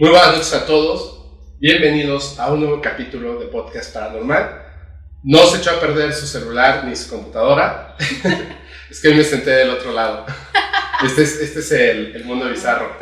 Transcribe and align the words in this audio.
Muy 0.00 0.08
buenas 0.08 0.28
noches 0.32 0.54
a 0.54 0.64
todos. 0.64 1.26
Bienvenidos 1.58 2.38
a 2.38 2.50
un 2.50 2.60
nuevo 2.60 2.80
capítulo 2.80 3.38
de 3.38 3.48
Podcast 3.48 3.92
Paranormal. 3.92 4.62
No 5.24 5.46
se 5.46 5.58
echó 5.58 5.72
a 5.72 5.78
perder 5.78 6.14
su 6.14 6.26
celular 6.26 6.86
ni 6.86 6.96
su 6.96 7.10
computadora. 7.10 7.96
es 8.90 8.98
que 8.98 9.08
hoy 9.08 9.14
me 9.16 9.24
senté 9.24 9.50
del 9.50 9.68
otro 9.68 9.92
lado. 9.92 10.24
Este 11.04 11.22
es, 11.22 11.38
este 11.42 11.58
es 11.60 11.72
el, 11.72 12.16
el 12.16 12.24
mundo 12.24 12.48
bizarro. 12.48 12.96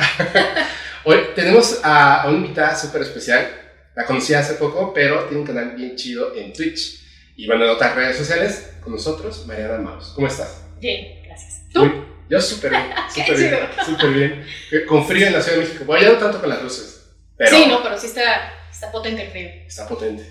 Hoy 1.05 1.21
tenemos 1.37 1.79
a, 1.85 2.23
a 2.23 2.29
una 2.31 2.39
invitada 2.39 2.75
súper 2.75 3.03
especial. 3.03 3.49
La 3.95 4.05
conocí 4.05 4.35
hace 4.35 4.55
poco, 4.55 4.93
pero 4.93 5.27
tiene 5.27 5.43
un 5.43 5.47
canal 5.47 5.77
bien 5.77 5.95
chido 5.95 6.35
en 6.35 6.53
Twitch. 6.53 7.01
Y 7.37 7.47
bueno, 7.47 7.63
en 7.65 7.71
otras 7.71 7.95
redes 7.95 8.17
sociales, 8.17 8.73
con 8.83 8.93
nosotros, 8.93 9.47
Mariana 9.47 9.79
Maus. 9.79 10.11
¿Cómo 10.17 10.27
estás? 10.27 10.65
Bien, 10.81 11.23
gracias. 11.25 11.63
¿Tú? 11.73 11.85
Muy- 11.85 12.09
yo 12.29 12.41
súper 12.41 12.71
bien, 12.71 12.85
súper 13.15 13.37
bien, 13.39 13.59
súper 13.87 14.11
bien. 14.11 14.47
Con 14.87 15.07
frío 15.07 15.27
en 15.27 15.33
la 15.33 15.41
Ciudad 15.41 15.59
de 15.59 15.65
México. 15.65 15.85
Bueno, 15.87 16.05
ya 16.07 16.13
no 16.13 16.19
tanto 16.19 16.41
con 16.41 16.51
las 16.51 16.63
luces, 16.63 16.98
pero 17.39 17.51
Sí, 17.57 17.65
no, 17.69 17.83
pero 17.83 17.97
sí 17.99 18.07
está, 18.09 18.53
está 18.71 18.91
potente 18.93 19.23
el 19.23 19.31
frío. 19.31 19.49
está 19.67 19.87
potente. 19.89 20.29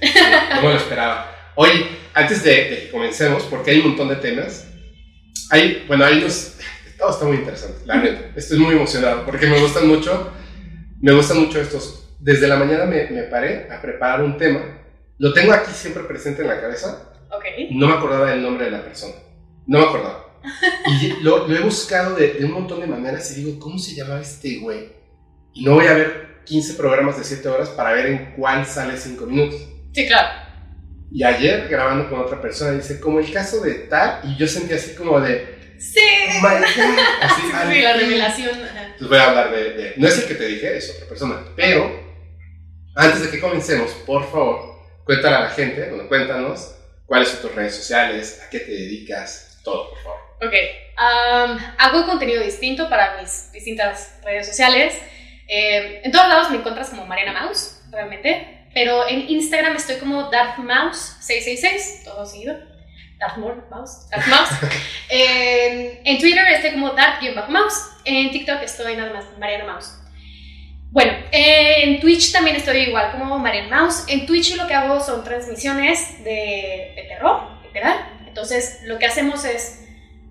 No 0.55 0.61
me 0.61 0.69
lo 0.73 0.77
esperaba. 0.77 1.31
Oye, 1.55 1.87
antes 2.13 2.43
de, 2.43 2.51
de 2.51 2.79
que 2.81 2.91
comencemos, 2.91 3.43
porque 3.43 3.71
hay 3.71 3.79
un 3.79 3.87
montón 3.89 4.09
de 4.09 4.17
temas, 4.17 4.67
hay, 5.49 5.85
bueno, 5.87 6.05
hay 6.05 6.17
unos, 6.19 6.55
todo 6.99 7.09
está 7.09 7.25
muy 7.25 7.37
interesante, 7.37 7.85
la 7.85 7.95
neta. 7.97 8.31
Estoy 8.35 8.59
muy 8.59 8.75
emocionado 8.75 9.25
porque 9.25 9.47
me 9.47 9.59
gustan 9.59 9.87
mucho, 9.87 10.31
me 11.01 11.13
gustan 11.13 11.39
mucho 11.39 11.59
estos. 11.61 12.03
Desde 12.19 12.47
la 12.47 12.57
mañana 12.57 12.85
me, 12.85 13.07
me 13.09 13.23
paré 13.23 13.67
a 13.71 13.81
preparar 13.81 14.21
un 14.21 14.37
tema. 14.37 14.59
Lo 15.19 15.33
tengo 15.33 15.53
aquí 15.53 15.71
siempre 15.71 16.03
presente 16.03 16.41
en 16.41 16.47
la 16.49 16.59
cabeza. 16.61 17.11
Ok. 17.31 17.45
No 17.71 17.87
me 17.87 17.93
acordaba 17.93 18.29
del 18.31 18.41
nombre 18.41 18.65
de 18.65 18.71
la 18.71 18.83
persona. 18.83 19.13
No 19.65 19.79
me 19.79 19.85
acordaba. 19.85 20.25
Y 21.01 21.21
lo, 21.23 21.47
lo 21.47 21.55
he 21.55 21.59
buscado 21.61 22.15
de, 22.15 22.33
de 22.33 22.45
un 22.45 22.51
montón 22.51 22.79
de 22.81 22.87
maneras 22.87 23.31
y 23.31 23.43
digo, 23.43 23.59
¿cómo 23.59 23.77
se 23.79 23.95
llamaba 23.95 24.21
este 24.21 24.59
güey? 24.59 24.91
Y 25.53 25.63
no 25.65 25.73
voy 25.73 25.87
a 25.87 25.93
ver 25.93 26.26
15 26.47 26.73
programas 26.75 27.17
de 27.17 27.23
7 27.23 27.47
horas 27.49 27.69
para 27.69 27.91
ver 27.93 28.05
en 28.07 28.33
cuál 28.35 28.65
sale 28.65 28.97
5 28.97 29.25
minutos. 29.25 29.59
Sí, 29.93 30.07
claro. 30.07 30.27
Y 31.11 31.23
ayer 31.23 31.67
grabando 31.69 32.09
con 32.09 32.19
otra 32.19 32.41
persona 32.41 32.71
dice, 32.71 32.99
como 32.99 33.19
el 33.19 33.31
caso 33.31 33.61
de 33.61 33.73
tal, 33.75 34.21
y 34.23 34.35
yo 34.37 34.47
sentí 34.47 34.73
así 34.73 34.95
como 34.95 35.19
de, 35.21 35.55
Sí. 35.79 35.99
"Oh 35.99 36.33
my 36.47 36.55
God", 36.55 36.99
así, 37.21 37.41
al 37.53 37.71
Sí, 37.71 37.81
la 37.81 37.93
revelación. 37.93 38.49
Entonces 38.49 39.07
voy 39.09 39.17
a 39.17 39.29
hablar 39.29 39.51
de, 39.51 39.73
de- 39.73 39.93
no 39.97 40.07
es 40.07 40.17
el 40.17 40.25
que 40.27 40.35
te 40.35 40.45
dije, 40.47 40.75
es 40.77 40.89
otra 40.95 41.07
persona, 41.07 41.43
pero 41.55 42.07
antes 42.95 43.21
de 43.23 43.29
que 43.29 43.39
comencemos, 43.39 43.91
por 44.05 44.23
favor, 44.29 44.79
cuéntale 45.03 45.35
a 45.35 45.39
la 45.41 45.49
gente, 45.51 45.87
bueno, 45.89 46.07
cuéntanos 46.07 46.75
cuáles 47.05 47.29
son 47.29 47.41
tus 47.41 47.53
redes 47.55 47.75
sociales, 47.75 48.41
a 48.45 48.49
qué 48.49 48.59
te 48.59 48.71
dedicas, 48.71 49.59
todo, 49.63 49.89
por 49.91 49.99
favor. 50.01 50.17
Ok. 50.41 50.53
am, 50.97 51.57
hago 51.77 52.05
contenido 52.05 52.41
distinto 52.43 52.89
para 52.89 53.19
mis 53.21 53.51
distintas 53.51 54.19
redes 54.23 54.47
sociales. 54.47 54.95
Eh, 55.47 56.01
en 56.03 56.11
todos 56.11 56.27
lados 56.27 56.49
me 56.49 56.57
encuentras 56.57 56.89
como 56.89 57.05
Mariana 57.05 57.41
Mouse, 57.41 57.81
realmente. 57.91 58.65
Pero 58.73 59.07
en 59.07 59.29
Instagram 59.29 59.75
estoy 59.75 59.97
como 59.97 60.29
DarthMouse666, 60.29 62.03
todo 62.03 62.25
seguido. 62.25 62.55
Darthmore 63.19 63.61
Mouse. 63.69 64.07
Darth 64.09 64.27
Mouse. 64.27 64.49
en, 65.09 65.99
en 66.03 66.19
Twitter 66.19 66.45
estoy 66.49 66.71
como 66.71 66.91
Darth-Mouse. 66.91 67.97
En 68.05 68.31
TikTok 68.31 68.61
estoy 68.61 68.95
nada 68.95 69.13
más 69.13 69.25
Mariana 69.39 69.65
Mouse. 69.65 69.93
Bueno, 70.91 71.13
en 71.31 71.99
Twitch 71.99 72.31
también 72.31 72.55
estoy 72.55 72.77
igual 72.77 73.11
como 73.11 73.37
Mariana 73.39 73.81
Mouse. 73.81 74.05
En 74.07 74.25
Twitch 74.25 74.55
lo 74.55 74.67
que 74.67 74.73
hago 74.73 74.99
son 74.99 75.23
transmisiones 75.23 76.23
de, 76.23 76.93
de 76.95 77.05
terror, 77.07 77.59
literal. 77.63 78.13
Entonces, 78.27 78.81
lo 78.83 78.99
que 78.99 79.05
hacemos 79.05 79.43
es, 79.45 79.86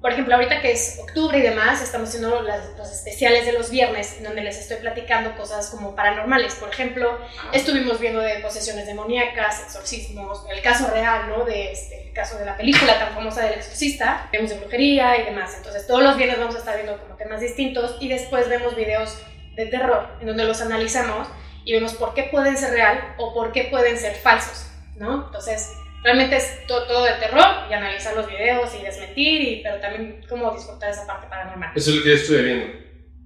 por 0.06 0.12
ejemplo, 0.12 0.36
ahorita 0.36 0.60
que 0.62 0.70
es 0.70 1.00
octubre 1.02 1.36
y 1.36 1.42
demás, 1.42 1.82
estamos 1.82 2.10
haciendo 2.10 2.40
las- 2.40 2.78
los 2.78 2.92
especiales 2.92 3.44
de 3.44 3.50
los 3.54 3.70
viernes, 3.70 4.14
en 4.18 4.22
donde 4.22 4.40
les 4.44 4.56
estoy 4.56 4.76
platicando 4.76 5.36
cosas 5.36 5.68
como 5.68 5.96
paranormales. 5.96 6.54
Por 6.54 6.68
ejemplo, 6.68 7.18
estuvimos 7.52 7.98
viendo 7.98 8.20
de 8.20 8.38
posesiones 8.38 8.86
demoníacas, 8.86 9.64
exorcismos, 9.64 10.44
el 10.48 10.62
caso 10.62 10.86
real, 10.92 11.28
¿no? 11.28 11.44
De 11.44 11.72
este, 11.72 12.06
el 12.06 12.12
caso 12.12 12.38
de 12.38 12.44
la 12.44 12.56
película 12.56 12.96
tan 13.00 13.14
famosa 13.14 13.42
del 13.46 13.54
exorcista, 13.54 14.28
vemos 14.30 14.50
de 14.50 14.58
brujería 14.60 15.16
y 15.20 15.24
demás. 15.24 15.54
Entonces, 15.56 15.88
todos 15.88 16.04
los 16.04 16.16
viernes 16.16 16.38
vamos 16.38 16.54
a 16.54 16.58
estar 16.58 16.76
viendo 16.76 16.96
como 17.02 17.16
temas 17.16 17.40
distintos 17.40 17.96
y 17.98 18.08
después 18.08 18.48
vemos 18.48 18.76
videos 18.76 19.18
de 19.56 19.66
terror, 19.66 20.06
en 20.20 20.28
donde 20.28 20.44
los 20.44 20.60
analizamos 20.60 21.26
y 21.64 21.72
vemos 21.72 21.94
por 21.94 22.14
qué 22.14 22.22
pueden 22.30 22.56
ser 22.56 22.70
real 22.70 23.14
o 23.18 23.34
por 23.34 23.50
qué 23.50 23.64
pueden 23.64 23.98
ser 23.98 24.14
falsos, 24.14 24.68
¿no? 24.94 25.24
Entonces, 25.26 25.72
realmente 26.06 26.36
es 26.36 26.66
to- 26.68 26.84
todo, 26.86 27.04
de 27.04 27.14
terror 27.14 27.44
y 27.68 27.74
analizar 27.74 28.14
los 28.16 28.28
videos 28.28 28.70
y 28.80 28.84
desmentir, 28.84 29.40
y, 29.42 29.60
pero 29.62 29.80
también 29.80 30.20
como 30.28 30.52
disfrutar 30.54 30.90
esa 30.90 31.04
parte 31.06 31.26
paranormal. 31.28 31.72
Eso 31.74 31.90
es 31.90 31.96
lo 31.96 32.02
que 32.04 32.08
yo 32.10 32.14
estuve 32.14 32.42
viendo. 32.42 32.66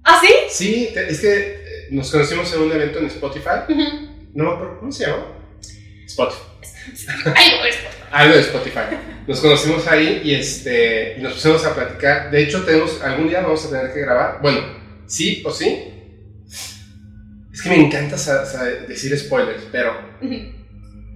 ¿Ah, 0.03 0.19
sí? 0.19 0.33
Sí, 0.49 0.89
te- 0.93 1.07
es 1.09 1.21
que 1.21 1.33
eh, 1.37 1.87
nos 1.91 2.09
conocimos 2.11 2.51
en 2.53 2.61
un 2.63 2.71
evento 2.71 2.97
en 2.99 3.05
Spotify, 3.05 3.71
no 4.33 4.43
me 4.45 4.51
acuerdo, 4.55 4.79
¿cómo 4.79 4.91
se 4.91 5.05
llama? 5.05 5.27
Spotify. 6.07 6.41
No, 7.25 7.65
es 7.65 7.75
por- 7.77 7.91
Algo 8.11 8.33
de 8.35 8.41
Spotify. 8.41 8.79
Nos 9.27 9.39
conocimos 9.39 9.87
ahí 9.87 10.21
y, 10.25 10.33
este, 10.33 11.15
y 11.17 11.21
nos 11.21 11.33
pusimos 11.33 11.63
a 11.65 11.75
platicar. 11.75 12.31
De 12.31 12.41
hecho, 12.41 12.63
tenemos, 12.65 12.99
algún 13.03 13.29
día 13.29 13.41
vamos 13.41 13.63
a 13.65 13.69
tener 13.69 13.93
que 13.93 14.01
grabar. 14.01 14.39
Bueno, 14.41 14.59
sí 15.05 15.43
o 15.45 15.51
sí. 15.51 15.87
Es 17.53 17.61
que 17.61 17.69
me 17.69 17.75
encanta 17.85 18.15
decir 18.87 19.17
spoilers, 19.17 19.63
pero. 19.71 19.93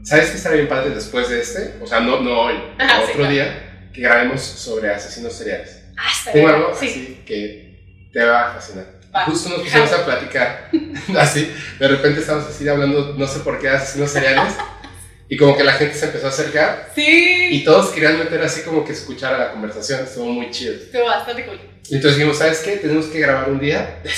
¿Sabes 0.05 0.29
qué 0.29 0.37
estaría 0.37 0.57
bien 0.57 0.69
padre 0.69 0.91
después 0.91 1.29
de 1.29 1.41
este? 1.41 1.75
O 1.81 1.87
sea, 1.87 1.99
no, 1.99 2.21
no 2.21 2.41
hoy, 2.41 2.55
Ajá, 2.77 2.97
otro 3.01 3.07
sí, 3.07 3.13
claro. 3.17 3.31
día, 3.33 3.89
que 3.93 4.01
grabemos 4.01 4.41
sobre 4.41 4.89
asesinos 4.89 5.33
seriales. 5.33 5.81
Ah, 5.97 6.11
Tengo 6.31 6.47
algo 6.49 6.75
Sí. 6.79 6.87
así 6.89 7.23
que 7.25 8.09
te 8.13 8.23
va 8.23 8.51
a 8.51 8.53
fascinar. 8.55 8.85
Va. 9.15 9.25
Justo 9.25 9.49
nos 9.49 9.61
pusimos 9.61 9.91
a 9.93 10.05
platicar 10.05 10.69
así, 11.17 11.53
de 11.79 11.87
repente 11.87 12.19
estamos 12.19 12.45
así 12.47 12.67
hablando, 12.67 13.15
no 13.17 13.27
sé 13.27 13.39
por 13.39 13.59
qué, 13.59 13.67
de 13.69 13.75
asesinos 13.77 14.11
seriales, 14.11 14.53
y 15.29 15.37
como 15.37 15.55
que 15.57 15.63
la 15.63 15.73
gente 15.73 15.95
se 15.95 16.05
empezó 16.05 16.27
a 16.27 16.29
acercar 16.29 16.91
Sí. 16.93 17.47
y 17.51 17.63
todos 17.63 17.91
querían 17.91 18.19
meter 18.19 18.41
así 18.41 18.61
como 18.61 18.83
que 18.85 18.91
escuchar 18.91 19.33
a 19.35 19.37
la 19.37 19.51
conversación, 19.51 20.03
estuvo 20.03 20.25
muy 20.27 20.51
chido. 20.51 20.73
Estuvo 20.75 21.05
bastante 21.05 21.45
cool. 21.45 21.59
Entonces 21.91 22.15
dijimos, 22.17 22.37
¿sabes 22.39 22.59
qué? 22.59 22.77
Tenemos 22.77 23.05
que 23.05 23.19
grabar 23.19 23.47
un 23.49 23.59
día 23.59 23.99
de 24.03 24.09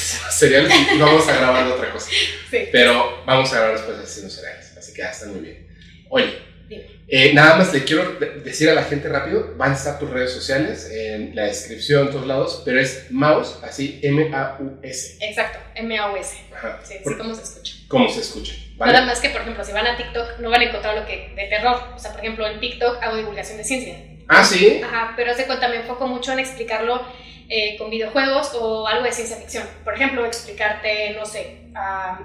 y 0.96 0.98
vamos 1.00 1.28
a 1.28 1.36
grabar 1.36 1.68
otra 1.68 1.92
cosa. 1.92 2.10
Sí. 2.50 2.70
Pero 2.72 3.24
vamos 3.26 3.52
a 3.52 3.56
grabar 3.58 3.74
después 3.74 3.98
de 3.98 4.04
asesinos 4.04 4.34
seriales, 4.34 4.72
así 4.78 4.94
que 4.94 5.02
ya 5.02 5.12
está 5.12 5.26
muy 5.28 5.42
bien. 5.42 5.67
Oye, 6.10 6.38
Dime. 6.68 6.86
eh, 7.08 7.34
nada 7.34 7.58
más 7.58 7.74
le 7.74 7.84
quiero 7.84 8.14
de- 8.20 8.42
decir 8.42 8.70
a 8.70 8.74
la 8.74 8.84
gente 8.84 9.08
rápido, 9.10 9.54
van 9.58 9.72
a 9.72 9.76
estar 9.76 9.98
tus 10.00 10.10
redes 10.10 10.32
sociales 10.32 10.90
en 10.92 11.36
la 11.36 11.44
descripción, 11.44 12.08
en 12.08 12.12
todos 12.14 12.28
lados, 12.28 12.62
pero 12.66 12.80
es 12.80 13.08
mouse, 13.12 13.60
así 13.64 14.00
M-A-U-S. 14.04 15.18
Exacto, 15.22 15.60
M-A-U-S. 15.76 16.38
Ajá. 16.56 16.80
Sí, 16.84 16.96
como 17.18 17.34
se 17.36 17.44
escucha. 17.44 17.74
¿Cómo 17.88 18.10
se 18.10 18.20
escucha? 18.22 18.54
¿vale? 18.78 18.94
Nada 18.94 19.06
más 19.06 19.20
que, 19.20 19.30
por 19.30 19.42
ejemplo, 19.42 19.64
si 19.64 19.72
van 19.72 19.88
a 19.88 19.96
TikTok, 19.98 20.40
no 20.40 20.50
van 20.50 20.62
a 20.62 20.64
encontrar 20.66 20.96
lo 20.98 21.06
que 21.06 21.34
de 21.36 21.48
terror. 21.48 21.80
O 21.96 22.00
sea, 22.00 22.12
por 22.12 22.20
ejemplo, 22.22 22.46
en 22.48 22.60
TikTok 22.60 23.02
hago 23.02 23.16
divulgación 23.18 23.58
de 23.58 23.64
ciencia. 23.64 23.96
Ah, 24.28 24.44
sí. 24.44 24.82
Ajá, 24.84 25.14
pero 25.16 25.32
hace 25.32 25.46
cuenta, 25.46 25.70
me 25.70 25.78
enfoco 25.78 26.06
mucho 26.08 26.34
en 26.34 26.40
explicarlo 26.40 27.02
eh, 27.50 27.78
con 27.78 27.90
videojuegos 27.90 28.54
o 28.60 28.88
algo 28.88 29.04
de 29.04 29.12
ciencia 29.12 29.38
ficción. 29.38 29.64
Por 29.84 29.94
ejemplo, 29.94 30.26
explicarte, 30.26 31.16
no 31.18 31.26
sé, 31.26 31.70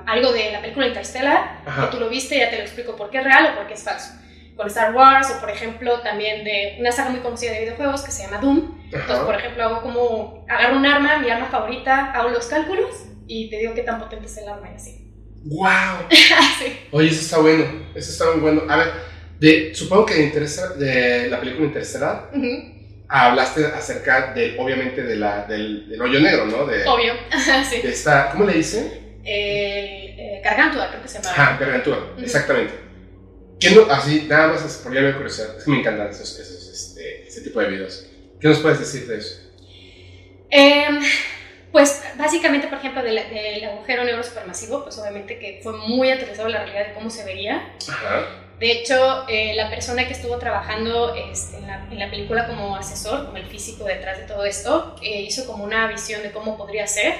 algo 0.06 0.32
de 0.32 0.50
la 0.50 0.60
película 0.60 0.86
Interstellar, 0.88 1.60
Ajá. 1.64 1.90
que 1.90 1.96
tú 1.96 2.00
lo 2.00 2.08
viste, 2.08 2.38
ya 2.38 2.50
te 2.50 2.56
lo 2.56 2.62
explico 2.62 2.96
por 2.96 3.10
qué 3.10 3.18
es 3.18 3.24
real 3.24 3.50
o 3.52 3.56
por 3.56 3.66
qué 3.66 3.74
es 3.74 3.82
falso. 3.82 4.14
Con 4.56 4.66
Star 4.66 4.94
Wars 4.94 5.30
o, 5.30 5.40
por 5.40 5.50
ejemplo, 5.50 6.00
también 6.00 6.44
de 6.44 6.76
una 6.80 6.92
saga 6.92 7.10
muy 7.10 7.20
conocida 7.20 7.52
de 7.52 7.60
videojuegos 7.60 8.02
que 8.02 8.10
se 8.10 8.24
llama 8.24 8.38
Doom. 8.38 8.82
Entonces, 8.92 9.24
por 9.24 9.34
ejemplo, 9.34 9.64
hago 9.64 9.82
como, 9.82 10.44
agarro 10.48 10.76
un 10.76 10.86
arma, 10.86 11.18
mi 11.18 11.30
arma 11.30 11.46
favorita, 11.46 12.12
hago 12.12 12.28
los 12.28 12.46
cálculos 12.46 13.04
y 13.26 13.48
te 13.48 13.58
digo 13.58 13.74
qué 13.74 13.82
tan 13.82 13.98
potente 13.98 14.26
es 14.26 14.36
el 14.38 14.48
arma 14.48 14.70
y 14.70 14.74
así. 14.74 15.08
¡Wow! 15.44 16.08
sí. 16.10 16.80
Oye, 16.90 17.08
eso 17.08 17.20
está 17.20 17.38
bueno. 17.38 17.64
Eso 17.94 18.10
está 18.10 18.32
muy 18.32 18.40
bueno. 18.40 18.62
A 18.68 18.76
ver, 18.76 18.92
de, 19.38 19.74
supongo 19.74 20.06
que 20.06 20.14
de, 20.14 20.84
de 20.84 21.28
la 21.30 21.40
película 21.40 21.66
Interestelar 21.66 22.30
Ujú. 23.12 23.26
hablaste 23.26 23.66
acerca 23.66 24.32
de, 24.32 24.56
obviamente, 24.58 25.02
de 25.02 25.16
la, 25.16 25.44
del, 25.46 25.88
del 25.88 26.00
hoyo 26.00 26.20
negro, 26.20 26.46
¿no? 26.46 26.66
De, 26.66 26.84
Obvio. 26.86 27.14
sí. 27.70 27.82
de 27.82 27.90
esta, 27.90 28.30
¿cómo 28.30 28.44
le 28.44 28.54
dicen? 28.54 29.18
Eh, 29.24 30.16
eh, 30.18 30.40
Gargantúa, 30.42 30.88
creo 30.88 31.02
que 31.02 31.08
se 31.08 31.22
llama. 31.22 31.30
Ajá, 31.30 31.56
gargantúa, 31.58 32.12
Ujú. 32.14 32.24
exactamente. 32.24 32.74
¿Qué 33.60 33.70
no, 33.70 33.82
así, 33.92 34.26
nada 34.28 34.48
más 34.48 34.64
es 34.64 34.78
por 34.78 34.90
me 34.90 35.12
curiosidad, 35.14 35.56
es 35.56 35.64
que 35.64 35.70
me 35.70 35.78
encantan 35.78 36.08
esos, 36.08 36.36
esos, 36.38 36.68
este, 36.68 37.28
ese 37.28 37.42
tipo 37.42 37.60
de 37.60 37.68
videos. 37.68 38.06
¿Qué 38.40 38.48
nos 38.48 38.58
puedes 38.58 38.80
decir 38.80 39.06
de 39.06 39.18
eso? 39.18 39.38
Em, 40.50 41.00
pues 41.70 42.02
básicamente, 42.18 42.66
por 42.66 42.78
ejemplo, 42.78 43.02
del, 43.04 43.14
del 43.14 43.64
agujero 43.64 44.02
negro 44.02 44.22
supermasivo, 44.24 44.82
pues 44.82 44.98
obviamente 44.98 45.38
que 45.38 45.60
fue 45.62 45.74
muy 45.74 46.10
aterrizado 46.10 46.48
la 46.48 46.64
realidad 46.64 46.88
de 46.88 46.94
cómo 46.94 47.08
se 47.08 47.24
vería. 47.24 47.72
Ajá. 47.88 48.41
De 48.58 48.70
hecho, 48.70 49.24
eh, 49.28 49.54
la 49.54 49.68
persona 49.70 50.06
que 50.06 50.12
estuvo 50.12 50.38
trabajando 50.38 51.14
este, 51.14 51.56
en, 51.56 51.66
la, 51.66 51.86
en 51.90 51.98
la 51.98 52.10
película 52.10 52.46
como 52.46 52.76
asesor, 52.76 53.26
como 53.26 53.36
el 53.36 53.46
físico 53.46 53.84
detrás 53.84 54.18
de 54.18 54.24
todo 54.24 54.44
esto, 54.44 54.96
eh, 55.02 55.22
hizo 55.22 55.46
como 55.46 55.64
una 55.64 55.86
visión 55.88 56.22
de 56.22 56.30
cómo 56.30 56.56
podría 56.56 56.86
ser. 56.86 57.14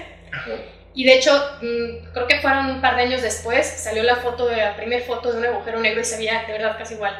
Y 0.94 1.05
de 1.05 1.14
hecho, 1.14 1.32
mm, 1.61 2.12
creo 2.12 2.26
que 2.29 2.40
fueron 2.40 2.67
un 2.67 2.81
par 2.81 2.96
de 2.96 3.02
años 3.02 3.23
después, 3.23 3.67
salió 3.67 4.02
la 4.02 4.17
foto 4.17 4.46
de 4.46 4.56
la 4.56 4.76
primera 4.76 5.05
foto 5.05 5.32
de 5.32 5.38
un 5.38 5.46
agujero 5.46 5.81
negro 5.81 6.00
y 6.00 6.05
se 6.05 6.19
veía 6.19 6.44
de 6.46 6.52
verdad 6.52 6.76
casi 6.79 6.94
igual. 6.94 7.17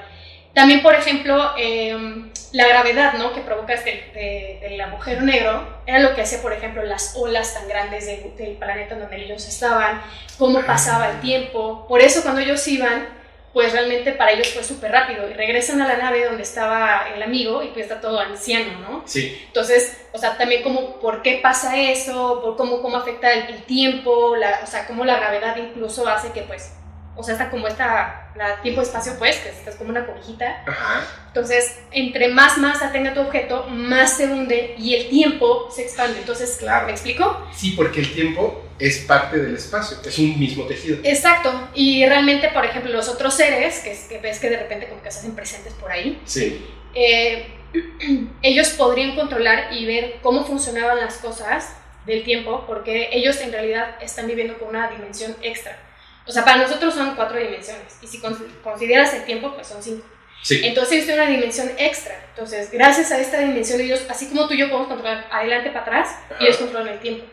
También, 0.55 0.83
por 0.83 0.95
ejemplo, 0.95 1.53
em, 1.57 2.31
la 2.53 2.69
gravedad 2.69 3.15
¿no? 3.15 3.33
que 3.33 3.41
provoca 3.41 3.73
este, 3.73 4.75
el 4.75 4.81
agujero 4.81 5.23
negro 5.23 5.67
era 5.87 6.01
lo 6.01 6.15
que 6.15 6.21
hacía, 6.21 6.43
por 6.43 6.53
ejemplo, 6.53 6.83
las 6.85 7.17
olas 7.17 7.55
tan 7.55 7.67
grandes 7.67 8.07
del 8.07 8.57
planeta 8.59 8.95
donde 8.95 9.25
ellos 9.25 9.49
estaban, 9.49 10.03
cómo 10.39 10.61
pasaba 10.63 11.11
el 11.11 11.21
tiempo. 11.21 11.87
Por 11.89 12.03
eso 12.03 12.23
cuando 12.23 12.43
ellos 12.43 12.69
iban, 12.69 13.09
pues 13.53 13.73
realmente 13.73 14.13
para 14.13 14.33
ellos 14.33 14.49
fue 14.49 14.65
súper 14.65 14.91
rápido. 14.93 15.29
Y 15.29 15.35
regresan 15.35 15.81
a 15.83 15.89
la 15.89 15.97
nave 15.97 16.25
donde 16.25 16.43
estaba 16.43 17.09
el 17.15 17.23
amigo 17.23 17.63
y 17.63 17.69
pues 17.69 17.85
está 17.85 18.01
todo 18.01 18.19
anciano, 18.19 18.79
¿no? 18.81 19.03
Sí. 19.07 19.43
Entonces, 19.47 19.99
o 20.13 20.19
sea, 20.19 20.37
también 20.39 20.63
como 20.63 20.99
por 21.01 21.23
qué 21.23 21.41
pasa 21.43 21.77
eso, 21.79 22.41
por 22.43 22.57
cómo, 22.57 22.81
cómo 22.81 22.97
afecta 22.97 23.33
el, 23.33 23.55
el 23.55 23.63
tiempo, 23.65 24.37
la, 24.37 24.61
o 24.63 24.67
sea, 24.67 24.87
cómo 24.87 25.05
la 25.05 25.17
gravedad 25.19 25.57
incluso 25.57 26.09
hace 26.09 26.33
que 26.33 26.43
pues 26.43 26.73
o 27.15 27.23
sea, 27.23 27.35
está 27.35 27.51
como 27.51 27.69
esta, 27.69 28.31
la 28.37 28.63
tiempo-espacio, 28.63 29.17
pues, 29.19 29.37
que 29.37 29.51
es 29.69 29.77
como 29.77 29.91
una 29.91 30.07
cobijita. 30.07 30.63
Ajá. 30.67 31.03
Entonces, 31.27 31.79
entre 31.91 32.29
más 32.29 32.57
masa 32.57 32.91
tenga 32.91 33.13
tu 33.13 33.21
objeto, 33.21 33.67
más 33.69 34.17
se 34.17 34.25
hunde 34.25 34.75
y 34.79 34.95
el 34.95 35.11
tiempo 35.11 35.69
se 35.71 35.83
expande. 35.83 36.21
Entonces, 36.21 36.57
Claro. 36.59 36.87
¿me 36.87 36.93
explico? 36.93 37.47
Sí, 37.55 37.73
porque 37.77 38.01
el 38.01 38.15
tiempo 38.15 38.62
es 38.79 38.99
parte 39.01 39.39
del 39.39 39.55
espacio, 39.57 39.99
es 40.05 40.19
un 40.19 40.39
mismo 40.39 40.65
tejido. 40.67 40.99
Exacto. 41.05 41.69
Y 41.75 42.05
realmente, 42.07 42.49
por 42.49 42.65
ejemplo, 42.65 42.91
los 42.93 43.09
otros 43.09 43.35
seres, 43.35 43.81
que, 43.81 43.93
es- 43.93 44.05
que 44.09 44.19
ves 44.19 44.39
que 44.39 44.51
de 44.51 44.57
repente 44.59 44.89
como 44.89 45.03
que 45.03 45.11
se 45.11 45.21
hacen 45.21 45.35
presentes 45.35 45.73
por 45.75 45.91
ahí, 45.91 46.21
Sí. 46.25 46.65
eh, 46.95 47.47
ellos 48.43 48.69
podrían 48.71 49.15
controlar 49.17 49.73
y 49.73 49.87
ver 49.87 50.17
cómo 50.23 50.45
funcionaban 50.45 50.99
las 50.99 51.17
cosas 51.19 51.75
del 52.07 52.25
tiempo, 52.25 52.65
porque 52.67 53.11
ellos 53.13 53.41
en 53.41 53.53
realidad 53.53 53.97
están 54.01 54.27
viviendo 54.27 54.59
con 54.59 54.69
una 54.69 54.91
dimensión 54.91 55.37
extra. 55.43 55.79
O 56.27 56.33
sea, 56.33 56.45
para 56.45 56.59
nosotros 56.59 56.95
son 56.95 57.15
cuatro 57.17 57.39
dimensiones, 57.39 57.97
y 58.03 58.07
si 58.07 58.21
con- 58.21 58.35
consideras 58.63 59.15
el 59.15 59.25
tiempo, 59.25 59.53
pues 59.55 59.67
son 59.69 59.83
cinco. 59.83 60.07
Sí. 60.43 60.61
Entonces 60.65 61.05
tienen 61.07 61.23
una 61.23 61.31
dimensión 61.31 61.71
extra. 61.79 62.15
Entonces, 62.31 62.71
gracias 62.73 63.13
a 63.13 63.21
esta 63.21 63.39
dimensión, 63.39 63.81
ellos, 63.81 64.05
así 64.09 64.27
como 64.27 64.49
tú 64.49 64.55
y 64.55 64.59
yo 64.59 64.67
podemos 64.69 64.89
controlar 64.89 65.29
adelante 65.31 65.71
para 65.71 65.83
atrás, 65.83 66.09
Ajá. 66.31 66.37
ellos 66.43 66.57
controlan 66.57 66.95
el 66.95 66.99
tiempo. 67.01 67.25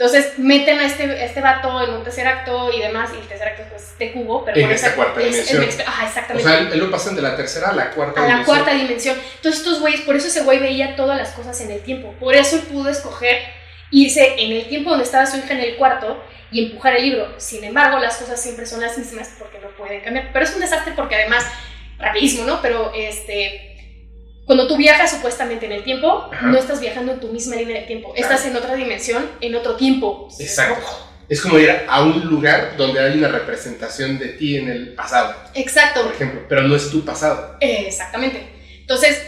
Entonces, 0.00 0.38
meten 0.38 0.78
a 0.78 0.86
este, 0.86 1.04
a 1.04 1.24
este 1.26 1.42
vato 1.42 1.82
en 1.84 1.90
un 1.90 2.02
tercer 2.02 2.26
acto 2.26 2.72
y 2.72 2.80
demás, 2.80 3.10
y 3.14 3.18
el 3.20 3.28
tercer 3.28 3.48
acto 3.48 3.62
es 3.64 3.68
pues, 3.68 3.82
este 3.82 4.12
cubo, 4.12 4.46
pero 4.46 4.56
En 4.58 4.70
esta 4.70 4.86
esa- 4.86 4.96
cuarta 4.96 5.20
es- 5.20 5.26
dimensión. 5.30 5.62
es- 5.62 5.80
ajá, 5.80 6.04
O 6.04 6.08
exactamente 6.08 6.48
sea, 6.50 6.58
él, 6.58 6.70
él 6.72 6.78
lo 6.78 6.90
pasan 6.90 7.14
de 7.16 7.20
la 7.20 7.36
tercera 7.36 7.68
a 7.68 7.74
la 7.74 7.90
cuarta 7.90 8.20
a 8.20 8.22
la 8.22 8.28
dimensión. 8.30 8.56
cuarta 8.56 8.74
dimensión. 8.74 9.16
Entonces 9.36 9.60
estos 9.60 9.80
güeyes, 9.80 10.00
por 10.00 10.16
eso 10.16 10.28
ese 10.28 10.40
güey 10.40 10.58
veía 10.58 10.96
todas 10.96 11.18
las 11.18 11.32
cosas 11.32 11.60
en 11.60 11.70
el 11.70 11.80
tiempo. 11.82 12.14
Por 12.18 12.34
eso 12.34 12.56
él 12.56 12.62
pudo 12.62 12.88
escoger 12.88 13.42
irse 13.90 14.36
en 14.38 14.52
el 14.52 14.68
tiempo 14.68 14.88
donde 14.88 15.04
estaba 15.04 15.26
su 15.26 15.36
hija 15.36 15.52
en 15.52 15.60
el 15.60 15.76
cuarto 15.76 16.24
y 16.50 16.64
empujar 16.64 16.96
el 16.96 17.02
libro. 17.02 17.34
Sin 17.38 17.62
embargo, 17.62 17.98
las 17.98 18.16
cosas 18.16 18.40
siempre 18.42 18.64
son 18.64 18.80
las 18.80 18.96
mismas 18.96 19.28
porque 19.38 19.58
no 19.58 19.68
pueden 19.76 20.00
cambiar. 20.00 20.30
Pero 20.32 20.44
es 20.46 20.54
un 20.54 20.60
desastre 20.62 20.94
porque 20.96 21.16
además, 21.16 21.44
rapidísimo, 21.98 22.46
¿no? 22.46 22.62
Pero 22.62 22.90
este... 22.94 23.69
Cuando 24.50 24.66
tú 24.66 24.76
viajas 24.76 25.12
supuestamente 25.12 25.66
en 25.66 25.70
el 25.70 25.84
tiempo, 25.84 26.28
Ajá. 26.32 26.44
no 26.48 26.58
estás 26.58 26.80
viajando 26.80 27.12
en 27.12 27.20
tu 27.20 27.28
misma 27.28 27.54
línea 27.54 27.82
de 27.82 27.86
tiempo. 27.86 28.12
Claro. 28.12 28.34
Estás 28.34 28.44
en 28.50 28.56
otra 28.56 28.74
dimensión, 28.74 29.30
en 29.40 29.54
otro 29.54 29.76
tiempo. 29.76 30.26
Exacto. 30.40 30.84
Es 31.28 31.40
como 31.40 31.56
ir 31.56 31.70
a 31.88 32.02
un 32.02 32.26
lugar 32.26 32.74
donde 32.76 32.98
hay 32.98 33.16
una 33.16 33.28
representación 33.28 34.18
de 34.18 34.30
ti 34.30 34.56
en 34.56 34.68
el 34.68 34.88
pasado, 34.94 35.36
Exacto. 35.54 36.02
por 36.02 36.14
ejemplo, 36.14 36.40
pero 36.48 36.62
no 36.62 36.74
es 36.74 36.90
tu 36.90 37.04
pasado. 37.04 37.58
Exactamente. 37.60 38.48
Entonces, 38.80 39.22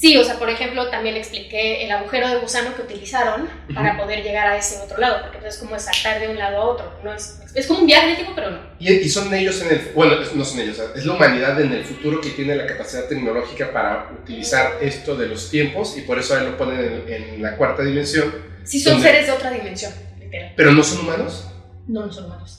sí, 0.00 0.16
o 0.16 0.24
sea, 0.24 0.38
por 0.38 0.48
ejemplo, 0.48 0.88
también 0.90 1.16
expliqué 1.16 1.84
el 1.84 1.90
agujero 1.92 2.28
de 2.28 2.36
gusano 2.38 2.74
que 2.74 2.82
utilizaron 2.82 3.48
para 3.74 3.96
poder 3.98 4.22
llegar 4.22 4.46
a 4.46 4.56
ese 4.56 4.78
otro 4.78 4.98
lado, 4.98 5.22
porque 5.22 5.38
pues, 5.38 5.54
es 5.54 5.60
como 5.60 5.78
saltar 5.78 6.20
de 6.20 6.28
un 6.28 6.38
lado 6.38 6.56
a 6.56 6.64
otro. 6.64 6.92
No 7.04 7.12
es, 7.12 7.38
es 7.54 7.66
como 7.66 7.80
un 7.80 7.86
viaje 7.86 8.14
tiempo, 8.14 8.32
pero 8.34 8.50
no. 8.50 8.58
Y, 8.78 8.92
y 8.92 9.08
son 9.08 9.32
ellos 9.34 9.60
en 9.62 9.70
el, 9.72 9.92
bueno, 9.94 10.16
no 10.34 10.44
son 10.44 10.60
ellos, 10.60 10.78
es 10.96 11.04
la 11.04 11.12
humanidad 11.14 11.60
en 11.60 11.72
el 11.72 11.84
futuro 11.84 12.20
que 12.20 12.30
tiene 12.30 12.56
la 12.56 12.66
capacidad 12.66 13.04
tecnológica 13.04 13.72
para 13.72 14.10
utilizar 14.22 14.78
esto 14.80 15.16
de 15.16 15.26
los 15.28 15.50
tiempos 15.50 15.96
y 15.98 16.02
por 16.02 16.18
eso 16.18 16.34
ahí 16.36 16.44
lo 16.46 16.56
ponen 16.56 17.04
en, 17.06 17.12
en 17.34 17.42
la 17.42 17.56
cuarta 17.56 17.82
dimensión, 17.82 18.32
Sí, 18.64 18.80
son 18.80 18.94
¿Dónde? 18.94 19.08
seres 19.08 19.26
de 19.26 19.32
otra 19.32 19.50
dimensión, 19.50 19.92
literal. 20.18 20.52
pero 20.56 20.72
no 20.72 20.82
son 20.82 21.00
humanos, 21.00 21.46
No, 21.88 22.06
no 22.06 22.12
son 22.12 22.26
humanos. 22.26 22.56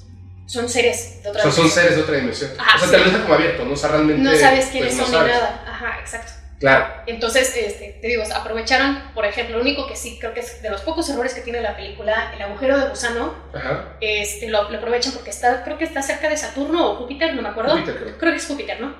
Son 0.47 0.67
seres 0.67 1.21
de 1.23 1.29
o 1.29 1.31
otra 1.31 1.43
sea, 1.43 1.51
son 1.51 1.63
dimensión. 1.63 1.83
seres 1.83 1.95
de 1.95 2.03
otra 2.03 2.15
dimensión. 2.17 2.51
Ajá, 2.57 2.75
o 2.75 2.79
sea, 2.79 2.87
sí. 2.87 2.91
te 2.93 2.97
lo 2.99 3.05
deja 3.05 3.21
como 3.21 3.33
abierto, 3.35 3.63
no 3.65 3.71
o 3.73 3.75
sea, 3.77 3.89
realmente. 3.91 4.21
No 4.21 4.35
sabes 4.35 4.65
quiénes 4.65 4.95
pues, 4.95 5.09
no 5.09 5.13
son 5.17 5.25
ni 5.25 5.31
nada. 5.31 5.63
Ajá, 5.65 5.99
exacto. 6.01 6.31
Claro, 6.61 6.85
Entonces, 7.07 7.53
este, 7.57 7.97
te 8.01 8.07
digo, 8.07 8.23
aprovecharon, 8.33 9.11
por 9.13 9.25
ejemplo, 9.25 9.57
lo 9.57 9.61
único 9.63 9.85
que 9.87 9.95
sí 9.97 10.17
creo 10.19 10.33
que 10.33 10.39
es 10.39 10.61
de 10.61 10.69
los 10.69 10.81
pocos 10.81 11.09
errores 11.09 11.33
que 11.33 11.41
tiene 11.41 11.59
la 11.59 11.75
película, 11.75 12.31
el 12.35 12.41
agujero 12.41 12.77
de 12.79 12.87
gusano, 12.87 13.33
ajá. 13.53 13.97
este, 13.99 14.47
lo, 14.47 14.69
lo 14.69 14.77
aprovechan 14.77 15.11
porque 15.11 15.31
está, 15.31 15.63
creo 15.63 15.77
que 15.77 15.83
está 15.85 16.01
cerca 16.03 16.29
de 16.29 16.37
Saturno 16.37 16.91
o 16.91 16.95
Júpiter, 16.97 17.33
no 17.33 17.41
me 17.41 17.49
acuerdo. 17.49 17.71
Júpiter, 17.73 17.95
creo. 17.97 18.17
creo 18.17 18.31
que 18.31 18.37
es 18.37 18.45
Júpiter, 18.47 18.79
¿no? 18.79 18.95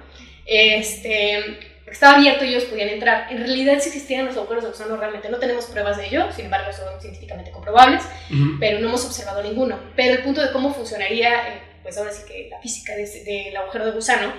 Este, 0.46 1.60
estaba 1.86 2.18
abierto 2.18 2.44
y 2.46 2.50
ellos 2.50 2.66
podían 2.66 2.90
entrar. 2.90 3.28
En 3.32 3.38
realidad 3.38 3.78
sí 3.80 3.90
existían 3.90 4.26
los 4.26 4.36
agujeros 4.38 4.64
de 4.64 4.70
gusano, 4.72 4.98
realmente 4.98 5.30
no 5.30 5.38
tenemos 5.38 5.66
pruebas 5.66 5.98
de 5.98 6.08
ello, 6.08 6.32
sin 6.36 6.46
embargo 6.46 6.72
son 6.74 7.00
científicamente 7.00 7.52
comprobables, 7.52 8.04
Ujú. 8.32 8.58
pero 8.60 8.80
no 8.80 8.88
hemos 8.90 9.06
observado 9.06 9.44
ninguno. 9.44 9.80
Pero 9.96 10.14
el 10.16 10.24
punto 10.24 10.42
de 10.42 10.52
cómo 10.52 10.74
funcionaría, 10.74 11.48
eh, 11.50 11.62
pues 11.84 11.98
ahora 11.98 12.12
sí 12.12 12.24
que 12.28 12.48
la 12.50 12.60
física 12.60 12.96
de 12.96 13.04
ese- 13.04 13.24
del 13.24 13.56
agujero 13.58 13.86
de 13.86 13.92
gusano, 13.92 14.34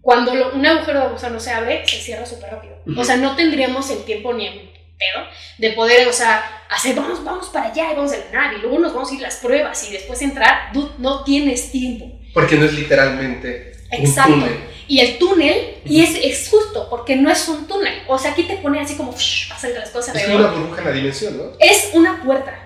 cuando 0.00 0.34
lo- 0.34 0.52
un 0.54 0.64
agujero 0.66 1.00
de 1.02 1.08
gusano 1.08 1.38
se 1.40 1.50
abre, 1.50 1.86
se 1.86 1.96
cierra 2.00 2.24
súper 2.26 2.50
rápido. 2.50 2.74
O 2.96 3.04
sea, 3.04 3.16
no 3.16 3.36
tendríamos 3.36 3.90
el 3.90 4.04
tiempo 4.04 4.32
ni 4.32 4.46
el 4.46 4.54
pedo 4.98 5.24
de 5.58 5.70
poder, 5.72 6.08
o 6.08 6.12
sea, 6.12 6.64
hacer, 6.70 6.94
vamos, 6.96 7.22
vamos 7.24 7.48
para 7.50 7.66
allá 7.66 7.92
y 7.92 7.96
vamos 7.96 8.12
a 8.12 8.16
la 8.16 8.30
nave 8.32 8.56
y 8.58 8.60
luego 8.62 8.78
nos 8.78 8.94
vamos 8.94 9.10
a 9.10 9.14
ir 9.14 9.20
las 9.20 9.36
pruebas 9.36 9.88
y 9.88 9.92
después 9.92 10.20
entrar, 10.22 10.72
dude, 10.72 10.90
no 10.98 11.22
tienes 11.24 11.70
tiempo. 11.70 12.10
Porque 12.34 12.56
no 12.56 12.64
es 12.64 12.72
literalmente 12.74 13.72
Exacto. 13.90 14.32
un 14.34 14.40
túnel. 14.40 14.60
Y 14.88 15.00
el 15.00 15.18
túnel, 15.18 15.74
y 15.84 16.02
es, 16.02 16.14
es 16.22 16.48
justo, 16.48 16.88
porque 16.88 17.14
no 17.14 17.30
es 17.30 17.46
un 17.48 17.66
túnel. 17.66 18.02
O 18.08 18.18
sea, 18.18 18.30
aquí 18.32 18.44
te 18.44 18.56
pone 18.56 18.80
así 18.80 18.96
como, 18.96 19.12
"Shh", 19.14 19.48
pasan 19.50 19.74
las 19.74 19.90
cosas 19.90 20.16
Es 20.16 20.28
una 20.28 20.46
burbuja 20.48 20.80
en 20.80 20.86
la 20.86 20.92
dimensión, 20.92 21.36
¿no? 21.36 21.44
Es 21.60 21.90
una 21.92 22.22
puerta. 22.22 22.58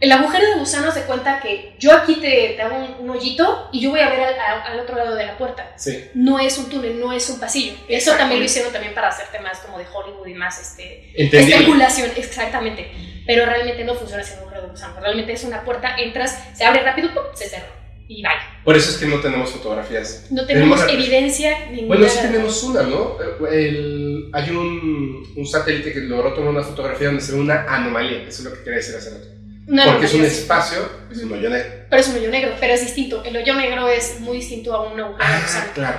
El 0.00 0.12
agujero 0.12 0.46
de 0.46 0.54
gusano 0.58 0.90
se 0.90 1.02
cuenta 1.02 1.40
que 1.40 1.74
yo 1.78 1.92
aquí 1.92 2.14
te, 2.16 2.54
te 2.56 2.62
hago 2.62 2.76
un, 2.76 2.94
un 3.04 3.10
hoyito 3.10 3.68
y 3.72 3.80
yo 3.80 3.90
voy 3.90 4.00
a 4.00 4.08
ver 4.08 4.20
al, 4.20 4.34
a- 4.38 4.62
al 4.64 4.80
otro 4.80 4.96
lado 4.96 5.14
de 5.14 5.26
la 5.26 5.36
puerta. 5.36 5.72
Sí. 5.76 6.06
No 6.14 6.38
es 6.38 6.56
un 6.58 6.68
túnel, 6.70 6.98
no 6.98 7.12
es 7.12 7.28
un 7.28 7.38
pasillo. 7.38 7.74
Eso 7.88 8.12
también 8.16 8.40
lo 8.40 8.46
hicieron 8.46 8.72
también 8.72 8.94
para 8.94 9.08
hacerte 9.08 9.38
más 9.40 9.58
como 9.58 9.78
de 9.78 9.84
Hollywood 9.92 10.26
y 10.26 10.34
más 10.34 10.60
este, 10.60 11.12
especulación, 11.16 12.10
exactamente. 12.16 12.90
Pero 13.26 13.44
realmente 13.46 13.84
no 13.84 13.94
funciona 13.94 14.22
el 14.22 14.32
agujero 14.38 14.62
de 14.62 14.68
gusano. 14.68 14.98
Realmente 15.00 15.32
es 15.34 15.44
una 15.44 15.62
puerta, 15.62 15.94
entras, 15.98 16.42
se 16.56 16.64
abre 16.64 16.82
rápido, 16.82 17.12
¡pum! 17.12 17.22
se 17.34 17.48
cerra. 17.48 17.66
Y 18.08 18.22
bye. 18.22 18.32
Por 18.64 18.76
eso 18.76 18.90
es 18.90 18.96
que 18.96 19.06
no 19.06 19.20
tenemos 19.20 19.50
fotografías. 19.50 20.26
No 20.32 20.44
tenemos 20.44 20.80
Tenemos- 20.84 20.94
evidencia 21.04 21.66
ninguna. 21.70 21.86
Bueno, 21.98 22.08
sí 22.08 22.18
tenemos 22.22 22.60
una, 22.64 22.82
¿no? 22.82 23.16
El- 23.48 24.30
hay 24.32 24.50
un, 24.50 25.32
un 25.36 25.46
satélite 25.46 25.92
que 25.92 26.00
logró 26.00 26.32
tomar 26.34 26.50
una 26.50 26.62
fotografía 26.62 27.06
donde 27.08 27.22
se 27.22 27.32
ve 27.32 27.38
una 27.40 27.64
anomalía, 27.68 28.22
eso 28.22 28.42
es 28.42 28.44
lo 28.44 28.52
que 28.54 28.64
quería 28.64 28.78
decir 28.78 28.96
hace 28.96 29.10
rato. 29.10 29.26
Una 29.66 29.84
Porque 29.84 30.06
es 30.06 30.14
un 30.14 30.24
espacio, 30.24 30.78
es 31.12 31.18
un 31.22 31.32
hoyo 31.32 31.48
negro. 31.48 31.84
Pero 31.88 32.00
es 32.02 32.08
un 32.08 32.16
hoyo 32.16 32.30
negro, 32.30 32.54
pero 32.58 32.72
es 32.74 32.80
distinto. 32.80 33.22
El 33.24 33.36
hoyo 33.36 33.54
negro 33.54 33.88
es 33.88 34.18
muy 34.20 34.38
distinto 34.38 34.74
a 34.74 34.82
un 34.90 34.98
agujero 34.98 35.24
Ah, 35.28 35.40
gusano. 35.42 35.72
claro. 35.74 35.98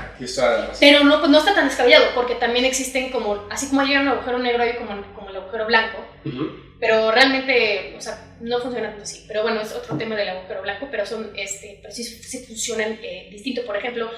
Pero 0.79 1.03
no, 1.05 1.19
pues 1.19 1.31
no 1.31 1.37
está 1.39 1.53
tan 1.55 1.67
descabellado, 1.67 2.05
porque 2.15 2.35
también 2.35 2.65
existen 2.65 3.11
como, 3.11 3.45
así 3.49 3.67
como 3.69 3.81
hay 3.81 3.95
un 3.95 4.07
agujero 4.07 4.39
negro, 4.39 4.63
hay 4.63 4.73
como, 4.75 5.01
como 5.13 5.29
el 5.29 5.37
agujero 5.37 5.65
blanco, 5.67 5.99
pero 6.79 7.11
realmente, 7.11 7.93
o 7.97 8.01
sea, 8.01 8.35
no 8.41 8.59
funcionan 8.59 8.99
así. 9.01 9.23
Pero 9.27 9.43
bueno, 9.43 9.61
es 9.61 9.71
otro 9.73 9.95
tema 9.97 10.15
del 10.15 10.29
agujero 10.29 10.63
blanco, 10.63 10.87
pero 10.91 11.05
son, 11.05 11.31
este, 11.35 11.79
pero 11.81 11.93
sí, 11.93 12.03
sí 12.03 12.43
funcionan 12.45 12.99
eh, 13.03 13.29
distinto. 13.31 13.63
Por 13.65 13.77
ejemplo, 13.77 14.09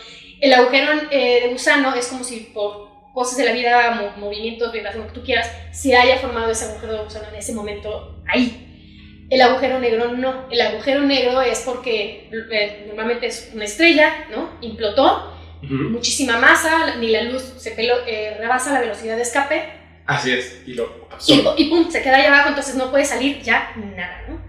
el 0.41 0.53
agujero 0.53 0.93
eh, 1.12 1.41
de 1.43 1.47
gusano 1.50 1.93
es 1.93 2.07
como 2.07 2.23
si 2.23 2.39
por 2.53 2.91
cosas 3.13 3.38
de 3.38 3.45
la 3.45 3.51
vida, 3.51 3.91
mo- 3.91 4.25
movimientos, 4.25 4.71
vibración, 4.71 5.03
lo 5.03 5.09
que 5.13 5.19
tú 5.19 5.23
quieras, 5.25 5.51
se 5.71 5.95
haya 5.95 6.17
formado 6.17 6.50
ese 6.50 6.65
agujero 6.65 6.93
de 6.93 7.03
gusano 7.03 7.27
en 7.29 7.35
ese 7.35 7.53
momento 7.53 8.23
ahí. 8.27 8.69
El 9.33 9.41
agujero 9.41 9.79
negro 9.79 10.09
no. 10.11 10.45
El 10.51 10.61
agujero 10.61 11.01
negro 11.01 11.41
es 11.41 11.59
porque 11.61 12.29
eh, 12.51 12.83
normalmente 12.87 13.27
es 13.27 13.49
una 13.53 13.65
estrella, 13.65 14.25
¿no? 14.31 14.49
Implotó, 14.61 15.33
muchísima 15.61 16.37
masa, 16.37 16.95
ni 16.97 17.07
la 17.09 17.21
luz 17.23 17.41
se 17.57 17.71
pelo, 17.71 17.95
eh, 18.05 18.35
rebasa 18.37 18.73
la 18.73 18.81
velocidad 18.81 19.15
de 19.15 19.21
escape 19.21 19.63
Así 20.05 20.31
es, 20.33 20.61
y 20.67 20.73
lo 20.73 20.83
y, 21.09 21.13
absorbe. 21.13 21.61
y 21.61 21.69
pum, 21.69 21.89
se 21.89 22.01
queda 22.03 22.17
ahí 22.17 22.25
abajo, 22.25 22.49
entonces 22.49 22.75
no 22.75 22.91
puede 22.91 23.05
salir 23.05 23.41
ya 23.41 23.71
nada, 23.77 24.25
¿no? 24.27 24.41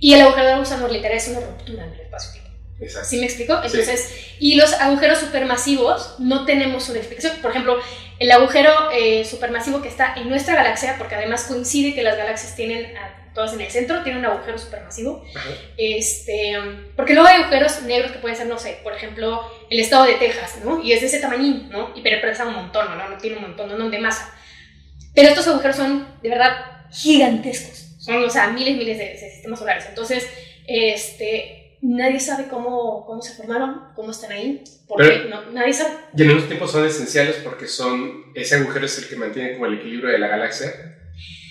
Y 0.00 0.14
el 0.14 0.20
agujero 0.22 0.48
de 0.48 0.56
gusano 0.58 0.88
literal 0.88 1.16
es 1.16 1.28
una 1.28 1.40
ruptura 1.40 1.84
en 1.84 1.92
el 1.94 2.00
espacio-tiempo. 2.00 2.50
Exacto. 2.80 3.08
¿Sí 3.08 3.18
me 3.20 3.26
explico? 3.26 3.54
Entonces, 3.54 4.34
y 4.40 4.56
los 4.56 4.72
agujeros 4.74 5.18
supermasivos 5.20 6.16
no 6.18 6.44
tenemos 6.44 6.88
una 6.90 6.98
explicación. 6.98 7.36
Por 7.40 7.52
ejemplo, 7.52 7.78
el 8.18 8.30
agujero 8.32 8.90
eh, 8.92 9.24
supermasivo 9.24 9.80
que 9.80 9.88
está 9.88 10.14
en 10.16 10.28
nuestra 10.28 10.56
galaxia, 10.56 10.96
porque 10.98 11.14
además 11.14 11.44
coincide 11.44 11.94
que 11.94 12.02
las 12.02 12.16
galaxias 12.18 12.54
tienen, 12.56 12.94
a- 12.96 13.22
todas 13.36 13.52
en 13.52 13.60
el 13.60 13.70
centro, 13.70 14.02
tienen 14.02 14.20
un 14.20 14.30
agujero 14.30 14.58
supermasivo. 14.58 15.22
Ajá. 15.36 15.50
Este, 15.76 16.54
porque 16.96 17.14
luego 17.14 17.28
hay 17.28 17.42
agujeros 17.42 17.82
negros 17.82 18.10
que 18.10 18.18
pueden 18.18 18.36
ser, 18.36 18.46
no 18.46 18.58
sé, 18.58 18.80
por 18.82 18.94
ejemplo, 18.94 19.42
el 19.70 19.78
estado 19.78 20.06
de 20.06 20.14
Texas, 20.14 20.58
¿no? 20.64 20.82
Y 20.82 20.92
es 20.92 21.02
de 21.02 21.06
ese 21.06 21.20
tamañín, 21.20 21.68
¿no? 21.68 21.92
Y 21.94 22.00
pero 22.00 22.20
pesa 22.20 22.46
un 22.46 22.54
montón, 22.54 22.86
¿no? 22.96 23.08
No 23.08 23.18
tiene 23.18 23.36
un 23.36 23.42
montón, 23.42 23.78
¿no? 23.78 23.90
De 23.90 23.98
masa. 23.98 24.34
Pero 25.14 25.28
estos 25.28 25.46
agujeros 25.46 25.76
son, 25.76 26.08
de 26.22 26.28
verdad, 26.30 26.88
gigantescos. 26.90 27.96
Son, 27.98 28.24
o 28.24 28.30
sea, 28.30 28.48
miles, 28.48 28.76
miles 28.76 28.98
de, 28.98 29.04
de 29.04 29.30
sistemas 29.30 29.58
solares. 29.58 29.84
Entonces, 29.86 30.26
este, 30.66 31.78
nadie 31.82 32.20
sabe 32.20 32.48
cómo, 32.48 33.04
cómo 33.06 33.22
se 33.22 33.34
formaron, 33.34 33.82
cómo 33.94 34.10
están 34.10 34.32
ahí, 34.32 34.64
porque 34.88 35.26
no, 35.28 35.50
nadie 35.52 35.72
sabe. 35.72 35.94
Y 36.16 36.22
en 36.22 36.30
unos 36.30 36.46
tiempos 36.46 36.72
son 36.72 36.86
esenciales 36.86 37.36
porque 37.44 37.68
son, 37.68 38.32
ese 38.34 38.56
agujero 38.56 38.86
es 38.86 38.98
el 38.98 39.08
que 39.08 39.16
mantiene 39.16 39.54
como 39.54 39.66
el 39.66 39.74
equilibrio 39.74 40.10
de 40.10 40.18
la 40.18 40.28
galaxia, 40.28 40.95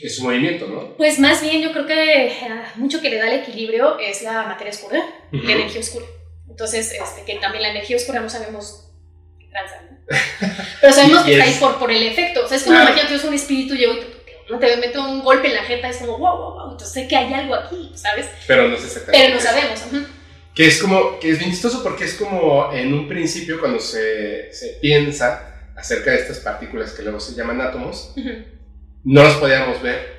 es 0.07 0.15
su 0.17 0.23
movimiento, 0.23 0.67
¿no? 0.67 0.95
Pues 0.97 1.19
más 1.19 1.41
bien 1.41 1.61
yo 1.61 1.71
creo 1.71 1.85
que 1.85 2.31
ah, 2.49 2.71
mucho 2.75 3.01
que 3.01 3.09
le 3.09 3.17
da 3.17 3.27
el 3.31 3.39
equilibrio 3.41 3.97
es 3.99 4.21
la 4.21 4.43
materia 4.43 4.71
oscura 4.73 5.03
y 5.31 5.37
la 5.41 5.51
energía 5.53 5.81
oscura. 5.81 6.05
Entonces, 6.49 6.91
este, 6.91 7.23
que 7.25 7.39
también 7.39 7.63
la 7.63 7.69
energía 7.71 7.97
oscura 7.97 8.19
no 8.21 8.29
sabemos 8.29 8.91
qué 9.39 9.47
tranza, 9.47 9.75
¿no? 9.89 9.97
Pero 10.81 10.93
sabemos 10.93 11.23
que 11.23 11.31
está 11.33 11.43
ahí 11.45 11.55
por, 11.59 11.79
por 11.79 11.91
el 11.91 12.03
efecto. 12.03 12.45
O 12.45 12.47
sea, 12.47 12.57
es 12.57 12.63
como 12.63 12.75
Claro. 12.75 12.91
imagínate, 12.91 13.15
es 13.15 13.23
un 13.23 13.33
espíritu, 13.33 13.75
llego 13.75 13.93
y 13.93 13.97
te, 13.99 14.05
no 14.49 14.59
te 14.59 14.77
meto 14.77 15.01
un 15.03 15.23
golpe 15.23 15.47
en 15.47 15.55
la 15.55 15.63
jeta, 15.63 15.89
es 15.89 15.97
como 15.97 16.17
wow, 16.19 16.37
wow, 16.37 16.53
wow. 16.53 16.71
Entonces 16.73 16.91
sé 16.93 17.07
que 17.07 17.15
hay 17.15 17.33
algo 17.33 17.55
aquí, 17.55 17.91
¿sabes? 17.95 18.27
Pero 18.47 18.67
no 18.69 18.77
sé 18.77 18.85
exactamente. 18.85 19.25
Pero 19.25 19.35
no 19.35 19.41
sabemos. 19.41 19.81
ujú. 19.91 20.05
Que 20.53 20.67
es 20.67 20.81
como, 20.81 21.19
que 21.19 21.31
es 21.31 21.39
bien 21.39 21.51
chistoso 21.51 21.83
porque 21.83 22.05
es 22.05 22.13
como 22.13 22.71
en 22.71 22.93
un 22.93 23.07
principio 23.09 23.59
cuando 23.59 23.79
se, 23.79 24.53
se 24.53 24.77
piensa 24.81 25.51
acerca 25.75 26.11
de 26.11 26.17
estas 26.19 26.37
partículas 26.39 26.91
que 26.93 27.01
luego 27.03 27.19
se 27.19 27.33
llaman 27.35 27.59
átomos, 27.59 28.13
Ujú. 28.15 28.29
No 29.05 29.23
las 29.23 29.35
podíamos 29.35 29.81
ver, 29.81 30.15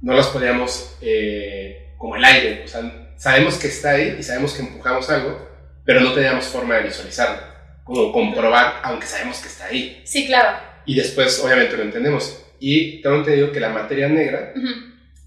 no 0.00 0.14
las 0.14 0.28
podíamos 0.28 0.96
eh, 1.02 1.92
como 1.98 2.16
el 2.16 2.24
aire, 2.24 2.62
o 2.64 2.68
sea, 2.68 3.12
sabemos 3.16 3.56
que 3.56 3.66
está 3.68 3.90
ahí 3.90 4.16
y 4.18 4.22
sabemos 4.22 4.54
que 4.54 4.62
empujamos 4.62 5.10
algo, 5.10 5.46
pero 5.84 6.00
no 6.00 6.12
teníamos 6.12 6.46
forma 6.46 6.76
de 6.76 6.84
visualizarlo, 6.84 7.42
como 7.84 8.12
comprobar, 8.12 8.80
aunque 8.82 9.06
sabemos 9.06 9.38
que 9.38 9.48
está 9.48 9.66
ahí. 9.66 10.00
Sí, 10.04 10.26
claro. 10.26 10.58
Y 10.86 10.94
después, 10.94 11.38
obviamente, 11.40 11.76
lo 11.76 11.82
entendemos. 11.82 12.44
Y 12.60 13.02
tengo 13.02 13.16
entendido 13.16 13.52
que 13.52 13.60
la 13.60 13.68
materia 13.68 14.08
negra 14.08 14.54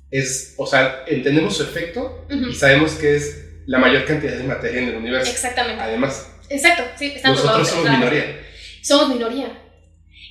es, 0.09 0.55
o 0.57 0.65
sea, 0.65 1.03
entendemos 1.07 1.55
su 1.55 1.63
efecto 1.63 2.25
ujú. 2.29 2.49
y 2.49 2.55
sabemos 2.55 2.93
que 2.93 3.15
es 3.15 3.45
la 3.67 3.77
mayor 3.77 4.05
cantidad 4.05 4.33
de 4.33 4.43
materia 4.43 4.81
en 4.81 4.89
el 4.89 4.95
universo. 4.95 5.31
Exactamente. 5.31 5.81
Además, 5.81 6.31
Exacto, 6.49 6.83
sí, 6.97 7.13
están 7.15 7.31
nosotros 7.31 7.67
somos 7.67 7.85
claro. 7.85 7.99
minoría. 7.99 8.39
Somos 8.81 9.09
minoría. 9.09 9.57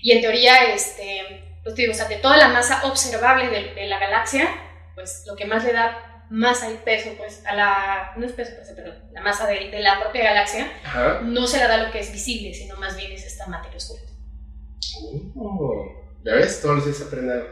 Y 0.03 0.13
en 0.13 0.21
teoría, 0.21 0.75
este, 0.75 1.43
pues 1.63 1.75
digo, 1.75 1.93
o 1.93 1.95
sea, 1.95 2.09
de 2.09 2.17
toda 2.17 2.37
la 2.37 2.49
masa 2.49 2.83
observable 2.87 3.49
de, 3.49 3.75
de 3.75 3.87
la 3.87 3.99
galaxia, 3.99 4.49
pues 4.95 5.25
lo 5.27 5.37
que 5.37 5.45
más 5.47 5.65
le 5.65 5.73
da 5.73 6.07
masa 6.31 6.71
y 6.71 6.77
peso, 6.85 7.11
pues 7.19 7.45
a 7.47 7.55
la, 7.55 8.13
no 8.17 8.25
es 8.25 8.33
peso, 8.33 8.53
pues, 8.57 8.69
perdón, 8.71 8.95
la 9.13 9.21
masa 9.21 9.47
de, 9.49 9.69
de 9.71 9.81
la 9.81 9.99
propia 10.01 10.23
galaxia, 10.25 10.71
Ajá. 10.85 11.21
no 11.25 11.47
se 11.47 11.59
la 11.59 11.67
da 11.69 11.77
lo 11.79 11.91
que 11.93 11.99
es 12.01 12.13
visible, 12.13 12.55
sino 12.55 12.77
más 12.77 12.97
bien 12.97 13.11
es 13.13 13.25
esta 13.27 13.47
materia 13.49 13.77
oscura. 13.77 14.03
Oh, 15.37 15.87
ya 16.25 16.35
ves, 16.35 16.61
todos 16.61 16.77
los 16.77 16.85
días 16.87 17.03
aprende 17.03 17.33
algo. 17.33 17.47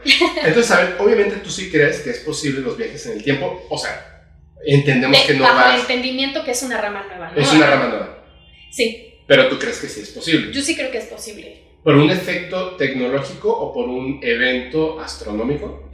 Entonces, 0.45 0.71
a 0.71 0.81
ver, 0.81 0.97
obviamente 1.01 1.37
tú 1.37 1.51
sí 1.51 1.71
crees 1.71 2.01
que 2.01 2.11
es 2.11 2.19
posible 2.21 2.61
los 2.61 2.77
viajes 2.77 3.05
en 3.07 3.13
el 3.13 3.25
tiempo. 3.25 3.65
O 3.71 3.79
sea, 3.79 4.25
entendemos 4.67 5.19
De- 5.21 5.27
que 5.27 5.35
no 5.35 5.45
bajo 5.45 5.57
el 5.59 5.73
vas. 5.73 5.81
entendimiento 5.81 6.45
que 6.45 6.51
es 6.53 6.63
una 6.63 6.81
rama 6.81 7.05
nueva, 7.09 7.31
¿no? 7.33 7.41
Es 7.41 7.53
una 7.53 7.67
rama 7.69 7.87
nueva. 7.89 8.25
Sí, 8.71 9.15
Pero 9.27 9.49
tú 9.49 9.59
crees 9.59 9.79
que 9.79 9.89
sí 9.89 10.01
es 10.03 10.11
posible. 10.11 10.53
yo 10.53 10.63
sí 10.63 10.77
creo 10.77 10.91
que 10.91 10.99
es 10.99 11.07
posible. 11.07 11.65
¿Por 11.89 11.97
un 11.97 12.11
efecto 12.11 12.77
tecnológico 12.77 13.51
o 13.51 13.73
por 13.73 13.89
un 13.89 14.21
evento 14.23 15.01
astronómico? 15.01 15.89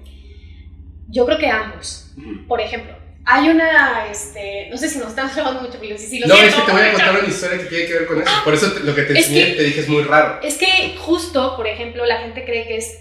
Yo 1.08 1.24
creo 1.24 1.38
que 1.38 1.46
ambos. 1.48 2.12
Ujú. 2.18 2.48
Por 2.48 2.60
ejemplo, 2.60 2.96
hay 3.24 3.48
una, 3.48 4.08
este, 4.10 4.66
no 4.70 4.76
sé 4.76 4.88
si 4.88 4.98
nos 4.98 5.10
estamos 5.10 5.36
hablando 5.38 5.62
mucho, 5.62 5.78
pero 5.80 5.96
si, 5.96 6.18
lo 6.18 6.26
No, 6.26 6.34
siento, 6.34 6.56
es 6.56 6.62
que 6.62 6.66
te 6.66 6.72
voy 6.72 6.80
a 6.88 6.92
contar 6.92 7.18
una 7.20 7.28
historia 7.28 7.58
que 7.58 7.64
tiene 7.66 7.86
que 7.86 7.92
ver 7.92 8.06
con 8.06 8.20
eso. 8.22 8.32
Por 8.42 8.54
eso 8.54 8.72
te- 8.72 8.80
lo 8.80 8.92
que 8.92 9.02
te 9.02 9.12
Es 9.12 9.28
enseñé 9.28 9.46
que- 9.46 9.52
te 9.52 9.62
dije 9.62 9.80
es 9.82 9.88
muy 9.88 10.02
raro. 10.02 10.40
Es 10.42 10.56
que 10.58 10.96
justo, 10.98 11.54
por 11.56 11.68
ejemplo, 11.68 12.04
la 12.06 12.18
gente 12.22 12.44
cree 12.44 12.66
que 12.66 12.78
es... 12.78 12.98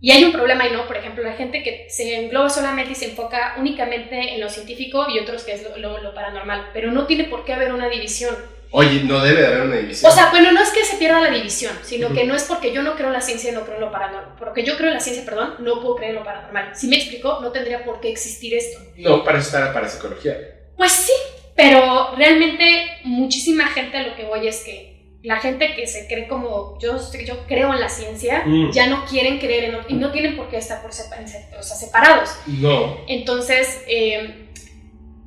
Y 0.00 0.12
hay 0.12 0.22
un 0.22 0.30
problema 0.30 0.62
ahí, 0.62 0.72
¿no? 0.72 0.86
Por 0.86 0.96
ejemplo, 0.98 1.24
la 1.24 1.32
gente 1.32 1.64
que 1.64 1.86
se 1.90 2.14
engloba 2.14 2.48
solamente 2.48 2.92
y 2.92 2.94
se 2.94 3.06
enfoca 3.06 3.56
únicamente 3.58 4.34
en 4.34 4.40
lo 4.40 4.48
científico 4.48 5.06
y 5.12 5.18
otros 5.18 5.42
que 5.42 5.52
es 5.54 5.64
lo, 5.64 5.76
lo- 5.78 6.00
lo 6.00 6.14
paranormal, 6.14 6.68
pero 6.72 6.92
no 6.92 7.06
tiene 7.08 7.24
por 7.24 7.44
qué 7.44 7.54
haber 7.54 7.72
una 7.72 7.88
división. 7.88 8.36
Oye, 8.70 9.02
no 9.04 9.20
debe 9.20 9.40
de 9.40 9.46
haber 9.46 9.62
una 9.62 9.76
división. 9.76 10.10
O 10.10 10.14
sea, 10.14 10.30
bueno, 10.30 10.52
no 10.52 10.62
es 10.62 10.70
que 10.70 10.84
se 10.84 10.96
pierda 10.96 11.20
la 11.20 11.30
división, 11.30 11.72
sino 11.82 12.12
que 12.12 12.24
no 12.24 12.34
es 12.34 12.44
porque 12.44 12.72
yo 12.72 12.82
no 12.82 12.94
creo 12.94 13.06
en 13.08 13.14
la 13.14 13.20
ciencia 13.20 13.50
y 13.50 13.54
no 13.54 13.62
creo 13.62 13.76
en 13.76 13.80
lo 13.82 13.90
paranormal. 13.90 14.34
Porque 14.38 14.62
yo 14.64 14.76
creo 14.76 14.88
en 14.88 14.94
la 14.94 15.00
ciencia, 15.00 15.24
perdón, 15.24 15.54
no 15.60 15.80
puedo 15.80 15.96
creer 15.96 16.10
en 16.10 16.18
lo 16.18 16.24
paranormal. 16.24 16.76
Si 16.76 16.86
me 16.88 16.96
explico, 16.96 17.38
no 17.40 17.50
tendría 17.50 17.84
por 17.84 18.00
qué 18.00 18.10
existir 18.10 18.54
esto. 18.54 18.80
no, 18.96 19.24
para 19.24 19.38
eso 19.38 19.48
está 19.48 19.60
la 19.60 19.72
parapsicología. 19.72 20.36
Pues 20.76 20.92
sí, 20.92 21.12
pero 21.56 22.14
realmente 22.16 22.98
muchísima 23.04 23.66
gente 23.68 23.96
a 23.96 24.06
lo 24.06 24.14
que 24.16 24.24
voy 24.24 24.46
es 24.46 24.62
que 24.64 24.98
la 25.22 25.36
gente 25.38 25.74
que 25.74 25.86
se 25.86 26.06
cree 26.06 26.28
como 26.28 26.78
yo, 26.80 26.96
yo 27.26 27.44
creo 27.46 27.72
en 27.74 27.80
la 27.80 27.88
ciencia, 27.88 28.42
Mm. 28.46 28.70
ya 28.70 28.86
no 28.86 29.04
quieren 29.04 29.38
creer 29.38 29.64
en 29.64 29.78
y 29.88 29.94
no 29.94 30.12
tienen 30.12 30.36
por 30.36 30.48
qué 30.48 30.58
estar 30.58 30.80
por 30.80 30.90
o 30.90 30.94
sea, 30.94 31.76
separados. 31.76 32.30
No. 32.46 32.98
Entonces, 33.08 33.82
eh, 33.88 34.47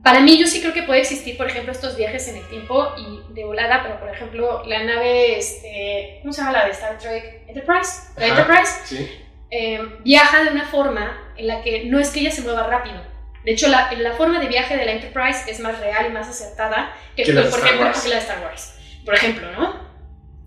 para 0.04 0.20
mí 0.22 0.38
yo 0.40 0.48
sí 0.48 0.62
creo 0.62 0.74
que 0.74 0.84
puede 0.84 1.02
existir, 1.02 1.38
por 1.38 1.48
ejemplo, 1.48 1.72
estos 1.72 1.96
viajes 1.96 2.28
en 2.28 2.38
el 2.38 2.48
tiempo 2.50 2.94
y 2.98 3.34
de 3.34 3.44
volada, 3.44 3.84
pero 3.84 4.00
por 4.00 4.10
ejemplo, 4.10 4.64
la 4.66 4.84
nave, 4.84 5.38
este, 5.38 6.20
¿cómo 6.22 6.34
se 6.34 6.42
llama 6.42 6.54
la 6.54 6.66
de 6.66 6.72
Star 6.72 6.98
Trek? 6.98 7.44
Enterprise. 7.48 7.92
La 8.18 8.26
Ajá. 8.26 8.42
Enterprise 8.42 8.72
Sí. 8.86 9.10
eh, 9.52 9.80
viaja 10.04 10.44
de 10.44 10.52
una 10.52 10.66
forma 10.66 11.34
en 11.38 11.48
la 11.48 11.62
que 11.62 11.86
no 11.86 12.00
es 12.00 12.10
que 12.10 12.22
ella 12.22 12.32
se 12.32 12.42
mueva 12.42 12.68
rápido. 12.68 13.02
De 13.44 13.52
hecho, 13.52 13.68
la, 13.70 13.92
la 13.94 14.14
forma 14.14 14.40
de 14.40 14.48
viaje 14.48 14.78
de 14.78 14.86
la 14.86 14.92
Enterprise 14.92 15.50
es 15.50 15.60
más 15.60 15.80
real 15.80 16.06
y 16.08 16.10
más 16.14 16.28
acertada 16.30 16.96
que, 17.16 17.24
Que 17.24 17.34
la 17.34 17.42
de 17.42 17.50
por 17.50 17.60
ejemplo, 17.60 17.86
Wars. 17.88 18.02
que 18.02 18.10
la 18.10 18.16
de 18.16 18.22
Star 18.22 18.44
Wars. 18.44 18.76
Por 19.04 19.16
ejemplo, 19.16 19.52
¿no? 19.52 19.92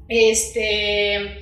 Este, 0.08 1.40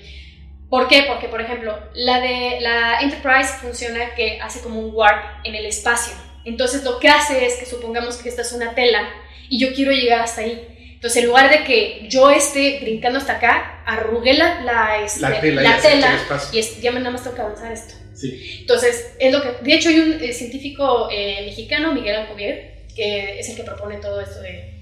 ¿Por 0.70 0.88
qué? 0.88 1.04
Porque, 1.06 1.28
por 1.28 1.40
ejemplo, 1.42 1.78
la 1.94 2.20
de 2.20 2.58
la 2.60 3.00
Enterprise 3.00 3.52
funciona 3.60 4.14
que 4.14 4.40
hace 4.40 4.60
como 4.62 4.80
un 4.80 4.94
warp 4.94 5.44
en 5.44 5.54
el 5.54 5.66
espacio. 5.66 6.14
Entonces, 6.44 6.84
lo 6.84 6.98
que 6.98 7.08
hace 7.08 7.46
es 7.46 7.54
que 7.56 7.66
supongamos 7.66 8.16
que 8.16 8.28
esta 8.28 8.42
es 8.42 8.52
una 8.52 8.74
tela 8.74 9.08
y 9.48 9.58
yo 9.58 9.72
quiero 9.74 9.92
llegar 9.92 10.20
hasta 10.22 10.40
ahí. 10.42 10.68
Entonces, 10.94 11.22
en 11.22 11.28
lugar 11.28 11.50
de 11.50 11.64
que 11.64 12.06
yo 12.08 12.30
esté 12.30 12.78
brincando 12.82 13.18
hasta 13.18 13.34
acá, 13.38 13.82
arrugué 13.86 14.34
la, 14.34 14.60
la, 14.62 15.04
este, 15.04 15.20
La 15.20 15.40
tela 15.40 15.62
la 15.62 15.80
tela 15.80 16.18
y 16.52 16.58
es- 16.58 16.80
ya 16.80 16.92
me 16.92 17.00
nada 17.00 17.10
más 17.12 17.22
tengo 17.22 17.34
que 17.36 17.42
avanzar 17.42 17.72
esto. 17.72 17.94
Sí. 18.14 18.58
Entonces, 18.60 19.14
es 19.18 19.32
lo 19.32 19.42
que. 19.42 19.48
De 19.64 19.74
hecho, 19.74 19.88
hay 19.88 19.98
un 19.98 20.12
eh, 20.22 20.32
científico 20.32 21.08
eh, 21.10 21.42
mexicano, 21.46 21.92
Miguel 21.92 22.14
Alcobier, 22.16 22.86
que 22.94 23.40
es 23.40 23.48
el 23.48 23.56
que 23.56 23.64
propone 23.64 23.96
todo 23.96 24.20
esto 24.20 24.40
de 24.42 24.78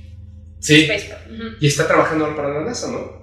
Sí. 0.59 0.87
Y 1.61 1.67
está 1.69 1.87
trabajando 1.87 2.25
ahora 2.27 2.37
para 2.37 2.49
la 2.51 2.61
NASA, 2.67 2.89
¿no? 2.89 3.21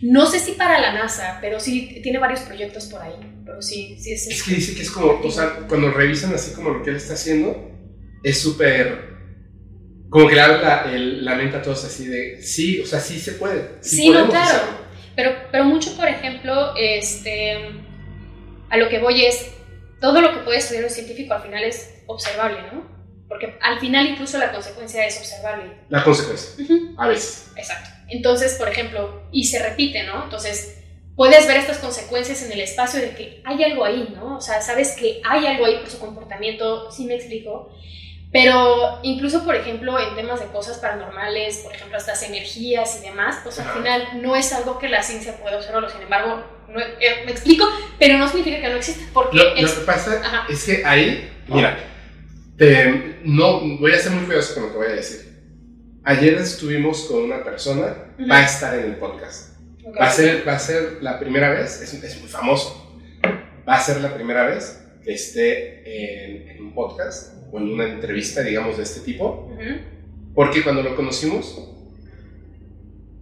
No 0.00 0.26
sé 0.26 0.38
si 0.38 0.52
para 0.52 0.78
la 0.80 0.92
NASA, 0.94 1.38
pero 1.42 1.60
sí 1.60 2.00
tiene 2.02 2.18
varios 2.18 2.40
proyectos 2.40 2.86
por 2.86 3.02
ahí. 3.02 3.12
Pero 3.52 3.62
sí, 3.62 3.96
sí 4.00 4.12
es. 4.14 4.26
Es 4.26 4.42
que 4.42 4.54
dice 4.54 4.74
que 4.74 4.82
es 4.82 4.90
como, 4.90 5.20
o 5.22 5.30
sea, 5.30 5.58
cuando 5.68 5.90
revisan 5.90 6.34
así 6.34 6.54
como 6.54 6.70
lo 6.70 6.82
que 6.82 6.90
él 6.90 6.96
está 6.96 7.12
haciendo, 7.14 7.70
es 8.22 8.40
súper. 8.40 9.12
Como 10.08 10.28
que 10.28 10.34
le 10.34 10.40
abre 10.40 10.62
la, 10.62 10.90
el- 10.92 11.24
la 11.24 11.34
mente 11.36 11.56
a 11.56 11.62
todos 11.62 11.84
así 11.84 12.06
de, 12.06 12.42
sí, 12.42 12.80
o 12.80 12.86
sea, 12.86 13.00
sí 13.00 13.18
se 13.18 13.32
puede. 13.32 13.76
Sí, 13.80 13.96
Sí, 13.96 14.10
no, 14.10 14.28
claro. 14.28 14.44
hacerlo. 14.44 14.76
Pero, 15.16 15.30
pero 15.50 15.64
mucho, 15.64 15.94
por 15.96 16.08
ejemplo, 16.08 16.74
este, 16.78 17.54
a 18.70 18.76
lo 18.76 18.88
que 18.88 18.98
voy 18.98 19.24
es, 19.24 19.46
todo 20.00 20.20
lo 20.20 20.32
que 20.32 20.40
puede 20.40 20.58
estudiar 20.58 20.84
un 20.84 20.90
científico 20.90 21.34
al 21.34 21.42
final 21.42 21.62
es 21.64 22.02
observable, 22.06 22.58
¿no? 22.72 22.90
Porque 23.28 23.56
al 23.62 23.78
final 23.80 24.06
incluso 24.06 24.36
la 24.38 24.52
consecuencia 24.52 25.06
es 25.06 25.16
observable. 25.18 25.72
La 25.88 26.02
consecuencia, 26.04 26.62
Ujú. 26.64 26.94
a 26.98 27.08
veces. 27.08 27.50
Exacto. 27.56 27.90
Entonces, 28.08 28.54
por 28.54 28.68
ejemplo, 28.68 29.22
y 29.32 29.44
se 29.46 29.62
repite, 29.62 30.04
¿no? 30.04 30.24
Entonces, 30.24 30.81
puedes 31.16 31.46
ver 31.46 31.58
estas 31.58 31.78
consecuencias 31.78 32.42
en 32.42 32.52
el 32.52 32.60
espacio 32.60 33.00
de 33.00 33.14
que 33.14 33.42
hay 33.44 33.62
algo 33.64 33.84
ahí, 33.84 34.12
¿no? 34.14 34.36
O 34.36 34.40
sea, 34.40 34.60
sabes 34.62 34.92
que 34.92 35.20
hay 35.28 35.46
algo 35.46 35.66
ahí 35.66 35.78
por 35.78 35.90
su 35.90 35.98
comportamiento, 35.98 36.90
sí 36.90 37.04
me 37.04 37.14
explico. 37.16 37.70
Pero 38.32 38.98
incluso, 39.02 39.44
por 39.44 39.54
ejemplo, 39.54 39.98
en 39.98 40.14
temas 40.16 40.40
de 40.40 40.46
cosas 40.46 40.78
paranormales, 40.78 41.58
por 41.58 41.74
ejemplo, 41.74 41.98
estas 41.98 42.22
energías 42.22 42.98
y 42.98 43.06
demás, 43.06 43.36
pues 43.42 43.58
al 43.58 43.68
final 43.74 44.22
no 44.22 44.34
es 44.36 44.54
algo 44.54 44.78
que 44.78 44.88
la 44.88 45.02
ciencia 45.02 45.36
pueda 45.36 45.58
observarlo. 45.58 45.90
Sin 45.90 46.00
embargo, 46.00 46.42
no- 46.68 46.80
eh, 46.80 47.24
me 47.26 47.30
explico, 47.32 47.66
pero 47.98 48.16
no 48.16 48.26
significa 48.26 48.62
que 48.62 48.70
no 48.70 48.76
exista, 48.76 49.04
porque 49.12 49.36
Lo, 49.36 49.44
lo 49.50 49.56
es- 49.56 49.72
que 49.74 49.84
pasa 49.84 50.18
Ajá. 50.24 50.46
es 50.48 50.64
que 50.64 50.82
ahí, 50.82 51.30
mira, 51.46 51.76
te- 52.56 53.18
no, 53.24 53.60
voy 53.78 53.92
a 53.92 53.98
ser 53.98 54.12
muy 54.12 54.24
cuidadoso 54.24 54.54
con 54.54 54.62
lo 54.62 54.72
que 54.72 54.78
voy 54.78 54.86
a 54.86 54.92
decir. 54.92 55.30
Ayer 56.04 56.34
estuvimos 56.34 57.02
con 57.02 57.24
una 57.24 57.44
persona, 57.44 58.14
Ujú. 58.18 58.30
va 58.30 58.38
a 58.38 58.44
estar 58.46 58.78
en 58.78 58.86
el 58.86 58.96
podcast. 58.96 59.51
Ok. 59.84 59.96
Va 60.00 60.06
a 60.06 60.10
ser, 60.10 60.46
va 60.46 60.54
a 60.54 60.58
ser 60.58 60.98
la 61.02 61.18
primera 61.18 61.50
vez, 61.50 61.80
es, 61.82 61.92
es 61.94 62.20
muy 62.20 62.28
famoso, 62.28 62.98
va 63.68 63.74
a 63.76 63.80
ser 63.80 64.00
la 64.00 64.14
primera 64.14 64.46
vez 64.46 64.80
que 65.04 65.12
esté 65.14 65.82
en, 65.84 66.48
en 66.50 66.62
un 66.62 66.74
podcast 66.74 67.34
o 67.52 67.58
en 67.58 67.68
una 67.72 67.88
entrevista, 67.88 68.42
digamos, 68.42 68.76
de 68.76 68.84
este 68.84 69.00
tipo, 69.00 69.50
Ujú. 69.52 70.32
porque 70.34 70.62
cuando 70.62 70.82
lo 70.82 70.94
conocimos, 70.94 71.68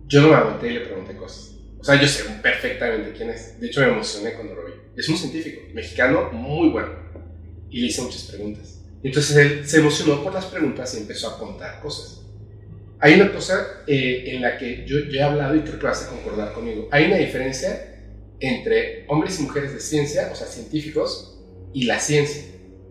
yo 0.07 0.21
no 0.23 0.29
me 0.29 0.35
aguanté 0.35 0.69
y 0.69 0.75
le 0.75 0.81
pregunté 0.81 1.17
cosas. 1.17 1.55
O 1.79 1.85
sea, 1.85 1.99
yo 2.01 2.07
sé 2.07 2.25
perfectamente 2.43 3.13
quién 3.17 3.31
es. 3.31 3.59
De 3.59 3.69
hecho, 3.69 3.81
me 3.81 3.89
emocioné 3.89 4.35
cuando 4.35 4.55
lo 4.55 4.67
vi. 4.67 4.73
Es 4.97 5.09
un 5.09 5.17
científico 5.17 5.63
mexicano 5.73 6.31
muy 6.33 6.69
bueno. 6.69 6.91
Y 7.71 7.81
le 7.81 7.87
hice 7.87 8.03
muchas 8.03 8.25
preguntas. 8.25 8.83
Entonces 9.03 9.37
él 9.37 9.67
se 9.67 9.79
emocionó 9.79 10.23
por 10.23 10.35
las 10.35 10.45
preguntas 10.47 10.95
y 10.95 10.99
empezó 10.99 11.31
a 11.31 11.39
contar 11.39 11.81
cosas. 11.81 12.21
Hay 13.01 13.15
una 13.15 13.33
cosa 13.33 13.83
eh, 13.87 14.25
en 14.27 14.43
la 14.43 14.59
que 14.59 14.85
yo, 14.87 14.99
he 14.99 15.23
hablado 15.23 15.57
y 15.57 15.61
creo 15.61 15.79
que 15.79 15.87
vas 15.87 16.05
a 16.05 16.09
concordar 16.09 16.53
conmigo. 16.53 16.89
Hay 16.91 17.07
una 17.07 17.17
diferencia 17.17 17.99
entre 18.39 19.05
hombres 19.09 19.39
y 19.41 19.45
mujeres 19.45 19.73
de 19.73 19.81
ciencia, 19.81 20.29
o 20.33 20.35
sea, 20.35 20.47
científicos, 20.47 21.39
y 21.73 21.85
la 21.85 21.99
ciencia. 21.99 22.43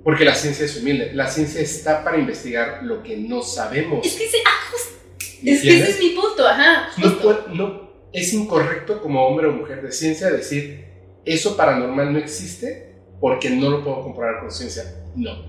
Porque 0.03 0.25
la 0.25 0.33
ciencia 0.33 0.65
es 0.65 0.77
humilde. 0.77 1.11
La 1.13 1.27
ciencia 1.27 1.61
está 1.61 2.03
para 2.03 2.17
investigar 2.17 2.83
lo 2.83 3.03
que 3.03 3.17
no 3.17 3.43
sabemos. 3.43 4.05
Es 4.05 4.15
que, 4.15 4.25
ese, 4.25 4.37
ah, 4.45 4.75
es, 5.43 5.61
que 5.61 5.79
ese 5.79 5.89
es 5.91 5.99
mi 5.99 6.09
punto, 6.09 6.47
ajá. 6.47 6.89
No, 6.97 7.47
no, 7.53 7.89
es 8.11 8.33
incorrecto 8.33 9.01
como 9.01 9.27
hombre 9.27 9.47
o 9.47 9.51
mujer 9.51 9.81
de 9.81 9.91
ciencia 9.91 10.29
decir 10.29 10.85
eso 11.25 11.55
paranormal 11.55 12.13
no 12.13 12.19
existe 12.19 12.95
porque 13.19 13.49
no 13.49 13.69
lo 13.69 13.83
puedo 13.83 14.03
comprobar 14.03 14.39
con 14.39 14.51
ciencia. 14.51 14.83
No. 15.15 15.43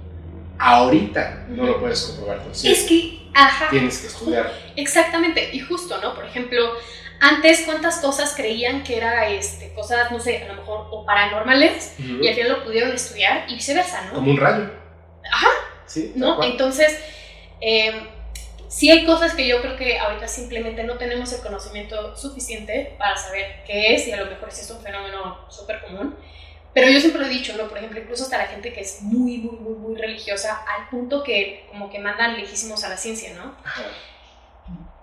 Ahorita 0.58 1.46
no 1.48 1.64
lo 1.64 1.80
puedes 1.80 2.02
comprobar 2.02 2.42
con 2.42 2.54
ciencia. 2.54 2.82
Es 2.82 2.88
que, 2.88 3.19
ajá. 3.34 3.70
Tienes 3.70 3.98
que 3.98 4.06
estudiar. 4.08 4.52
Exactamente. 4.76 5.50
Y 5.52 5.60
justo, 5.60 5.98
¿no? 6.00 6.14
Por 6.14 6.24
ejemplo, 6.24 6.72
antes 7.20 7.62
cuántas 7.66 7.98
cosas 7.98 8.34
creían 8.34 8.82
que 8.82 8.96
era 8.96 9.28
este, 9.28 9.72
cosas, 9.74 10.10
no 10.10 10.20
sé, 10.20 10.42
a 10.42 10.48
lo 10.48 10.54
mejor 10.54 10.86
o 10.90 11.04
paranormales 11.04 11.94
y 11.98 12.26
al 12.26 12.34
final 12.34 12.52
lo 12.52 12.64
pudieron 12.64 12.92
estudiar 12.92 13.44
y 13.48 13.54
viceversa, 13.54 14.02
¿no? 14.06 14.14
Como 14.14 14.30
un 14.30 14.36
rayo. 14.38 14.70
Ajá. 15.30 15.48
Sí. 15.86 16.12
¿No? 16.16 16.42
Entonces, 16.42 16.98
eh, 17.60 18.08
sí 18.68 18.90
hay 18.90 19.04
cosas 19.04 19.34
que 19.34 19.46
yo 19.46 19.60
creo 19.60 19.76
que 19.76 19.98
ahorita 19.98 20.28
simplemente 20.28 20.84
no 20.84 20.96
tenemos 20.96 21.32
el 21.32 21.40
conocimiento 21.40 22.16
suficiente 22.16 22.94
para 22.98 23.16
saber 23.16 23.62
qué 23.66 23.94
es 23.94 24.06
y 24.06 24.12
a 24.12 24.16
lo 24.16 24.26
mejor 24.26 24.50
si 24.50 24.62
es 24.62 24.70
un 24.70 24.80
fenómeno 24.80 25.44
súper 25.50 25.82
común. 25.82 26.16
Pero 26.72 26.88
yo 26.88 27.00
siempre 27.00 27.20
lo 27.20 27.26
he 27.26 27.30
dicho, 27.30 27.56
¿no? 27.56 27.68
Por 27.68 27.78
ejemplo, 27.78 28.00
incluso 28.00 28.24
hasta 28.24 28.38
la 28.38 28.46
gente 28.46 28.72
que 28.72 28.80
es 28.80 29.02
muy, 29.02 29.38
muy, 29.38 29.58
muy, 29.58 29.74
muy 29.74 29.96
religiosa, 29.96 30.64
al 30.66 30.88
punto 30.88 31.24
que 31.24 31.66
como 31.68 31.90
que 31.90 31.98
mandan 31.98 32.36
lejísimos 32.36 32.84
a 32.84 32.88
la 32.88 32.96
ciencia, 32.96 33.34
¿no? 33.34 33.54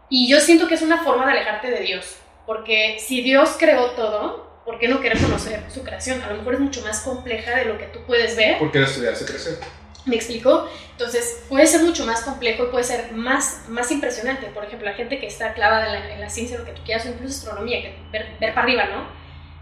Y 0.09 0.29
yo 0.29 0.39
siento 0.39 0.67
que 0.67 0.75
es 0.75 0.81
una 0.81 1.03
forma 1.03 1.25
de 1.25 1.33
alejarte 1.33 1.69
de 1.69 1.81
Dios, 1.81 2.17
porque 2.45 2.97
si 3.00 3.21
Dios 3.21 3.57
creó 3.59 3.91
todo, 3.91 4.62
¿por 4.63 4.79
qué 4.79 4.88
no 4.88 5.01
querer 5.01 5.17
conocer 5.17 5.63
su 5.69 5.83
creación? 5.83 6.21
A 6.21 6.29
lo 6.29 6.38
mejor 6.38 6.53
es 6.53 6.59
mucho 6.62 6.81
más 6.81 7.01
compleja 7.01 7.57
de 7.57 7.65
lo 7.65 7.77
que 7.77 7.86
tú 7.86 8.00
puedes 8.07 8.38
ver. 8.38 8.57
¿Por 8.59 8.71
qué 8.71 8.79
no 8.79 8.86
estudiar 8.86 9.15
su 9.15 9.25
creación? 9.25 9.57
¿Me 10.05 10.15
explico? 10.15 10.69
Entonces, 10.91 11.43
puede 11.50 11.67
ser 11.67 11.83
mucho 11.83 12.05
más 12.05 12.21
complejo 12.21 12.63
y 12.63 12.67
puede 12.67 12.86
ser 12.86 13.12
más, 13.12 13.65
más 13.67 13.91
impresionante. 13.91 14.47
Por 14.47 14.63
ejemplo, 14.63 14.89
la 14.89 14.95
gente 14.95 15.19
que 15.19 15.27
está 15.27 15.53
clavada 15.53 16.13
en 16.13 16.21
la, 16.21 16.29
ciencia, 16.29 16.57
lo 16.57 16.63
que 16.63 16.71
tú 16.71 16.81
quieras, 16.86 17.05
o 17.05 17.09
incluso 17.09 17.36
astronomía, 17.36 17.81
que 17.81 17.95
ver, 18.12 18.38
ver, 18.39 18.53
para 18.53 18.63
arriba, 18.63 18.86
¿no? 18.86 19.05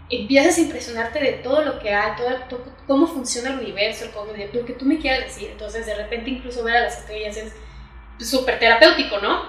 Empiezas 0.08 0.58
a 0.58 0.60
impresionarte 0.60 1.18
de 1.18 1.32
todo 1.32 1.62
lo 1.62 1.78
que 1.78 1.92
hay, 1.92 2.12
todo, 2.16 2.62
cómo 2.86 3.06
funciona 3.06 3.50
el 3.50 3.58
universo, 3.58 4.04
de 4.04 4.50
lo 4.52 4.64
que 4.64 4.72
tú 4.72 4.84
me 4.84 4.98
quieras 4.98 5.24
decir. 5.24 5.50
Entonces, 5.50 5.86
de 5.86 5.94
repente, 5.96 6.30
incluso 6.30 6.62
ver 6.62 6.76
a 6.76 6.80
las 6.84 6.98
estrellas 6.98 7.36
es 7.36 8.28
súper 8.28 8.58
terapéutico, 8.58 9.18
¿no? 9.18 9.44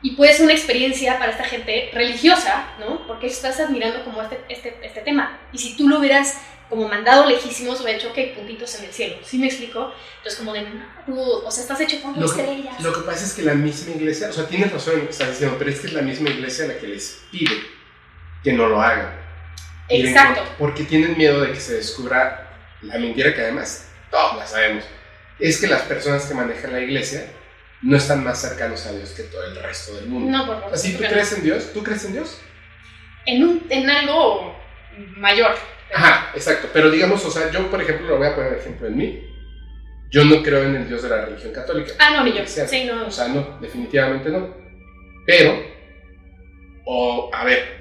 y 0.00 0.12
puede 0.12 0.32
ser 0.32 0.44
una 0.44 0.54
experiencia 0.54 1.18
para 1.18 1.32
esta 1.32 1.44
gente 1.44 1.90
religiosa, 1.92 2.68
¿no? 2.78 3.06
Porque 3.06 3.26
estás 3.26 3.58
admirando 3.58 4.04
como 4.04 4.22
este, 4.22 4.40
este, 4.48 4.78
este 4.82 5.00
tema. 5.00 5.40
Y 5.52 5.58
si 5.58 5.76
tú 5.76 5.88
lo 5.88 5.98
hubieras 5.98 6.38
como 6.68 6.86
mandado 6.86 7.28
lejísimos, 7.28 7.80
hubiera 7.80 7.98
hecho, 7.98 8.12
que 8.12 8.34
puntitos 8.36 8.78
en 8.78 8.84
el 8.84 8.92
cielo. 8.92 9.16
¿Sí 9.24 9.38
me 9.38 9.46
explico? 9.46 9.92
Entonces, 10.18 10.38
como 10.38 10.52
de, 10.52 10.66
o 11.08 11.50
sea, 11.50 11.62
estás 11.62 11.80
hecho 11.80 12.00
con 12.02 12.22
estrellas. 12.22 12.80
lo 12.80 12.92
que 12.92 13.00
pasa 13.00 13.24
es 13.24 13.32
que 13.32 13.42
la 13.42 13.54
misma 13.54 13.94
iglesia, 13.94 14.28
o 14.28 14.32
sea, 14.32 14.46
tienes 14.46 14.70
razón 14.70 14.98
lo 14.98 15.04
que 15.04 15.10
estás 15.10 15.30
diciendo, 15.30 15.56
pero 15.58 15.70
es 15.70 15.80
que 15.80 15.86
es 15.88 15.92
la 15.94 16.02
misma 16.02 16.28
iglesia 16.28 16.66
la 16.66 16.78
que 16.78 16.88
les 16.88 17.22
pide 17.32 17.56
que 18.44 18.52
no 18.52 18.68
lo 18.68 18.80
hagan. 18.80 19.27
Exacto. 19.88 20.42
Porque 20.58 20.84
tienen 20.84 21.16
miedo 21.16 21.40
de 21.40 21.52
que 21.52 21.60
se 21.60 21.74
descubra 21.74 22.48
la 22.82 22.98
mentira 22.98 23.34
que 23.34 23.40
además 23.40 23.88
todos 24.10 24.36
la 24.36 24.46
sabemos. 24.46 24.84
Es 25.38 25.60
que 25.60 25.66
las 25.66 25.82
personas 25.82 26.26
que 26.26 26.34
manejan 26.34 26.72
la 26.72 26.80
iglesia 26.80 27.26
no 27.82 27.96
están 27.96 28.24
más 28.24 28.40
cercanos 28.40 28.86
a 28.86 28.92
Dios 28.92 29.10
que 29.10 29.24
todo 29.24 29.44
el 29.44 29.56
resto 29.62 29.94
del 29.94 30.06
mundo. 30.06 30.30
No, 30.30 30.46
por 30.46 30.56
favor. 30.56 30.74
Así, 30.74 30.94
¿tú 30.94 31.04
crees 31.04 31.32
en 31.32 31.44
Dios? 31.44 31.72
¿Tú 31.72 31.82
crees 31.82 32.04
en 32.04 32.12
Dios? 32.12 32.40
En, 33.26 33.44
un, 33.44 33.66
en 33.70 33.88
algo 33.88 34.56
mayor. 35.16 35.54
Ajá, 35.94 36.32
exacto. 36.34 36.68
Pero 36.72 36.90
digamos, 36.90 37.24
o 37.24 37.30
sea, 37.30 37.50
yo, 37.50 37.70
por 37.70 37.80
ejemplo, 37.80 38.08
lo 38.08 38.18
voy 38.18 38.26
a 38.26 38.34
poner 38.34 38.54
ejemplo 38.54 38.88
en 38.88 38.96
mí. 38.96 39.24
Yo 40.10 40.24
no 40.24 40.42
creo 40.42 40.64
en 40.64 40.74
el 40.74 40.88
Dios 40.88 41.02
de 41.02 41.10
la 41.10 41.24
religión 41.26 41.52
católica. 41.52 41.92
Ah, 41.98 42.10
no, 42.16 42.24
ni 42.24 42.32
yo. 42.32 42.46
Sí, 42.46 42.84
no. 42.84 43.06
O 43.06 43.10
sea, 43.10 43.28
no, 43.28 43.58
definitivamente 43.60 44.30
no. 44.30 44.56
Pero, 45.26 45.62
o, 46.86 47.30
a 47.32 47.44
ver, 47.44 47.77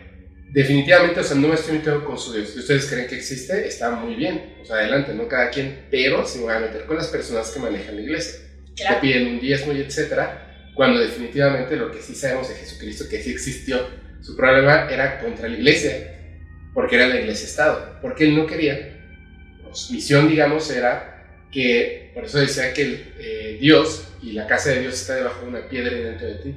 definitivamente, 0.51 1.19
o 1.19 1.23
sea, 1.23 1.38
no 1.38 1.47
me 1.47 1.55
estoy 1.55 1.77
metiendo 1.77 2.03
con 2.03 2.17
su 2.17 2.33
Dios. 2.33 2.49
Si 2.49 2.60
ustedes 2.60 2.86
creen 2.88 3.07
que 3.07 3.15
existe, 3.15 3.67
está 3.67 3.91
muy 3.91 4.15
bien. 4.15 4.57
O 4.62 4.65
sea, 4.65 4.77
adelante, 4.77 5.13
no 5.13 5.27
cada 5.27 5.49
quien. 5.49 5.86
Pero 5.91 6.25
si 6.25 6.39
me 6.39 6.45
voy 6.45 6.55
a 6.55 6.60
meter 6.60 6.86
con 6.86 6.97
las 6.97 7.07
personas 7.07 7.49
que 7.51 7.60
manejan 7.60 7.95
la 7.95 8.01
iglesia 8.01 8.47
te 8.77 8.93
piden 9.01 9.27
un 9.27 9.39
diezmo 9.39 9.73
y 9.73 9.81
etcétera, 9.81 10.71
cuando 10.75 10.99
definitivamente 10.99 11.75
lo 11.75 11.91
que 11.91 12.01
sí 12.01 12.13
sabemos 12.13 12.49
de 12.49 12.55
Jesucristo, 12.55 13.05
que 13.10 13.21
sí 13.21 13.31
existió, 13.31 13.79
su 14.21 14.36
problema 14.36 14.88
era 14.89 15.19
contra 15.19 15.47
la 15.47 15.57
iglesia, 15.57 16.15
porque 16.73 16.95
era 16.95 17.07
la 17.07 17.19
iglesia-estado, 17.19 17.99
porque 18.01 18.25
él 18.25 18.36
no 18.36 18.45
quería, 18.45 18.93
su 19.73 19.93
misión, 19.93 20.29
digamos, 20.29 20.69
era 20.69 21.47
que, 21.51 22.12
por 22.13 22.25
eso 22.25 22.39
decía 22.39 22.73
que 22.73 23.13
eh, 23.19 23.57
Dios 23.60 24.07
y 24.21 24.33
la 24.33 24.47
casa 24.47 24.69
de 24.69 24.81
Dios 24.81 24.93
está 24.93 25.15
debajo 25.15 25.41
de 25.41 25.47
una 25.47 25.67
piedra 25.67 25.95
y 25.95 26.01
dentro 26.01 26.27
de 26.27 26.36
ti. 26.36 26.55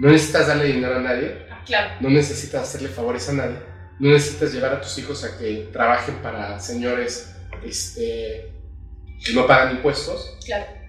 No 0.00 0.10
necesitas 0.10 0.48
darle 0.48 0.66
dinero 0.66 0.96
a 0.96 1.00
nadie, 1.00 1.32
claro. 1.66 1.94
no 2.00 2.10
necesitas 2.10 2.62
hacerle 2.62 2.88
favores 2.88 3.28
a 3.28 3.32
nadie, 3.32 3.56
no 3.98 4.10
necesitas 4.10 4.52
llevar 4.52 4.74
a 4.74 4.80
tus 4.80 4.98
hijos 4.98 5.24
a 5.24 5.38
que 5.38 5.68
trabajen 5.72 6.16
para 6.16 6.58
señores 6.60 7.34
este, 7.64 8.52
que 9.24 9.32
no 9.32 9.46
pagan 9.46 9.76
impuestos. 9.76 10.36
Claro 10.44 10.84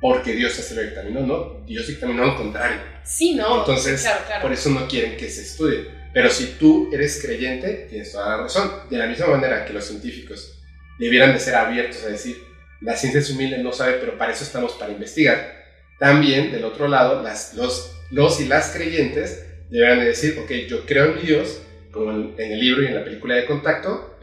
porque 0.00 0.34
Dios 0.34 0.52
se 0.52 0.74
lo 0.74 0.82
dictaminó, 0.82 1.20
no, 1.20 1.64
Dios 1.66 1.86
dictaminó 1.86 2.24
al 2.24 2.36
contrario. 2.36 2.78
Sí, 3.04 3.34
no. 3.34 3.60
Entonces, 3.60 4.06
por 4.42 4.52
eso 4.52 4.70
no 4.70 4.86
quieren 4.86 5.16
que 5.16 5.28
se 5.28 5.42
estudie. 5.42 5.86
Pero 6.12 6.30
si 6.30 6.56
tú 6.58 6.90
eres 6.92 7.20
creyente, 7.22 7.86
tienes 7.88 8.12
toda 8.12 8.36
la 8.36 8.42
razón. 8.42 8.70
De 8.90 8.98
la 8.98 9.06
misma 9.06 9.28
manera 9.28 9.64
que 9.64 9.72
los 9.72 9.84
científicos 9.84 10.62
debieran 10.98 11.32
de 11.32 11.40
ser 11.40 11.54
abiertos 11.54 12.04
a 12.04 12.08
decir, 12.08 12.36
la 12.80 12.96
ciencia 12.96 13.20
es 13.20 13.30
humilde, 13.30 13.58
no 13.58 13.72
sabe, 13.72 13.94
pero 13.94 14.18
para 14.18 14.32
eso 14.32 14.44
estamos 14.44 14.72
para 14.72 14.92
investigar. 14.92 15.64
También, 15.98 16.52
del 16.52 16.64
otro 16.64 16.88
lado, 16.88 17.22
las, 17.22 17.54
los, 17.54 17.92
los 18.10 18.40
y 18.40 18.46
las 18.46 18.70
creyentes 18.70 19.45
deberán 19.70 20.00
de 20.00 20.06
decir, 20.06 20.38
ok, 20.38 20.50
yo 20.68 20.86
creo 20.86 21.16
en 21.16 21.26
Dios, 21.26 21.62
como 21.90 22.10
en, 22.12 22.34
el 22.38 22.60
libro 22.60 22.82
y 22.82 22.86
en 22.86 22.94
la 22.94 23.04
película 23.04 23.34
de 23.34 23.46
Contacto, 23.46 24.18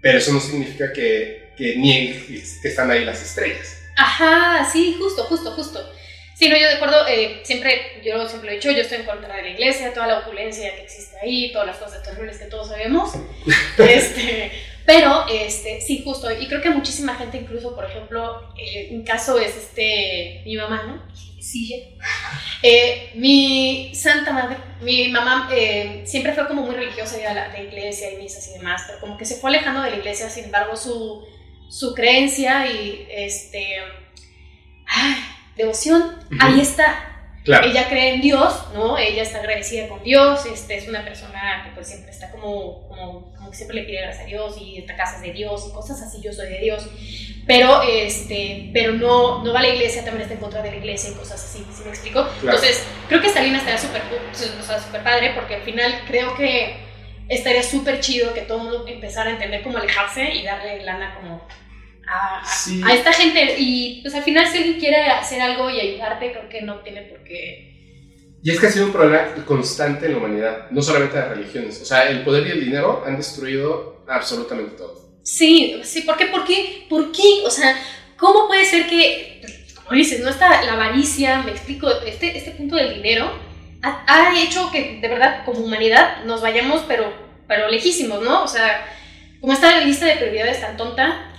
pero 0.00 0.18
eso 0.18 0.32
no 0.32 0.40
significa 0.40 0.92
que, 0.92 1.50
que 1.56 1.76
nieguen 1.76 2.26
que 2.62 2.68
están 2.68 2.90
ahí 2.90 3.04
las 3.04 3.22
estrellas. 3.22 3.82
Ajá, 3.96 4.68
sí, 4.70 4.96
justo, 4.98 5.24
justo, 5.24 5.50
justo. 5.52 5.92
Sí, 6.36 6.50
no, 6.50 6.56
yo 6.56 6.68
de 6.68 6.74
acuerdo, 6.74 7.06
eh, 7.08 7.40
siempre, 7.44 8.02
yo 8.04 8.28
siempre 8.28 8.50
lo 8.50 8.52
he 8.52 8.56
dicho, 8.56 8.70
yo 8.70 8.82
estoy 8.82 8.98
en 8.98 9.06
contra 9.06 9.34
de 9.36 9.42
la 9.42 9.48
iglesia, 9.48 9.94
toda 9.94 10.06
la 10.06 10.18
opulencia 10.18 10.74
que 10.74 10.82
existe 10.82 11.16
ahí, 11.22 11.50
todas 11.50 11.66
las 11.66 11.78
cosas 11.78 12.02
terribles 12.02 12.36
que 12.36 12.44
todos 12.44 12.68
sabemos. 12.68 13.12
este, 13.78 14.52
pero, 14.84 15.24
este, 15.32 15.80
sí, 15.80 16.02
justo, 16.04 16.30
y 16.30 16.46
creo 16.46 16.60
que 16.60 16.68
muchísima 16.68 17.14
gente, 17.14 17.38
incluso, 17.38 17.74
por 17.74 17.86
ejemplo, 17.86 18.52
eh, 18.58 18.88
un 18.90 19.02
caso 19.02 19.38
es 19.38 19.56
este, 19.56 20.42
mi 20.44 20.56
mamá, 20.56 20.82
¿no? 20.82 21.16
Sí, 21.46 21.96
eh, 22.60 23.12
mi 23.14 23.94
santa 23.94 24.32
madre, 24.32 24.56
mi 24.80 25.08
mamá 25.10 25.48
eh, 25.52 26.02
siempre 26.04 26.32
fue 26.32 26.48
como 26.48 26.62
muy 26.62 26.74
religiosa, 26.74 27.18
de 27.18 27.22
la, 27.22 27.62
iglesia 27.62 28.12
y 28.12 28.16
misas 28.16 28.48
y 28.48 28.58
demás, 28.58 28.82
pero 28.88 28.98
como 28.98 29.16
que 29.16 29.24
se 29.24 29.36
fue 29.36 29.50
alejando 29.50 29.80
de 29.82 29.90
la 29.90 29.96
iglesia, 29.96 30.28
sin 30.28 30.46
embargo, 30.46 30.76
su 30.76 31.24
su 31.68 31.94
creencia 31.94 32.66
y 32.66 33.06
este 33.08 33.76
devoción, 35.56 36.18
ahí 36.40 36.60
está. 36.60 37.15
Ella 37.46 37.88
cree 37.88 38.14
en 38.14 38.20
Dios, 38.20 38.64
¿no? 38.74 38.98
Ella 38.98 39.22
está 39.22 39.38
agradecida 39.38 39.88
con 39.88 40.02
Dios, 40.02 40.46
este, 40.46 40.76
es 40.76 40.88
una 40.88 41.04
persona 41.04 41.62
que 41.64 41.70
pues 41.74 41.86
siempre 41.86 42.10
está 42.10 42.30
como, 42.30 42.88
como, 42.88 43.32
como 43.36 43.50
que 43.50 43.56
siempre 43.56 43.76
le 43.76 43.82
pide 43.84 44.02
gracias 44.02 44.24
a 44.24 44.26
Dios 44.26 44.56
y 44.60 44.78
esta 44.78 44.96
casa 44.96 45.16
es 45.16 45.22
de 45.22 45.32
Dios 45.32 45.66
y 45.68 45.72
cosas 45.72 46.02
así, 46.02 46.20
yo 46.20 46.32
soy 46.32 46.48
de 46.48 46.58
Dios. 46.58 46.88
Pero, 47.46 47.82
este, 47.82 48.70
pero 48.72 48.94
no, 48.94 49.44
no 49.44 49.52
va 49.52 49.60
a 49.60 49.62
la 49.62 49.68
iglesia, 49.68 50.04
también 50.04 50.22
está 50.22 50.34
en 50.34 50.40
contra 50.40 50.62
de 50.62 50.72
la 50.72 50.76
iglesia 50.78 51.10
y 51.10 51.14
cosas 51.14 51.42
así, 51.44 51.64
¿sí 51.72 51.82
me 51.84 51.90
explico? 51.90 52.26
Entonces, 52.42 52.84
creo 53.08 53.20
que 53.20 53.28
línea 53.40 53.58
estaría 53.58 53.78
súper 53.78 54.02
super 54.32 55.02
padre 55.04 55.32
porque 55.34 55.54
al 55.54 55.62
final 55.62 56.02
creo 56.08 56.34
que 56.34 56.76
estaría 57.28 57.62
súper 57.62 58.00
chido 58.00 58.34
que 58.34 58.42
todo 58.42 58.58
el 58.58 58.64
mundo 58.64 58.84
empezara 58.88 59.30
a 59.30 59.32
entender 59.34 59.62
cómo 59.62 59.78
alejarse 59.78 60.34
y 60.34 60.42
darle 60.42 60.82
lana 60.82 61.14
como 61.14 61.46
a, 62.06 62.42
a, 62.42 62.94
esta 62.94 63.12
gente. 63.12 63.56
Y 63.58 64.00
pues 64.02 64.14
al 64.14 64.22
final 64.22 64.46
si 64.46 64.58
alguien 64.58 64.78
quiere 64.78 65.06
hacer 65.06 65.40
algo 65.40 65.70
y 65.70 65.80
ayudarte, 65.80 66.32
creo 66.32 66.48
que 66.48 66.62
no 66.62 66.80
tiene 66.80 67.02
por 67.02 67.22
qué... 67.24 67.74
Y 68.42 68.50
es 68.50 68.60
que 68.60 68.66
ha 68.66 68.70
sido 68.70 68.86
un 68.86 68.92
problema 68.92 69.34
constante 69.44 70.06
en 70.06 70.12
la 70.12 70.18
humanidad, 70.18 70.70
no 70.70 70.80
solamente 70.80 71.16
de 71.16 71.24
religiones. 71.24 71.80
O 71.82 71.84
sea, 71.84 72.08
el 72.08 72.22
poder 72.22 72.46
y 72.46 72.50
el 72.50 72.64
dinero 72.64 73.02
han 73.04 73.16
destruido 73.16 74.04
absolutamente 74.06 74.76
todo. 74.76 75.20
Sí, 75.24 75.80
sí, 75.82 76.02
¿por 76.02 76.16
qué? 76.16 76.26
¿Por 76.26 76.44
qué? 76.44 76.86
¿Por 76.88 77.10
qué? 77.10 77.42
O 77.44 77.50
sea, 77.50 77.76
¿cómo 78.16 78.46
puede 78.46 78.64
ser 78.64 78.86
que, 78.86 79.42
como 79.74 79.96
dices, 79.96 80.20
no 80.20 80.30
está 80.30 80.62
la 80.62 80.74
avaricia, 80.74 81.42
me 81.42 81.50
explico, 81.50 81.90
este, 82.06 82.38
este 82.38 82.52
punto 82.52 82.76
del 82.76 82.94
dinero 82.94 83.32
ha, 83.82 84.42
hecho 84.42 84.70
que 84.70 84.98
de 85.00 85.08
verdad 85.08 85.44
como 85.44 85.60
humanidad 85.60 86.24
nos 86.24 86.40
vayamos 86.40 86.82
pero, 86.88 87.12
pero 87.46 87.68
lejísimos, 87.68 88.22
¿no? 88.22 88.44
O 88.44 88.48
sea, 88.48 88.86
como 89.40 89.52
está 89.52 89.72
la 89.72 89.84
lista 89.84 90.06
de 90.06 90.16
prioridades 90.16 90.60
tan 90.60 90.76
tonta 90.76 91.32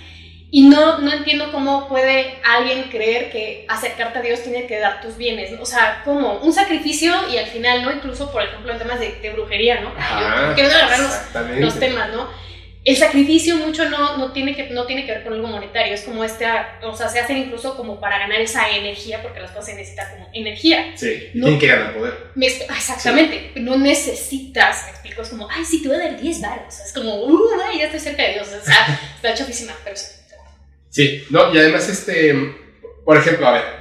y 0.50 0.68
no, 0.68 0.98
no 0.98 1.12
entiendo 1.12 1.52
cómo 1.52 1.88
puede 1.88 2.38
alguien 2.44 2.84
creer 2.84 3.30
que 3.30 3.66
acercarte 3.68 4.18
a 4.18 4.22
Dios 4.22 4.42
tiene 4.42 4.66
que 4.66 4.78
dar 4.78 5.00
tus 5.02 5.16
bienes, 5.16 5.52
¿no? 5.52 5.62
O 5.62 5.66
sea, 5.66 6.02
como 6.04 6.38
un 6.38 6.52
sacrificio 6.52 7.12
y 7.32 7.36
al 7.36 7.46
final, 7.46 7.82
¿no? 7.82 7.92
Incluso, 7.92 8.32
por 8.32 8.42
ejemplo, 8.42 8.72
en 8.72 8.78
temas 8.78 8.98
de, 8.98 9.30
brujería, 9.34 9.80
¿no? 9.80 9.92
Ajá, 9.96 10.54
quiero 10.54 10.70
agarrar 10.70 11.00
los, 11.00 11.60
los 11.60 11.78
temas, 11.78 12.10
¿no? 12.12 12.28
el 12.88 12.96
sacrificio 12.96 13.56
mucho 13.56 13.90
no, 13.90 14.16
no, 14.16 14.32
tiene 14.32 14.56
que, 14.56 14.70
no 14.70 14.86
tiene 14.86 15.04
que 15.04 15.12
ver 15.12 15.22
con 15.22 15.34
algo 15.34 15.48
monetario, 15.48 15.92
es 15.92 16.04
como 16.04 16.24
este, 16.24 16.46
o 16.82 16.96
sea, 16.96 17.10
se 17.10 17.20
hacen 17.20 17.36
incluso 17.36 17.76
como 17.76 18.00
para 18.00 18.18
ganar 18.18 18.40
esa 18.40 18.66
energía, 18.70 19.20
porque 19.20 19.40
las 19.40 19.50
cosas 19.50 19.66
se 19.66 19.74
necesitan 19.74 20.10
como 20.12 20.30
energía. 20.32 20.92
Sí, 20.94 21.28
no, 21.34 21.46
tienen 21.46 21.60
que 21.60 21.66
ganar 21.66 21.94
poder. 21.94 22.14
exactamente, 22.40 23.52
no 23.56 23.76
necesitas, 23.76 24.84
me 24.84 24.90
explico, 24.92 25.20
es 25.20 25.28
como, 25.28 25.50
ay, 25.50 25.66
sí, 25.66 25.82
te 25.82 25.88
voy 25.88 25.98
a 25.98 26.00
dar 26.00 26.18
10 26.18 26.40
baros, 26.40 26.80
es 26.80 26.92
como, 26.94 27.14
uh, 27.24 27.38
ya 27.76 27.84
estoy 27.84 28.00
cerca 28.00 28.22
de 28.22 28.34
Dios, 28.34 28.48
o 28.48 28.64
sea, 28.64 29.00
está 29.16 29.34
chafísima, 29.34 29.74
pero 29.84 29.96
sí. 30.90 31.24
No, 31.30 31.52
y 31.54 31.58
además, 31.58 31.88
este, 31.88 32.34
por 33.04 33.16
ejemplo, 33.16 33.46
a 33.46 33.52
ver, 33.52 33.78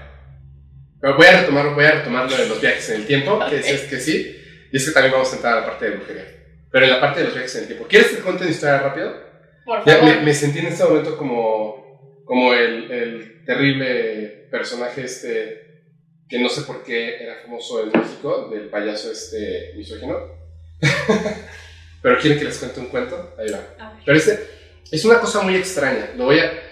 voy 1.16 1.26
a 1.26 1.42
retomar, 1.42 1.74
voy 1.74 1.86
a 1.86 1.92
retomar 1.92 2.30
lo 2.30 2.38
de 2.38 2.48
los 2.48 2.62
viajes 2.62 2.90
en 2.90 3.02
el 3.02 3.08
tiempo, 3.08 3.40
que 3.50 3.60
es, 3.60 3.82
que 3.84 4.00
sí, 4.00 4.36
y 4.72 4.78
es 4.78 4.86
que 4.86 4.92
también 4.92 5.14
vamos 5.14 5.32
a 5.32 5.36
entrar 5.36 5.58
a 5.58 5.62
la 5.62 5.66
parte 5.66 5.86
de 5.90 5.98
brujería. 5.98 6.26
Pero 6.72 6.86
en 6.86 6.92
la 6.92 7.02
parte 7.02 7.20
de 7.20 7.26
los 7.26 7.34
viajes 7.34 7.56
en 7.56 7.62
el 7.62 7.68
tiempo. 7.68 7.86
¿Quieres 7.88 8.10
que 8.10 8.16
te 8.18 8.22
cuente 8.22 8.44
una 8.44 8.52
historia 8.52 8.80
rápido? 8.80 9.14
Por 9.66 9.84
favor. 9.84 10.22
me, 10.22 10.34
sentí 10.34 10.60
en 10.60 10.68
este 10.68 10.84
momento 10.84 11.18
como, 11.18 12.24
como 12.26 12.54
el, 12.54 12.92
el, 12.92 13.46
terrible 13.46 14.48
personaje 14.52 15.06
este 15.06 15.68
que 16.28 16.40
no 16.40 16.50
sé 16.50 16.64
por 16.64 16.84
qué 16.84 17.24
era 17.24 17.36
famoso 17.36 17.84
en 17.84 17.98
México, 17.98 18.50
del 18.52 18.70
payaso 18.70 19.12
este 19.12 19.74
misógino. 19.78 20.18
Pero 22.02 22.20
quieren 22.20 22.38
que 22.38 22.46
les 22.46 22.58
cuente 22.58 22.80
un 22.80 22.88
cuento. 22.88 23.36
Ahí 23.38 23.50
va. 23.50 23.96
Pero 24.06 24.18
este 24.18 24.48
es 24.92 25.06
una 25.06 25.20
cosa 25.20 25.42
muy 25.42 25.56
extraña. 25.56 26.12
Lo 26.18 26.26
voy 26.26 26.40
a... 26.40 26.67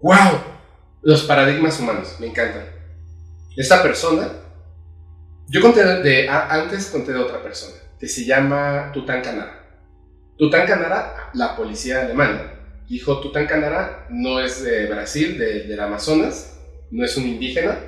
¡Wow! 0.00 0.40
Los 1.02 1.24
paradigmas 1.24 1.78
humanos. 1.80 2.16
Me 2.18 2.26
encantan. 2.26 2.64
Esta 3.56 3.82
persona... 3.82 4.30
Yo 5.48 5.60
conté 5.60 5.84
de... 5.84 6.28
Antes 6.28 6.86
conté 6.86 7.12
de 7.12 7.18
otra 7.18 7.42
persona 7.42 7.74
que 7.98 8.06
se 8.06 8.24
llama 8.24 8.90
Tutankamón. 8.92 9.48
Tutankamón, 10.36 10.92
la 11.34 11.56
policía 11.56 12.02
alemana, 12.02 12.52
dijo 12.88 13.20
Tutankamón 13.20 13.72
no 14.10 14.40
es 14.40 14.62
de 14.62 14.86
Brasil, 14.86 15.36
de, 15.36 15.64
del 15.64 15.80
Amazonas, 15.80 16.58
no 16.90 17.04
es 17.04 17.16
un 17.16 17.26
indígena, 17.26 17.78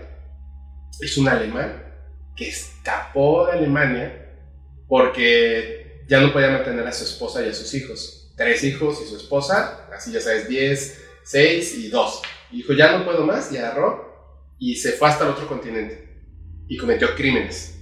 es 1.00 1.16
un 1.16 1.28
alemán 1.28 1.82
que 2.36 2.48
escapó 2.48 3.46
de 3.46 3.52
Alemania 3.52 4.26
porque 4.88 6.04
ya 6.08 6.20
no 6.20 6.32
podía 6.32 6.50
mantener 6.50 6.86
a 6.86 6.92
su 6.92 7.04
esposa 7.04 7.44
y 7.44 7.48
a 7.48 7.54
sus 7.54 7.72
hijos. 7.74 8.32
Tres 8.36 8.64
hijos 8.64 9.00
y 9.04 9.08
su 9.08 9.16
esposa, 9.16 9.86
así 9.94 10.12
ya 10.12 10.20
sabes, 10.20 10.48
diez, 10.48 10.99
seis 11.24 11.76
y 11.76 11.88
dos. 11.88 12.22
Y 12.50 12.58
dijo, 12.58 12.72
ya 12.72 12.96
no 12.96 13.04
puedo 13.04 13.24
más, 13.24 13.52
y 13.52 13.56
agarró 13.56 14.10
y 14.58 14.76
se 14.76 14.92
fue 14.92 15.08
hasta 15.08 15.24
el 15.24 15.30
otro 15.30 15.46
continente 15.46 16.08
y 16.68 16.76
cometió 16.76 17.14
crímenes 17.14 17.80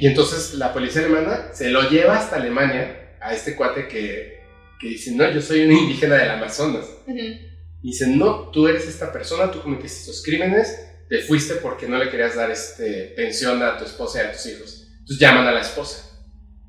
y 0.00 0.06
entonces 0.06 0.54
la 0.54 0.72
policía 0.72 1.02
alemana 1.02 1.50
se 1.52 1.70
lo 1.70 1.88
lleva 1.88 2.18
hasta 2.18 2.36
Alemania 2.36 3.16
a 3.20 3.34
este 3.34 3.56
cuate 3.56 3.88
que, 3.88 4.40
que 4.80 4.88
dice, 4.88 5.12
no, 5.12 5.30
yo 5.30 5.40
soy 5.40 5.62
un 5.62 5.72
indígena 5.72 6.16
del 6.16 6.30
Amazonas. 6.30 6.86
Y 7.06 7.90
dice, 7.90 8.06
no, 8.08 8.50
tú 8.50 8.68
eres 8.68 8.86
esta 8.86 9.12
persona, 9.12 9.50
tú 9.50 9.60
cometiste 9.60 10.00
estos 10.00 10.22
crímenes, 10.22 10.78
te 11.08 11.22
fuiste 11.22 11.54
porque 11.54 11.88
no 11.88 11.98
le 11.98 12.10
querías 12.10 12.36
dar 12.36 12.50
este, 12.50 13.14
pensión 13.16 13.62
a 13.62 13.76
tu 13.76 13.84
esposa 13.84 14.22
y 14.22 14.26
a 14.26 14.32
tus 14.32 14.46
hijos. 14.46 14.88
Entonces 15.00 15.18
llaman 15.18 15.46
a 15.46 15.52
la 15.52 15.60
esposa. 15.60 16.04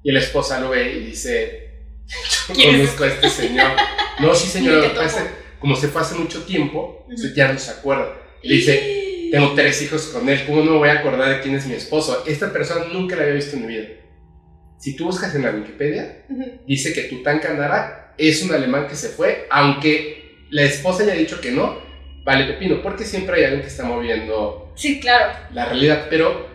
Y 0.04 0.12
la 0.12 0.20
esposa 0.20 0.60
lo 0.60 0.70
ve 0.70 0.94
y 0.94 1.06
dice, 1.06 1.72
yo 2.56 2.72
conozco 2.72 3.04
a 3.04 3.08
este 3.08 3.30
señor. 3.30 3.72
no, 4.20 4.34
sí 4.34 4.48
señor, 4.52 4.92
como 5.60 5.76
se 5.76 5.88
fue 5.88 6.02
hace 6.02 6.16
mucho 6.16 6.44
tiempo, 6.44 7.06
ya 7.36 7.52
no 7.52 7.60
se 7.60 7.72
acuerda. 7.72 8.14
Y 8.42 8.54
dice, 8.54 9.30
tengo 9.32 9.54
tres 9.54 9.82
hijos 9.82 10.08
con 10.08 10.28
él, 10.30 10.44
¿cómo 10.46 10.64
no 10.64 10.72
me 10.72 10.78
voy 10.78 10.90
a 10.90 11.00
acordar 11.00 11.30
de 11.30 11.42
quién 11.42 11.56
es 11.56 11.66
mi 11.66 11.74
esposo? 11.74 12.24
Esta 12.26 12.52
persona 12.52 12.86
nunca 12.92 13.16
la 13.16 13.24
había 13.24 13.36
visto 13.36 13.56
en 13.56 13.66
mi 13.66 13.74
vida. 13.74 13.88
Si 14.78 14.96
tú 14.96 15.06
buscas 15.06 15.36
en 15.36 15.44
la 15.44 15.52
Wikipedia, 15.52 16.26
dice 16.66 16.94
que 16.94 17.04
Tutankamón 17.04 17.70
es 18.18 18.42
un 18.44 18.54
alemán 18.54 18.88
que 18.88 18.96
se 18.96 19.10
fue, 19.10 19.46
aunque 19.50 20.46
la 20.52 20.64
esposa 20.64 21.04
haya 21.04 21.14
dicho 21.14 21.42
que 21.42 21.52
no, 21.52 21.78
vale 22.24 22.46
pepino, 22.46 22.82
porque 22.82 23.04
siempre 23.04 23.38
hay 23.38 23.44
alguien 23.44 23.62
que 23.62 23.68
está 23.68 23.84
moviendo 23.84 24.72
sí, 24.76 25.00
claro. 25.00 25.34
la 25.54 25.66
realidad. 25.66 26.08
Pero 26.10 26.48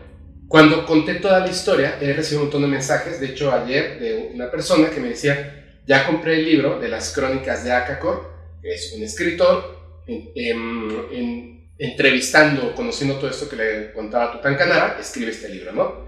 cuando 0.49 0.87
conté 0.87 1.15
toda 1.17 1.41
la 1.41 1.49
historia, 1.49 1.99
he 2.01 2.13
recibido 2.13 2.43
un 2.43 2.47
montón 2.47 2.63
de 2.63 2.69
mensajes, 2.69 3.21
de 3.21 3.27
hecho 3.27 3.53
ayer, 3.53 3.99
de 3.99 4.31
una 4.35 4.51
persona 4.51 4.91
que 4.91 5.01
me 5.01 5.09
decía, 5.09 5.81
ya 5.87 6.07
compré 6.07 6.37
el 6.37 6.45
libro 6.45 6.79
de 6.81 6.89
las 6.89 7.13
crónicas 7.13 7.65
de 7.65 7.73
Akakor, 7.73 8.34
es 8.65 8.93
un 8.97 9.03
escritor 9.03 10.03
en 10.07 11.55
entrevistando, 11.79 12.75
conociendo 12.75 13.17
todo 13.17 13.31
esto 13.31 13.49
que 13.49 13.57
le 13.57 13.93
contaba 13.93 14.33
Tutankamón, 14.33 15.01
escribe 15.01 15.31
este 15.31 15.49
libro, 15.49 15.73
¿no? 15.73 16.05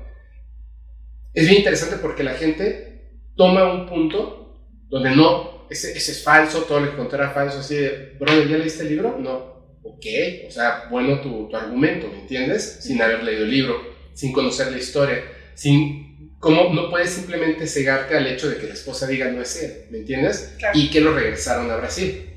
Es 1.35 1.47
bien 1.47 1.59
interesante 1.59 1.97
porque 1.97 2.23
la 2.23 2.35
gente 2.35 3.21
toma 3.35 3.71
un 3.71 3.87
punto 3.87 4.71
donde 4.89 5.11
no, 5.11 5.67
ese, 5.69 5.97
ese 5.97 6.13
es 6.13 6.23
falso, 6.23 6.63
todo 6.63 6.81
lo 6.81 6.91
que 6.91 6.97
contó 6.97 7.17
era 7.17 7.31
falso, 7.31 7.59
así 7.59 7.75
de, 7.75 8.17
bro, 8.19 8.33
¿ya 8.45 8.57
leíste 8.57 8.85
el 8.85 8.91
libro? 8.91 9.19
No. 9.19 9.57
Ok, 9.83 10.07
o 10.49 10.51
sea, 10.51 10.87
bueno 10.91 11.21
tu, 11.21 11.49
tu 11.49 11.57
argumento, 11.57 12.09
¿me 12.09 12.21
entiendes? 12.21 12.79
Sin 12.81 13.01
haber 13.03 13.23
leído 13.23 13.45
el 13.45 13.51
libro, 13.51 13.81
sin 14.15 14.33
conocer 14.33 14.71
la 14.71 14.79
historia, 14.79 15.23
sin 15.55 16.07
¿Cómo 16.39 16.73
no 16.73 16.91
puedes 16.91 17.11
simplemente 17.11 17.67
cegarte 17.67 18.15
al 18.17 18.27
hecho 18.27 18.49
de 18.49 18.59
que 18.59 18.67
la 18.67 18.75
esposa 18.75 19.07
diga 19.07 19.31
no 19.31 19.41
es 19.41 19.61
él? 19.63 19.87
¿Me 19.91 19.99
entiendes? 19.99 20.55
Y 20.75 20.91
que 20.91 21.01
lo 21.01 21.15
regresaron 21.15 21.71
a 21.71 21.77
Brasil. 21.77 22.36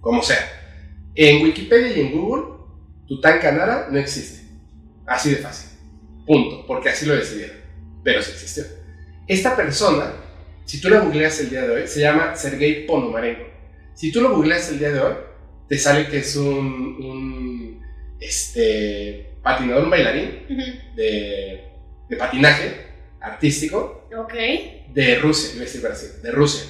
Como 0.00 0.22
sea. 0.22 0.38
En 1.14 1.42
Wikipedia 1.42 1.96
y 1.96 2.00
en 2.00 2.12
Google 2.12 2.58
Tutankamón 3.06 3.92
no 3.92 3.98
existe. 3.98 4.46
Así 5.06 5.30
de 5.30 5.36
fácil. 5.36 5.70
Punto. 6.26 6.66
Porque 6.66 6.90
así 6.90 7.06
lo 7.06 7.16
decidieron. 7.16 7.56
Pero 8.04 8.22
sí 8.22 8.32
existió. 8.32 8.64
Esta 9.26 9.56
persona, 9.56 10.12
si 10.64 10.80
tú 10.80 10.88
la 10.88 11.00
googleas 11.00 11.40
el 11.40 11.50
día 11.50 11.62
de 11.62 11.70
hoy, 11.70 11.86
se 11.86 12.00
llama 12.00 12.36
Sergei 12.36 12.86
Ponomarenko. 12.86 13.44
Si 13.94 14.12
tú 14.12 14.20
lo 14.20 14.34
googleas 14.34 14.70
el 14.70 14.78
día 14.78 14.90
de 14.90 15.00
hoy, 15.00 15.14
te 15.68 15.76
sale 15.76 16.08
que 16.08 16.18
es 16.18 16.36
un, 16.36 17.82
este, 18.20 19.34
patinador, 19.42 19.84
un 19.84 19.90
bailarín 19.90 20.46
de, 20.94 21.64
de, 22.08 22.16
patinaje 22.16 22.86
artístico 23.20 24.08
de 24.94 25.18
Rusia, 25.18 25.50
iba 25.54 25.62
a 25.62 25.64
decir 25.66 25.80
Brasil, 25.82 26.08
de 26.22 26.30
Rusia. 26.30 26.64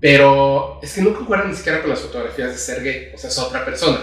Pero 0.00 0.78
es 0.82 0.92
que 0.94 1.02
no 1.02 1.14
concuerdan 1.14 1.50
ni 1.50 1.56
siquiera 1.56 1.80
con 1.80 1.90
las 1.90 2.00
fotografías 2.00 2.50
de 2.50 2.58
Sergei, 2.58 3.12
o 3.14 3.18
sea, 3.18 3.30
es 3.30 3.38
otra 3.38 3.64
persona. 3.64 3.98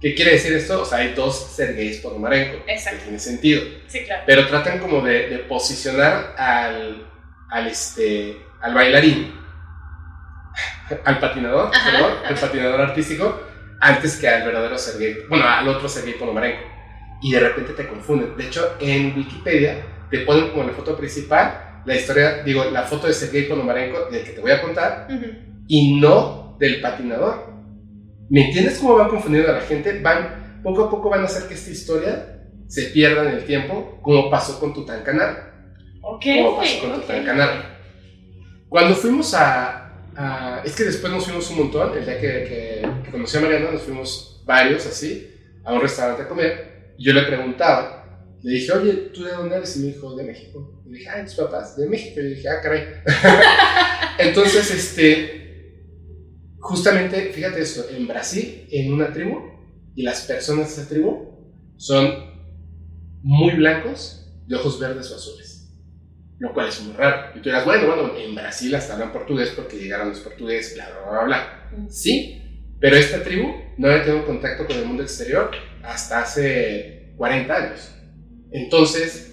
¿Qué 0.00 0.14
quiere 0.14 0.32
decir 0.32 0.52
esto? 0.52 0.82
O 0.82 0.84
sea, 0.84 0.98
hay 0.98 1.14
dos 1.14 1.54
Sergeis 1.56 1.98
Ponomarenko. 1.98 2.62
Exacto. 2.66 2.98
Que 2.98 3.04
tiene 3.04 3.18
sentido. 3.18 3.62
Sí, 3.86 4.04
claro. 4.04 4.22
Pero 4.26 4.46
tratan 4.48 4.78
como 4.78 5.00
de, 5.00 5.30
de 5.30 5.38
posicionar 5.38 6.34
al, 6.36 7.10
al, 7.50 7.66
este, 7.66 8.36
al 8.60 8.74
bailarín, 8.74 9.34
al 11.04 11.18
patinador, 11.18 11.70
perdón, 11.70 12.12
al 12.22 12.34
patinador 12.34 12.80
artístico, 12.82 13.40
antes 13.80 14.16
que 14.16 14.28
al 14.28 14.44
verdadero 14.44 14.76
Sergei, 14.76 15.24
bueno, 15.28 15.48
al 15.48 15.66
otro 15.68 15.88
Sergei 15.88 16.18
Ponomarenko. 16.18 16.62
Y 17.22 17.32
de 17.32 17.40
repente 17.40 17.72
te 17.72 17.88
confunden. 17.88 18.36
De 18.36 18.46
hecho, 18.46 18.76
en 18.80 19.16
Wikipedia 19.16 19.86
te 20.10 20.18
ponen 20.18 20.50
como 20.50 20.64
la 20.64 20.74
foto 20.74 20.98
principal 20.98 21.63
la 21.84 21.94
historia, 21.96 22.42
digo, 22.42 22.64
la 22.64 22.82
foto 22.82 23.06
de 23.06 23.14
Sergei 23.14 23.48
Ponomarenko, 23.48 24.10
del 24.10 24.24
que 24.24 24.32
te 24.32 24.40
voy 24.40 24.50
a 24.50 24.62
contar, 24.62 25.08
y 25.66 26.00
no 26.00 26.56
del 26.58 26.80
patinador. 26.80 27.52
¿Me 28.30 28.46
entiendes 28.46 28.78
cómo 28.78 28.96
van 28.96 29.08
confundiendo 29.08 29.50
a 29.50 29.54
la 29.54 29.60
gente? 29.60 30.00
Van, 30.00 30.60
poco 30.62 30.84
a 30.84 30.90
poco 30.90 31.10
van 31.10 31.22
a 31.22 31.24
hacer 31.24 31.46
que 31.46 31.54
esta 31.54 31.70
historia 31.70 32.34
se 32.68 32.84
pierda 32.84 33.28
en 33.28 33.36
el 33.36 33.44
tiempo, 33.44 33.98
como 34.02 34.30
pasó 34.30 34.58
con 34.58 34.72
Tutankamón. 34.72 35.36
Ok. 36.02 36.24
Como 36.42 36.56
pasó 36.56 36.80
con 36.80 37.00
Tutankamón. 37.00 37.74
Cuando 38.68 38.94
fuimos 38.94 39.34
a, 39.34 40.62
Es 40.64 40.74
que 40.74 40.84
después 40.84 41.12
nos 41.12 41.24
fuimos 41.24 41.48
un 41.50 41.58
montón, 41.58 41.96
el 41.96 42.04
día 42.04 42.18
que, 42.20 42.82
que, 43.04 43.10
conocí 43.10 43.36
a 43.36 43.40
Mariana, 43.40 43.70
nos 43.72 43.82
fuimos 43.82 44.42
varios 44.44 44.86
así, 44.86 45.30
a 45.64 45.72
un 45.72 45.80
restaurante 45.80 46.22
a 46.22 46.28
comer. 46.28 46.94
Y 46.98 47.04
yo 47.04 47.12
le 47.12 47.22
preguntaba, 47.22 48.03
le 48.44 48.52
dije, 48.52 48.72
oye, 48.72 48.92
¿tú 49.12 49.24
de 49.24 49.32
dónde 49.32 49.56
eres? 49.56 49.76
Y 49.76 49.80
me 49.80 49.86
dijo, 49.88 50.14
de 50.14 50.24
México. 50.24 50.82
Y 50.86 50.90
le 50.90 50.98
dije, 50.98 51.10
ah, 51.10 51.24
tus 51.24 51.34
papás, 51.34 51.76
de 51.76 51.88
México. 51.88 52.20
Y 52.20 52.22
le 52.22 52.28
dije, 52.30 52.48
ah, 52.48 52.60
caray. 52.62 52.84
Entonces, 54.18 54.70
este 54.70 55.44
justamente, 56.64 57.30
fíjate 57.32 57.60
esto, 57.60 57.84
en 57.94 58.08
Brasil, 58.08 58.66
en 58.70 58.92
una 58.92 59.12
tribu, 59.12 59.38
y 59.94 60.02
las 60.02 60.22
personas 60.22 60.74
de 60.74 60.82
esa 60.82 60.88
tribu 60.88 61.52
son 61.76 62.10
muy 63.22 63.54
blancos, 63.54 64.26
de 64.46 64.56
ojos 64.56 64.80
verdes 64.80 65.10
o 65.10 65.16
azules. 65.16 65.70
Lo 66.38 66.52
cual 66.52 66.68
es 66.68 66.80
muy 66.80 66.96
raro. 66.96 67.32
Y 67.34 67.38
tú 67.38 67.44
dirás, 67.44 67.64
bueno, 67.64 67.86
bueno, 67.86 68.16
en 68.16 68.34
Brasil 68.34 68.74
hasta 68.74 68.94
hablan 68.94 69.12
portugués 69.12 69.52
porque 69.54 69.76
llegaron 69.76 70.08
los 70.08 70.20
portugueses, 70.20 70.74
bla, 70.74 70.88
bla, 70.88 71.10
bla, 71.10 71.24
bla. 71.24 71.88
Sí, 71.90 72.42
pero 72.80 72.96
esta 72.96 73.22
tribu 73.22 73.54
no 73.76 73.88
había 73.88 74.04
tenido 74.04 74.26
contacto 74.26 74.66
con 74.66 74.76
el 74.76 74.86
mundo 74.86 75.02
exterior 75.02 75.50
hasta 75.82 76.22
hace 76.22 77.12
40 77.16 77.54
años. 77.54 77.94
Entonces, 78.54 79.32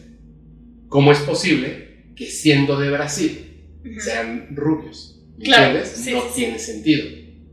¿cómo 0.87 1.11
es 1.11 1.19
posible 1.19 2.11
que 2.15 2.25
siendo 2.25 2.79
de 2.79 2.89
Brasil 2.89 3.67
sean 3.99 4.55
rubios? 4.55 5.23
¿Entiendes? 5.37 6.07
no 6.11 6.23
tiene 6.23 6.57
sentido 6.57 7.07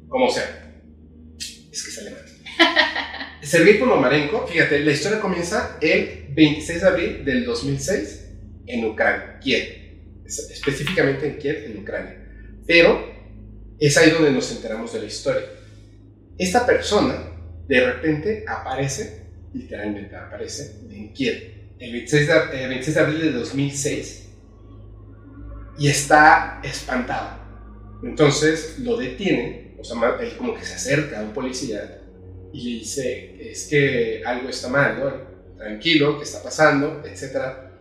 como 0.09 0.31
sea. 0.31 0.73
Es 1.71 1.85
que 1.85 1.91
sale 1.91 2.13
mal. 2.13 2.23
Sergei 3.43 3.79
Ponomarenko, 3.79 4.47
fíjate, 4.47 4.81
la 4.81 4.93
historia 4.93 5.21
comienza 5.21 5.77
el 5.83 6.29
26 6.31 6.81
de 6.81 6.87
abril 6.89 7.25
del 7.27 7.45
2006 7.45 8.29
en 8.67 8.85
Ucrania, 8.87 9.39
Kiev, 9.39 10.25
específicamente 10.25 11.29
en 11.29 11.39
Kiev, 11.39 11.65
en 11.67 11.79
Ucrania. 11.83 12.17
Pero 12.67 13.13
es 13.79 13.95
ahí 13.99 14.11
donde 14.11 14.31
nos 14.31 14.51
enteramos 14.53 14.95
de 14.95 15.01
la 15.01 15.07
historia. 15.07 15.43
Esta 16.39 16.65
persona 16.65 17.31
de 17.69 17.93
repente 17.93 18.45
aparece, 18.49 19.27
literalmente 19.53 20.17
aparece, 20.17 20.79
en 20.91 21.13
Kiev, 21.13 21.58
el 21.79 21.93
26 21.93 22.27
de, 22.27 22.63
el 22.63 22.69
26 22.69 22.95
de 22.95 23.01
abril 23.01 23.21
de 23.21 23.33
2006, 23.33 24.29
y 25.79 25.89
está 25.89 26.61
espantado. 26.63 27.39
Entonces 28.03 28.79
lo 28.81 28.97
detiene, 28.97 29.75
o 29.79 29.85
sea, 29.85 29.97
él 30.21 30.37
como 30.37 30.55
que 30.55 30.65
se 30.65 30.75
acerca 30.75 31.21
a 31.21 31.23
un 31.23 31.33
policía 31.33 32.03
y 32.53 32.65
le 32.65 32.79
dice, 32.81 33.51
es 33.51 33.67
que 33.69 34.23
algo 34.25 34.49
está 34.49 34.69
mal, 34.69 34.99
¿no? 34.99 35.57
Tranquilo, 35.57 36.17
¿qué 36.17 36.25
está 36.25 36.43
pasando? 36.43 37.03
Etcétera. 37.05 37.73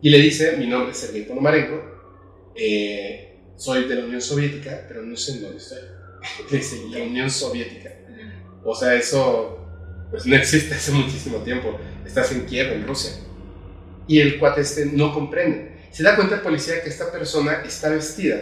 Y 0.00 0.10
le 0.10 0.18
dice, 0.18 0.56
mi 0.56 0.66
nombre 0.66 0.92
es 0.92 0.98
Sergei 0.98 1.24
Ponomarenko, 1.24 2.52
eh, 2.56 3.38
soy 3.56 3.84
de 3.84 3.94
la 3.94 4.04
Unión 4.04 4.20
Soviética, 4.20 4.84
pero 4.88 5.02
no 5.02 5.16
sé 5.16 5.32
en 5.32 5.42
dónde 5.42 5.58
estoy. 5.58 5.78
Le 6.50 6.58
dice, 6.58 6.76
la 6.90 7.04
Unión 7.04 7.30
Soviética. 7.30 7.92
O 8.64 8.74
sea, 8.74 8.94
eso 8.94 9.58
pues 10.10 10.26
no 10.26 10.36
existe 10.36 10.74
hace 10.74 10.92
muchísimo 10.92 11.38
tiempo. 11.38 11.78
Estás 12.04 12.32
en 12.32 12.46
Kiev, 12.46 12.72
en 12.72 12.86
Rusia. 12.86 13.12
Y 14.06 14.20
el 14.20 14.38
cuate 14.38 14.62
este 14.62 14.86
no 14.86 15.12
comprende. 15.12 15.72
Se 15.90 16.02
da 16.02 16.16
cuenta 16.16 16.36
el 16.36 16.40
policía 16.40 16.82
que 16.82 16.88
esta 16.88 17.10
persona 17.12 17.62
está 17.64 17.90
vestida 17.90 18.40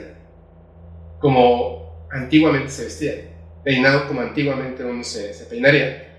como 1.19 2.09
antiguamente 2.11 2.71
se 2.71 2.85
vestía, 2.85 3.15
peinado 3.63 4.09
como 4.09 4.21
antiguamente 4.23 4.83
uno 4.85 5.05
se, 5.05 5.35
se 5.35 5.45
peinaría, 5.45 6.17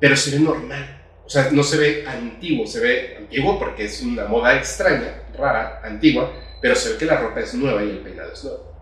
pero 0.00 0.16
se 0.16 0.30
ve 0.32 0.38
normal. 0.38 1.02
O 1.24 1.28
sea, 1.28 1.50
no 1.50 1.62
se 1.62 1.76
ve 1.78 2.04
antiguo, 2.06 2.66
se 2.66 2.80
ve 2.80 3.16
antiguo 3.18 3.58
porque 3.58 3.84
es 3.84 4.02
una 4.02 4.26
moda 4.26 4.56
extraña, 4.56 5.22
rara, 5.36 5.80
antigua, 5.84 6.32
pero 6.60 6.74
se 6.74 6.92
ve 6.92 6.98
que 6.98 7.04
la 7.06 7.20
ropa 7.20 7.40
es 7.40 7.54
nueva 7.54 7.84
y 7.84 7.90
el 7.90 7.98
peinado 7.98 8.32
es 8.32 8.44
nuevo. 8.44 8.74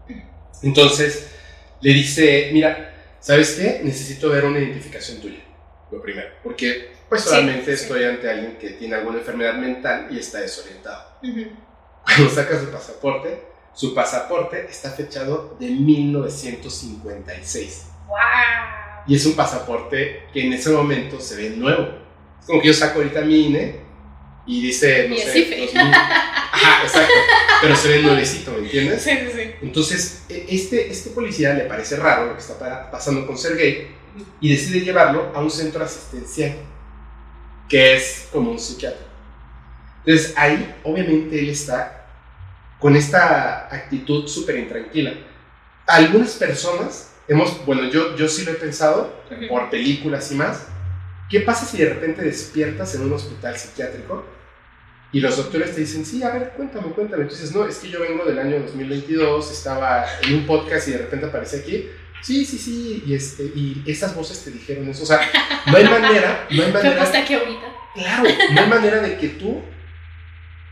Entonces 0.63 1.31
le 1.81 1.93
dice, 1.93 2.51
mira, 2.53 2.95
¿sabes 3.21 3.59
qué? 3.59 3.81
Necesito 3.83 4.29
ver 4.29 4.45
una 4.45 4.61
identificación 4.61 5.21
tuya, 5.21 5.41
lo 5.91 6.01
primero, 6.01 6.29
porque 6.43 6.92
pues 7.13 7.23
solamente 7.25 7.73
estoy 7.73 8.05
ante 8.05 8.29
alguien 8.31 8.57
que 8.59 8.71
tiene 8.71 8.95
alguna 8.97 9.19
enfermedad 9.19 9.55
mental 9.55 10.09
y 10.11 10.19
está 10.19 10.41
desorientado. 10.41 11.05
Cuando 12.05 12.31
saca 12.35 12.59
su 12.59 12.67
pasaporte, 12.71 13.43
su 13.75 13.95
pasaporte 13.95 14.67
está 14.69 14.91
fechado 14.91 15.57
de 15.61 15.69
1956. 15.71 17.87
¡Wow! 18.09 18.17
Y 19.07 19.15
es 19.17 19.27
un 19.27 19.35
pasaporte 19.35 20.25
que 20.33 20.47
en 20.47 20.53
ese 20.53 20.71
momento 20.71 21.21
se 21.21 21.37
ve 21.37 21.51
nuevo. 21.51 21.89
Es 22.41 22.47
como 22.47 22.61
que 22.61 22.69
yo 22.69 22.75
saco 22.75 22.99
ahorita 22.99 23.21
mi 23.23 23.47
INE 23.47 23.81
y 24.47 24.63
dice, 24.63 25.09
no 25.09 25.15
Y 25.15 25.19
sé, 25.19 25.31
es 25.31 25.37
IFE. 25.37 25.61
2000. 25.67 25.83
Ajá, 25.95 26.83
exacto. 26.85 27.13
Pero 27.63 27.77
se 27.77 27.89
ve 27.89 28.03
nuevecito, 28.03 28.51
¿me 28.53 28.59
entiendes? 28.59 29.03
Sí, 29.03 29.11
sí, 29.11 29.31
sí. 29.35 29.51
Entonces, 29.63 30.23
e- 30.29 30.47
este, 30.49 30.91
este 30.91 31.11
policía 31.11 31.55
le 31.55 31.65
parece 31.65 31.97
raro 31.97 32.27
lo 32.27 32.35
que 32.35 32.41
está 32.41 32.59
pa- 32.59 32.91
pasando 32.91 33.27
con 33.27 33.39
Sergei 33.39 33.89
y 34.41 34.51
decide 34.51 34.81
llevarlo 34.81 35.33
a 35.35 35.41
un 35.41 35.51
centro 35.51 35.85
asistencial, 35.85 36.55
que 37.73 37.97
es 37.97 38.29
como 38.31 38.51
un 38.51 38.59
psiquiatra. 38.59 39.07
Entonces, 40.05 40.35
ahí, 40.37 40.75
obviamente, 40.85 41.39
él 41.39 41.49
está 41.49 42.07
con 42.79 42.95
esta 42.95 43.75
actitud 43.75 44.29
súper 44.29 44.59
intranquila. 44.59 45.15
Algunas 45.87 46.35
personas, 46.35 47.15
hemos, 47.27 47.65
bueno, 47.65 47.85
yo, 47.85 48.15
yo 48.15 48.29
sí 48.29 48.45
lo 48.45 48.51
he 48.51 48.57
pensado, 48.57 49.23
por 49.49 49.71
películas 49.71 50.31
y 50.33 50.35
más, 50.35 50.67
¿qué 51.31 51.41
pasa 51.41 51.65
si 51.65 51.79
de 51.79 51.89
repente 51.89 52.21
despiertas 52.21 52.95
en 52.95 53.05
un 53.05 53.15
hospital 53.15 53.57
psiquiátrico 53.57 54.23
y 55.11 55.21
los 55.21 55.39
doctores 55.39 55.75
te 55.75 55.81
dicen, 55.81 56.05
sí, 56.05 56.23
a 56.23 56.29
ver, 56.29 56.53
cuéntame, 56.55 56.93
cuéntame. 56.93 57.23
Entonces, 57.23 57.55
no, 57.55 57.67
es 57.67 57.79
que 57.79 57.89
yo 57.89 58.01
vengo 58.01 58.27
del 58.27 58.39
año 58.39 58.61
2022, 58.61 59.51
estaba 59.51 60.05
en 60.25 60.35
un 60.35 60.47
podcast 60.47 60.89
y 60.89 60.91
de 60.91 60.99
repente 60.99 61.25
aparece 61.25 61.61
aquí. 61.61 61.89
Sí, 62.23 62.45
sí, 62.45 62.57
sí, 62.57 63.03
y, 63.05 63.15
este, 63.15 63.43
y 63.43 63.83
esas 63.87 64.15
voces 64.15 64.45
te 64.45 64.51
dijeron 64.53 64.89
eso. 64.89 65.03
O 65.03 65.07
sea, 65.07 65.21
no 65.67 65.77
hay 65.77 65.85
manera, 65.85 66.47
no 66.51 66.63
hay 66.63 66.73
manera, 66.73 67.03
hasta 67.03 67.19
aquí 67.19 67.35
ahorita. 67.35 67.67
claro, 67.95 68.29
no 68.53 68.61
hay 68.61 68.69
manera 68.69 69.01
de 69.01 69.19
que 69.19 69.29
tú 69.29 69.61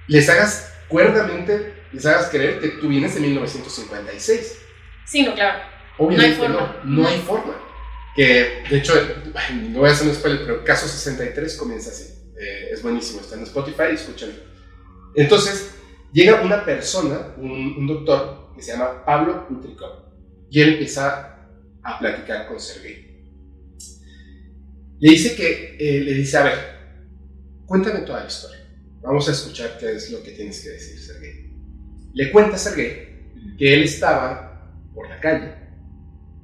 les 0.06 0.28
hagas 0.28 0.72
cuerdamente, 0.88 1.74
les 1.92 2.06
hagas 2.06 2.28
creer 2.28 2.60
que 2.60 2.68
tú 2.68 2.88
vienes 2.88 3.14
de 3.14 3.20
1956. 3.20 4.58
Sí, 5.06 5.22
no, 5.24 5.34
claro. 5.34 5.60
Obviamente 5.98 6.38
No 6.38 6.44
hay 6.44 6.48
forma. 6.48 6.76
No, 6.84 7.02
no 7.02 7.08
hay 7.08 7.18
forma. 7.18 7.54
Que, 8.14 8.64
de 8.70 8.78
hecho, 8.78 8.94
no 9.70 9.80
voy 9.80 9.88
a 9.88 9.92
hacer 9.92 10.08
un 10.08 10.14
spoiler, 10.14 10.42
pero 10.44 10.64
Caso 10.64 10.86
63 10.86 11.56
comienza 11.56 11.90
así. 11.90 12.14
Eh, 12.40 12.70
es 12.72 12.82
buenísimo, 12.82 13.20
está 13.20 13.34
en 13.34 13.42
Spotify, 13.42 13.92
escúchenlo. 13.92 14.36
Entonces, 15.14 15.74
llega 16.12 16.42
una 16.42 16.64
persona, 16.64 17.34
un, 17.36 17.50
un 17.76 17.86
doctor, 17.86 18.52
que 18.54 18.62
se 18.62 18.72
llama 18.72 19.04
Pablo 19.04 19.46
Utrikov, 19.50 20.10
y 20.50 20.60
él 20.60 20.70
empieza 20.70 21.39
a 21.82 21.98
platicar 21.98 22.46
con 22.46 22.60
Sergei. 22.60 23.10
Le 24.98 25.10
dice 25.10 25.34
que, 25.34 25.76
eh, 25.78 26.00
le 26.00 26.14
dice, 26.14 26.36
a 26.36 26.44
ver, 26.44 26.58
cuéntame 27.66 28.00
toda 28.00 28.20
la 28.20 28.26
historia. 28.26 28.58
Vamos 29.02 29.28
a 29.28 29.32
escuchar 29.32 29.78
qué 29.78 29.92
es 29.92 30.10
lo 30.10 30.22
que 30.22 30.32
tienes 30.32 30.60
que 30.62 30.70
decir, 30.70 30.98
Sergei. 30.98 31.50
Le 32.12 32.30
cuenta 32.30 32.56
a 32.56 32.74
que 32.74 33.34
él 33.58 33.82
estaba 33.82 34.70
por 34.94 35.08
la 35.08 35.18
calle 35.20 35.54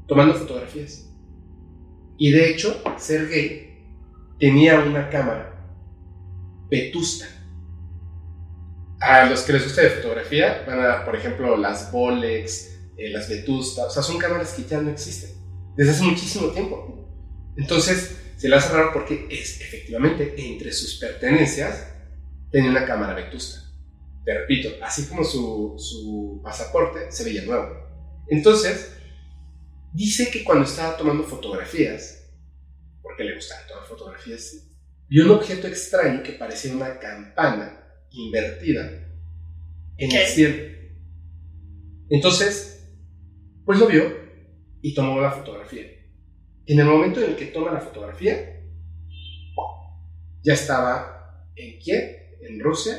tomando 0.07 0.35
fotografías. 0.35 1.07
Y 2.17 2.31
de 2.31 2.51
hecho, 2.51 2.83
Sergei 2.97 3.85
tenía 4.39 4.81
una 4.81 5.11
cámara 5.11 5.53
vetusta. 6.71 7.27
A 9.01 9.27
los 9.27 9.43
que 9.43 9.53
les 9.53 9.65
gusta 9.65 9.83
de 9.83 9.91
fotografía, 9.91 10.65
van 10.67 10.81
a, 10.81 11.05
por 11.05 11.15
ejemplo, 11.15 11.57
las 11.57 11.93
Bolex, 11.93 12.76
eh, 12.97 13.11
las 13.11 13.29
Vetusta, 13.29 13.87
o 13.87 13.91
sea, 13.91 14.03
son 14.03 14.19
cámaras 14.19 14.55
que 14.55 14.65
ya 14.65 14.81
no 14.81 14.91
existen 14.91 15.37
desde 15.77 15.93
hace 15.93 16.03
muchísimo 16.03 16.49
tiempo. 16.49 17.07
Entonces, 17.57 18.17
se 18.37 18.49
le 18.49 18.57
hace 18.57 18.73
raro 18.73 18.91
porque 18.93 19.29
es 19.31 19.61
efectivamente 19.61 20.35
entre 20.37 20.73
sus 20.73 20.99
pertenencias 20.99 21.89
tenía 22.51 22.71
una 22.71 22.87
cámara 22.87 23.15
vetusta. 23.15 23.63
Te 24.25 24.35
repito, 24.39 24.71
así 24.83 25.07
como 25.07 25.25
su, 25.25 25.75
su 25.79 26.41
pasaporte 26.43 27.13
se 27.13 27.25
veía 27.25 27.43
nuevo. 27.43 27.87
Entonces, 28.29 28.93
dice 29.93 30.31
que 30.31 30.43
cuando 30.43 30.65
estaba 30.65 30.97
tomando 30.97 31.23
fotografías, 31.23 32.25
porque 33.03 33.25
le 33.25 33.35
gustaban 33.35 33.67
tomar 33.69 33.85
fotografías, 33.85 34.69
vio 35.09 35.25
un 35.25 35.31
objeto 35.33 35.67
extraño 35.69 36.23
que 36.23 36.33
parecía 36.33 36.73
una 36.73 36.99
campana 36.99 37.81
invertida 38.11 38.91
en 39.99 40.13
el 40.13 40.27
cielo. 40.27 40.77
Entonces, 42.09 42.76
pues 43.67 43.79
lo 43.81 43.89
vio 43.89 44.17
y 44.81 44.95
tomó 44.95 45.21
la 45.21 45.33
fotografía. 45.33 45.85
En 46.65 46.79
el 46.79 46.87
momento 46.87 47.21
en 47.21 47.31
el 47.31 47.37
que 47.37 47.47
toma 47.47 47.73
la 47.73 47.81
fotografía, 47.81 48.63
ya 50.43 50.55
estaba 50.55 51.51
en 51.57 51.79
Kiev, 51.81 52.39
en 52.41 52.61
Rusia, 52.61 52.97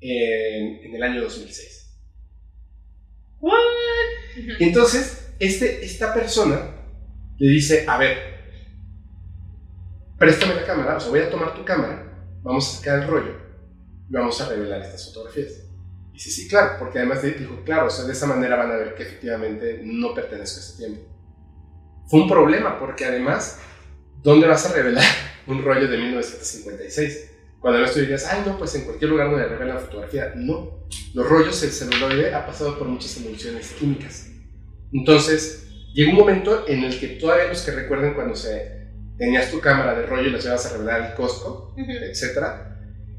en, 0.00 0.84
en 0.84 0.94
el 0.94 1.02
año 1.02 1.22
2006. 1.22 1.98
What? 3.40 3.58
Entonces, 4.60 5.34
este, 5.38 5.84
esta 5.84 6.12
persona 6.12 6.70
le 7.38 7.50
dice, 7.50 7.86
a 7.88 7.96
ver, 7.96 8.18
préstame 10.18 10.54
la 10.54 10.66
cámara, 10.66 10.96
o 10.98 11.00
sea, 11.00 11.10
voy 11.10 11.20
a 11.20 11.30
tomar 11.30 11.54
tu 11.54 11.64
cámara, 11.64 12.26
vamos 12.42 12.68
a 12.68 12.76
sacar 12.78 13.02
el 13.02 13.08
rollo 13.08 13.36
y 14.08 14.12
vamos 14.12 14.38
a 14.40 14.48
revelar 14.50 14.82
estas 14.82 15.06
fotografías. 15.06 15.63
Y 16.14 16.18
dice, 16.18 16.30
sí, 16.30 16.48
claro, 16.48 16.76
porque 16.78 16.98
además 17.00 17.22
de- 17.22 17.32
dijo, 17.32 17.60
claro, 17.64 17.88
o 17.88 17.90
sea, 17.90 18.04
de 18.06 18.12
esa 18.12 18.26
manera 18.26 18.56
van 18.56 18.70
a 18.70 18.76
ver 18.76 18.94
que 18.94 19.02
efectivamente 19.02 19.80
no 19.84 20.14
pertenezco 20.14 20.58
a 20.58 20.62
ese 20.62 20.76
tiempo. 20.78 21.00
Fue 22.06 22.20
un 22.20 22.28
problema, 22.28 22.78
porque 22.78 23.04
además, 23.04 23.58
¿dónde 24.22 24.46
vas 24.46 24.64
a 24.64 24.72
revelar 24.72 25.04
un 25.48 25.62
rollo 25.62 25.88
de 25.88 25.98
1956? 25.98 27.30
Cuando 27.60 27.78
además 27.78 27.94
tú 27.94 28.00
dirías, 28.00 28.26
ay, 28.26 28.42
no, 28.46 28.56
pues 28.58 28.74
en 28.74 28.84
cualquier 28.84 29.10
lugar 29.10 29.30
donde 29.30 29.46
revelan 29.46 29.80
fotografía. 29.80 30.32
No, 30.36 30.86
los 31.14 31.28
rollos, 31.28 31.62
el 31.62 31.70
celuloide 31.70 32.34
ha 32.34 32.46
pasado 32.46 32.78
por 32.78 32.86
muchas 32.88 33.16
emulsiones 33.16 33.72
químicas. 33.72 34.28
Entonces, 34.92 35.66
llegó 35.94 36.10
un 36.12 36.18
momento 36.18 36.64
en 36.68 36.84
el 36.84 36.98
que 37.00 37.08
todavía 37.08 37.46
los 37.48 37.62
que 37.62 37.72
recuerden 37.72 38.14
cuando 38.14 38.36
se 38.36 38.84
tenías 39.16 39.50
tu 39.50 39.60
cámara 39.60 39.94
de 39.98 40.06
rollo 40.06 40.28
y 40.28 40.30
las 40.30 40.44
llevas 40.44 40.66
a 40.66 40.72
revelar 40.74 41.00
al 41.02 41.14
Costco, 41.14 41.72
Ujú. 41.76 41.90
etcétera, 41.90 42.73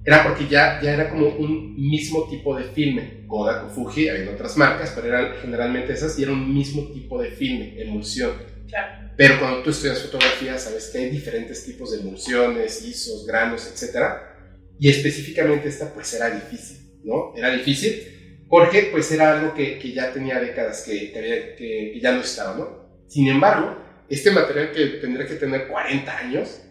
era 0.05 0.23
porque 0.23 0.47
ya, 0.47 0.79
ya 0.81 0.93
era 0.93 1.09
como 1.09 1.27
un 1.29 1.75
mismo 1.75 2.27
tipo 2.29 2.55
de 2.55 2.65
filme. 2.65 3.25
Kodak 3.27 3.65
o 3.65 3.69
Fuji, 3.69 4.07
había 4.09 4.29
otras 4.31 4.55
marcas, 4.55 4.91
pero 4.95 5.07
eran 5.07 5.33
generalmente 5.41 5.93
esas 5.93 6.17
y 6.19 6.23
era 6.23 6.31
un 6.31 6.53
mismo 6.53 6.91
tipo 6.93 7.21
de 7.21 7.31
filme, 7.31 7.73
emulsión. 7.81 8.33
Claro. 8.69 9.09
Pero 9.17 9.39
cuando 9.39 9.63
tú 9.63 9.69
estudias 9.71 10.01
fotografía, 10.01 10.57
sabes 10.57 10.89
que 10.91 10.97
hay 10.99 11.09
diferentes 11.09 11.65
tipos 11.65 11.91
de 11.91 12.01
emulsiones, 12.01 12.85
ISOs, 12.85 13.25
granos, 13.25 13.67
etcétera. 13.71 14.31
Y 14.77 14.89
específicamente 14.89 15.69
esta, 15.69 15.93
pues 15.93 16.13
era 16.13 16.29
difícil, 16.29 16.99
¿no? 17.03 17.33
Era 17.35 17.49
difícil 17.51 18.43
porque, 18.49 18.89
pues, 18.91 19.11
era 19.11 19.39
algo 19.39 19.53
que, 19.55 19.79
que 19.79 19.91
ya 19.93 20.11
tenía 20.13 20.39
décadas 20.39 20.83
que, 20.85 21.11
que, 21.11 21.17
había- 21.19 21.55
que- 21.55 21.91
que 21.93 21.99
ya 21.99 22.11
no 22.11 22.21
estaba, 22.21 22.55
¿no? 22.57 22.85
Sin 23.07 23.27
embargo, 23.27 23.75
este 24.09 24.29
material 24.31 24.71
que 24.71 24.85
tendría 25.01 25.25
que 25.25 25.35
tener 25.35 25.67
40 25.67 26.15
años, 26.17 26.61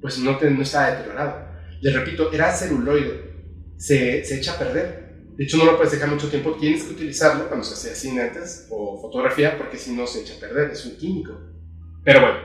pues 0.00 0.18
no, 0.18 0.38
te- 0.38 0.50
no 0.50 0.62
estaba 0.62 0.92
deteriorado. 0.92 1.47
Les 1.80 1.94
repito, 1.94 2.32
era 2.32 2.52
celuloide, 2.52 3.28
se, 3.76 4.24
se 4.24 4.38
echa 4.38 4.54
a 4.54 4.58
perder. 4.58 5.08
De 5.36 5.44
hecho, 5.44 5.56
no 5.56 5.66
lo 5.66 5.76
puedes 5.76 5.92
dejar 5.92 6.08
mucho 6.08 6.28
tiempo, 6.28 6.56
tienes 6.58 6.82
que 6.82 6.94
utilizarlo 6.94 7.46
cuando 7.46 7.64
se 7.64 7.74
hace 7.74 7.94
cine 7.94 8.22
antes 8.22 8.66
o 8.70 9.00
fotografía, 9.00 9.56
porque 9.56 9.78
si 9.78 9.92
no 9.92 10.06
se 10.06 10.22
echa 10.22 10.34
a 10.34 10.40
perder, 10.40 10.72
es 10.72 10.84
un 10.84 10.96
químico. 10.96 11.38
Pero 12.04 12.20
bueno, 12.20 12.38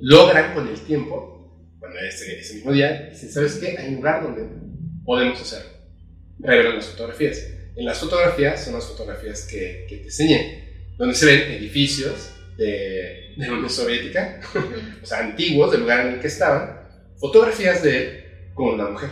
logran 0.00 0.54
con 0.54 0.68
el 0.68 0.78
tiempo, 0.80 1.66
bueno, 1.78 1.96
ese, 2.08 2.38
ese 2.38 2.54
mismo 2.54 2.72
día, 2.72 3.08
dicen, 3.10 3.30
¿sabes 3.30 3.56
qué? 3.56 3.76
Hay 3.76 3.88
un 3.88 3.96
lugar 3.96 4.22
donde 4.22 4.46
podemos 5.04 5.40
hacerlo. 5.40 5.70
Revelan 6.38 6.76
las 6.76 6.86
fotografías. 6.86 7.44
En 7.74 7.84
las 7.84 7.98
fotografías 7.98 8.64
son 8.64 8.74
las 8.74 8.84
fotografías 8.84 9.46
que, 9.46 9.86
que 9.88 9.96
te 9.96 10.04
enseñé, 10.04 10.92
donde 10.96 11.14
se 11.14 11.26
ven 11.26 11.52
edificios 11.52 12.30
de, 12.56 13.34
de 13.36 13.46
la 13.46 13.52
Unión 13.52 13.68
Soviética, 13.68 14.40
o 15.02 15.06
sea, 15.06 15.18
antiguos 15.18 15.72
del 15.72 15.80
lugar 15.80 16.06
en 16.06 16.14
el 16.14 16.20
que 16.20 16.28
estaban, 16.28 16.80
fotografías 17.18 17.82
de 17.82 18.25
con 18.56 18.74
una 18.74 18.88
mujer. 18.88 19.10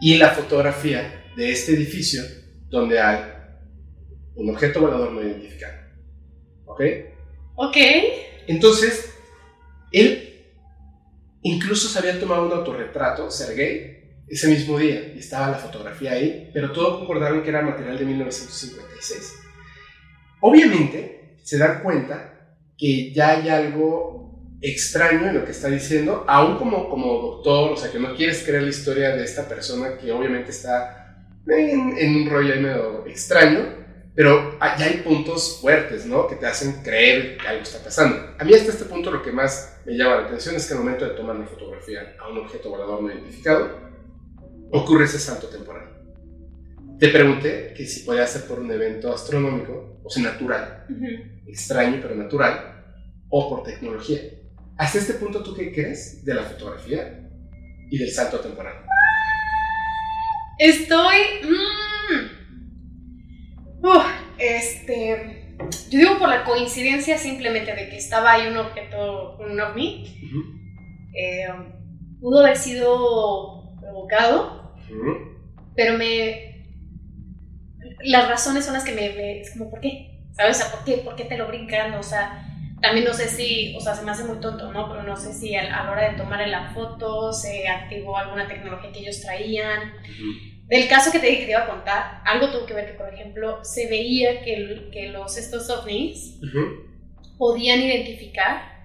Y 0.00 0.16
la 0.16 0.30
fotografía 0.30 1.24
de 1.36 1.52
este 1.52 1.74
edificio 1.74 2.22
donde 2.68 2.98
hay 2.98 3.20
un 4.34 4.50
objeto 4.50 4.80
volador 4.80 5.12
no 5.12 5.22
identificado. 5.22 5.74
¿Ok? 6.64 6.80
Ok. 7.54 7.76
Entonces, 8.48 9.14
él 9.92 10.46
incluso 11.42 11.88
se 11.88 11.98
había 11.98 12.18
tomado 12.18 12.46
un 12.46 12.52
autorretrato, 12.52 13.30
Sergei, 13.30 14.16
ese 14.26 14.48
mismo 14.48 14.78
día, 14.78 15.12
y 15.14 15.18
estaba 15.18 15.50
la 15.50 15.58
fotografía 15.58 16.12
ahí, 16.12 16.50
pero 16.52 16.72
todo 16.72 16.98
concordaron 16.98 17.42
que 17.42 17.50
era 17.50 17.62
material 17.62 17.98
de 17.98 18.04
1956. 18.06 19.34
Obviamente, 20.40 21.36
se 21.42 21.58
dan 21.58 21.82
cuenta 21.82 22.56
que 22.76 23.12
ya 23.12 23.30
hay 23.30 23.48
algo 23.48 24.25
extraño 24.60 25.28
en 25.28 25.34
lo 25.34 25.44
que 25.44 25.52
está 25.52 25.68
diciendo, 25.68 26.24
aún 26.26 26.56
como, 26.56 26.88
como 26.88 27.20
doctor, 27.20 27.72
o 27.72 27.76
sea, 27.76 27.90
que 27.90 27.98
no 27.98 28.14
quieres 28.14 28.42
creer 28.44 28.62
la 28.62 28.70
historia 28.70 29.14
de 29.14 29.24
esta 29.24 29.48
persona 29.48 29.98
que 29.98 30.10
obviamente 30.12 30.50
está 30.50 31.26
en, 31.46 31.96
en 31.98 32.16
un 32.16 32.30
rollo 32.30 32.54
ahí 32.54 32.60
medio 32.60 33.06
extraño, 33.06 33.86
pero 34.14 34.58
ya 34.60 34.86
hay 34.86 35.02
puntos 35.04 35.58
fuertes, 35.60 36.06
¿no? 36.06 36.26
Que 36.26 36.36
te 36.36 36.46
hacen 36.46 36.82
creer 36.82 37.36
que 37.36 37.46
algo 37.46 37.62
está 37.62 37.84
pasando. 37.84 38.34
A 38.38 38.44
mí 38.44 38.54
hasta 38.54 38.72
este 38.72 38.86
punto 38.86 39.10
lo 39.10 39.22
que 39.22 39.30
más 39.30 39.78
me 39.84 39.94
llama 39.94 40.16
la 40.16 40.26
atención 40.26 40.56
es 40.56 40.66
que 40.66 40.72
al 40.72 40.80
momento 40.80 41.04
de 41.04 41.10
tomar 41.10 41.36
una 41.36 41.46
fotografía 41.46 42.16
a 42.18 42.30
un 42.30 42.38
objeto 42.38 42.70
volador 42.70 43.02
no 43.02 43.12
identificado, 43.12 43.78
ocurre 44.72 45.04
ese 45.04 45.18
salto 45.18 45.48
temporal. 45.48 45.96
Te 46.98 47.08
pregunté 47.10 47.74
que 47.76 47.84
si 47.84 48.04
podía 48.04 48.26
ser 48.26 48.44
por 48.44 48.58
un 48.58 48.70
evento 48.70 49.12
astronómico, 49.12 50.00
o 50.02 50.08
sea, 50.08 50.22
natural, 50.22 50.86
extraño 51.46 51.98
pero 52.00 52.14
natural, 52.14 52.84
o 53.28 53.50
por 53.50 53.64
tecnología. 53.64 54.20
Hasta 54.78 54.98
este 54.98 55.14
punto, 55.14 55.42
¿tú 55.42 55.54
qué 55.54 55.72
crees 55.72 56.24
de 56.24 56.34
la 56.34 56.42
fotografía 56.42 57.30
y 57.90 57.98
del 57.98 58.10
salto 58.10 58.40
temporal? 58.40 58.74
Estoy... 60.58 61.16
Mmm, 61.42 62.36
este... 64.38 65.56
Yo 65.90 65.98
digo 65.98 66.18
por 66.18 66.28
la 66.28 66.44
coincidencia 66.44 67.16
simplemente 67.16 67.74
de 67.74 67.88
que 67.88 67.96
estaba 67.96 68.32
ahí 68.32 68.46
un 68.48 68.58
objeto, 68.58 69.38
un 69.38 69.58
ovni. 69.58 70.04
eh, 71.14 71.46
pudo 72.20 72.40
haber 72.40 72.56
sido 72.58 73.74
provocado, 73.80 74.74
pero 75.74 75.96
me... 75.96 76.66
Las 78.04 78.28
razones 78.28 78.66
son 78.66 78.74
las 78.74 78.84
que 78.84 78.92
me... 78.92 79.08
me 79.14 79.40
es 79.40 79.52
como, 79.52 79.70
¿por 79.70 79.80
qué? 79.80 80.26
¿Sabes? 80.32 80.58
O 80.58 80.60
sea, 80.60 80.72
¿por 80.72 80.84
qué? 80.84 80.98
¿Por 80.98 81.16
qué 81.16 81.24
te 81.24 81.38
lo 81.38 81.48
brincan? 81.48 81.94
O 81.94 82.02
sea, 82.02 82.45
también 82.80 83.06
no 83.06 83.14
sé 83.14 83.28
si, 83.28 83.74
o 83.76 83.80
sea, 83.80 83.94
se 83.94 84.04
me 84.04 84.10
hace 84.10 84.24
muy 84.24 84.38
tonto, 84.38 84.72
¿no? 84.72 84.88
Pero 84.88 85.02
no 85.02 85.16
sé 85.16 85.32
si 85.32 85.54
a, 85.54 85.62
a 85.62 85.84
la 85.84 85.90
hora 85.90 86.10
de 86.10 86.16
tomar 86.16 86.46
la 86.46 86.70
foto 86.70 87.32
se 87.32 87.68
activó 87.68 88.16
alguna 88.16 88.46
tecnología 88.46 88.92
que 88.92 89.00
ellos 89.00 89.20
traían. 89.20 89.94
Del 90.66 90.88
caso 90.88 91.12
que 91.12 91.18
te 91.18 91.26
dije 91.26 91.40
que 91.40 91.46
te 91.46 91.52
iba 91.52 91.62
a 91.62 91.68
contar, 91.68 92.22
algo 92.24 92.50
tuvo 92.50 92.66
que 92.66 92.74
ver 92.74 92.86
que, 92.86 92.94
por 92.94 93.12
ejemplo, 93.12 93.64
se 93.64 93.88
veía 93.88 94.42
que, 94.42 94.88
que 94.92 95.08
los, 95.08 95.36
estos 95.36 95.70
ovnis 95.70 96.38
podían 97.38 97.80
identificar 97.80 98.76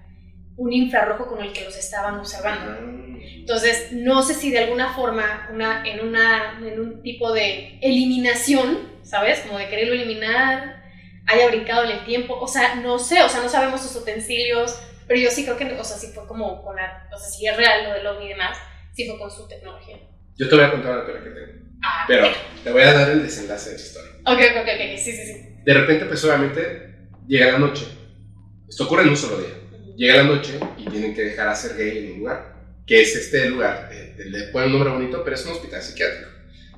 un 0.56 0.72
infrarrojo 0.72 1.26
con 1.26 1.42
el 1.42 1.52
que 1.52 1.64
los 1.64 1.76
estaban 1.76 2.18
observando. 2.18 2.78
Entonces, 3.20 3.92
no 3.92 4.22
sé 4.22 4.34
si 4.34 4.50
de 4.50 4.60
alguna 4.60 4.94
forma, 4.94 5.48
una, 5.52 5.84
en, 5.86 6.06
una, 6.06 6.58
en 6.64 6.80
un 6.80 7.02
tipo 7.02 7.32
de 7.32 7.78
eliminación, 7.80 8.78
¿sabes? 9.02 9.40
Como 9.40 9.58
de 9.58 9.68
quererlo 9.68 9.94
eliminar, 9.94 10.81
haya 11.26 11.48
brincado 11.48 11.84
en 11.84 11.98
el 11.98 12.04
tiempo. 12.04 12.38
O 12.38 12.48
sea, 12.48 12.76
no 12.76 12.98
sé, 12.98 13.22
o 13.22 13.28
sea, 13.28 13.42
no 13.42 13.48
sabemos 13.48 13.82
sus 13.82 13.96
utensilios, 13.96 14.78
pero 15.06 15.20
yo 15.20 15.30
sí 15.30 15.44
creo 15.44 15.56
que, 15.56 15.64
o 15.72 15.84
sea, 15.84 15.96
sí 15.96 16.08
fue 16.14 16.26
como 16.26 16.62
con 16.62 16.76
la, 16.76 17.08
o 17.14 17.18
sea, 17.18 17.28
si 17.28 17.46
es 17.46 17.56
real 17.56 17.84
lo 17.84 17.92
del 17.94 18.06
ovni 18.06 18.26
y 18.26 18.28
demás, 18.30 18.58
sí 18.94 19.06
fue 19.08 19.18
con 19.18 19.30
su 19.30 19.46
tecnología. 19.48 19.98
Yo 20.36 20.48
te 20.48 20.54
voy 20.56 20.64
a 20.64 20.70
contar 20.70 20.92
una 20.92 21.04
teoría 21.04 21.24
que 21.24 21.30
tengo. 21.30 21.62
Ah, 21.84 22.04
Pero 22.06 22.28
te 22.62 22.70
voy 22.70 22.82
a 22.82 22.92
dar 22.92 23.10
el 23.10 23.22
desenlace 23.22 23.70
de 23.70 23.76
esta 23.76 23.88
historia. 23.88 24.12
Ok, 24.24 24.38
ok, 24.38 24.62
ok, 24.62 24.68
ok, 24.92 24.98
sí, 24.98 25.12
sí, 25.12 25.26
sí. 25.26 25.56
De 25.64 25.74
repente, 25.74 26.04
pues 26.06 26.24
obviamente, 26.24 27.08
llega 27.26 27.52
la 27.52 27.58
noche. 27.58 27.86
Esto 28.68 28.84
ocurre 28.84 29.02
en 29.02 29.10
un 29.10 29.16
solo 29.16 29.38
día. 29.38 29.54
Llega 29.96 30.16
la 30.16 30.22
noche 30.24 30.58
y 30.78 30.84
tienen 30.88 31.14
que 31.14 31.22
dejar 31.22 31.48
a 31.48 31.54
Sergei 31.54 31.98
en 31.98 32.12
un 32.12 32.18
lugar, 32.20 32.54
que 32.86 33.02
es 33.02 33.14
este 33.14 33.48
lugar, 33.50 33.90
eh, 33.92 34.14
le 34.24 34.44
ponen 34.44 34.68
un 34.68 34.78
nombre 34.78 34.90
bonito, 34.94 35.22
pero 35.22 35.36
es 35.36 35.44
un 35.44 35.52
hospital 35.52 35.82
psiquiátrico. 35.82 36.30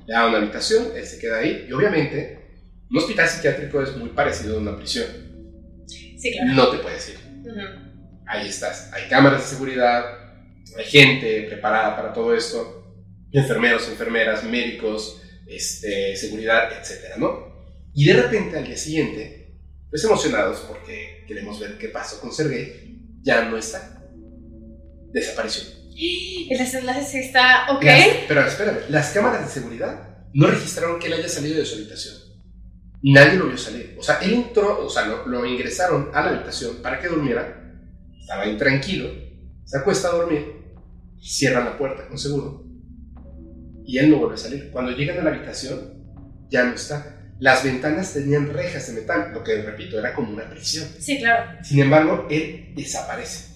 Le 0.05 0.13
da 0.13 0.27
una 0.27 0.37
habitación, 0.37 0.89
él 0.95 1.05
se 1.05 1.19
queda 1.19 1.37
ahí, 1.37 1.65
y 1.69 1.71
obviamente, 1.71 2.44
un 2.95 3.01
hospital 3.01 3.27
psiquiátrico 3.27 3.81
es 3.81 3.95
muy 3.97 4.09
parecido 4.09 4.57
a 4.57 4.59
una 4.61 4.75
prisión. 4.77 5.05
Sí, 5.87 6.31
claro. 6.31 6.53
No 6.53 6.69
te 6.69 6.77
puedes 6.79 7.09
ir. 7.09 7.17
Ahí 8.27 8.47
estás. 8.47 8.91
Hay 8.93 9.07
cámaras 9.09 9.41
de 9.43 9.47
seguridad, 9.55 10.03
hay 10.77 10.85
gente 10.85 11.43
preparada 11.43 11.95
para 11.95 12.13
todo 12.13 12.33
esto, 12.35 12.83
enfermeros, 13.31 13.87
enfermeras, 13.89 14.43
médicos, 14.43 15.21
este, 15.47 16.15
seguridad, 16.15 16.71
etcétera, 16.79 17.17
¿no? 17.17 17.53
Y 17.93 18.05
de 18.05 18.13
repente 18.13 18.57
al 18.57 18.65
día 18.65 18.77
siguiente, 18.77 19.59
pues 19.89 20.03
emocionados 20.03 20.59
porque 20.67 21.23
queremos 21.27 21.59
ver 21.59 21.77
qué 21.77 21.89
pasó 21.89 22.19
con 22.19 22.31
Sergei, 22.33 22.99
ya 23.21 23.45
no 23.45 23.57
está. 23.57 24.01
Desapareció. 25.13 25.63
El 26.49 26.57
desenlace 26.57 27.05
sí 27.11 27.17
está, 27.19 27.67
ok. 27.71 27.83
Las- 27.83 28.07
pero 28.27 28.45
espérame, 28.45 28.79
las 28.89 29.11
cámaras 29.11 29.45
de 29.45 29.51
seguridad 29.61 30.17
no 30.33 30.47
registraron 30.47 30.99
que 30.99 31.07
él 31.07 31.13
haya 31.13 31.29
salido 31.29 31.59
de 31.59 31.65
su 31.65 31.75
habitación. 31.75 32.15
Nadie 33.05 33.37
lo 33.37 33.47
vio 33.47 33.57
salir. 33.57 33.95
O 33.99 34.03
sea, 34.03 34.17
él 34.19 34.33
entró, 34.33 34.85
o 34.85 34.89
sea, 34.89 35.05
lo, 35.05 35.27
lo 35.27 35.45
ingresaron 35.45 36.09
a 36.13 36.21
la 36.21 36.29
habitación 36.29 36.77
para 36.81 36.99
que 36.99 37.07
durmiera. 37.07 37.61
Estaba 38.19 38.47
intranquilo, 38.47 39.09
se 39.63 39.77
acuesta 39.77 40.07
a 40.07 40.13
dormir, 40.13 40.63
cierran 41.21 41.65
la 41.65 41.77
puerta 41.77 42.07
con 42.07 42.17
seguro 42.17 42.65
y 43.85 43.99
él 43.99 44.09
no 44.09 44.17
vuelve 44.17 44.35
a 44.35 44.37
salir. 44.37 44.71
Cuando 44.71 44.91
llegan 44.91 45.19
a 45.19 45.23
la 45.23 45.29
habitación, 45.29 45.93
ya 46.49 46.63
no 46.63 46.73
está. 46.73 47.33
Las 47.39 47.63
ventanas 47.63 48.13
tenían 48.13 48.51
rejas 48.51 48.87
de 48.87 49.01
metal, 49.01 49.31
lo 49.33 49.43
que 49.43 49.61
repito 49.61 49.99
era 49.99 50.13
como 50.13 50.33
una 50.33 50.49
prisión. 50.49 50.87
Sí, 50.99 51.19
claro. 51.19 51.63
Sin 51.63 51.79
embargo, 51.79 52.27
él 52.29 52.73
desaparece. 52.75 53.53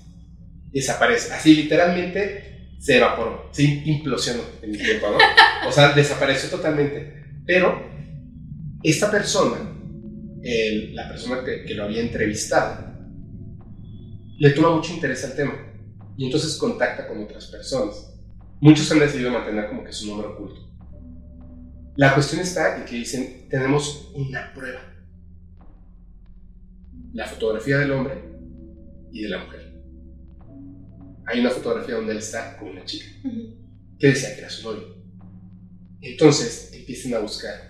Desaparece. 0.71 1.33
Así 1.33 1.55
literalmente 1.55 2.75
se 2.79 2.97
evaporó, 2.97 3.49
se 3.51 3.63
implosionó 3.63 4.43
en 4.61 4.75
el 4.75 4.81
tiempo, 4.81 5.07
¿no? 5.09 5.17
O 5.67 5.71
sea, 5.71 5.89
desapareció 5.93 6.49
totalmente. 6.49 7.41
Pero 7.45 7.88
esta 8.83 9.11
persona, 9.11 9.57
el- 10.43 10.95
la 10.95 11.07
persona 11.09 11.43
que, 11.43 11.65
que 11.65 11.73
lo 11.75 11.83
había 11.85 12.01
entrevistado, 12.01 12.87
le 14.37 14.49
toma 14.51 14.75
mucho 14.75 14.93
interés 14.93 15.23
al 15.25 15.35
tema 15.35 15.53
y 16.17 16.25
entonces 16.25 16.55
contacta 16.57 17.07
con 17.07 17.21
otras 17.23 17.47
personas. 17.47 18.13
Muchos 18.61 18.91
han 18.91 18.99
decidido 18.99 19.31
mantener 19.31 19.67
como 19.69 19.83
que 19.83 19.91
su 19.93 20.07
nombre 20.07 20.27
oculto. 20.27 20.61
La 21.95 22.13
cuestión 22.13 22.41
está 22.41 22.77
en 22.77 22.85
que 22.85 22.95
dicen, 22.95 23.47
tenemos 23.49 24.11
una 24.15 24.53
prueba. 24.53 24.81
La 27.13 27.25
fotografía 27.25 27.77
del 27.79 27.91
hombre 27.91 28.15
y 29.11 29.23
de 29.23 29.29
la 29.29 29.43
mujer. 29.43 29.73
Hay 31.25 31.39
una 31.41 31.49
fotografía 31.49 31.95
donde 31.95 32.13
él 32.13 32.19
está 32.19 32.57
con 32.57 32.69
una 32.69 32.85
chica 32.85 33.05
que 33.99 34.07
decía 34.07 34.33
que 34.35 34.41
era 34.41 34.49
su 34.49 34.63
novio. 34.71 34.95
Entonces 36.01 36.71
empiezan 36.73 37.13
a 37.15 37.19
buscar, 37.19 37.68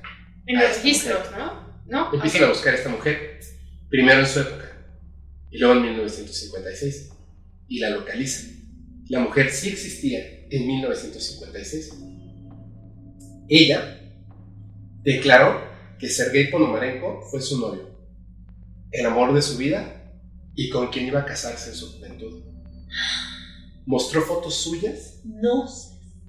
En 0.49 0.59
los 0.59 0.75
registros, 0.77 1.31
¿no? 1.31 1.69
¿No? 1.85 2.13
empiezan 2.13 2.45
a 2.45 2.49
buscar 2.49 2.73
a 2.73 2.77
esta 2.77 2.89
mujer, 2.89 3.39
primero 3.87 4.19
en 4.19 4.27
su 4.27 4.39
época 4.39 4.69
y 5.51 5.59
luego 5.59 5.75
en 5.75 5.83
1956, 5.83 7.11
y 7.67 7.79
la 7.79 7.91
localizan. 7.91 8.49
La 9.09 9.19
mujer 9.19 9.51
sí 9.51 9.69
existía 9.69 10.47
en 10.49 10.67
1956. 10.67 11.93
Ella 13.47 13.99
declaró 15.03 15.61
que 15.99 16.09
Sergei 16.09 16.49
Ponomarenko 16.49 17.21
fue 17.29 17.41
su 17.41 17.59
novio, 17.59 17.89
el 18.91 19.05
amor 19.05 19.35
de 19.35 19.43
su 19.43 19.55
vida 19.55 20.15
y 20.55 20.69
con 20.69 20.87
quien 20.87 21.05
iba 21.05 21.19
a 21.19 21.25
casarse 21.25 21.69
en 21.69 21.75
su 21.75 21.93
juventud. 21.93 22.43
Mostró 23.85 24.23
fotos 24.23 24.55
suyas 24.55 25.19
No 25.23 25.67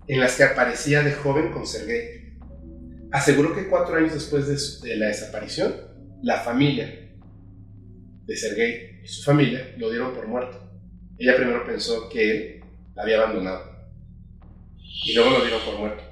en 0.06 0.18
las 0.18 0.36
que 0.36 0.42
aparecía 0.42 1.02
de 1.02 1.12
joven 1.12 1.52
con 1.52 1.66
Sergei. 1.66 2.19
Aseguró 3.12 3.54
que 3.54 3.68
cuatro 3.68 3.96
años 3.96 4.14
después 4.14 4.46
de, 4.48 4.58
su- 4.58 4.82
de 4.82 4.96
la 4.96 5.06
desaparición, 5.08 5.74
la 6.22 6.40
familia 6.40 7.11
de 8.26 8.36
Sergei 8.36 9.00
y 9.02 9.08
su 9.08 9.22
familia 9.24 9.74
lo 9.78 9.90
dieron 9.90 10.12
por 10.14 10.26
muerto. 10.28 10.70
Ella 11.18 11.36
primero 11.36 11.64
pensó 11.66 12.08
que 12.08 12.30
él 12.30 12.64
la 12.94 13.02
había 13.02 13.18
abandonado 13.18 13.70
y 15.04 15.12
luego 15.14 15.30
lo 15.30 15.40
dieron 15.42 15.61
por 15.64 15.78
muerto. 15.78 16.02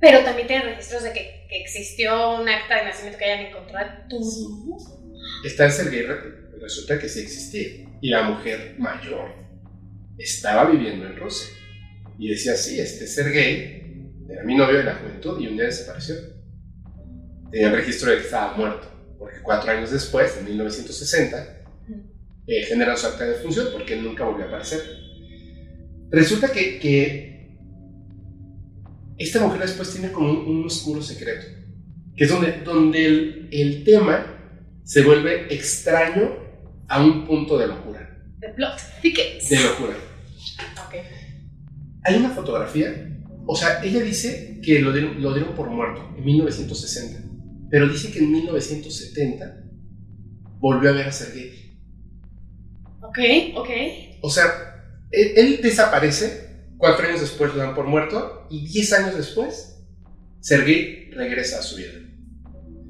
pero 0.00 0.22
también 0.24 0.46
tienen 0.48 0.66
registros 0.66 1.02
de 1.04 1.12
que, 1.12 1.46
que 1.48 1.60
existió 1.62 2.38
un 2.40 2.48
acta 2.48 2.76
de 2.78 2.84
nacimiento 2.84 3.18
que 3.18 3.24
hayan 3.24 3.46
encontrado. 3.46 3.90
Está 5.44 5.66
el 5.66 5.72
Sergei, 5.72 6.06
resulta 6.60 6.98
que 6.98 7.08
sí 7.08 7.20
existía. 7.20 7.88
Y 8.00 8.10
la 8.10 8.22
mujer 8.22 8.74
mayor 8.78 9.32
estaba 10.18 10.70
viviendo 10.70 11.06
en 11.06 11.16
Rusia. 11.16 11.48
Y 12.18 12.28
decía, 12.28 12.54
sí, 12.56 12.78
este 12.80 13.06
Sergei 13.06 13.83
era 14.28 14.42
mi 14.42 14.56
novio 14.56 14.78
de 14.78 14.84
la 14.84 14.94
juventud 14.94 15.40
y 15.40 15.48
un 15.48 15.56
día 15.56 15.66
desapareció. 15.66 16.16
Tenía 17.50 17.68
el 17.68 17.76
registro 17.76 18.10
de 18.10 18.18
que 18.18 18.24
estaba 18.24 18.56
muerto, 18.56 18.88
porque 19.18 19.40
cuatro 19.42 19.70
años 19.70 19.90
después, 19.90 20.36
en 20.38 20.44
1960, 20.46 21.64
eh, 22.46 22.62
genera 22.64 22.96
su 22.96 23.06
acta 23.06 23.24
de 23.24 23.36
función 23.36 23.68
porque 23.72 23.96
nunca 23.96 24.24
volvió 24.24 24.44
a 24.44 24.48
aparecer. 24.48 24.82
Resulta 26.10 26.52
que, 26.52 26.78
que 26.78 27.34
esta 29.18 29.40
mujer 29.40 29.60
después 29.60 29.92
tiene 29.92 30.12
como 30.12 30.30
un, 30.30 30.64
oscuro 30.66 31.02
secreto, 31.02 31.46
que 32.16 32.24
es 32.24 32.30
donde, 32.30 32.60
donde 32.64 33.06
el, 33.06 33.48
el, 33.50 33.84
tema 33.84 34.26
se 34.82 35.02
vuelve 35.02 35.52
extraño 35.54 36.36
a 36.88 37.02
un 37.02 37.26
punto 37.26 37.58
de 37.58 37.66
locura. 37.66 38.24
De 38.38 38.48
plot 38.50 38.80
tickets. 39.00 39.48
De 39.48 39.60
locura. 39.60 39.94
Okay. 40.86 41.02
Hay 42.02 42.16
una 42.16 42.30
fotografía, 42.30 43.13
o 43.46 43.56
sea, 43.56 43.82
ella 43.82 44.00
dice 44.00 44.60
que 44.62 44.80
lo 44.80 44.92
dieron, 44.92 45.22
lo 45.22 45.34
dieron 45.34 45.54
por 45.54 45.68
muerto 45.68 46.14
en 46.16 46.24
1960, 46.24 47.22
pero 47.70 47.88
dice 47.88 48.10
que 48.10 48.20
en 48.20 48.32
1970 48.32 49.64
volvió 50.58 50.90
a 50.90 50.92
ver 50.92 51.08
a 51.08 51.12
Sergei 51.12 51.78
Ok, 53.02 53.18
ok. 53.56 53.68
O 54.22 54.30
sea, 54.30 54.46
él, 55.10 55.60
desaparece, 55.62 56.68
cuatro 56.78 57.06
años 57.06 57.20
después 57.20 57.54
lo 57.54 57.58
dan 57.58 57.74
por 57.74 57.86
muerto, 57.86 58.46
y 58.50 58.66
diez 58.66 58.92
años 58.92 59.16
después, 59.16 59.78
Sergei 60.40 61.10
regresa 61.10 61.60
a 61.60 61.62
su 61.62 61.76
vida. 61.76 61.92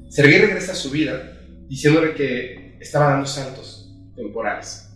Sergei 0.09 0.39
regresa 0.39 0.71
a 0.71 0.75
su 0.75 0.89
vida 0.89 1.37
diciéndole 1.67 2.15
que 2.15 2.77
estaba 2.79 3.11
dando 3.11 3.27
saltos 3.27 3.93
temporales. 4.15 4.89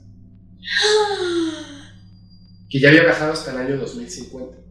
que 2.70 2.80
ya 2.80 2.90
había 2.90 3.04
viajado 3.04 3.34
hasta 3.34 3.52
el 3.52 3.58
año 3.58 3.78
2050. 3.78 4.69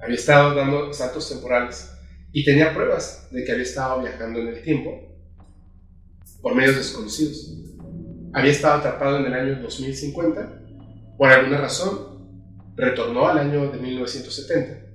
Había 0.00 0.16
estado 0.16 0.54
dando 0.54 0.92
saltos 0.92 1.28
temporales 1.28 1.90
y 2.32 2.44
tenía 2.44 2.74
pruebas 2.74 3.28
de 3.30 3.44
que 3.44 3.52
había 3.52 3.64
estado 3.64 4.00
viajando 4.00 4.40
en 4.40 4.48
el 4.48 4.62
tiempo 4.62 5.04
por 6.40 6.54
medios 6.54 6.76
desconocidos 6.76 7.58
había 8.32 8.52
estado 8.52 8.74
atrapado 8.74 9.18
en 9.18 9.26
el 9.26 9.34
año 9.34 9.62
2050, 9.62 10.62
por 11.16 11.28
alguna 11.28 11.58
razón 11.58 12.18
retornó 12.76 13.26
al 13.26 13.38
año 13.38 13.70
de 13.70 13.78
1970 13.78 14.86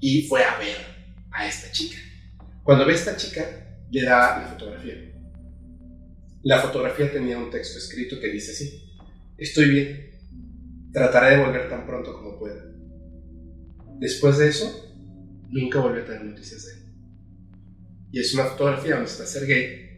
y 0.00 0.22
fue 0.28 0.44
a 0.44 0.58
ver 0.58 0.76
a 1.30 1.48
esta 1.48 1.72
chica. 1.72 1.96
Cuando 2.62 2.84
ve 2.84 2.92
a 2.92 2.96
esta 2.96 3.16
chica, 3.16 3.44
le 3.90 4.02
da 4.02 4.40
la 4.40 4.48
fotografía. 4.48 4.94
La 6.42 6.60
fotografía 6.60 7.10
tenía 7.10 7.38
un 7.38 7.50
texto 7.50 7.78
escrito 7.78 8.20
que 8.20 8.28
dice 8.28 8.52
así, 8.52 8.94
estoy 9.36 9.70
bien, 9.70 10.10
trataré 10.92 11.36
de 11.36 11.44
volver 11.44 11.68
tan 11.68 11.86
pronto 11.86 12.12
como 12.12 12.38
pueda. 12.38 12.64
Después 13.98 14.38
de 14.38 14.48
eso, 14.48 14.94
nunca 15.48 15.80
volví 15.80 16.00
a 16.00 16.04
tener 16.04 16.24
noticias 16.24 16.66
de 16.66 16.72
él. 16.72 16.78
Y 18.12 18.20
es 18.20 18.34
una 18.34 18.44
fotografía 18.44 18.94
donde 18.94 19.10
está 19.10 19.26
Sergei 19.26 19.88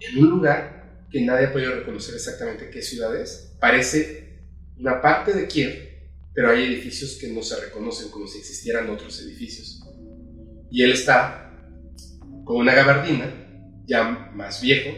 en 0.00 0.18
un 0.18 0.30
lugar 0.30 1.06
que 1.10 1.20
nadie 1.20 1.46
ha 1.46 1.52
podido 1.52 1.74
reconocer 1.74 2.14
exactamente 2.14 2.70
qué 2.70 2.82
ciudad 2.82 3.14
es. 3.20 3.56
Parece 3.60 4.40
una 4.78 5.00
parte 5.02 5.32
de 5.32 5.46
Kiev, 5.46 5.90
pero 6.32 6.50
hay 6.50 6.64
edificios 6.64 7.18
que 7.20 7.28
no 7.28 7.42
se 7.42 7.60
reconocen 7.60 8.10
como 8.10 8.26
si 8.26 8.38
existieran 8.38 8.88
otros 8.88 9.20
edificios. 9.22 9.82
Y 10.70 10.82
él 10.82 10.92
está 10.92 11.52
con 12.44 12.56
una 12.56 12.74
gabardina, 12.74 13.82
ya 13.86 14.30
más 14.34 14.62
viejo, 14.62 14.90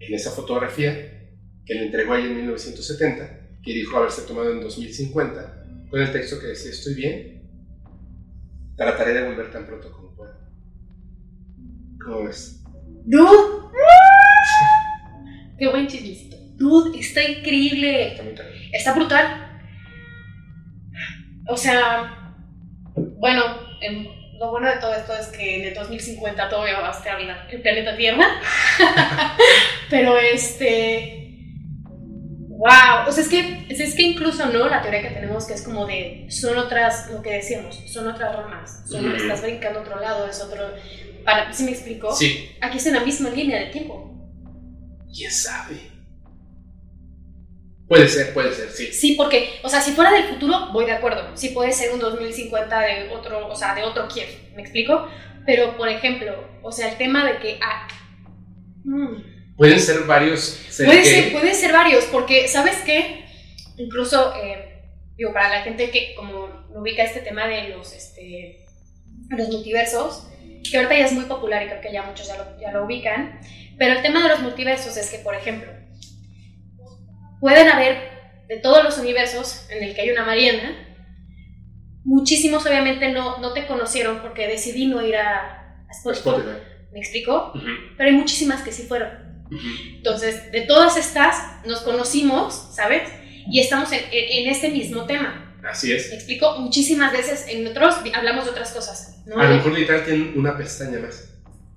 en 0.00 0.14
esa 0.14 0.30
fotografía 0.30 1.32
que 1.64 1.74
le 1.74 1.86
entregó 1.86 2.12
ahí 2.12 2.24
en 2.24 2.36
1970, 2.36 3.60
que 3.62 3.72
dijo 3.72 3.96
haberse 3.96 4.22
tomado 4.22 4.52
en 4.52 4.60
2050, 4.60 5.53
con 5.94 6.02
el 6.02 6.10
texto 6.10 6.40
que 6.40 6.48
decía, 6.48 6.72
estoy 6.72 6.94
bien, 6.94 7.40
trataré 8.76 9.14
de 9.14 9.28
volver 9.28 9.52
tan 9.52 9.64
pronto 9.64 9.92
como 9.92 10.12
pueda. 10.16 10.40
¿Cómo 12.04 12.24
ves? 12.24 12.64
No, 13.06 13.70
Qué 15.56 15.68
buen 15.68 15.86
chismecito. 15.86 16.36
Dude, 16.56 16.98
está 16.98 17.22
increíble. 17.22 18.16
Está 18.72 18.92
brutal. 18.92 19.60
O 21.46 21.56
sea, 21.56 22.34
bueno, 22.96 23.44
lo 24.40 24.50
bueno 24.50 24.66
de 24.66 24.80
todo 24.80 24.94
esto 24.94 25.12
es 25.14 25.28
que 25.28 25.60
en 25.60 25.68
el 25.68 25.74
2050 25.74 26.48
todavía 26.48 26.80
va 26.80 26.88
a 26.88 26.98
estar 26.98 27.20
el 27.20 27.62
planeta 27.62 27.96
Tierra. 27.96 28.26
Pero 29.90 30.18
este. 30.18 31.23
¡Wow! 32.56 33.08
O 33.08 33.12
sea, 33.12 33.24
es 33.24 33.28
que, 33.28 33.66
es 33.68 33.94
que 33.94 34.02
incluso, 34.02 34.46
¿no? 34.46 34.68
La 34.68 34.80
teoría 34.80 35.02
que 35.02 35.14
tenemos 35.14 35.46
que 35.46 35.54
es 35.54 35.62
como 35.62 35.86
de. 35.86 36.26
Son 36.30 36.56
otras, 36.56 37.10
lo 37.10 37.20
que 37.20 37.32
decíamos, 37.32 37.82
son 37.86 38.06
otras 38.06 38.34
ramas. 38.34 38.84
Son, 38.88 39.14
Estás 39.14 39.42
brincando 39.42 39.80
a 39.80 39.82
otro 39.82 40.00
lado, 40.00 40.28
es 40.28 40.40
otro. 40.40 40.72
Para, 41.24 41.52
¿Sí 41.52 41.64
me 41.64 41.72
explico? 41.72 42.14
Sí. 42.14 42.50
Aquí 42.60 42.78
es 42.78 42.86
en 42.86 42.94
la 42.94 43.00
misma 43.00 43.30
línea 43.30 43.58
de 43.58 43.66
tiempo. 43.66 44.10
¿Quién 45.12 45.30
sabe? 45.30 45.94
Puede 47.88 48.08
ser, 48.08 48.32
puede 48.32 48.52
ser, 48.52 48.70
sí. 48.70 48.92
Sí, 48.92 49.14
porque, 49.16 49.60
o 49.62 49.68
sea, 49.68 49.80
si 49.80 49.92
fuera 49.92 50.12
del 50.12 50.24
futuro, 50.24 50.70
voy 50.72 50.86
de 50.86 50.92
acuerdo. 50.92 51.36
Sí 51.36 51.50
puede 51.50 51.72
ser 51.72 51.92
un 51.92 52.00
2050 52.00 52.80
de 52.80 53.10
otro, 53.10 53.48
o 53.48 53.56
sea, 53.56 53.74
de 53.74 53.82
otro 53.82 54.08
Kiev, 54.08 54.28
¿me 54.54 54.62
explico? 54.62 55.08
Pero, 55.44 55.76
por 55.76 55.88
ejemplo, 55.88 56.32
o 56.62 56.72
sea, 56.72 56.88
el 56.90 56.96
tema 56.96 57.26
de 57.26 57.38
que... 57.38 57.58
Ah, 57.60 57.86
mm. 58.84 59.33
Pueden 59.56 59.78
ser 59.80 60.00
varios. 60.04 60.60
Puede 60.76 61.04
ser, 61.04 61.32
pueden 61.32 61.54
ser 61.54 61.72
varios, 61.72 62.04
porque, 62.06 62.48
¿sabes 62.48 62.76
qué? 62.84 63.24
Incluso, 63.76 64.34
eh, 64.36 64.82
digo, 65.16 65.32
para 65.32 65.48
la 65.48 65.62
gente 65.62 65.90
que 65.90 66.14
como 66.14 66.66
ubica 66.74 67.04
este 67.04 67.20
tema 67.20 67.46
de 67.46 67.68
los, 67.68 67.92
este, 67.92 68.64
los 69.30 69.48
multiversos, 69.48 70.28
que 70.68 70.76
ahorita 70.76 70.98
ya 70.98 71.06
es 71.06 71.12
muy 71.12 71.24
popular 71.26 71.62
y 71.62 71.66
creo 71.66 71.80
que 71.80 71.92
ya 71.92 72.02
muchos 72.02 72.26
ya 72.26 72.36
lo, 72.36 72.60
ya 72.60 72.72
lo 72.72 72.84
ubican, 72.84 73.40
pero 73.78 73.94
el 73.94 74.02
tema 74.02 74.22
de 74.22 74.28
los 74.30 74.40
multiversos 74.40 74.96
es 74.96 75.10
que, 75.10 75.18
por 75.18 75.34
ejemplo, 75.34 75.70
pueden 77.40 77.68
haber 77.68 78.14
de 78.48 78.56
todos 78.58 78.82
los 78.82 78.98
universos 78.98 79.66
en 79.70 79.84
el 79.84 79.94
que 79.94 80.02
hay 80.02 80.10
una 80.10 80.24
Mariana, 80.24 80.84
muchísimos 82.04 82.64
obviamente 82.66 83.12
no, 83.12 83.38
no 83.38 83.52
te 83.52 83.66
conocieron 83.66 84.20
porque 84.20 84.46
decidí 84.46 84.86
no 84.86 85.04
ir 85.04 85.16
a, 85.16 85.60
Spotify. 85.90 86.58
¿Me 86.92 86.98
explico? 86.98 87.52
Pero 87.96 88.10
hay 88.10 88.16
muchísimas 88.16 88.62
que 88.62 88.72
sí 88.72 88.82
fueron. 88.82 89.10
Entonces, 89.50 90.50
de 90.52 90.62
todas 90.62 90.96
estas 90.96 91.64
nos 91.66 91.80
conocimos, 91.80 92.70
¿sabes? 92.74 93.02
Y 93.50 93.60
estamos 93.60 93.92
en, 93.92 94.00
en, 94.10 94.48
este 94.48 94.70
mismo 94.70 95.04
tema. 95.04 95.54
Así 95.68 95.92
es. 95.92 96.08
¿Me 96.08 96.16
explico? 96.16 96.58
Muchísimas 96.58 97.12
veces 97.12 97.46
en 97.48 97.66
otros 97.66 97.96
hablamos 98.14 98.44
de 98.44 98.50
otras 98.50 98.72
cosas. 98.72 99.22
¿no? 99.26 99.38
A 99.38 99.44
lo 99.44 99.56
mejor 99.56 99.72
literal 99.72 100.04
tienen 100.04 100.32
una 100.36 100.56
pestaña 100.56 100.98
más. 100.98 101.30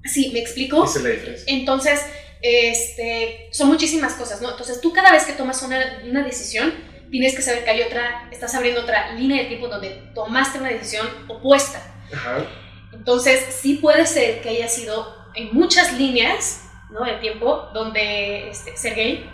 Sí, 0.04 0.32
¿me 0.34 0.40
explico? 0.40 0.86
Esa 0.86 1.00
es 1.00 1.04
la 1.04 1.10
diferencia. 1.12 1.46
Entonces, 1.54 2.00
este, 2.42 3.50
son 3.52 3.68
muchísimas 3.68 4.14
cosas, 4.14 4.42
¿no? 4.42 4.52
Entonces, 4.52 4.80
tú 4.82 4.94
cada 4.94 5.12
vez 5.12 5.26
que 5.26 5.34
tomas 5.34 5.62
una, 5.64 6.02
una 6.06 6.24
decisión, 6.24 6.74
tienes 7.12 7.36
que 7.36 7.42
saber 7.42 7.64
que 7.64 7.70
hay 7.70 7.82
otra, 7.82 8.30
estás 8.32 8.54
abriendo 8.56 8.82
otra 8.82 9.14
línea 9.14 9.44
de 9.44 9.50
tiempo 9.50 9.68
donde 9.68 9.90
tomaste 10.14 10.60
una 10.60 10.70
decisión 10.70 11.08
opuesta. 11.28 11.82
Ajá. 12.14 12.46
Entonces, 12.94 13.42
sí 13.50 13.76
puede 13.76 14.06
ser 14.06 14.42
que 14.42 14.50
haya 14.50 14.68
sido 14.68 15.16
en 15.36 15.54
muchas 15.54 15.98
líneas, 15.98 16.67
¿no? 16.90 17.04
De 17.04 17.14
tiempo, 17.14 17.70
donde 17.74 18.50
este, 18.50 18.76
Sergei 18.78 19.30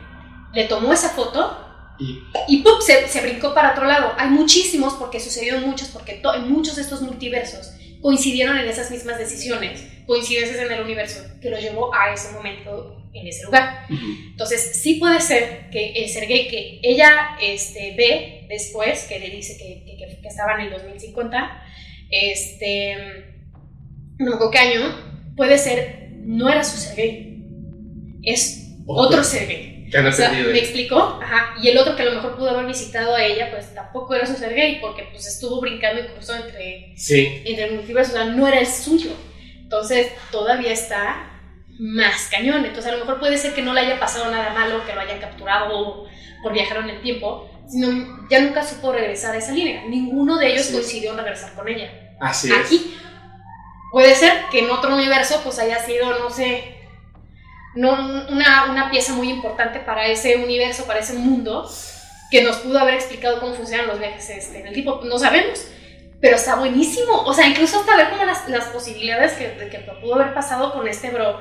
le 0.53 0.65
tomó 0.65 0.93
esa 0.93 1.09
foto 1.09 1.59
y, 1.99 2.23
y 2.47 2.63
¡pum! 2.63 2.81
Se, 2.81 3.07
se, 3.07 3.21
brincó 3.21 3.53
para 3.53 3.71
otro 3.71 3.85
lado. 3.85 4.13
Hay 4.17 4.29
muchísimos, 4.29 4.93
porque 4.95 5.19
sucedieron 5.19 5.63
muchos, 5.63 5.89
porque 5.89 6.21
en 6.35 6.51
muchos 6.51 6.75
de 6.75 6.81
estos 6.81 7.01
multiversos 7.01 7.73
coincidieron 8.01 8.57
en 8.57 8.67
esas 8.67 8.91
mismas 8.91 9.17
decisiones, 9.17 9.87
coincidencias 10.05 10.59
en 10.59 10.71
el 10.71 10.81
universo, 10.81 11.23
que 11.41 11.49
lo 11.49 11.59
llevó 11.59 11.93
a 11.95 12.13
ese 12.13 12.33
momento 12.33 13.03
en 13.13 13.27
ese 13.27 13.45
lugar. 13.45 13.85
Entonces, 13.89 14.81
sí 14.81 14.95
puede 14.95 15.21
ser 15.21 15.69
que 15.69 15.93
el 15.93 16.09
Sergei 16.09 16.47
que 16.47 16.79
ella 16.83 17.37
este, 17.41 17.95
ve 17.95 18.45
después, 18.49 19.03
que 19.03 19.19
le 19.19 19.29
dice 19.29 19.57
que, 19.57 19.85
que, 19.85 20.21
que 20.21 20.27
estaba 20.27 20.55
en 20.55 20.67
el 20.67 20.71
2050, 20.71 21.63
este, 22.09 22.95
no 24.17 24.37
me 24.37 24.51
qué 24.51 24.57
año, 24.57 25.33
puede 25.35 25.57
ser, 25.57 26.09
no 26.17 26.49
era 26.49 26.63
su 26.63 26.77
Sergei, 26.77 27.32
es 28.23 28.75
otro 28.85 29.23
Sergei. 29.23 29.73
¿Me 30.51 30.59
explicó? 30.59 31.19
Ajá. 31.21 31.55
Y 31.61 31.69
el 31.69 31.77
otro 31.77 31.95
que 31.95 32.01
a 32.01 32.05
lo 32.05 32.15
mejor 32.15 32.35
pudo 32.35 32.49
haber 32.49 32.65
visitado 32.65 33.15
a 33.15 33.23
ella, 33.23 33.51
pues 33.51 33.73
tampoco 33.75 34.15
era 34.15 34.25
su 34.25 34.35
ser 34.35 34.55
gay, 34.55 34.79
porque 34.81 35.03
pues 35.11 35.27
estuvo 35.27 35.61
brincando 35.61 36.01
incluso 36.01 36.35
entre, 36.35 36.93
sí. 36.97 37.43
entre 37.45 37.65
el 37.65 37.75
multiverso, 37.75 38.13
o 38.13 38.15
sea, 38.15 38.25
no 38.25 38.47
era 38.47 38.59
el 38.59 38.65
suyo. 38.65 39.11
Entonces, 39.61 40.11
todavía 40.31 40.71
está 40.71 41.29
más 41.79 42.27
cañón. 42.31 42.65
Entonces, 42.65 42.91
a 42.91 42.95
lo 42.95 43.05
mejor 43.05 43.19
puede 43.19 43.37
ser 43.37 43.53
que 43.53 43.61
no 43.61 43.73
le 43.73 43.81
haya 43.81 43.99
pasado 43.99 44.31
nada 44.31 44.53
malo, 44.53 44.83
que 44.85 44.93
lo 44.93 45.01
hayan 45.01 45.19
capturado 45.19 46.05
por 46.41 46.53
viajar 46.53 46.77
en 46.77 46.89
el 46.89 47.01
tiempo, 47.01 47.49
sino 47.67 48.27
ya 48.29 48.41
nunca 48.41 48.65
supo 48.65 48.91
regresar 48.91 49.35
a 49.35 49.37
esa 49.37 49.51
línea. 49.51 49.83
Ninguno 49.87 50.37
de 50.37 50.53
ellos 50.53 50.67
coincidió 50.67 51.11
en 51.11 51.17
regresar 51.17 51.53
con 51.53 51.67
ella. 51.67 52.15
Así 52.19 52.51
es. 52.51 52.57
aquí. 52.57 52.95
Puede 53.91 54.15
ser 54.15 54.33
que 54.51 54.59
en 54.59 54.71
otro 54.71 54.95
universo 54.95 55.39
pues 55.43 55.59
haya 55.59 55.77
sido, 55.79 56.17
no 56.17 56.29
sé, 56.29 56.82
no, 57.75 58.27
una, 58.29 58.69
una 58.69 58.91
pieza 58.91 59.13
muy 59.13 59.29
importante 59.29 59.79
para 59.79 60.07
ese 60.07 60.37
universo, 60.37 60.85
para 60.85 60.99
ese 60.99 61.13
mundo, 61.13 61.69
que 62.29 62.43
nos 62.43 62.57
pudo 62.57 62.79
haber 62.79 62.95
explicado 62.95 63.39
cómo 63.39 63.53
funcionan 63.53 63.87
los 63.87 63.99
viajes 63.99 64.29
este, 64.29 64.59
en 64.59 64.67
el 64.67 64.73
tipo, 64.73 65.01
no 65.03 65.19
sabemos. 65.19 65.67
Pero 66.19 66.37
está 66.37 66.55
buenísimo. 66.55 67.23
O 67.25 67.33
sea, 67.33 67.47
incluso 67.47 67.79
hasta 67.79 67.97
ver 67.97 68.09
como 68.09 68.23
las, 68.23 68.47
las 68.47 68.65
posibilidades 68.65 69.33
que, 69.33 69.49
de 69.49 69.69
que 69.69 69.79
pudo 70.01 70.15
haber 70.15 70.33
pasado 70.33 70.71
con 70.71 70.87
este 70.87 71.09
bro. 71.09 71.39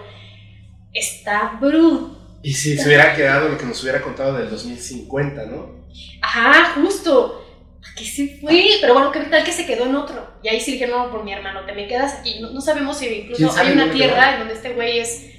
Está 0.92 1.56
brutal. 1.60 2.18
Y 2.42 2.52
si 2.54 2.76
se 2.76 2.88
hubiera 2.88 3.14
quedado 3.14 3.48
lo 3.48 3.56
que 3.56 3.64
nos 3.64 3.80
hubiera 3.82 4.02
contado 4.02 4.34
del 4.34 4.50
2050, 4.50 5.46
¿no? 5.46 5.86
Ajá, 6.20 6.72
justo. 6.74 7.38
¿A 7.80 7.94
qué 7.96 8.04
se 8.04 8.38
fue? 8.40 8.78
Pero 8.80 8.94
bueno, 8.94 9.12
¿qué 9.12 9.20
tal 9.20 9.44
que 9.44 9.52
se 9.52 9.66
quedó 9.66 9.86
en 9.86 9.94
otro? 9.94 10.34
Y 10.42 10.48
ahí 10.48 10.60
sí 10.60 10.72
dije, 10.72 10.88
no, 10.88 11.10
por 11.10 11.24
mi 11.24 11.32
hermano, 11.32 11.64
te 11.64 11.72
me 11.72 11.86
quedas 11.86 12.14
aquí. 12.14 12.40
No, 12.40 12.50
no 12.50 12.60
sabemos 12.60 12.98
si 12.98 13.06
incluso 13.06 13.38
¿Quién 13.38 13.50
sabe 13.50 13.68
hay 13.68 13.74
una 13.74 13.92
tierra 13.92 14.34
en 14.34 14.38
donde 14.40 14.54
este 14.54 14.74
güey 14.74 14.98
es 14.98 15.31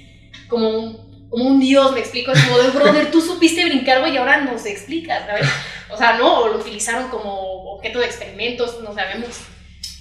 como 0.54 0.68
un, 0.70 1.28
como 1.28 1.44
un 1.44 1.60
dios, 1.60 1.92
me 1.92 2.00
explico. 2.00 2.32
Es 2.32 2.42
como 2.44 2.58
de, 2.58 2.70
brother, 2.70 3.10
tú 3.10 3.20
supiste 3.20 3.64
brincar, 3.64 4.00
güey, 4.00 4.14
y 4.14 4.16
ahora 4.16 4.40
nos 4.40 4.64
explicas, 4.66 5.26
¿sabes? 5.26 5.46
O 5.90 5.96
sea, 5.96 6.16
no, 6.16 6.40
o 6.40 6.48
lo 6.48 6.58
utilizaron 6.58 7.08
como 7.08 7.74
objeto 7.74 7.98
de 7.98 8.06
experimentos, 8.06 8.80
no 8.82 8.94
sabemos. 8.94 9.40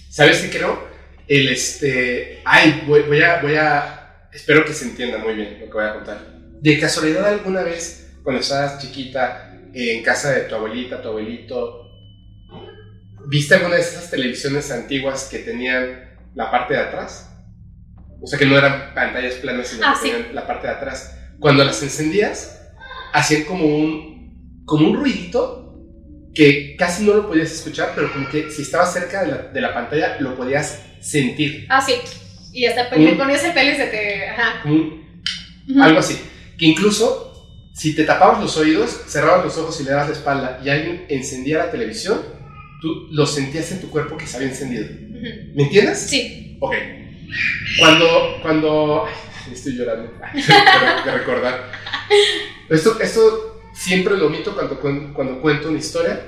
¿Sabes 0.09 0.41
qué 0.41 0.49
creo? 0.49 0.87
El 1.27 1.49
este. 1.49 2.41
Ay, 2.45 2.83
voy, 2.87 3.01
voy 3.03 3.21
a. 3.21 3.41
Voy 3.41 3.55
a. 3.55 4.27
Espero 4.31 4.65
que 4.65 4.73
se 4.73 4.85
entienda 4.85 5.17
muy 5.17 5.33
bien 5.33 5.59
lo 5.59 5.65
que 5.65 5.73
voy 5.73 5.85
a 5.85 5.93
contar. 5.93 6.19
De 6.61 6.79
casualidad, 6.79 7.25
alguna 7.27 7.61
vez, 7.61 8.11
cuando 8.23 8.41
estabas 8.41 8.79
chiquita, 8.79 9.59
en 9.73 10.03
casa 10.03 10.31
de 10.31 10.41
tu 10.41 10.55
abuelita, 10.55 11.01
tu 11.01 11.09
abuelito, 11.09 11.91
¿viste 13.27 13.55
alguna 13.55 13.75
de 13.75 13.81
esas 13.81 14.09
televisiones 14.09 14.71
antiguas 14.71 15.27
que 15.29 15.39
tenían 15.39 16.15
la 16.35 16.49
parte 16.51 16.75
de 16.75 16.79
atrás? 16.79 17.32
O 18.23 18.27
sea, 18.27 18.39
que 18.39 18.45
no 18.45 18.57
eran 18.57 18.93
pantallas 18.95 19.33
planas, 19.35 19.67
sino 19.67 19.85
Ah, 19.85 19.93
que 20.01 20.07
sí. 20.07 20.13
tenían 20.13 20.33
la 20.35 20.47
parte 20.47 20.67
de 20.67 20.73
atrás. 20.73 21.17
Cuando 21.39 21.63
las 21.65 21.83
encendías, 21.83 22.59
hacían 23.13 23.43
como 23.43 23.65
un, 23.65 24.63
como 24.65 24.87
un 24.89 24.95
ruidito 24.95 25.59
que 26.33 26.75
casi 26.77 27.03
no 27.03 27.13
lo 27.15 27.27
podías 27.27 27.51
escuchar, 27.51 27.91
pero 27.93 28.11
como 28.13 28.27
que 28.29 28.49
si 28.49 28.61
estabas 28.63 28.93
cerca 28.93 29.23
de 29.23 29.27
la, 29.31 29.37
de 29.53 29.61
la 29.61 29.73
pantalla 29.73 30.17
lo 30.19 30.35
podías 30.35 30.81
sentir. 31.01 31.65
Ah, 31.69 31.81
sí. 31.81 31.93
Y 32.53 32.65
hasta 32.65 32.85
Mm. 32.95 33.05
te 33.05 33.13
ponías 33.13 33.43
el 33.43 33.53
pelo 33.53 33.71
y 33.71 33.75
se 33.75 33.87
te. 33.87 34.29
Ajá. 34.29 34.61
Un- 34.69 35.03
algo 35.81 35.99
así. 35.99 36.17
Que 36.57 36.65
incluso 36.65 37.29
si 37.73 37.95
te 37.95 38.03
tapabas 38.03 38.39
los 38.41 38.55
oídos, 38.57 39.01
cerrabas 39.07 39.43
los 39.43 39.57
ojos 39.57 39.79
y 39.81 39.83
le 39.83 39.91
dabas 39.91 40.07
la 40.09 40.13
espalda 40.15 40.61
y 40.63 40.69
alguien 40.69 41.05
encendía 41.09 41.57
la 41.57 41.71
televisión, 41.71 42.21
tú 42.81 43.07
lo 43.11 43.25
sentías 43.25 43.71
en 43.71 43.81
tu 43.81 43.89
cuerpo 43.89 44.15
que 44.17 44.27
se 44.27 44.37
había 44.37 44.49
encendido. 44.49 44.85
¿Me 45.55 45.63
entiendes? 45.63 45.99
Sí. 45.99 46.57
Ok. 46.61 46.73
Cuando, 47.79 48.39
cuando, 48.41 49.05
estoy 49.51 49.73
llorando 49.73 50.11
de, 51.05 51.11
recordar. 51.11 51.71
Esto, 52.69 52.99
esto 52.99 53.61
siempre 53.73 54.17
lo 54.17 54.27
omito 54.27 54.53
cuando, 54.53 54.79
cuando 54.79 55.41
cuento 55.41 55.69
una 55.69 55.79
historia, 55.79 56.19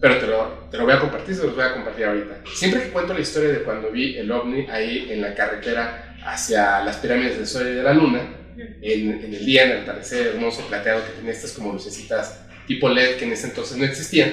pero 0.00 0.18
te 0.18 0.26
lo, 0.26 0.68
te 0.70 0.78
lo 0.78 0.84
voy 0.84 0.94
a 0.94 1.00
compartir, 1.00 1.34
se 1.34 1.44
los 1.44 1.54
voy 1.54 1.64
a 1.64 1.74
compartir 1.74 2.06
ahorita. 2.06 2.40
Siempre 2.54 2.82
que 2.82 2.90
cuento 2.90 3.14
la 3.14 3.20
historia 3.20 3.50
de 3.50 3.62
cuando 3.62 3.90
vi 3.90 4.16
el 4.16 4.30
ovni 4.30 4.66
ahí 4.70 5.08
en 5.10 5.20
la 5.20 5.34
carretera 5.34 6.16
hacia 6.24 6.82
las 6.82 6.96
pirámides 6.96 7.36
del 7.36 7.46
Sol 7.46 7.68
y 7.68 7.74
de 7.74 7.82
la 7.82 7.92
Luna, 7.92 8.20
en, 8.56 9.24
en 9.24 9.34
el 9.34 9.46
día, 9.46 9.64
en 9.64 9.70
el 9.70 9.78
atardecer 9.82 10.28
hermoso 10.28 10.66
plateado 10.66 11.04
que 11.04 11.12
tenía 11.12 11.32
estas 11.32 11.52
como 11.52 11.72
lucecitas 11.72 12.40
tipo 12.66 12.88
LED 12.88 13.16
que 13.16 13.24
en 13.24 13.32
ese 13.32 13.48
entonces 13.48 13.76
no 13.76 13.84
existían, 13.84 14.30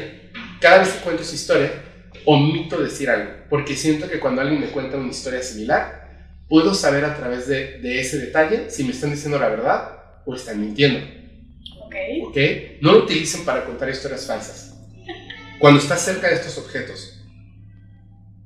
cada 0.62 0.80
vez 0.80 0.90
que 0.90 1.00
cuento 1.00 1.24
esa 1.24 1.34
historia, 1.34 1.72
omito 2.24 2.80
decir 2.80 3.10
algo, 3.10 3.32
porque 3.50 3.76
siento 3.76 4.08
que 4.08 4.20
cuando 4.20 4.42
alguien 4.42 4.62
me 4.62 4.68
cuenta 4.68 4.96
una 4.98 5.10
historia 5.10 5.42
similar, 5.42 6.07
puedo 6.50 6.74
saber 6.74 7.06
a 7.06 7.16
través 7.16 7.48
de, 7.48 7.80
de 7.80 8.00
ese 8.00 8.18
detalle 8.20 8.70
si 8.70 8.84
me 8.84 8.92
están 8.92 9.12
diciendo 9.12 9.40
la 9.40 9.50
verdad 9.50 9.98
o 10.26 10.36
están 10.36 10.60
mintiendo, 10.60 11.00
Ok. 11.86 11.96
¿ok? 12.28 12.38
No 12.82 12.94
lo 12.94 13.04
utilicen 13.04 13.46
para 13.46 13.66
contar 13.66 13.90
historias 13.90 14.26
falsas. 14.26 14.76
Cuando 15.60 15.80
estás 15.80 16.02
cerca 16.04 16.28
de 16.28 16.36
estos 16.36 16.58
objetos 16.58 17.26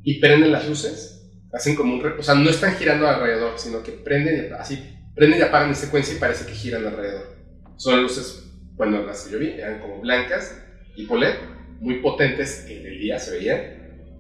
y 0.04 0.20
prenden 0.20 0.52
las 0.52 0.68
luces, 0.68 1.30
hacen 1.54 1.76
como 1.76 1.94
un... 1.96 2.06
O 2.20 2.24
sea, 2.24 2.36
no 2.36 2.50
están 2.50 2.76
girando 2.76 3.08
alrededor, 3.08 3.58
sino 3.58 3.84
que 3.84 3.92
prenden 3.92 4.48
y, 4.50 4.54
así, 4.54 4.96
prenden 5.16 5.40
y 5.40 5.44
apagan 5.44 5.70
en 5.70 5.76
secuencia 5.76 6.16
y 6.16 6.20
parece 6.20 6.46
que 6.46 6.54
giran 6.54 6.86
alrededor. 6.86 7.36
Son 7.76 8.02
luces, 8.02 8.44
bueno, 8.76 9.04
las 9.06 9.24
que 9.24 9.34
yo 9.34 9.40
vi, 9.40 9.50
eran 9.50 9.80
como 9.80 10.00
blancas, 10.00 10.56
tipo 10.96 11.18
LED, 11.18 11.36
muy 11.80 12.00
potentes 12.00 12.66
en 12.70 12.86
el 12.86 13.00
día 13.00 13.20
se 13.20 13.32
veían, 13.32 13.62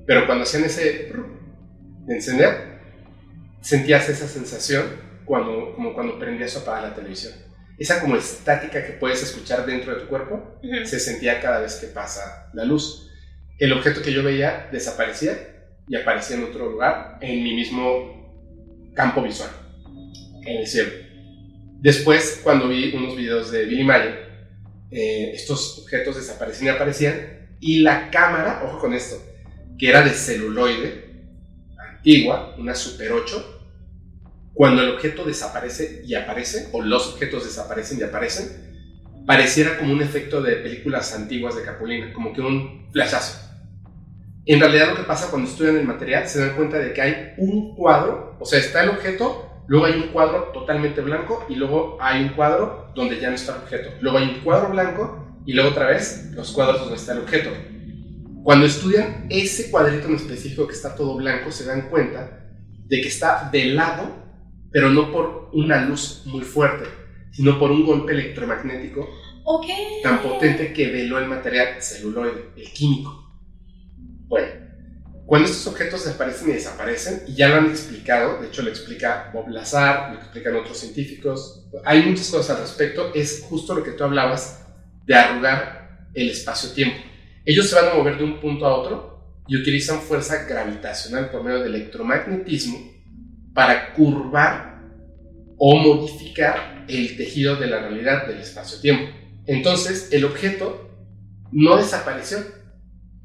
pero 0.05 0.25
cuando 0.25 0.43
hacían 0.43 0.63
ese 0.63 1.11
de 2.07 2.15
encender, 2.15 2.80
sentías 3.61 4.09
esa 4.09 4.27
sensación 4.27 4.85
cuando, 5.25 5.73
como 5.75 5.93
cuando 5.93 6.19
prendías 6.19 6.55
o 6.55 6.59
apagabas 6.59 6.89
la 6.89 6.95
televisión. 6.95 7.33
Esa 7.77 8.01
como 8.01 8.15
estática 8.15 8.85
que 8.85 8.93
puedes 8.93 9.23
escuchar 9.23 9.65
dentro 9.65 9.95
de 9.95 10.01
tu 10.01 10.07
cuerpo 10.07 10.59
se 10.83 10.99
sentía 10.99 11.39
cada 11.39 11.61
vez 11.61 11.75
que 11.75 11.87
pasa 11.87 12.49
la 12.53 12.63
luz. 12.63 13.09
El 13.57 13.73
objeto 13.73 14.01
que 14.01 14.13
yo 14.13 14.23
veía 14.23 14.69
desaparecía 14.71 15.35
y 15.87 15.95
aparecía 15.95 16.37
en 16.37 16.43
otro 16.43 16.69
lugar, 16.69 17.17
en 17.21 17.43
mi 17.43 17.55
mismo 17.55 18.91
campo 18.93 19.23
visual, 19.23 19.49
en 20.45 20.57
el 20.57 20.67
cielo. 20.67 20.91
Después, 21.79 22.41
cuando 22.43 22.67
vi 22.67 22.93
unos 22.95 23.15
videos 23.15 23.51
de 23.51 23.65
Billy 23.65 23.83
Mayer, 23.83 24.29
eh, 24.91 25.31
estos 25.33 25.79
objetos 25.79 26.15
desaparecían 26.17 26.73
y 26.73 26.77
aparecían, 26.77 27.57
y 27.59 27.79
la 27.79 28.11
cámara, 28.11 28.61
ojo 28.65 28.79
con 28.79 28.93
esto, 28.93 29.19
que 29.79 29.89
era 29.89 30.03
de 30.03 30.11
celuloide, 30.11 31.10
antigua, 32.01 32.55
una 32.57 32.73
Super 32.73 33.11
8, 33.11 33.59
cuando 34.55 34.81
el 34.81 34.89
objeto 34.89 35.23
desaparece 35.23 36.01
y 36.03 36.15
aparece, 36.15 36.69
o 36.71 36.81
los 36.81 37.13
objetos 37.13 37.45
desaparecen 37.45 37.99
y 37.99 38.03
aparecen, 38.03 39.23
pareciera 39.27 39.77
como 39.77 39.93
un 39.93 40.01
efecto 40.01 40.41
de 40.41 40.55
películas 40.57 41.13
antiguas 41.13 41.55
de 41.55 41.63
Capulina, 41.63 42.11
como 42.11 42.33
que 42.33 42.41
un 42.41 42.87
flashazo. 42.91 43.39
En 44.47 44.59
realidad 44.59 44.89
lo 44.89 44.95
que 44.95 45.03
pasa 45.03 45.29
cuando 45.29 45.47
estudian 45.47 45.77
el 45.77 45.85
material 45.85 46.27
se 46.27 46.39
dan 46.39 46.55
cuenta 46.55 46.79
de 46.79 46.91
que 46.91 47.01
hay 47.01 47.33
un 47.37 47.75
cuadro, 47.75 48.35
o 48.39 48.45
sea, 48.45 48.57
está 48.57 48.83
el 48.83 48.89
objeto, 48.89 49.63
luego 49.67 49.85
hay 49.85 49.93
un 49.93 50.07
cuadro 50.07 50.45
totalmente 50.53 51.01
blanco 51.01 51.45
y 51.49 51.55
luego 51.55 51.99
hay 52.01 52.23
un 52.23 52.29
cuadro 52.29 52.91
donde 52.95 53.19
ya 53.19 53.29
no 53.29 53.35
está 53.35 53.53
el 53.53 53.61
objeto. 53.61 53.91
Luego 54.01 54.17
hay 54.17 54.23
un 54.29 54.39
cuadro 54.41 54.69
blanco 54.69 55.37
y 55.45 55.53
luego 55.53 55.69
otra 55.69 55.85
vez 55.85 56.31
los 56.33 56.51
cuadros 56.51 56.79
donde 56.79 56.95
está 56.95 57.13
el 57.13 57.19
objeto. 57.19 57.51
Cuando 58.43 58.65
estudian 58.65 59.27
ese 59.29 59.69
cuadrito 59.69 60.07
en 60.07 60.15
específico 60.15 60.67
que 60.67 60.73
está 60.73 60.95
todo 60.95 61.15
blanco, 61.15 61.51
se 61.51 61.65
dan 61.65 61.89
cuenta 61.89 62.39
de 62.87 63.01
que 63.01 63.07
está 63.07 63.49
de 63.51 63.65
lado, 63.65 64.15
pero 64.71 64.89
no 64.89 65.11
por 65.11 65.49
una 65.53 65.85
luz 65.85 66.23
muy 66.25 66.41
fuerte, 66.41 66.85
sino 67.31 67.59
por 67.59 67.71
un 67.71 67.85
golpe 67.85 68.13
electromagnético 68.13 69.07
Ok. 69.43 69.67
tan 70.03 70.21
potente 70.21 70.73
que 70.73 70.89
veló 70.89 71.19
el 71.19 71.27
material 71.27 71.81
celuloide, 71.81 72.51
el 72.55 72.71
químico. 72.71 73.31
Bueno, 74.27 74.47
cuando 75.25 75.47
estos 75.47 75.67
objetos 75.67 76.03
desaparecen 76.03 76.49
y 76.49 76.53
desaparecen, 76.53 77.23
y 77.27 77.35
ya 77.35 77.49
lo 77.49 77.55
han 77.55 77.69
explicado, 77.69 78.41
de 78.41 78.47
hecho 78.47 78.63
lo 78.63 78.69
explica 78.69 79.29
Bob 79.33 79.49
Lazar, 79.49 80.13
lo 80.13 80.19
explican 80.19 80.55
otros 80.55 80.77
científicos, 80.77 81.69
hay 81.85 82.03
muchas 82.03 82.29
cosas 82.29 82.57
al 82.57 82.63
respecto, 82.63 83.11
es 83.13 83.45
justo 83.47 83.75
lo 83.75 83.83
que 83.83 83.91
tú 83.91 84.03
hablabas 84.03 84.65
de 85.05 85.15
arrugar 85.15 86.09
el 86.13 86.29
espacio-tiempo. 86.29 87.10
Ellos 87.45 87.69
se 87.69 87.75
van 87.75 87.89
a 87.89 87.93
mover 87.95 88.17
de 88.17 88.23
un 88.23 88.39
punto 88.39 88.65
a 88.65 88.75
otro 88.75 89.11
y 89.47 89.57
utilizan 89.57 89.99
fuerza 89.99 90.45
gravitacional 90.45 91.29
por 91.29 91.43
medio 91.43 91.59
del 91.59 91.75
electromagnetismo 91.75 92.77
para 93.53 93.93
curvar 93.93 94.81
o 95.57 95.75
modificar 95.77 96.85
el 96.87 97.17
tejido 97.17 97.55
de 97.55 97.67
la 97.67 97.79
realidad 97.79 98.27
del 98.27 98.39
espacio-tiempo. 98.39 99.11
Entonces, 99.45 100.09
el 100.11 100.25
objeto 100.25 100.89
no 101.51 101.77
desapareció. 101.77 102.39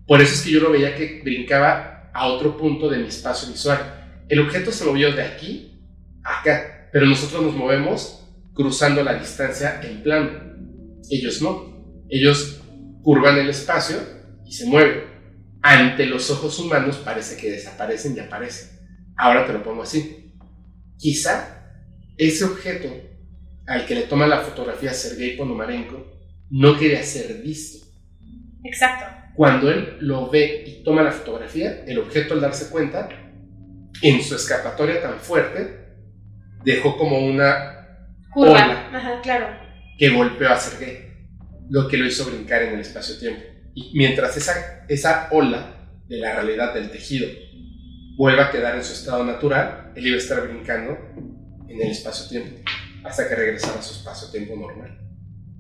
Por 0.07 0.21
eso 0.21 0.35
es 0.35 0.43
que 0.43 0.51
yo 0.51 0.61
lo 0.61 0.71
veía 0.71 0.97
que 0.97 1.21
brincaba 1.23 2.11
a 2.12 2.27
otro 2.29 2.57
punto 2.57 2.89
de 2.89 2.99
mi 2.99 3.09
espacio 3.09 3.49
visual. 3.49 4.25
El 4.29 4.41
objeto 4.41 4.73
se 4.73 4.85
movió 4.85 5.12
de 5.12 5.23
aquí 5.23 5.81
a 6.25 6.41
acá, 6.41 6.89
pero 6.93 7.07
nosotros 7.07 7.43
nos 7.43 7.55
movemos 7.55 8.25
cruzando 8.55 9.03
la 9.03 9.14
distancia 9.14 9.81
en 9.83 10.03
plano. 10.03 10.31
Ellos 11.11 11.43
no. 11.43 12.05
Ellos 12.09 12.62
curvan 13.07 13.39
el 13.39 13.49
espacio 13.49 13.99
y 14.45 14.53
se 14.53 14.67
mueven. 14.67 15.05
Ante 15.63 16.07
los 16.07 16.29
ojos 16.33 16.59
humanos 16.59 16.97
parece 16.97 17.37
que 17.37 17.53
desaparecen 17.53 18.17
y 18.17 18.19
aparecen. 18.19 18.81
Ahora 19.17 19.47
te 19.47 19.53
lo 19.53 19.63
pongo 19.63 19.85
así. 19.85 20.35
Quizá 20.99 21.69
ese 22.17 22.45
objeto 22.45 22.89
al 23.65 23.87
que 23.87 23.95
le 23.95 24.03
toma 24.03 24.27
la 24.27 24.41
fotografía 24.41 24.93
Sergei 24.93 25.37
Ponomarenko 25.37 26.05
no 26.51 26.77
quería 26.77 27.01
ser 27.05 27.43
visto. 27.43 27.87
Exacto. 28.65 29.05
Cuando 29.37 29.71
él 29.71 29.99
lo 30.01 30.29
ve 30.29 30.65
y 30.67 30.83
toma 30.83 31.05
la 31.05 31.13
fotografía, 31.13 31.85
el 31.87 32.01
objeto 32.01 32.35
al 32.35 32.41
darse 32.41 32.71
cuenta, 32.71 33.09
en 34.03 34.21
su 34.21 34.35
escapatoria 34.35 35.01
tan 35.01 35.21
fuerte, 35.21 35.79
dejó 36.65 36.97
como 36.97 37.21
una 37.21 37.73
Curva. 38.33 38.91
Ajá, 38.93 39.21
claro. 39.23 39.47
que 39.97 40.09
golpeó 40.09 40.51
a 40.51 40.57
Sergei, 40.57 41.06
lo 41.69 41.89
que 41.89 41.97
lo 41.97 42.07
hizo 42.07 42.25
brincar 42.25 42.62
en 42.62 42.75
el 42.75 42.81
espacio-tiempo. 42.81 43.43
Y 43.75 43.93
mientras 43.97 44.37
esa, 44.37 44.85
esa 44.89 45.29
ola 45.31 45.89
de 46.09 46.19
la 46.19 46.35
realidad 46.35 46.75
del 46.75 46.91
tejido 46.91 47.29
vuelva 48.17 48.47
a 48.47 48.51
quedar 48.51 48.77
en 48.77 48.85
su 48.85 48.93
estado 48.93 49.25
natural, 49.25 49.93
él 49.95 50.07
iba 50.07 50.17
a 50.17 50.21
estar 50.21 50.47
brincando 50.47 50.97
en 51.69 51.83
el 51.83 51.91
espacio-tiempo 51.91 52.62
hasta 53.05 53.29
que 53.29 53.35
regresara 53.35 53.79
a 53.79 53.83
su 53.83 53.95
espacio-tiempo 53.95 54.57
normal. 54.57 54.99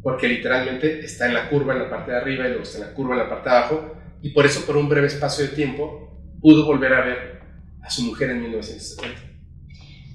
Porque 0.02 0.28
literalmente 0.28 1.00
está 1.00 1.26
en 1.26 1.34
la 1.34 1.48
curva 1.48 1.74
en 1.74 1.80
la 1.80 1.90
parte 1.90 2.12
de 2.12 2.16
arriba 2.16 2.46
y 2.46 2.48
luego 2.48 2.62
está 2.62 2.78
en 2.78 2.84
la 2.84 2.94
curva 2.94 3.14
en 3.14 3.20
la 3.20 3.28
parte 3.28 3.50
de 3.50 3.56
abajo, 3.56 3.96
y 4.22 4.30
por 4.30 4.46
eso 4.46 4.64
por 4.64 4.76
un 4.76 4.88
breve 4.88 5.06
espacio 5.06 5.44
de 5.44 5.50
tiempo 5.50 6.06
pudo 6.40 6.64
volver 6.64 6.92
a 6.94 7.04
ver 7.04 7.40
a 7.82 7.90
su 7.90 8.02
mujer 8.02 8.30
en 8.30 8.42
1970. 8.42 9.20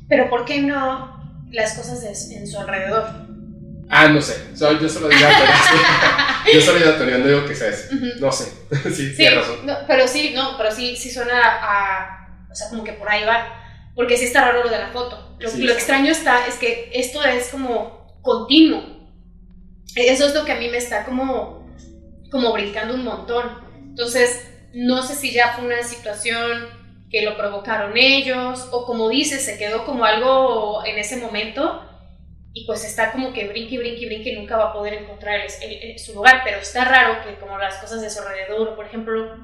Pero 0.09 0.29
¿por 0.29 0.45
qué 0.45 0.61
no 0.61 1.45
las 1.51 1.75
cosas 1.75 2.31
en 2.31 2.47
su 2.47 2.59
alrededor? 2.59 3.30
Ah, 3.91 4.07
no 4.07 4.21
sé, 4.21 4.47
yo 4.55 4.87
solo 4.89 5.09
digo 5.09 5.21
yo 6.53 6.61
solo 6.61 6.79
digo 6.79 7.17
no 7.19 7.27
digo 7.27 7.45
que 7.45 7.55
sea 7.55 7.67
eso. 7.69 7.93
Ujú. 7.95 8.05
No 8.19 8.31
sé, 8.31 8.45
sí, 8.95 9.13
Sí, 9.13 9.27
razón. 9.29 9.65
no, 9.65 9.75
pero 9.87 10.07
sí, 10.07 10.31
no, 10.33 10.57
pero 10.57 10.71
sí, 10.71 10.95
sí 10.95 11.11
suena 11.11 11.39
a, 11.43 12.27
o 12.49 12.55
sea, 12.55 12.69
como 12.69 12.83
que 12.83 12.93
por 12.93 13.09
ahí 13.09 13.25
va, 13.25 13.47
porque 13.95 14.17
sí 14.17 14.25
está 14.25 14.41
raro 14.45 14.63
lo 14.63 14.69
de 14.69 14.77
la 14.79 14.87
foto. 14.87 15.35
Lo, 15.39 15.49
Sí, 15.49 15.61
lo 15.63 15.73
extraño 15.73 16.11
está, 16.11 16.45
es 16.47 16.55
que 16.55 16.89
esto 16.93 17.23
es 17.25 17.49
como 17.49 18.19
continuo. 18.21 18.81
Eso 19.95 20.25
es 20.27 20.33
lo 20.33 20.45
que 20.45 20.53
a 20.53 20.55
mí 20.55 20.69
me 20.69 20.77
está 20.77 21.03
como, 21.03 21.67
como 22.31 22.53
brincando 22.53 22.93
un 22.93 23.03
montón. 23.03 23.49
Entonces, 23.89 24.47
no 24.73 25.03
sé 25.03 25.15
si 25.15 25.33
ya 25.33 25.53
fue 25.53 25.65
una 25.65 25.83
situación 25.83 26.67
que 27.09 27.23
lo 27.23 27.35
provocaron 27.35 27.97
ellos, 27.97 28.69
o 28.71 28.85
como 28.85 29.09
dices, 29.09 29.43
se 29.43 29.57
quedó 29.57 29.83
como 29.85 30.05
algo 30.05 30.85
en 30.85 30.97
ese 30.97 31.17
momento, 31.17 31.83
y 32.53 32.65
pues 32.65 32.83
está 32.83 33.11
como 33.11 33.31
que 33.33 33.47
brinque, 33.47 33.77
brinque, 33.77 34.05
brinque 34.05 34.31
y 34.31 34.35
nunca 34.35 34.57
va 34.57 34.69
a 34.69 34.73
poder 34.73 34.93
encontrar 34.95 35.39
el- 35.61 35.71
el- 35.91 35.99
su 35.99 36.13
lugar, 36.13 36.41
pero 36.43 36.57
está 36.57 36.83
raro 36.85 37.23
que 37.23 37.35
como 37.39 37.57
las 37.57 37.75
cosas 37.77 38.01
de 38.01 38.09
su 38.09 38.21
alrededor, 38.21 38.75
por 38.75 38.85
ejemplo, 38.85 39.37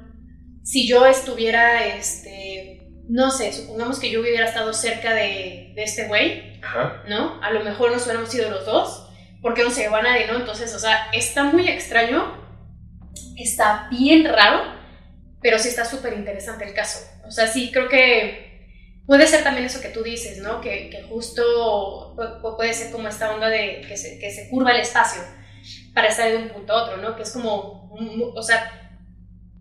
si 0.64 0.88
yo 0.88 1.06
estuviera, 1.06 1.86
este, 1.88 2.82
no 3.10 3.32
sé, 3.32 3.54
supongamos 3.54 4.00
que 4.00 4.10
yo 4.12 4.20
hubiera 4.20 4.46
estado 4.46 4.74
cerca 4.74 5.14
de, 5.14 5.72
de 5.76 5.84
este 5.84 6.08
güey, 6.08 6.60
Ajá. 6.62 7.04
¿no? 7.08 7.42
A 7.42 7.52
lo 7.52 7.64
mejor 7.64 7.92
nos 7.92 8.04
hubiéramos 8.04 8.30
sido 8.30 8.50
los 8.50 8.66
dos, 8.66 9.08
porque 9.42 9.64
no 9.64 9.70
se 9.70 9.84
llevó 9.84 9.96
a 9.96 10.02
nadie, 10.02 10.28
¿no? 10.28 10.36
Entonces, 10.36 10.74
o 10.76 10.80
sea, 10.80 11.08
está 11.14 11.44
muy 11.46 11.70
extraño, 11.70 12.46
está 13.38 13.88
bien 13.90 14.26
raro, 14.26 14.64
pero 15.42 15.60
sí 15.60 15.70
está 15.70 15.86
súper 15.86 16.14
interesante 16.14 16.66
el 16.66 16.74
caso. 16.74 17.00
O 17.26 17.32
sea, 17.32 17.48
sí, 17.48 17.72
creo 17.72 17.88
que 17.88 18.47
puede 19.08 19.26
ser 19.26 19.44
también 19.44 19.66
eso 19.66 19.82
que 19.82 19.90
tú 19.90 20.04
dices, 20.04 20.38
¿no? 20.40 20.62
Que, 20.62 20.90
que 20.92 21.02
justo 21.04 22.16
pu- 22.16 22.42
pu- 22.42 22.56
puede 22.58 22.74
ser 22.74 22.92
como 22.92 23.08
esta 23.08 23.34
onda 23.34 23.50
de 23.50 23.82
que 23.88 23.98
se, 23.98 24.20
que 24.20 24.30
se 24.30 24.50
curva 24.50 24.72
el 24.72 24.82
espacio 24.82 25.24
para 25.96 26.10
estar 26.10 26.30
de 26.30 26.38
un 26.38 26.50
punto 26.50 26.74
a 26.74 26.84
otro, 26.84 26.98
¿no? 26.98 27.16
Que 27.16 27.24
es 27.24 27.32
como, 27.34 27.90
o 28.36 28.44
sea, 28.44 29.00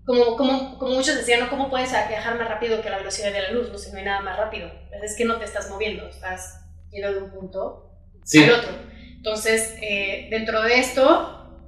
como, 0.04 0.36
como, 0.36 0.78
como 0.78 0.94
muchos 0.94 1.16
decían, 1.16 1.40
¿no? 1.40 1.48
¿Cómo 1.50 1.70
puedes 1.70 1.90
viajar 2.08 2.36
más 2.38 2.48
rápido 2.48 2.82
que 2.82 2.90
la 2.90 2.98
velocidad 2.98 3.32
de 3.32 3.42
la 3.42 3.50
luz? 3.52 3.70
No 3.72 3.78
sé, 3.78 3.90
no 3.92 3.98
hay 3.98 4.04
nada 4.04 4.20
más 4.20 4.36
rápido. 4.36 4.70
Pues 4.90 5.02
es 5.12 5.16
que 5.16 5.24
no 5.24 5.36
te 5.38 5.44
estás 5.46 5.70
moviendo, 5.70 6.06
estás 6.08 6.60
yendo 6.90 7.12
de 7.12 7.18
un 7.22 7.30
punto 7.30 7.90
Sí, 8.24 8.44
al 8.44 8.50
otro. 8.52 8.70
Entonces, 9.16 9.74
eh, 9.80 10.28
dentro 10.30 10.62
de 10.62 10.78
esto, 10.78 11.62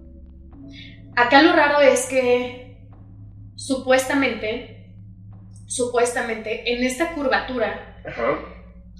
acá 1.17 1.43
lo 1.43 1.53
raro 1.53 1.81
es 1.81 2.07
que 2.07 2.87
supuestamente, 3.57 4.78
supuestamente, 5.69 6.73
en 6.73 6.83
esta 6.83 7.15
curvatura, 7.15 8.01
ajá. 8.05 8.39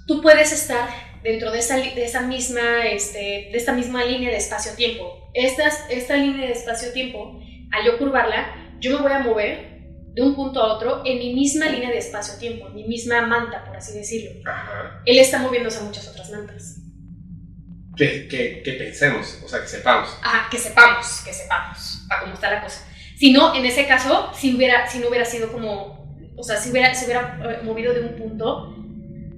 tú 0.07 0.21
puedes 0.21 0.51
estar 0.53 0.87
dentro 1.23 1.51
de 1.51 1.59
esa, 1.59 1.75
de 1.75 2.05
esa 2.05 2.21
misma, 2.21 2.85
este, 2.85 3.49
de 3.51 3.57
esta 3.57 3.73
misma 3.73 4.05
línea 4.05 4.29
de 4.29 4.37
espacio-tiempo. 4.37 5.29
Estas- 5.33 5.85
Esta, 5.89 6.15
línea 6.15 6.45
de 6.47 6.53
espacio-tiempo, 6.53 7.39
al 7.73 7.85
yo 7.85 7.97
curvarla, 7.97 8.75
yo 8.79 8.91
me 8.97 9.01
voy 9.03 9.11
a 9.11 9.19
mover 9.19 9.79
de 10.13 10.21
un 10.21 10.35
punto 10.35 10.61
a 10.61 10.73
otro 10.75 11.01
en 11.05 11.17
mi 11.19 11.33
misma 11.33 11.65
línea 11.67 11.89
de 11.89 11.97
espacio-tiempo, 11.97 12.67
en 12.67 12.75
mi 12.75 12.83
misma 12.87 13.21
manta, 13.21 13.65
por 13.65 13.75
así 13.75 13.93
decirlo. 13.97 14.31
Ajá. 14.49 15.01
Él 15.05 15.19
está 15.19 15.39
moviéndose 15.39 15.79
a 15.79 15.83
muchas 15.83 16.07
otras 16.07 16.29
mantas. 16.31 16.77
Que, 17.97 18.27
que, 18.29 18.61
que 18.63 18.73
pensemos, 18.73 19.41
o 19.43 19.49
sea, 19.49 19.59
que 19.61 19.67
sepamos. 19.67 20.09
Ajá, 20.23 20.47
que 20.49 20.57
sepamos, 20.57 21.21
que 21.25 21.33
sepamos 21.33 22.05
a 22.09 22.21
cómo 22.21 22.33
está 22.33 22.49
la 22.49 22.61
cosa. 22.61 22.87
Si 23.17 23.33
no, 23.33 23.53
en 23.53 23.65
ese 23.65 23.85
caso, 23.87 24.31
si, 24.33 24.55
hubiera, 24.55 24.87
si 24.87 24.99
no 24.99 25.09
hubiera 25.09 25.25
sido 25.25 25.51
como, 25.51 25.98
o 26.39 26.43
sea, 26.43 26.57
si 26.57 26.71
hubiera, 26.71 26.93
se 26.95 27.05
hubiera 27.05 27.37
eh, 27.43 27.59
movido 27.63 27.93
de 27.93 27.99
un 28.01 28.15
punto 28.15 28.75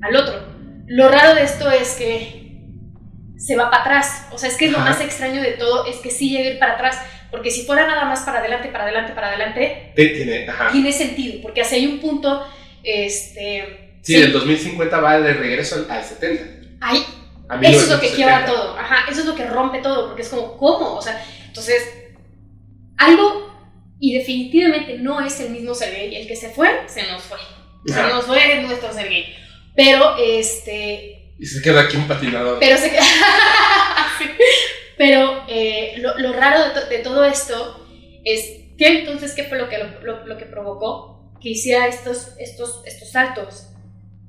al 0.01 0.15
otro. 0.15 0.35
Lo 0.87 1.09
raro 1.09 1.35
de 1.35 1.43
esto 1.43 1.69
es 1.69 1.95
que 1.95 2.41
se 3.37 3.55
va 3.55 3.69
para 3.71 3.81
atrás. 3.83 4.27
O 4.31 4.37
sea, 4.37 4.49
es 4.49 4.57
que 4.57 4.69
lo 4.69 4.77
más 4.79 5.01
extraño 5.01 5.41
de 5.41 5.53
todo, 5.53 5.85
es 5.87 5.97
que 5.97 6.11
sí 6.11 6.29
llega 6.29 6.49
a 6.49 6.53
ir 6.53 6.59
para 6.59 6.73
atrás. 6.73 6.99
Porque 7.31 7.49
si 7.49 7.63
fuera 7.65 7.87
nada 7.87 8.05
más 8.05 8.21
para 8.21 8.39
adelante, 8.39 8.67
para 8.69 8.83
adelante, 8.83 9.13
para 9.13 9.29
adelante, 9.29 9.93
Te- 9.95 10.09
Tiene, 10.09 10.47
ajá. 10.49 10.69
tiene 10.71 10.91
sentido. 10.91 11.41
Porque 11.41 11.61
hacia 11.61 11.77
hay 11.77 11.87
un 11.87 11.99
punto, 11.99 12.45
este... 12.83 13.99
Sí, 14.01 14.19
del 14.19 14.33
2050 14.33 14.99
va 14.99 15.19
de 15.21 15.33
regreso 15.33 15.75
al, 15.75 15.89
al 15.91 16.03
70. 16.03 16.43
Ahí, 16.81 16.97
Eso 16.97 17.83
es 17.83 17.89
lo 17.89 17.99
que 17.99 18.07
1970. 18.11 18.15
quiebra 18.15 18.45
todo, 18.45 18.77
ajá, 18.77 19.09
eso 19.09 19.21
es 19.21 19.25
lo 19.27 19.35
que 19.35 19.45
rompe 19.45 19.79
todo, 19.79 20.07
porque 20.07 20.23
es 20.23 20.29
como, 20.29 20.57
¿cómo? 20.57 20.95
O 20.95 21.01
sea, 21.01 21.23
entonces, 21.47 21.81
algo, 22.97 23.50
y 24.01 24.15
definitivamente 24.17 24.97
no 24.97 25.21
es 25.25 25.39
el 25.39 25.51
mismo 25.51 25.73
Sergey, 25.73 26.15
el 26.15 26.27
que 26.27 26.35
se 26.35 26.49
fue, 26.49 26.69
se 26.87 27.03
nos 27.03 27.21
fue, 27.23 27.37
se 27.85 28.01
nos 28.03 28.25
fue 28.25 28.61
nuestro 28.63 28.91
Sergey, 28.91 29.33
pero, 29.75 30.17
este, 30.17 31.33
Y 31.39 31.45
se 31.45 31.61
queda 31.61 31.81
aquí 31.83 31.95
un 31.95 32.07
patinador. 32.07 32.57
pero 32.59 32.77
se 32.77 32.89
Sí. 34.19 34.25
pero 34.97 35.43
eh, 35.47 35.93
lo, 35.97 36.17
lo 36.19 36.33
raro 36.33 36.63
de, 36.65 36.69
to- 36.71 36.87
de 36.89 36.97
todo 36.99 37.23
esto 37.25 37.87
es, 38.25 38.41
¿qué 38.77 38.99
entonces 38.99 39.33
qué 39.33 39.45
fue 39.45 39.57
lo 39.57 39.69
que, 39.69 39.77
lo, 39.77 40.01
lo- 40.01 40.25
lo 40.27 40.37
que 40.37 40.45
provocó 40.45 41.31
que 41.41 41.49
hiciera 41.49 41.87
estos, 41.87 42.33
estos, 42.39 42.81
estos 42.85 43.11
saltos? 43.11 43.67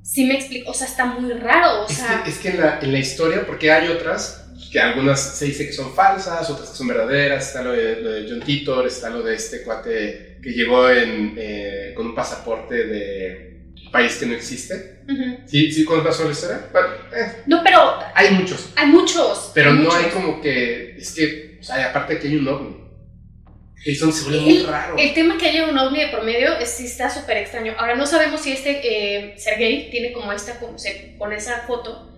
Sí 0.02 0.24
me 0.24 0.34
explico, 0.34 0.70
o 0.70 0.74
sea, 0.74 0.86
está 0.86 1.04
muy 1.06 1.32
raro, 1.34 1.82
o 1.82 1.86
Es 1.86 1.96
sea... 1.96 2.22
que, 2.24 2.30
es 2.30 2.38
que 2.38 2.48
en, 2.50 2.60
la, 2.60 2.78
en 2.82 2.92
la 2.92 2.98
historia, 2.98 3.44
porque 3.46 3.70
hay 3.70 3.88
otras, 3.88 4.41
que 4.72 4.80
algunas 4.80 5.20
se 5.20 5.44
dice 5.46 5.66
que 5.66 5.72
son 5.72 5.94
falsas, 5.94 6.48
otras 6.48 6.70
que 6.70 6.76
son 6.76 6.88
verdaderas, 6.88 7.46
está 7.48 7.62
lo 7.62 7.72
de, 7.72 8.00
lo 8.00 8.10
de 8.12 8.26
John 8.30 8.40
Titor, 8.40 8.86
está 8.86 9.10
lo 9.10 9.22
de 9.22 9.34
este 9.34 9.62
cuate 9.62 10.38
que 10.42 10.50
llegó 10.50 10.88
en, 10.90 11.34
eh, 11.36 11.92
con 11.94 12.06
un 12.06 12.14
pasaporte 12.14 12.74
de 12.86 13.52
país 13.92 14.16
que 14.16 14.24
no 14.26 14.34
existe. 14.34 15.00
ujú. 15.06 15.36
¿Sí, 15.46 15.70
sí 15.70 15.84
conoces 15.84 16.24
la 16.24 16.32
historia? 16.32 16.60
Eh, 17.14 17.42
No, 17.46 17.60
pero 17.62 17.98
hay 18.14 18.30
muchos, 18.30 18.70
Hay 18.76 18.86
muchos. 18.86 19.50
pero 19.54 19.70
hay 19.70 19.76
no 19.76 19.82
muchos. 19.84 19.96
hay 20.04 20.10
como 20.10 20.40
que, 20.40 20.96
es 20.96 21.12
que, 21.14 21.58
o 21.60 21.62
sea, 21.62 21.90
aparte 21.90 22.18
que 22.18 22.28
hay 22.28 22.36
un 22.36 22.48
ovni. 22.48 22.76
Eso 23.84 24.10
se 24.12 24.24
vuelve 24.24 24.40
muy 24.40 24.62
raro. 24.62 24.94
El 24.96 25.12
tema 25.12 25.36
que 25.36 25.48
haya 25.48 25.64
un 25.68 25.76
ovni 25.76 26.00
de 26.00 26.08
promedio 26.08 26.56
es, 26.56 26.70
sí 26.70 26.86
está 26.86 27.10
súper 27.10 27.38
extraño. 27.38 27.74
Ahora 27.76 27.96
no 27.96 28.06
sabemos 28.06 28.40
si 28.40 28.52
este 28.52 28.80
eh, 28.84 29.34
Sergey 29.38 29.90
tiene 29.90 30.12
como 30.12 30.32
esta, 30.32 30.58
como 30.60 30.78
se- 30.78 31.16
con 31.18 31.32
esa 31.32 31.62
foto, 31.66 32.08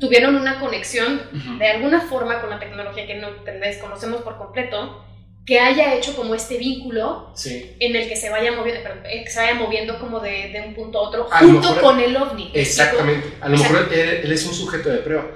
tuvieron 0.00 0.36
una 0.36 0.60
conexión 0.60 1.20
de 1.58 1.66
alguna 1.68 2.00
forma 2.02 2.40
con 2.40 2.50
la 2.50 2.58
tecnología 2.58 3.06
que 3.06 3.16
no 3.16 3.28
desconocemos 3.60 4.22
por 4.22 4.38
completo, 4.38 5.04
que 5.46 5.58
haya 5.60 5.94
hecho 5.94 6.14
como 6.14 6.34
este 6.34 6.58
vínculo 6.58 7.32
Sí, 7.34 7.74
en 7.80 7.96
el 7.96 8.06
que 8.06 8.16
se 8.16 8.28
vaya 8.28 8.52
moviendo, 8.52 8.82
perdón, 8.82 9.02
eh, 9.06 9.24
que 9.24 9.30
se 9.30 9.40
vaya 9.40 9.54
moviendo 9.54 9.98
como 9.98 10.20
de, 10.20 10.50
de 10.50 10.60
un 10.60 10.74
punto 10.74 10.98
a 10.98 11.08
otro, 11.08 11.26
A 11.32 11.38
junto 11.38 11.60
mejor- 11.70 11.80
con 11.80 12.00
el 12.00 12.14
ovni. 12.16 12.50
exactamente. 12.52 13.28
A 13.40 13.48
lo 13.48 13.56
mejor 13.56 13.88
él, 13.90 14.20
él 14.24 14.32
es 14.32 14.44
un 14.44 14.52
sujeto 14.52 14.90
de 14.90 14.98
prueba. 14.98 15.26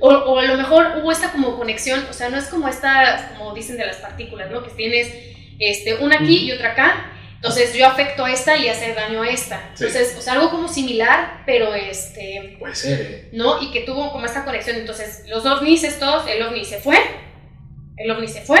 O, 0.00 0.08
o 0.10 0.38
a 0.38 0.44
lo 0.44 0.56
mejor 0.58 0.92
hubo 1.00 1.10
esta 1.10 1.32
como 1.32 1.56
conexión, 1.56 2.04
o 2.10 2.12
sea, 2.12 2.28
no 2.28 2.36
es 2.36 2.48
como 2.48 2.68
esta, 2.68 3.30
como 3.36 3.54
dicen 3.54 3.78
de 3.78 3.86
las 3.86 3.96
partículas, 3.96 4.50
¿no? 4.50 4.62
Que 4.62 4.70
tienes 4.72 5.10
este, 5.58 5.94
una 6.04 6.16
aquí 6.16 6.36
y 6.44 6.52
otra 6.52 6.72
acá, 6.72 7.10
entonces 7.40 7.72
yo 7.72 7.86
afecto 7.86 8.26
a 8.26 8.30
esta 8.30 8.54
y 8.58 8.68
hacer 8.68 8.94
daño 8.94 9.22
a 9.22 9.28
esta. 9.30 9.70
Sí. 9.72 9.86
Entonces, 9.86 10.14
o 10.18 10.20
sea, 10.20 10.34
algo 10.34 10.50
como 10.50 10.68
similar, 10.68 11.42
pero 11.46 11.74
este, 11.74 12.56
Puede 12.58 12.74
ser, 12.74 13.00
¿eh? 13.00 13.28
¿no? 13.32 13.62
Y 13.62 13.70
que 13.70 13.80
tuvo 13.80 14.12
como 14.12 14.26
esta 14.26 14.44
conexión. 14.44 14.76
Entonces, 14.76 15.24
los 15.26 15.46
ovnis 15.46 15.82
estos, 15.82 16.26
el 16.28 16.42
ovni 16.42 16.66
se 16.66 16.80
fue, 16.80 16.98
el 17.96 18.10
ovni 18.10 18.28
se 18.28 18.42
fue, 18.42 18.60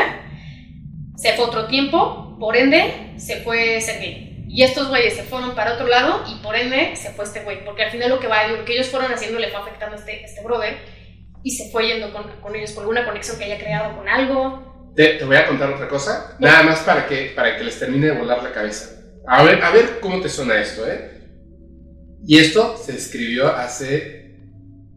se 1.14 1.34
fue 1.34 1.44
otro 1.44 1.66
tiempo, 1.66 2.38
por 2.40 2.56
ende, 2.56 3.12
se 3.18 3.42
fue 3.42 3.82
Sergey. 3.82 4.46
Y 4.48 4.62
estos 4.62 4.88
güeyes 4.88 5.14
se 5.14 5.24
fueron 5.24 5.54
para 5.54 5.74
otro 5.74 5.86
lado 5.86 6.24
y 6.26 6.42
por 6.42 6.56
ende 6.56 6.96
se 6.96 7.10
fue 7.10 7.26
este 7.26 7.40
güey. 7.40 7.62
Porque 7.66 7.82
al 7.82 7.90
final 7.90 8.08
lo 8.08 8.18
que, 8.18 8.28
va, 8.28 8.48
lo 8.48 8.64
que 8.64 8.72
ellos 8.72 8.88
fueron 8.88 9.12
haciendo 9.12 9.38
le 9.38 9.50
fue 9.50 9.60
afectando 9.60 9.96
a 9.96 9.98
este, 9.98 10.24
este 10.24 10.42
brother 10.42 10.78
y 11.42 11.50
se 11.50 11.70
fue 11.70 11.86
yendo 11.86 12.14
con, 12.14 12.30
con 12.40 12.56
ellos 12.56 12.72
por 12.72 12.80
alguna 12.80 13.04
conexión 13.04 13.36
que 13.38 13.44
haya 13.44 13.58
creado 13.58 13.94
con 13.94 14.08
algo. 14.08 14.69
Te, 14.96 15.14
te 15.14 15.24
voy 15.24 15.36
a 15.36 15.46
contar 15.46 15.70
otra 15.70 15.88
cosa, 15.88 16.36
nada 16.40 16.62
más 16.62 16.80
para 16.80 17.06
que, 17.06 17.32
para 17.34 17.56
que 17.56 17.64
les 17.64 17.78
termine 17.78 18.06
de 18.06 18.12
volar 18.18 18.42
la 18.42 18.52
cabeza. 18.52 19.00
A 19.26 19.42
ver, 19.44 19.62
a 19.62 19.70
ver 19.70 19.98
cómo 20.00 20.20
te 20.20 20.28
suena 20.28 20.60
esto, 20.60 20.86
¿eh? 20.90 21.20
Y 22.26 22.38
esto 22.38 22.76
se 22.76 22.96
escribió 22.96 23.48
hace 23.48 24.36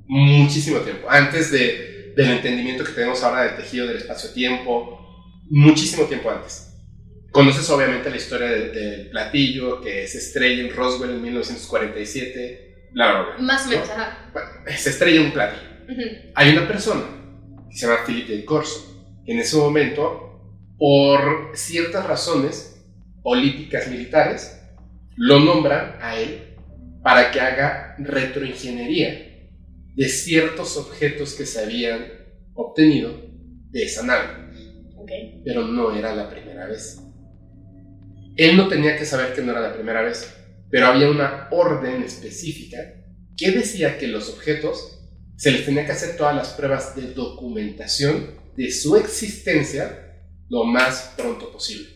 muchísimo 0.08 0.80
tiempo, 0.80 1.10
antes 1.10 1.52
de, 1.52 2.14
del 2.16 2.32
entendimiento 2.32 2.84
que 2.84 2.92
tenemos 2.92 3.24
ahora 3.24 3.44
del 3.44 3.56
tejido 3.56 3.88
del 3.88 3.98
espacio-tiempo, 3.98 5.00
muchísimo 5.50 6.06
tiempo 6.06 6.30
antes. 6.32 6.70
Conoces 7.32 7.68
obviamente 7.70 8.10
la 8.10 8.18
historia 8.18 8.48
de- 8.48 8.70
del 8.70 9.10
platillo 9.10 9.82
que 9.82 10.08
se 10.08 10.18
estrella 10.20 10.64
en 10.64 10.76
Roswell 10.76 11.12
en 11.12 11.22
1947, 11.22 12.90
bla, 12.92 13.12
bla, 13.12 13.22
bla. 13.36 13.38
Más 13.40 13.66
o 13.66 13.70
menos, 13.70 13.90
ajá. 13.90 14.30
Bueno, 14.34 14.50
se 14.78 14.90
estrella 14.90 15.22
un 15.22 15.32
platillo. 15.32 15.70
Hay 16.36 16.52
una 16.56 16.68
persona 16.68 17.04
que 17.70 17.76
se 17.78 17.88
llama 17.88 18.00
Philip 18.06 18.28
Del 18.28 18.46
Corso, 18.46 18.93
en 19.26 19.40
ese 19.40 19.58
momento, 19.58 20.42
por 20.78 21.52
ciertas 21.56 22.06
razones 22.06 22.84
políticas 23.22 23.88
militares, 23.88 24.60
lo 25.16 25.40
nombran 25.40 25.96
a 26.02 26.18
él 26.18 26.56
para 27.02 27.32
que 27.32 27.40
haga 27.40 27.96
retroingeniería 28.00 29.50
de 29.96 30.10
ciertos 30.10 30.78
objetos 30.78 31.36
que 31.36 31.46
se 31.46 31.64
habían 31.64 32.06
obtenido 32.54 33.12
de 33.70 33.84
esa 33.84 34.04
nave. 34.04 34.44
Pero 35.44 35.68
no 35.68 35.96
era 35.96 36.16
la 36.16 36.30
primera 36.30 36.66
vez. 36.66 37.00
Él 38.36 38.58
no 38.58 38.68
tenía 38.68 38.98
que 38.98 39.06
saber 39.06 39.34
que 39.34 39.42
no 39.42 39.52
era 39.52 39.62
la 39.62 39.74
primera 39.74 40.02
vez, 40.02 40.34
pero 40.72 40.88
había 40.88 41.10
una 41.10 41.48
orden 41.52 42.02
específica 42.02 42.78
que 43.38 43.52
decía 43.52 43.98
que 43.98 44.08
los 44.08 44.30
objetos 44.30 45.00
se 45.36 45.52
les 45.52 45.66
tenía 45.66 45.86
que 45.86 45.92
hacer 45.92 46.18
todas 46.18 46.36
las 46.36 46.50
pruebas 46.50 46.96
de 46.96 47.14
documentación 47.14 48.43
de 48.56 48.72
su 48.72 48.96
existencia 48.96 50.22
lo 50.50 50.64
más 50.64 51.14
pronto 51.18 51.52
posible. 51.52 51.88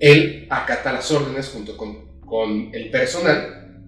Él 0.00 0.46
acata 0.50 0.92
las 0.92 1.10
órdenes 1.10 1.48
junto 1.48 1.76
con, 1.76 2.20
con 2.20 2.70
el 2.72 2.90
personal, 2.90 3.82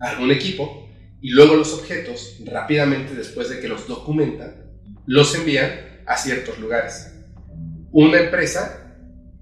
algún 0.00 0.30
equipo, 0.30 0.88
y 1.20 1.30
luego 1.30 1.54
los 1.54 1.72
objetos, 1.74 2.38
rápidamente 2.44 3.14
después 3.14 3.48
de 3.48 3.60
que 3.60 3.68
los 3.68 3.86
documentan, 3.86 4.72
los 5.06 5.34
envían 5.34 5.70
a 6.06 6.16
ciertos 6.16 6.58
lugares. 6.58 7.14
Una 7.92 8.18
empresa 8.18 8.96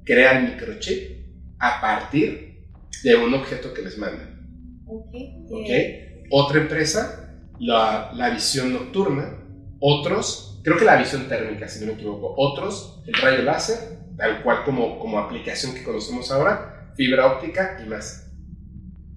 crea 0.04 0.38
el 0.38 0.50
microchip 0.50 1.20
a 1.58 1.80
partir 1.80 2.66
de 3.04 3.14
un 3.14 3.32
objeto 3.32 3.72
que 3.72 3.82
les 3.82 3.96
mandan. 3.96 4.84
Okay. 4.86 6.24
Otra 6.30 6.60
empresa, 6.60 7.38
la, 7.60 8.12
la 8.14 8.30
visión 8.30 8.72
nocturna. 8.72 9.36
Otros, 9.78 10.49
creo 10.62 10.76
que 10.76 10.84
la 10.84 10.96
visión 10.96 11.28
térmica, 11.28 11.68
si 11.68 11.80
no 11.80 11.86
me 11.86 11.92
equivoco. 11.92 12.34
Otros, 12.36 13.02
el 13.06 13.14
rayo 13.14 13.42
láser, 13.42 13.78
tal 14.16 14.42
cual 14.42 14.64
como, 14.64 14.98
como 14.98 15.18
aplicación 15.18 15.74
que 15.74 15.82
conocemos 15.82 16.30
ahora, 16.30 16.92
fibra 16.96 17.26
óptica 17.26 17.80
y 17.84 17.88
más. 17.88 18.30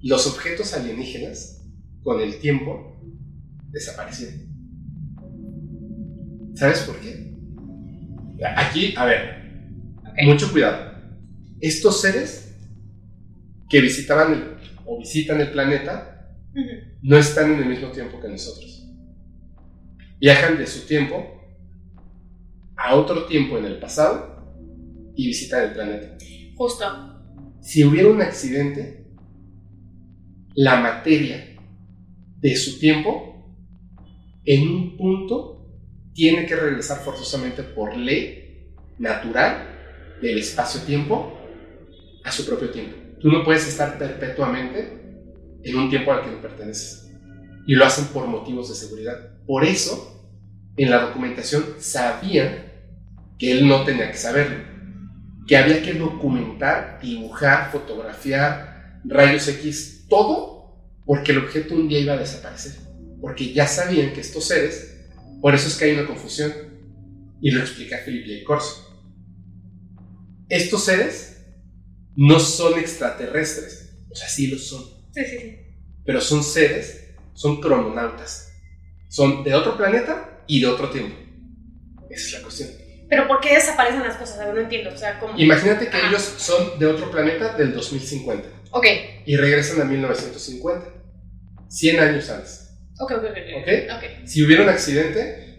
Los 0.02 0.28
objetos 0.28 0.74
alienígenas, 0.74 1.66
con 2.04 2.20
el 2.22 2.40
tiempo, 2.40 2.98
desaparecieron. 3.70 4.54
¿Sabes 6.56 6.80
por 6.82 7.00
qué? 7.00 7.34
Aquí, 8.58 8.94
a 8.98 9.06
ver, 9.06 9.44
mucho 10.26 10.52
cuidado. 10.52 10.94
Estos 11.60 12.02
seres 12.02 12.56
que 13.70 13.82
visitaban 13.82 14.58
o 14.86 15.00
visitan 15.00 15.42
el 15.42 15.52
planeta 15.52 16.36
no 17.02 17.18
están 17.18 17.54
en 17.54 17.60
el 17.60 17.66
mismo 17.66 17.90
tiempo 17.90 18.20
que 18.20 18.28
nosotros. 18.28 18.73
Viajan 20.24 20.58
de 20.58 20.66
su 20.66 20.88
tiempo 20.88 21.18
a 22.78 22.96
otro 22.96 23.26
tiempo 23.26 23.58
en 23.58 23.66
el 23.66 23.78
pasado 23.78 25.12
y 25.18 25.28
visitan 25.28 25.64
el 25.64 25.74
planeta. 25.74 26.18
Justo. 26.56 26.86
Si 27.60 27.84
hubiera 27.84 28.08
un 28.08 28.22
accidente, 28.22 29.06
la 30.56 30.80
materia 30.80 31.58
de 32.40 32.56
su 32.56 32.80
tiempo 32.80 33.54
en 34.46 34.70
un 34.70 34.96
punto 34.96 35.68
tiene 36.14 36.46
que 36.46 36.56
regresar 36.56 37.00
forzosamente 37.00 37.62
por 37.62 37.98
ley 37.98 38.72
natural 39.00 40.20
del 40.22 40.38
espacio-tiempo 40.38 41.38
a 42.24 42.32
su 42.32 42.46
propio 42.46 42.70
tiempo. 42.70 42.96
Tú 43.20 43.28
no 43.28 43.44
puedes 43.44 43.68
estar 43.68 43.98
perpetuamente 43.98 44.88
en 45.64 45.76
un 45.76 45.90
tiempo 45.90 46.14
al 46.14 46.24
que 46.24 46.32
no 46.32 46.42
perteneces. 46.42 47.13
Y 47.66 47.76
lo 47.76 47.86
hacen 47.86 48.06
por 48.08 48.28
motivos 48.28 48.70
de 48.70 48.76
seguridad. 48.76 49.38
Por 49.46 49.64
eso, 49.64 50.30
en 50.78 50.90
la 50.90 51.02
documentación 51.02 51.64
sabían 51.80 52.72
que 53.38 53.52
él 53.52 53.68
no 53.68 53.84
tenía 53.84 54.12
que 54.12 54.18
saberlo. 54.18 54.58
Que 55.48 55.58
había 55.58 55.82
que 55.82 55.94
documentar, 55.94 57.00
dibujar, 57.02 57.72
fotografiar, 57.72 59.02
rayos 59.04 59.48
X, 59.48 60.06
todo, 60.10 60.78
porque 61.06 61.32
el 61.32 61.40
objeto 61.40 61.76
un 61.76 61.88
día 61.88 62.00
iba 62.00 62.14
a 62.14 62.18
desaparecer. 62.18 62.74
Porque 63.22 63.54
ya 63.54 63.68
sabían 63.68 64.14
que 64.14 64.22
estos 64.22 64.46
seres 64.46 64.94
por 65.44 65.54
eso 65.54 65.68
es 65.68 65.76
que 65.76 65.84
hay 65.84 65.92
una 65.92 66.08
confusión. 66.08 66.54
Y 67.42 67.52
lo 67.52 67.60
explica 67.60 68.00
Philip 68.06 68.26
J. 68.26 68.46
Corso. 68.46 69.06
Estos 70.48 70.86
seres 70.86 71.36
no 72.16 72.40
son 72.40 72.80
extraterrestres. 72.80 73.94
O 74.10 74.16
sea, 74.16 74.30
sí 74.30 74.48
lo 74.48 74.58
son. 74.58 74.86
Sí, 75.14 75.22
sí, 75.26 75.38
sí. 75.38 75.58
Pero 76.06 76.22
son 76.22 76.46
seres, 76.46 77.03
son 77.34 77.62
crononautas. 77.62 78.52
Son 79.10 79.44
de 79.44 79.54
otro 79.54 79.78
planeta 79.78 80.42
y 80.48 80.62
de 80.62 80.68
otro 80.68 80.90
tiempo. 80.90 81.16
Esa 82.10 82.28
es 82.28 82.34
la 82.34 82.42
cuestión. 82.42 82.70
Pero 83.10 83.28
¿por 83.28 83.42
qué 83.42 83.56
desaparecen 83.56 84.02
las 84.02 84.18
cosas? 84.18 84.40
A 84.40 84.46
ver, 84.46 84.56
no 84.56 84.62
entiendo. 84.62 84.92
O 84.92 84.98
sea, 84.98 85.20
¿cómo? 85.20 85.38
Imagínate 85.38 85.88
que 85.88 85.98
ellos 86.08 86.22
son 86.22 86.80
de 86.80 86.88
otro 86.88 87.12
planeta 87.12 87.56
del 87.56 87.74
2050. 87.74 88.48
Ok. 88.72 88.86
Y 89.26 89.36
regresan 89.38 89.82
a 89.82 89.86
1950. 89.86 90.88
100 91.70 92.00
años 92.00 92.30
antes. 92.30 92.70
Ok, 93.00 93.12
ok, 93.12 93.24
ok. 93.24 93.98
okay. 93.98 94.28
Si 94.28 94.44
hubiera 94.44 94.64
un 94.64 94.70
accidente 94.70 95.58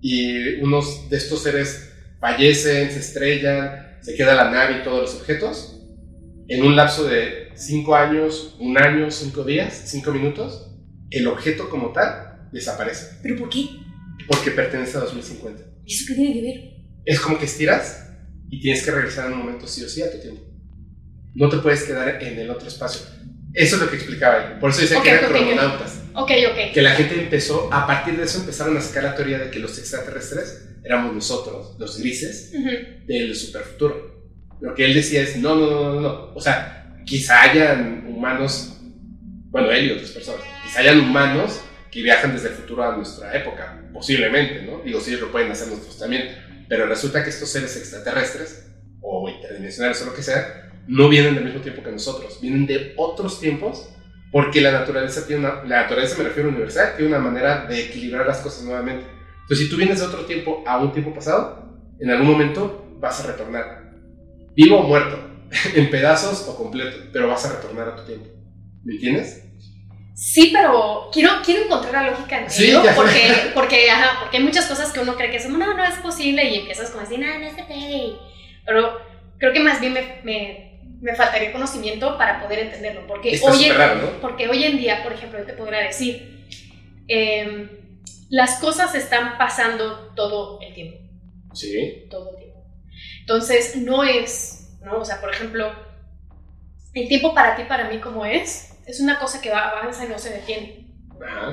y 0.00 0.60
unos 0.60 1.10
de 1.10 1.16
estos 1.16 1.42
seres 1.42 1.92
fallecen, 2.20 2.90
se 2.90 2.98
estrellan, 3.00 3.98
se 4.00 4.14
queda 4.14 4.34
la 4.34 4.50
nave 4.50 4.78
y 4.78 4.82
todos 4.84 5.02
los 5.02 5.14
objetos, 5.16 5.80
en 6.48 6.64
un 6.64 6.76
lapso 6.76 7.04
de 7.04 7.48
5 7.54 7.96
años, 7.96 8.56
un 8.60 8.78
año, 8.78 9.10
5 9.10 9.42
días, 9.44 9.82
5 9.86 10.12
minutos, 10.12 10.75
el 11.10 11.26
objeto 11.26 11.68
como 11.68 11.92
tal 11.92 12.48
desaparece. 12.52 13.18
¿Pero 13.22 13.36
por 13.36 13.48
qué? 13.48 13.68
Porque 14.26 14.50
pertenece 14.50 14.96
a 14.96 15.00
2050. 15.00 15.62
¿Y 15.84 15.94
eso 15.94 16.04
qué 16.08 16.14
tiene 16.14 16.34
que 16.34 16.42
ver? 16.42 16.76
Es 17.04 17.20
como 17.20 17.38
que 17.38 17.44
estiras 17.44 18.10
y 18.50 18.60
tienes 18.60 18.82
que 18.82 18.90
regresar 18.90 19.26
en 19.26 19.34
un 19.34 19.38
momento 19.40 19.66
sí 19.66 19.84
o 19.84 19.88
sí 19.88 20.02
a 20.02 20.10
tu 20.10 20.18
tiempo. 20.18 20.42
No 21.34 21.48
te 21.48 21.58
puedes 21.58 21.84
quedar 21.84 22.22
en 22.22 22.38
el 22.38 22.50
otro 22.50 22.66
espacio. 22.66 23.02
Eso 23.52 23.76
es 23.76 23.82
lo 23.82 23.90
que 23.90 23.96
explicaba 23.96 24.44
él. 24.44 24.58
Por 24.58 24.70
eso 24.70 24.82
decía 24.82 25.02
que 25.02 25.10
eran 25.10 25.30
crononautas. 25.30 26.02
Ok, 26.14 26.30
ok. 26.50 26.72
Que 26.74 26.82
la 26.82 26.92
gente 26.92 27.18
empezó, 27.20 27.72
a 27.72 27.86
partir 27.86 28.16
de 28.16 28.24
eso 28.24 28.40
empezaron 28.40 28.76
a 28.76 28.80
sacar 28.80 29.04
la 29.04 29.14
teoría 29.14 29.38
de 29.38 29.50
que 29.50 29.58
los 29.58 29.78
extraterrestres 29.78 30.68
éramos 30.84 31.14
nosotros, 31.14 31.76
los 31.78 31.98
grises, 31.98 32.52
del 33.06 33.34
superfuturo. 33.34 34.26
Lo 34.60 34.74
que 34.74 34.84
él 34.84 34.94
decía 34.94 35.22
es, 35.22 35.36
no, 35.36 35.54
no, 35.56 35.70
no, 35.70 35.92
no, 35.94 36.00
no. 36.00 36.34
O 36.34 36.40
sea, 36.40 37.02
quizá 37.04 37.42
hayan 37.42 38.06
humanos, 38.06 38.75
bueno, 39.56 39.70
él 39.70 39.86
y 39.86 39.90
otras 39.92 40.10
personas, 40.10 40.42
quizá 40.64 40.80
hayan 40.80 41.00
humanos 41.00 41.62
que 41.90 42.02
viajan 42.02 42.34
desde 42.34 42.48
el 42.48 42.54
futuro 42.56 42.82
a 42.82 42.94
nuestra 42.94 43.34
época, 43.34 43.80
posiblemente, 43.90 44.60
¿no? 44.60 44.82
Digo, 44.84 45.00
sí, 45.00 45.16
lo 45.16 45.32
pueden 45.32 45.50
hacer 45.50 45.68
nosotros 45.68 45.98
también. 45.98 46.28
Pero 46.68 46.84
resulta 46.84 47.24
que 47.24 47.30
estos 47.30 47.48
seres 47.48 47.74
extraterrestres, 47.74 48.70
o 49.00 49.30
interdimensionales 49.30 50.02
o 50.02 50.04
lo 50.04 50.14
que 50.14 50.22
sea, 50.22 50.70
no 50.86 51.08
vienen 51.08 51.36
del 51.36 51.44
mismo 51.44 51.62
tiempo 51.62 51.82
que 51.82 51.90
nosotros, 51.90 52.38
vienen 52.42 52.66
de 52.66 52.92
otros 52.98 53.40
tiempos, 53.40 53.88
porque 54.30 54.60
la 54.60 54.72
naturaleza 54.72 55.26
tiene 55.26 55.46
una, 55.46 55.64
la 55.64 55.84
naturaleza 55.84 56.18
me 56.18 56.24
refiero 56.24 56.50
a 56.50 56.52
universal, 56.52 56.92
tiene 56.94 57.16
una 57.16 57.20
manera 57.20 57.64
de 57.64 57.86
equilibrar 57.86 58.26
las 58.26 58.40
cosas 58.40 58.62
nuevamente. 58.62 59.06
Entonces, 59.40 59.64
si 59.64 59.70
tú 59.70 59.78
vienes 59.78 60.00
de 60.00 60.04
otro 60.04 60.26
tiempo 60.26 60.64
a 60.66 60.76
un 60.76 60.92
tiempo 60.92 61.14
pasado, 61.14 61.80
en 61.98 62.10
algún 62.10 62.26
momento 62.26 62.94
vas 63.00 63.24
a 63.24 63.28
retornar, 63.28 63.94
vivo 64.54 64.80
o 64.80 64.82
muerto, 64.82 65.18
en 65.74 65.88
pedazos 65.88 66.46
o 66.46 66.54
completo, 66.58 67.08
pero 67.10 67.26
vas 67.26 67.46
a 67.46 67.54
retornar 67.54 67.88
a 67.88 67.96
tu 67.96 68.02
tiempo. 68.04 68.26
¿Me 68.84 68.96
entiendes? 68.96 69.45
Sí, 70.16 70.50
pero 70.52 71.10
quiero, 71.12 71.30
quiero 71.44 71.64
encontrar 71.64 71.92
la 71.92 72.10
lógica 72.10 72.38
en 72.38 72.46
ello, 72.50 72.82
porque, 72.96 73.50
porque, 73.54 73.90
ajá, 73.90 74.18
porque 74.20 74.38
hay 74.38 74.42
muchas 74.42 74.66
cosas 74.66 74.90
que 74.90 75.00
uno 75.00 75.14
cree 75.14 75.30
que 75.30 75.38
son, 75.38 75.58
no, 75.58 75.74
no 75.74 75.84
es 75.84 75.96
posible, 75.96 76.42
y 76.42 76.60
empiezas 76.60 76.90
como 76.90 77.02
a 77.02 77.04
decir, 77.04 77.20
no, 77.20 77.38
no 77.38 77.54
se 77.54 77.62
puede. 77.64 78.14
Pero 78.64 78.98
creo 79.38 79.52
que 79.52 79.60
más 79.60 79.80
bien 79.80 79.92
me 79.92 80.66
me 81.00 81.14
faltaría 81.14 81.52
conocimiento 81.52 82.16
para 82.16 82.42
poder 82.42 82.60
entenderlo. 82.60 83.06
Porque, 83.06 83.38
hoy, 83.42 83.64
en, 83.64 83.74
porque 84.20 84.48
hoy 84.48 84.64
en 84.64 84.78
día, 84.78 85.02
por 85.02 85.12
ejemplo, 85.12 85.38
yo 85.38 85.46
te 85.46 85.52
podría 85.52 85.80
decir, 85.80 86.46
em, 87.08 87.68
las 88.30 88.58
cosas 88.58 88.94
están 88.94 89.38
pasando 89.38 90.12
todo 90.14 90.58
el 90.62 90.74
tiempo. 90.74 90.98
Sí. 91.54 92.06
Todo 92.10 92.30
el 92.30 92.36
tiempo. 92.36 92.64
Entonces, 93.20 93.76
no 93.76 94.04
es, 94.04 94.78
¿no? 94.82 94.98
O 94.98 95.04
sea, 95.04 95.20
por 95.20 95.32
ejemplo, 95.32 95.70
el 96.94 97.08
tiempo 97.08 97.34
para 97.34 97.56
ti, 97.56 97.64
para 97.64 97.88
mí, 97.88 97.98
como 97.98 98.24
es, 98.24 98.75
es 98.86 99.00
una 99.00 99.18
cosa 99.18 99.40
que 99.40 99.52
avanza 99.52 100.04
y 100.04 100.08
no 100.08 100.18
se 100.18 100.30
detiene. 100.30 100.86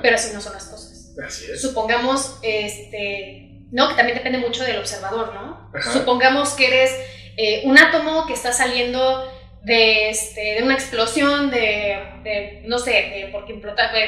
Pero 0.01 0.15
así 0.15 0.33
no 0.33 0.41
son 0.41 0.53
las 0.53 0.65
cosas. 0.65 1.13
Así 1.25 1.51
es. 1.51 1.61
Supongamos, 1.61 2.39
este, 2.41 3.65
no, 3.71 3.89
que 3.89 3.95
también 3.95 4.17
depende 4.17 4.39
mucho 4.39 4.63
del 4.63 4.77
observador, 4.77 5.33
¿no? 5.33 5.71
Supongamos 5.93 6.51
que 6.51 6.67
eres 6.67 6.91
eh, 7.37 7.63
un 7.65 7.77
átomo 7.77 8.25
que 8.27 8.33
está 8.33 8.51
saliendo 8.51 9.31
de, 9.63 10.09
este, 10.09 10.55
de 10.55 10.63
una 10.63 10.73
explosión, 10.73 11.49
de, 11.49 12.61
no 12.65 12.77
sé, 12.77 12.91
de 12.91 13.29
porque 13.31 13.59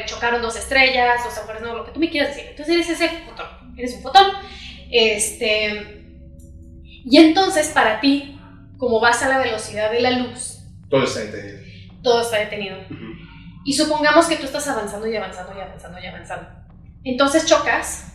chocaron 0.05 0.41
dos 0.41 0.55
estrellas, 0.55 1.23
dos 1.23 1.37
agujeros, 1.37 1.61
no, 1.61 1.75
lo 1.75 1.85
que 1.85 1.91
tú 1.91 1.99
me 1.99 2.09
quieras 2.09 2.35
decir. 2.35 2.49
Entonces 2.49 2.75
eres 2.75 2.89
ese 2.89 3.09
fotón, 3.25 3.75
eres 3.77 3.93
un 3.95 4.01
fotón. 4.01 4.31
Este, 4.91 6.03
y 7.05 7.17
entonces 7.17 7.69
para 7.69 7.99
ti, 7.99 8.39
como 8.77 8.99
vas 8.99 9.23
a 9.23 9.29
la 9.29 9.39
velocidad 9.39 9.91
de 9.91 10.01
la 10.01 10.11
luz, 10.11 10.59
todo 10.89 11.03
está 11.03 11.21
detenido. 11.21 11.59
Todo 12.03 12.21
está 12.21 12.37
detenido. 12.37 12.77
Y 13.65 13.73
supongamos 13.73 14.27
que 14.27 14.37
tú 14.37 14.45
estás 14.45 14.67
avanzando 14.67 15.07
y 15.07 15.15
avanzando 15.15 15.53
y 15.57 15.61
avanzando 15.61 15.99
y 15.99 16.05
avanzando. 16.05 16.47
Entonces 17.03 17.45
chocas 17.45 18.13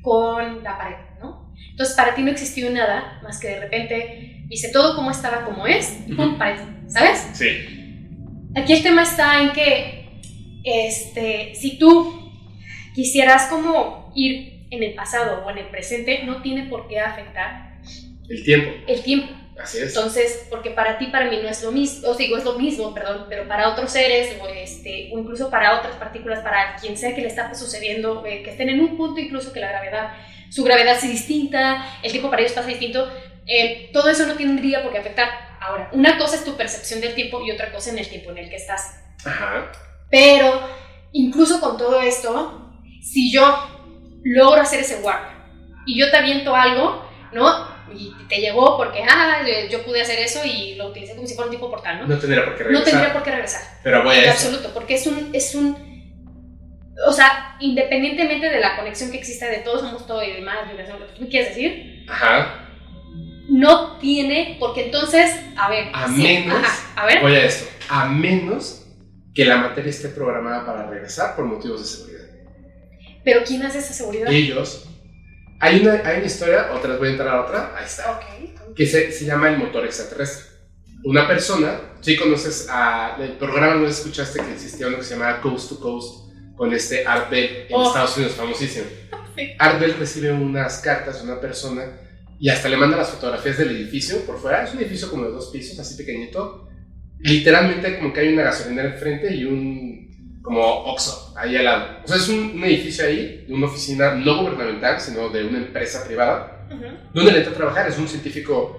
con 0.00 0.62
la 0.62 0.78
pared, 0.78 0.96
¿no? 1.20 1.52
Entonces 1.70 1.94
para 1.96 2.14
ti 2.14 2.22
no 2.22 2.30
existió 2.30 2.70
nada 2.70 3.20
más 3.22 3.38
que 3.40 3.48
de 3.48 3.60
repente 3.60 4.46
hice 4.48 4.70
todo 4.70 4.94
como 4.94 5.10
estaba 5.10 5.44
como 5.44 5.66
es 5.66 5.98
y 6.06 6.14
pum, 6.14 6.38
pared. 6.38 6.60
¿Sabes? 6.86 7.30
Sí. 7.32 7.46
aquí 8.54 8.72
el 8.74 8.82
tema 8.82 9.02
está 9.02 9.42
en 9.42 9.52
que, 9.52 10.20
este, 10.64 11.54
si 11.54 11.78
tú 11.78 12.30
quisieras 12.94 13.46
como 13.46 14.12
ir 14.14 14.66
en 14.70 14.82
el 14.82 14.94
pasado 14.94 15.44
o 15.44 15.50
en 15.50 15.58
el 15.58 15.66
presente, 15.68 16.22
no 16.24 16.42
tiene 16.42 16.64
por 16.68 16.86
qué 16.86 17.00
afectar 17.00 17.80
El 18.28 18.44
tiempo. 18.44 18.70
el 18.86 19.02
tiempo. 19.02 19.32
Así 19.58 19.78
es. 19.78 19.88
Entonces, 19.88 20.46
porque 20.50 20.70
para 20.70 20.98
ti, 20.98 21.06
para 21.06 21.30
mí 21.30 21.38
no 21.42 21.48
es 21.48 21.62
lo 21.62 21.72
mismo, 21.72 22.08
o 22.08 22.14
digo, 22.14 22.36
es 22.36 22.44
lo 22.44 22.58
mismo, 22.58 22.94
perdón, 22.94 23.26
pero 23.28 23.46
para 23.46 23.68
otros 23.68 23.90
seres, 23.90 24.36
o, 24.40 24.48
este, 24.48 25.10
o 25.12 25.18
incluso 25.18 25.50
para 25.50 25.78
otras 25.78 25.96
partículas, 25.96 26.40
para 26.40 26.76
quien 26.76 26.96
sea 26.96 27.14
que 27.14 27.20
le 27.20 27.28
está 27.28 27.54
sucediendo, 27.54 28.24
eh, 28.26 28.42
que 28.42 28.50
estén 28.50 28.68
en 28.70 28.80
un 28.80 28.96
punto 28.96 29.20
incluso 29.20 29.52
que 29.52 29.60
la 29.60 29.68
gravedad, 29.68 30.14
su 30.50 30.64
gravedad 30.64 30.96
es 30.96 31.02
distinta, 31.02 31.98
el 32.02 32.10
tiempo 32.10 32.30
para 32.30 32.42
ellos 32.42 32.52
pasa 32.52 32.68
distinto, 32.68 33.10
eh, 33.46 33.90
todo 33.92 34.08
eso 34.08 34.26
no 34.26 34.34
tendría 34.34 34.82
por 34.82 34.92
qué 34.92 34.98
afectar. 34.98 35.28
Ahora, 35.60 35.90
una 35.92 36.18
cosa 36.18 36.36
es 36.36 36.44
tu 36.44 36.56
percepción 36.56 37.00
del 37.00 37.14
tiempo 37.14 37.44
y 37.44 37.50
otra 37.50 37.70
cosa 37.70 37.90
en 37.90 37.98
el 37.98 38.08
tiempo 38.08 38.30
en 38.30 38.38
el 38.38 38.50
que 38.50 38.56
estás. 38.56 39.00
Ajá. 39.24 39.70
Pero, 40.10 40.60
incluso 41.12 41.60
con 41.60 41.76
todo 41.76 42.00
esto, 42.00 42.72
si 43.02 43.32
yo 43.32 43.44
logro 44.24 44.60
hacer 44.60 44.80
ese 44.80 45.00
warp 45.02 45.24
y 45.86 45.98
yo 45.98 46.10
te 46.10 46.16
aviento 46.16 46.54
algo, 46.54 47.08
¿no? 47.32 47.71
Y 47.96 48.12
te 48.28 48.36
llegó 48.40 48.76
porque, 48.76 49.02
ah, 49.08 49.42
yo 49.70 49.82
pude 49.84 50.00
hacer 50.02 50.18
eso 50.18 50.40
y 50.44 50.74
lo 50.76 50.88
utilicé 50.88 51.14
como 51.14 51.26
si 51.26 51.34
fuera 51.34 51.50
un 51.50 51.56
tipo 51.56 51.70
portal, 51.70 52.00
¿no? 52.00 52.06
No 52.06 52.18
tendría 52.18 52.44
por 52.44 52.56
qué 52.56 52.62
No 52.64 52.68
regresar. 52.70 52.90
tendría 52.90 53.12
por 53.12 53.22
qué 53.22 53.30
regresar. 53.30 53.62
Pero 53.82 54.02
voy 54.04 54.16
En 54.16 54.20
a 54.22 54.24
eso. 54.24 54.32
absoluto, 54.48 54.70
porque 54.74 54.94
es 54.94 55.06
un, 55.06 55.30
es 55.32 55.54
un, 55.54 55.92
o 57.06 57.12
sea, 57.12 57.56
independientemente 57.60 58.48
de 58.48 58.60
la 58.60 58.76
conexión 58.76 59.10
que 59.10 59.18
exista 59.18 59.46
de 59.48 59.58
todos 59.58 59.80
somos 59.80 60.06
todo 60.06 60.22
y 60.22 60.32
demás, 60.32 60.68
vibración, 60.68 61.00
lo 61.00 61.06
que 61.08 61.12
tú 61.14 61.22
me 61.22 61.28
quieres 61.28 61.50
decir, 61.50 62.04
Ajá. 62.08 62.68
no 63.48 63.98
tiene, 63.98 64.56
porque 64.60 64.86
entonces, 64.86 65.34
a 65.56 65.68
ver, 65.68 65.88
A 65.92 66.08
sí, 66.08 66.22
menos- 66.22 66.58
ajá, 66.58 67.02
a 67.02 67.06
ver, 67.06 67.20
Voy 67.20 67.34
a 67.34 67.44
esto. 67.44 67.68
A 67.88 68.06
menos 68.06 68.86
que 69.34 69.44
la 69.44 69.56
materia 69.56 69.90
esté 69.90 70.08
programada 70.08 70.64
para 70.66 70.88
regresar 70.88 71.34
por 71.36 71.44
motivos 71.46 71.80
de 71.80 71.86
seguridad. 71.86 72.22
pero 73.24 73.42
¿quién 73.46 73.62
hace 73.62 73.78
esa 73.78 73.92
seguridad? 73.94 74.30
Ellos. 74.30 74.88
Hay 75.62 75.80
una, 75.80 76.02
hay 76.04 76.16
una 76.18 76.26
historia, 76.26 76.70
otra 76.72 76.90
vez 76.90 76.98
voy 76.98 77.08
a 77.08 77.10
entrar 77.12 77.28
a 77.28 77.40
otra. 77.42 77.72
Ahí 77.76 77.84
está. 77.86 78.10
Ok. 78.12 78.74
que 78.74 78.84
se, 78.86 79.12
se 79.12 79.24
llama 79.24 79.48
el 79.48 79.58
motor 79.58 79.84
extraterrestre. 79.84 80.46
Una 81.04 81.26
persona, 81.26 81.80
si 82.00 82.16
conoces 82.16 82.66
a, 82.68 83.16
el 83.20 83.32
programa, 83.38 83.74
no 83.76 83.86
escuchaste 83.86 84.40
que 84.40 84.52
existía 84.52 84.88
uno 84.88 84.98
que 84.98 85.04
se 85.04 85.14
llamaba 85.14 85.40
Coast 85.40 85.68
to 85.70 85.80
Coast 85.80 86.30
con 86.56 86.72
este 86.72 87.06
Art 87.06 87.30
Bell 87.30 87.66
en 87.68 87.74
Oh. 87.74 87.86
Estados 87.88 88.16
Unidos, 88.16 88.34
famosísimo. 88.34 88.86
Sí. 89.34 89.48
Art 89.58 89.80
Bell 89.80 89.94
recibe 89.98 90.30
unas 90.30 90.80
cartas 90.80 91.16
de 91.22 91.30
una 91.30 91.40
persona 91.40 91.84
y 92.38 92.50
hasta 92.50 92.68
le 92.68 92.76
manda 92.76 92.98
las 92.98 93.08
fotografías 93.08 93.56
del 93.56 93.70
edificio 93.70 94.18
por 94.26 94.38
fuera. 94.38 94.62
Es 94.64 94.74
un 94.74 94.80
edificio 94.80 95.08
como 95.08 95.24
de 95.24 95.30
dos 95.30 95.48
pisos, 95.50 95.78
así 95.78 95.94
pequeñito. 95.96 96.68
Literalmente 97.20 97.96
como 97.98 98.12
que 98.12 98.20
hay 98.20 98.32
una 98.34 98.42
gasolinera 98.42 98.92
enfrente 98.92 99.34
y 99.34 99.44
un 99.44 100.01
como 100.42 100.60
Oxxo 100.92 101.32
ahí 101.36 101.56
al 101.56 101.64
lado. 101.64 101.84
O 102.04 102.08
sea, 102.08 102.16
es 102.16 102.28
un, 102.28 102.38
un 102.56 102.64
edificio 102.64 103.04
ahí, 103.06 103.44
de 103.46 103.54
una 103.54 103.66
oficina 103.66 104.14
no 104.14 104.38
gubernamental, 104.42 105.00
sino 105.00 105.28
de 105.30 105.44
una 105.44 105.58
empresa 105.58 106.04
privada 106.06 106.58
Ujú. 106.72 106.84
¿Dónde 107.12 107.32
le 107.32 107.38
entra 107.38 107.52
a 107.52 107.56
trabajar? 107.56 107.88
Es 107.88 107.98
un 107.98 108.08
científico. 108.08 108.78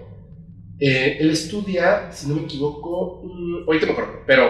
eh, 0.79 1.17
él 1.19 1.29
estudia, 1.29 2.11
si 2.11 2.27
no 2.27 2.35
me 2.35 2.41
equivoco, 2.43 3.21
mm, 3.23 3.63
ahorita 3.67 3.85
me 3.85 3.91
acuerdo, 3.93 4.23
pero 4.25 4.49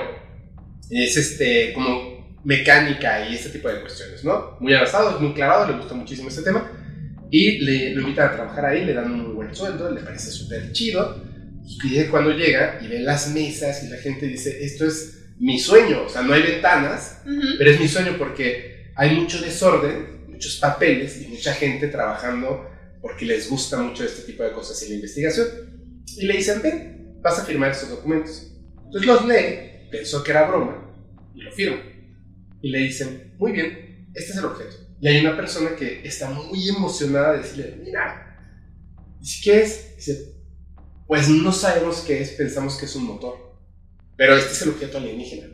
es 0.90 1.18
este, 1.18 1.74
como 1.74 2.38
mecánica 2.44 3.28
y 3.28 3.36
este 3.36 3.50
tipo 3.50 3.68
de 3.70 3.82
cuestiones, 3.82 4.24
¿no? 4.24 4.58
Muy 4.60 4.74
avanzado, 4.74 5.12
es 5.16 5.20
muy 5.22 5.34
clavado, 5.34 5.68
le 5.72 5.78
gusta 5.78 5.94
muchísimo 5.94 6.30
este 6.30 6.44
tema. 6.44 6.72
Y 7.32 7.60
le, 7.60 7.96
lo 7.96 8.02
invitan 8.02 8.30
a 8.30 8.34
trabajar 8.36 8.66
ahí, 8.66 8.86
le 8.86 8.94
dan 8.94 9.12
un 9.12 9.24
muy 9.24 9.34
buen 9.34 9.56
sueldo, 9.56 9.90
le 9.92 10.02
parece 10.02 10.32
súper 10.32 10.72
chido. 10.72 11.22
Y 11.66 12.04
cuando 12.06 12.32
llega 12.32 12.80
y 12.82 12.88
ve 12.88 13.00
las 13.00 13.30
mesas 13.34 13.84
y 13.84 13.90
la 13.90 13.98
gente 13.98 14.28
dice, 14.28 14.64
esto 14.64 14.86
es 14.86 15.23
mi 15.44 15.60
sueño, 15.60 16.04
o 16.06 16.10
sea, 16.10 16.22
no 16.22 16.34
hay 16.34 16.42
ventanas, 16.42 17.22
pero 17.58 17.70
es 17.70 17.78
mi 17.78 17.90
sueño 17.90 18.16
porque 18.18 18.94
hay 18.96 19.20
mucho 19.20 19.42
desorden, 19.42 20.26
muchos 20.30 20.56
papeles 20.56 21.22
y 21.22 21.28
mucha 21.28 21.54
gente 21.54 21.90
trabajando 21.90 22.66
porque 23.02 23.26
les 23.26 23.50
gusta 23.50 23.78
mucho 23.78 24.06
este 24.06 24.22
tipo 24.22 24.42
de 24.42 24.54
cosas 24.54 24.82
y 24.84 24.88
la 24.88 24.96
investigación. 24.96 25.48
Y 26.16 26.28
le 26.28 26.38
dicen, 26.38 26.62
ven, 26.62 27.20
vas 27.22 27.40
a 27.40 27.44
firmar 27.44 27.72
estos 27.72 27.90
documentos. 27.90 28.54
Entonces 28.86 29.06
los 29.06 29.26
lee, 29.26 29.90
pensó 29.92 30.24
que 30.24 30.32
era 30.32 30.48
broma 30.48 30.96
y 31.36 31.42
lo 31.42 31.52
firma. 31.52 31.82
Y 32.62 32.70
le 32.70 32.80
dicen, 32.80 33.34
muy 33.38 33.52
bien, 33.52 34.08
este 34.14 34.32
es 34.32 34.38
el 34.38 34.46
objeto. 34.46 34.78
Y 35.02 35.10
hay 35.10 35.20
una 35.20 35.36
persona 35.36 35.76
que 35.76 36.08
está 36.08 36.30
muy 36.30 36.70
emocionada 36.70 37.34
de 37.34 37.40
decirle, 37.40 37.82
mira, 37.84 38.40
¿qué 39.44 39.62
es? 39.62 39.98
Dice, 39.98 40.36
pues 41.06 41.28
no 41.28 41.52
sabemos 41.52 42.00
qué 42.08 42.22
es, 42.22 42.30
pensamos 42.30 42.78
que 42.78 42.86
es 42.86 42.96
un 42.96 43.04
motor. 43.04 43.53
Pero 44.18 44.36
este 44.38 44.52
es 44.54 44.62
el 44.64 44.70
objeto 44.70 44.98
alienígena. 44.98 45.48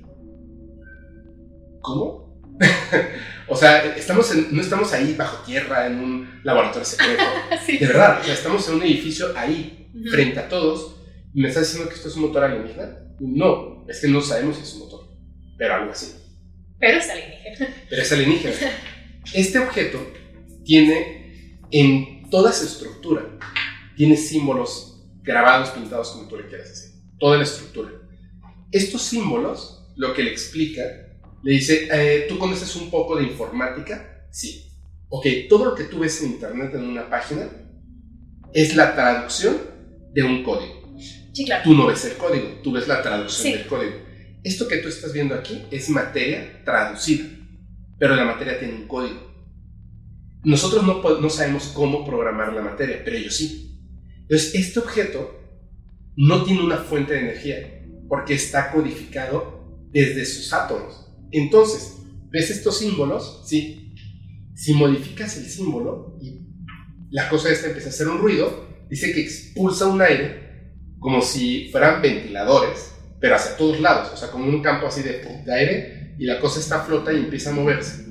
¿Cómo? 1.82 2.30
o 3.48 3.56
sea, 3.56 3.96
estamos 3.96 4.32
en- 4.34 4.54
no 4.54 4.62
estamos 4.62 4.92
ahí 4.94 5.14
bajo 5.16 5.44
tierra 5.46 5.88
en 5.88 6.00
un 6.00 6.42
laboratorio 6.44 6.86
secreto. 6.86 7.24
Sí. 7.66 7.78
De 7.78 7.88
verdad, 7.88 8.20
o 8.22 8.24
sea, 8.24 8.34
estamos 8.34 8.68
en 8.70 8.76
un 8.76 8.84
edificio 8.84 9.28
ahí, 9.38 9.90
Ujú. 9.94 10.10
frente 10.10 10.40
a 10.40 10.50
todos. 10.50 10.96
¿Y 11.34 11.42
me 11.42 11.50
estás 11.50 11.64
diciendo 11.68 11.90
que 11.90 11.96
esto 11.96 12.10
es 12.10 12.16
un 12.16 12.24
motor 12.24 12.44
alienígena? 12.44 12.98
No, 13.20 13.86
es 13.88 14.00
que 14.02 14.08
no 14.08 14.22
sabemos 14.22 14.58
si 14.58 14.64
es 14.64 14.74
un 14.74 14.80
motor. 14.80 15.08
Pero 15.58 15.74
algo 15.76 15.92
así. 15.92 16.14
Pero 16.80 16.98
es 16.98 17.10
alienígena. 17.10 17.76
Pero 17.90 18.02
es 18.02 18.12
alienígena. 18.12 18.56
Este 19.34 19.60
objeto 19.60 20.00
tiene 20.64 21.60
en 21.72 22.30
toda 22.30 22.52
su 22.52 22.66
estructura, 22.66 23.38
tiene 23.96 24.16
símbolos 24.18 25.04
grabados, 25.22 25.70
pintados, 25.70 26.10
como 26.12 26.28
tú 26.28 26.38
le 26.38 26.48
quieras 26.48 26.70
decir. 26.70 26.92
Toda 27.20 27.38
la 27.38 27.44
estructura. 27.44 27.90
Estos 28.72 29.02
símbolos, 29.04 29.92
lo 29.96 30.14
que 30.14 30.24
le 30.24 30.32
explica, 30.32 30.82
le 31.44 31.52
dice, 31.54 31.88
eh, 31.92 32.26
¿tú 32.28 32.38
conoces 32.38 32.76
un 32.76 32.90
poco 32.92 33.16
de 33.16 33.24
informática? 33.24 34.28
Sí. 34.32 34.66
Ok, 35.10 35.26
todo 35.50 35.66
lo 35.66 35.76
que 35.76 35.86
tú 35.86 36.00
ves 36.00 36.22
en 36.24 36.32
internet 36.34 36.72
en 36.76 36.84
una 36.84 37.10
página 37.10 37.50
es 38.54 38.76
la 38.76 38.94
traducción 38.96 39.58
de 40.14 40.24
un 40.24 40.44
código. 40.44 40.96
Sí, 41.34 41.46
claro. 41.46 41.64
Tú 41.64 41.74
no 41.74 41.88
ves 41.88 42.06
el 42.06 42.18
código, 42.18 42.60
tú 42.64 42.72
ves 42.74 42.88
la 42.88 43.02
traducción 43.02 43.44
Sí. 43.48 43.54
del 43.54 43.68
código. 43.68 43.96
Esto 44.44 44.68
que 44.68 44.78
tú 44.78 44.88
estás 44.88 45.14
viendo 45.14 45.36
aquí 45.36 45.64
es 45.72 45.90
materia 45.90 46.62
traducida, 46.64 47.26
pero 47.98 48.16
la 48.16 48.26
materia 48.26 48.60
tiene 48.60 48.76
un 48.76 48.88
código. 48.88 49.28
Nosotros 50.44 50.84
no, 50.86 51.02
no 51.20 51.30
sabemos 51.30 51.72
cómo 51.74 52.06
programar 52.06 52.54
la 52.54 52.62
materia, 52.62 53.02
pero 53.04 53.18
ellos 53.18 53.36
sí. 53.36 53.80
Entonces, 54.22 54.56
este 54.56 54.80
objeto 54.80 55.36
no 56.16 56.44
tiene 56.44 56.62
una 56.62 56.78
fuente 56.78 57.14
de 57.14 57.20
energía, 57.20 57.79
porque 58.10 58.34
está 58.34 58.72
codificado 58.72 59.88
desde 59.92 60.26
sus 60.26 60.52
átomos. 60.52 61.10
Entonces, 61.32 61.98
¿ves 62.30 62.50
estos 62.50 62.80
símbolos? 62.80 63.44
Sí. 63.46 63.94
Si 64.56 64.74
modificas 64.74 65.38
el 65.38 65.46
símbolo 65.46 66.18
y 66.22 66.42
la 67.12 67.30
cosa 67.30 67.50
esta 67.50 67.68
empieza 67.68 67.88
a 67.88 67.92
hacer 67.92 68.08
un 68.10 68.18
ruido, 68.18 68.68
dice 68.90 69.14
que 69.14 69.22
expulsa 69.22 69.88
un 69.88 70.02
aire 70.02 70.50
como 71.00 71.22
si 71.22 71.70
fueran 71.72 72.02
ventiladores, 72.02 72.92
pero 73.22 73.36
hacia 73.36 73.56
todos 73.56 73.80
lados, 73.80 74.12
o 74.14 74.18
sea, 74.18 74.30
como 74.32 74.50
un 74.50 74.62
campo 74.62 74.88
así 74.88 75.02
de, 75.02 75.44
de 75.46 75.54
aire, 75.54 76.16
y 76.18 76.26
la 76.26 76.40
cosa 76.40 76.60
está 76.60 76.82
flota 76.82 77.14
y 77.14 77.18
empieza 77.18 77.52
a 77.52 77.54
moverse. 77.54 78.06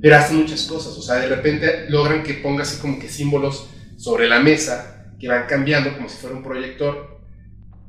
Pero 0.00 0.16
hace 0.16 0.34
muchas 0.34 0.64
cosas, 0.64 0.92
o 0.92 1.02
sea, 1.02 1.16
de 1.16 1.28
repente 1.28 1.88
logran 1.88 2.22
que 2.22 2.34
ponga 2.34 2.62
así 2.62 2.80
como 2.80 2.98
que 2.98 3.08
símbolos 3.08 3.68
sobre 3.96 4.28
la 4.28 4.40
mesa 4.40 5.14
que 5.18 5.28
van 5.28 5.46
cambiando 5.46 5.94
como 5.94 6.08
si 6.08 6.18
fuera 6.18 6.36
un 6.36 6.42
proyector. 6.42 7.17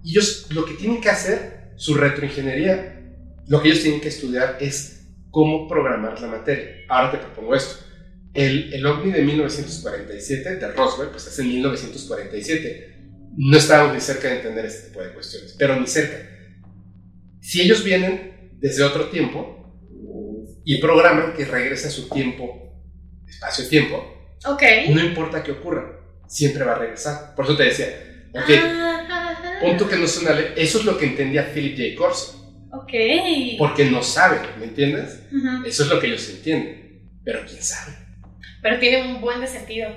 Y 0.04 0.12
ellos 0.12 0.48
lo 0.52 0.66
que 0.66 0.74
tienen 0.74 1.02
que 1.02 1.10
hacer, 1.10 1.72
su 1.76 1.96
retroingeniería, 1.96 3.14
lo 3.48 3.62
que 3.62 3.70
ellos 3.70 3.82
tienen 3.82 4.02
que 4.02 4.10
estudiar 4.10 4.58
es 4.60 5.08
cómo 5.32 5.68
programar 5.68 6.20
la 6.22 6.28
materia. 6.28 6.86
Ahora 6.88 7.12
te 7.12 7.18
propongo 7.18 7.56
esto. 7.56 7.84
El, 8.34 8.74
el 8.74 8.86
OVNI 8.86 9.12
de 9.12 9.22
1947 9.24 10.56
de 10.58 10.72
Roswell, 10.72 11.10
pues 11.10 11.28
es 11.28 11.40
en 11.40 11.48
1947. 11.50 12.96
No 13.38 13.58
estábamos 13.58 13.94
ni 13.96 14.02
cerca 14.02 14.28
de 14.28 14.38
entender 14.38 14.66
este 14.66 14.88
tipo 14.90 15.02
de 15.02 15.14
cuestiones, 15.14 15.56
pero 15.58 15.80
ni 15.80 15.88
cerca. 15.88 16.18
Si 17.42 17.62
ellos 17.62 17.84
vienen 17.84 18.52
desde 18.60 18.84
otro 18.84 19.10
tiempo 19.10 19.56
y 20.64 20.80
programan 20.80 21.34
que 21.34 21.46
regrese 21.46 21.88
a 21.88 21.92
su 21.92 22.10
tiempo, 22.10 22.74
espacio-tiempo, 23.28 24.36
Ok. 24.46 24.62
no 24.92 25.04
importa 25.04 25.42
qué 25.44 25.52
ocurra, 25.52 26.00
siempre 26.28 26.64
va 26.64 26.74
a 26.74 26.80
regresar. 26.80 27.34
Por 27.36 27.46
eso 27.46 27.58
te 27.58 27.64
decía, 27.64 28.09
ok, 28.34 28.50
Ah, 29.12 29.60
punto 29.62 29.88
que 29.90 29.96
no 29.98 30.06
es 30.06 30.18
una 30.22 30.32
ley. 30.34 30.54
Eso 30.56 30.80
es 30.80 30.86
lo 30.86 30.98
que 30.98 31.06
entendía 31.06 31.52
Philip 31.54 31.78
J. 31.78 31.96
Corso, 31.98 32.54
Ok. 32.72 32.92
porque 33.58 33.86
no 33.86 34.02
saben, 34.04 34.40
¿me 34.60 34.66
entiendes? 34.66 35.24
Ujú. 35.32 35.66
Eso 35.66 35.84
es 35.84 35.90
lo 35.90 36.00
que 36.00 36.08
ellos 36.08 36.30
entienden, 36.30 37.02
pero 37.24 37.42
quién 37.48 37.62
sabe. 37.62 37.94
Pero 38.62 38.80
tiene 38.80 39.02
un 39.14 39.22
buen 39.22 39.40
de 39.42 39.48
sentido. 39.48 39.90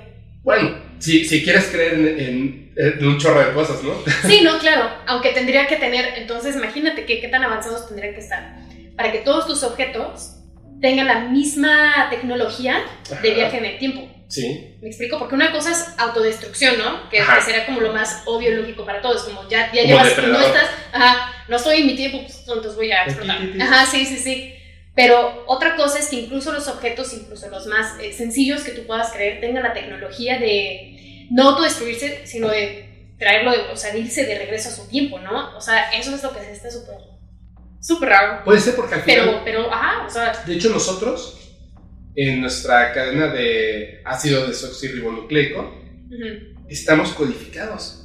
Bueno, 0.43 0.77
si, 0.99 1.23
si 1.25 1.43
quieres 1.43 1.65
creer 1.67 1.93
en, 1.93 2.19
en- 2.19 2.73
en 2.75 3.05
un 3.07 3.17
chorro 3.19 3.39
de 3.45 3.53
cosas, 3.53 3.81
¿no? 3.83 3.93
Sí, 4.27 4.41
no, 4.43 4.57
claro. 4.59 4.89
Aunque 5.07 5.29
tendría 5.29 5.67
que 5.67 5.75
tener, 5.77 6.13
entonces 6.17 6.55
imagínate 6.55 7.05
que, 7.05 7.21
qué 7.21 7.27
tan 7.29 7.43
avanzados 7.43 7.87
tendrían 7.87 8.13
que 8.13 8.19
estar 8.19 8.55
para 8.97 9.11
que 9.11 9.19
todos 9.19 9.47
tus 9.47 9.63
objetos 9.63 10.37
tengan 10.81 11.07
la 11.07 11.21
misma 11.29 12.07
tecnología 12.09 12.83
de 13.21 13.33
viaje 13.33 13.57
en 13.57 13.65
el 13.65 13.77
tiempo. 13.79 14.09
Sí. 14.33 14.77
¿Me 14.81 14.87
explico? 14.87 15.19
Porque 15.19 15.35
una 15.35 15.51
cosa 15.51 15.71
es 15.71 15.85
autodestrucción, 15.95 16.79
¿no? 16.79 17.07
Que, 17.11 17.23
será 17.45 17.67
como 17.67 17.81
lo 17.81 17.93
más 17.93 18.23
obvio 18.25 18.51
y 18.51 18.55
lógico 18.55 18.83
para 18.83 18.99
todos, 18.99 19.25
como 19.25 19.47
ya, 19.47 19.71
ya 19.71 19.83
Como 19.83 20.03
llevas, 20.03 20.17
no 20.17 20.39
estás, 20.41 20.69
ajá, 20.91 21.45
no 21.47 21.55
estoy 21.55 21.81
en 21.81 21.85
mi 21.85 21.95
tiempo, 21.95 22.19
pues 22.23 22.39
entonces 22.39 22.75
voy 22.75 22.91
a 22.91 23.03
explotar. 23.03 23.37
Ajá, 23.61 23.85
sí, 23.85 24.07
sí, 24.07 24.17
sí. 24.17 24.55
Pero 24.95 25.43
otra 25.45 25.75
cosa 25.75 25.99
es 25.99 26.07
que 26.09 26.15
incluso 26.15 26.51
los 26.51 26.67
objetos, 26.67 27.13
incluso 27.13 27.47
los 27.49 27.67
más 27.67 27.99
eh, 27.99 28.11
sencillos 28.11 28.63
que 28.63 28.71
tú 28.71 28.87
puedas 28.87 29.11
creer, 29.11 29.39
tengan 29.39 29.61
la 29.61 29.73
tecnología 29.73 30.39
de 30.39 31.27
no 31.29 31.49
autodestruirse, 31.49 32.25
sino 32.25 32.47
de 32.47 33.13
traerlo, 33.19 33.51
de, 33.51 33.71
o 33.71 33.77
sea, 33.77 33.93
de 33.93 33.99
irse 33.99 34.25
de 34.25 34.39
regreso 34.39 34.69
a 34.69 34.71
su 34.71 34.87
tiempo, 34.87 35.19
¿no? 35.19 35.55
O 35.55 35.61
sea, 35.61 35.91
eso 35.91 36.15
es 36.15 36.23
lo 36.23 36.33
que 36.33 36.39
se 36.39 36.53
está 36.53 36.71
súper, 36.71 36.95
súper 37.79 38.09
raro. 38.09 38.43
Puede 38.43 38.59
ser 38.59 38.75
porque 38.75 38.95
al 38.95 39.03
final, 39.03 39.25
Pero, 39.25 39.41
pero, 39.45 39.71
ajá, 39.71 40.07
o 40.07 40.09
sea, 40.09 40.43
de 40.43 40.55
hecho 40.55 40.69
nosotros, 40.69 41.42
en 42.15 42.41
nuestra 42.41 42.93
cadena 42.93 43.27
de 43.27 44.01
ácido 44.05 44.45
desoxirribonucleico, 44.47 45.59
ujú. 46.07 46.65
estamos 46.69 47.11
codificados. 47.13 47.99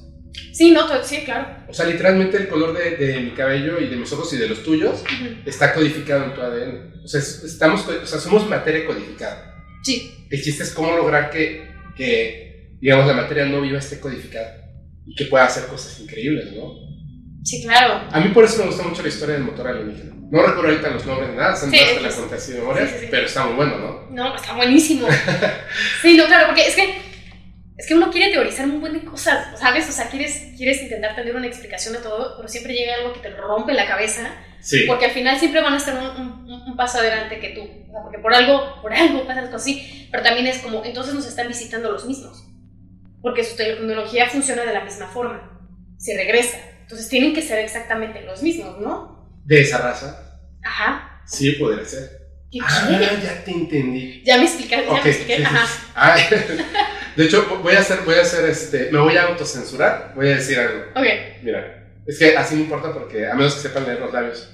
sí, 0.53 0.71
no, 0.71 0.87
sí, 1.05 1.19
claro. 1.25 1.65
O 1.69 1.75
sea, 1.75 1.87
literalmente 1.87 2.37
el 2.37 2.49
color 2.49 2.77
de, 2.77 2.97
de 2.97 3.21
mi 3.21 3.31
cabello 3.33 3.79
y 3.81 3.89
de 3.89 3.97
mis 3.97 4.13
ojos 4.13 4.33
y 4.33 4.37
de 4.39 4.49
los 4.49 4.63
tuyos 4.63 5.03
Ujú. 5.03 5.35
está 5.47 5.75
codificado 5.75 6.25
en 6.25 6.35
tu 6.35 6.41
ADN. 6.41 7.03
O 7.05 7.09
sea, 7.09 7.21
es- 7.21 7.43
estamos, 7.45 7.87
o 7.87 8.07
sea, 8.07 8.19
somos 8.19 8.49
materia 8.49 8.87
codificada. 8.87 9.55
Sí, 9.83 10.11
El 10.31 10.43
chiste 10.43 10.63
es 10.65 10.71
cómo 10.73 10.97
lograr 10.97 11.31
que, 11.31 11.67
que, 11.97 12.77
digamos, 12.81 13.07
la 13.07 13.15
materia 13.15 13.45
no 13.47 13.61
viva 13.61 13.79
esté 13.79 14.01
codificada 14.01 14.65
y 15.07 15.15
que 15.15 15.25
pueda 15.27 15.45
hacer 15.45 15.65
cosas 15.67 15.99
increíbles, 16.01 16.53
¿no? 16.53 16.88
Sí, 17.49 17.63
claro. 17.63 18.03
A 18.13 18.21
mí 18.21 18.29
por 18.31 18.45
eso 18.45 18.59
me 18.59 18.67
gusta 18.67 18.83
mucho 18.83 19.03
la 19.03 19.09
historia 19.09 19.35
del 19.37 19.45
motor 19.45 19.69
alienígena. 19.69 20.15
No 20.31 20.43
recuerdo 20.43 20.69
ahorita 20.71 20.91
los 20.91 21.07
nombres 21.07 21.31
ni 21.31 21.37
nada, 21.37 21.57
son 21.57 21.71
Sí, 21.71 21.79
sí, 21.79 22.03
la 22.03 22.11
conté 22.11 22.35
así 22.35 22.53
de 22.53 22.59
memoria, 22.61 22.87
sí, 22.87 22.95
sí. 23.01 23.07
pero 23.11 23.27
está 23.27 23.47
muy 23.47 23.55
bueno, 23.57 23.79
¿no? 23.79 24.07
No, 24.11 24.37
está 24.37 24.55
buenísimo. 24.55 25.09
Sí, 26.03 26.17
no, 26.17 26.27
claro, 26.27 26.47
porque 26.47 26.67
es 26.67 26.77
que, 26.77 26.99
es 27.77 27.87
que 27.87 27.95
uno 27.95 28.11
quiere 28.11 28.33
teorizar 28.33 28.67
un 28.67 28.81
buen 28.81 28.93
de 28.93 29.05
cosas, 29.05 29.59
¿sabes? 29.59 29.89
O 29.89 29.93
sea, 29.93 30.09
quieres, 30.11 30.53
quieres 30.57 30.83
intentar 30.83 31.15
tener 31.17 31.35
una 31.35 31.47
explicación 31.47 31.95
de 31.95 32.01
todo, 32.01 32.35
pero 32.37 32.49
siempre 32.49 32.75
llega 32.75 32.95
algo 32.97 33.13
que 33.15 33.21
te 33.21 33.31
rompe 33.31 33.73
la 33.73 33.87
cabeza, 33.87 34.31
Sí. 34.61 34.85
porque 34.87 35.07
al 35.07 35.13
final 35.13 35.39
siempre 35.39 35.61
van 35.63 35.73
a 35.75 35.77
estar 35.79 35.95
un, 35.97 36.21
un- 36.51 36.63
un 36.69 36.77
paso 36.77 36.99
adelante 36.99 37.39
que 37.41 37.51
tú. 37.51 37.63
O 37.63 37.91
sea, 37.93 38.03
porque 38.03 38.19
por 38.19 38.35
algo, 38.35 38.83
por 38.83 38.93
algo 38.93 39.21
pasan 39.27 39.45
las 39.45 39.53
cosas 39.53 39.63
así, 39.63 40.09
pero 40.11 40.23
también 40.23 40.47
es 40.49 40.59
como, 40.59 40.85
entonces 40.85 41.15
nos 41.15 41.27
están 41.27 41.49
visitando 41.49 41.91
los 41.93 42.05
mismos, 42.07 42.45
porque 43.23 43.45
su 43.45 43.57
tecnología 43.57 44.29
funciona 44.29 44.65
de 44.65 44.75
la 44.75 44.85
misma 44.85 45.07
forma, 45.07 45.59
se 45.97 46.17
regresa. 46.17 46.59
Entonces 46.89 47.11
tienen 47.11 47.35
que 47.35 47.43
ser 47.43 47.59
exactamente 47.59 48.23
los 48.23 48.43
mismos, 48.43 48.79
¿no? 48.81 49.31
De 49.45 49.61
esa 49.61 49.77
raza, 49.77 50.41
Ajá. 50.65 51.21
sí 51.27 51.53
podría 51.53 51.85
ser. 51.85 52.17
¿Qué 52.51 52.61
Ah, 52.63 52.87
quiere? 52.89 53.05
ya 53.23 53.45
te 53.45 53.51
entendí. 53.51 54.23
Ya 54.25 54.39
me 54.39 54.45
explicaste, 54.45 54.87
ya 54.87 55.03
me 55.05 55.11
expliqué. 55.11 55.45
Ajá. 55.45 55.67
Ay, 55.95 56.23
de 57.17 57.25
hecho, 57.27 57.61
voy 57.63 57.75
a 57.75 57.81
hacer, 57.81 57.99
voy 58.07 58.15
a 58.15 58.23
hacer 58.23 58.49
este, 58.49 58.91
me 58.91 59.01
voy 59.01 59.19
a 59.19 59.25
autocensurar, 59.25 60.13
voy 60.17 60.29
a 60.29 60.37
decir 60.37 60.59
algo. 60.59 60.83
Ok. 60.97 61.05
Mira, 61.43 61.91
es 62.07 62.19
que 62.19 62.35
así 62.39 62.55
no 62.55 62.63
importa 62.63 62.95
porque 62.95 63.27
a 63.27 63.35
menos 63.35 63.57
que 63.57 63.61
sepan 63.69 63.85
leer 63.85 64.01
los 64.01 64.11
labios. 64.15 64.49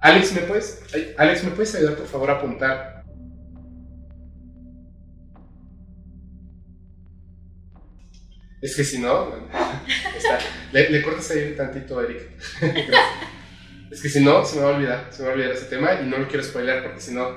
Alex, 0.00 0.32
¿me 0.34 0.42
puedes, 0.42 0.82
Alex, 1.16 1.42
¿me 1.44 1.52
puedes 1.52 1.74
ayudar 1.74 1.94
por 1.94 2.06
favor 2.06 2.28
a 2.28 2.34
apuntar? 2.34 3.01
Es 8.62 8.76
que 8.76 8.84
si 8.84 8.98
no, 9.00 9.34
está. 10.16 10.38
Le, 10.72 10.88
le 10.90 11.02
cortas 11.02 11.30
ahí 11.32 11.54
tantito, 11.56 12.00
Eric. 12.02 12.30
Es 13.90 14.00
que 14.00 14.08
si 14.08 14.24
no, 14.24 14.42
se 14.42 14.56
me 14.56 14.62
va 14.62 14.70
a 14.70 14.76
olvidar, 14.76 15.08
se 15.10 15.18
me 15.20 15.26
va 15.28 15.32
a 15.32 15.34
olvidar 15.36 15.52
ese 15.54 15.66
tema 15.66 15.92
y 16.00 16.06
no 16.06 16.16
lo 16.16 16.26
quiero 16.26 16.42
spoiler 16.42 16.82
porque 16.82 16.98
si 16.98 17.12
no, 17.12 17.28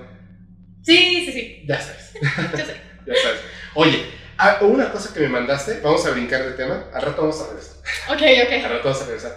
Sí, 0.83 1.25
sí, 1.25 1.31
sí. 1.33 1.65
ya 1.67 1.81
sabes. 1.81 2.13
Yo 2.57 2.65
sé. 2.65 2.75
Ya 3.05 3.13
sabes. 3.21 3.41
Oye, 3.73 4.05
ah, 4.37 4.59
una 4.61 4.89
cosa 4.89 5.13
que 5.13 5.19
me 5.19 5.27
mandaste, 5.27 5.81
vamos 5.81 6.05
a 6.05 6.11
brincar 6.11 6.45
de 6.45 6.51
tema, 6.51 6.85
al 6.93 7.01
rato 7.01 7.23
vamos 7.23 7.41
a 7.41 7.47
regresar. 7.47 7.75
Ok, 8.07 8.21
Al 8.21 8.47
ok. 8.63 8.71
rato 8.71 8.83
vamos 8.85 9.01
a 9.01 9.05
regresar. 9.05 9.35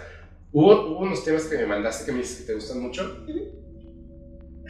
Hubo, 0.53 0.71
hubo 0.91 0.99
unos 0.99 1.25
temas 1.25 1.43
que 1.43 1.57
me 1.57 1.65
mandaste 1.65 2.05
que 2.05 2.11
me 2.13 2.19
dices 2.19 2.37
que 2.37 2.43
te 2.45 2.53
gustan 2.53 2.79
mucho. 2.79 3.25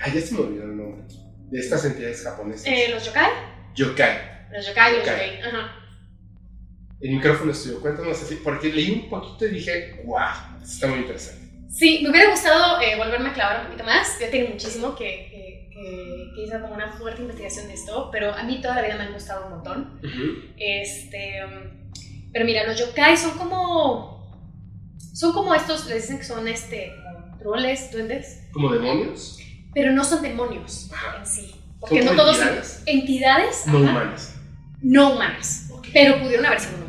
Ay, 0.02 0.12
ya 0.16 0.22
se 0.22 0.34
me 0.34 0.40
olvidó 0.40 0.64
el 0.64 0.76
nombre. 0.76 1.04
De 1.52 1.60
estas 1.60 1.86
entidades 1.86 2.24
japonesas. 2.24 2.66
Eh, 2.66 2.88
¿Los 2.90 3.06
yokai? 3.06 3.30
Yokai. 3.76 4.18
Los 4.52 4.66
yokai, 4.68 4.98
los 4.98 5.06
Yokai. 5.06 5.36
yokai. 5.38 5.42
Ajá. 5.42 5.79
El 7.02 7.12
micrófono 7.16 7.52
es 7.52 7.64
tuyo. 7.64 7.80
Cuéntanos 7.82 8.22
así, 8.22 8.40
porque 8.44 8.72
leí 8.74 8.92
un 8.92 9.10
poquito 9.10 9.46
y 9.46 9.52
dije, 9.56 10.02
wow, 10.06 10.62
está 10.62 10.88
muy 10.88 11.00
interesante. 11.00 11.48
Sí, 11.70 12.00
me 12.04 12.10
hubiera 12.10 12.32
gustado 12.32 12.82
eh, 12.82 12.98
volverme 12.98 13.30
a 13.30 13.34
clavar 13.34 13.60
un 13.62 13.66
poquito 13.68 13.84
más. 13.86 14.18
Ya 14.20 14.30
tiene 14.30 14.50
muchísimo 14.50 14.96
que, 14.96 15.06
que, 15.06 15.70
que, 15.72 16.32
que 16.36 16.44
hice 16.44 16.60
como 16.62 16.74
una 16.74 16.92
fuerte 16.92 17.22
investigación 17.22 17.68
de 17.68 17.76
esto, 17.76 18.10
pero 18.12 18.34
a 18.34 18.44
mí 18.44 18.60
toda 18.62 18.76
la 18.76 18.82
vida 18.82 18.96
me 18.98 19.04
han 19.04 19.14
gustado 19.14 19.46
un 19.46 19.52
montón. 19.54 20.02
Este, 20.58 21.40
um, 21.46 21.90
pero 22.34 22.46
mira, 22.46 22.66
los 22.68 22.78
yokai 22.80 23.16
son 23.18 23.38
como. 23.38 24.18
Son 25.14 25.34
como 25.34 25.54
estos, 25.54 25.86
les 25.88 26.04
dicen 26.04 26.18
que 26.18 26.24
son 26.24 26.48
este, 26.48 26.92
troles, 27.40 27.92
duendes, 27.92 28.48
¿Como 28.54 28.72
demonios? 28.74 29.38
pero 29.74 29.92
no 29.92 30.04
son 30.04 30.22
demonios 30.22 30.90
Ajá. 30.94 31.18
en 31.20 31.26
sí. 31.26 31.52
¿Son 31.52 31.80
Porque 31.80 32.02
no 32.04 32.12
todos 32.16 32.38
son 32.38 32.48
entidades? 32.48 32.84
entidades 32.86 33.68
No 33.68 33.78
ajá, 33.80 33.90
humanas. 33.92 34.36
no 34.82 35.14
humanas, 35.14 35.70
Ok. 35.72 35.88
pero 35.94 36.20
pudieron 36.22 36.46
haber 36.46 36.60
sido 36.60 36.78
un 36.78 36.84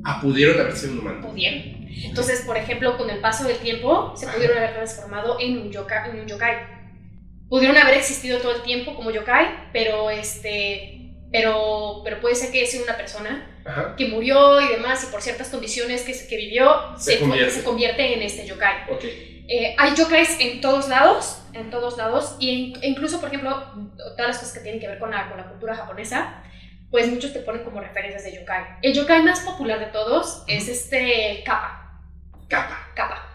humano. 0.00 0.16
Ah, 0.18 0.20
pudieron 0.20 0.60
haber 0.60 0.76
sido 0.76 0.92
un 0.94 0.98
humano. 1.00 1.28
Pudieron. 1.28 1.88
Entonces, 2.04 2.42
por 2.42 2.56
ejemplo, 2.56 2.96
con 2.96 3.10
el 3.10 3.20
paso 3.20 3.44
del 3.46 3.58
tiempo, 3.58 4.14
se 4.16 4.26
pudieron 4.28 4.56
haber 4.58 4.74
transformado 4.74 5.38
en 5.40 5.58
un, 5.58 5.70
yoka- 5.72 6.08
en 6.10 6.20
un 6.20 6.26
yokai. 6.26 6.56
Pudieron 7.48 7.76
haber 7.76 7.94
existido 7.94 8.38
todo 8.38 8.54
el 8.56 8.62
tiempo 8.62 8.94
como 8.94 9.10
yokai, 9.10 9.70
pero 9.72 10.10
este. 10.10 10.96
Pero, 11.32 12.00
pero 12.02 12.20
puede 12.20 12.34
ser 12.34 12.50
que 12.50 12.66
sea 12.66 12.82
una 12.82 12.96
persona 12.96 13.62
Ajá. 13.64 13.94
que 13.96 14.06
murió 14.08 14.60
y 14.60 14.66
demás, 14.68 15.04
y 15.08 15.12
por 15.12 15.22
ciertas 15.22 15.48
condiciones 15.48 16.02
que, 16.02 16.12
que 16.28 16.36
vivió, 16.36 16.74
Se 16.98 17.20
convierte. 17.20 17.52
se 17.52 17.62
convierte 17.62 18.14
en 18.14 18.22
este 18.22 18.44
yokai. 18.46 18.90
Ok. 18.92 19.04
Eh, 19.04 19.74
hay 19.78 19.94
yokais 19.94 20.36
en 20.40 20.60
todos 20.60 20.88
lados, 20.88 21.42
en 21.52 21.70
todos 21.70 21.96
lados, 21.96 22.36
y 22.40 22.72
en- 22.74 22.82
e 22.82 22.88
incluso, 22.88 23.20
por 23.20 23.28
ejemplo, 23.28 23.64
todas 24.16 24.26
las 24.28 24.38
cosas 24.38 24.54
que 24.54 24.60
tienen 24.60 24.80
que 24.80 24.88
ver 24.88 24.98
con 24.98 25.12
la, 25.12 25.28
con 25.28 25.36
la 25.38 25.48
cultura 25.48 25.76
japonesa, 25.76 26.42
pues 26.90 27.08
muchos 27.08 27.32
te 27.32 27.40
ponen 27.40 27.64
como 27.64 27.80
referencias 27.80 28.24
de 28.24 28.34
yokai. 28.40 28.64
El 28.82 28.94
yokai 28.94 29.22
más 29.22 29.40
popular 29.40 29.78
de 29.78 29.86
todos 29.86 30.42
es 30.46 30.68
este 30.68 31.42
kappa, 31.44 32.00
Capa. 32.48 32.88
kappa. 32.94 33.26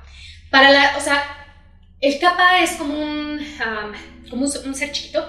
Para 0.52 0.72
la, 0.72 0.98
o 0.98 1.02
sea, 1.02 1.24
el 2.02 2.20
kappa 2.20 2.60
es 2.60 2.72
como 2.74 2.94
un, 2.94 3.40
am, 3.66 3.94
como 4.30 4.46
un, 4.46 4.52
un 4.66 4.76
ser 4.76 4.92
chiquito, 4.92 5.20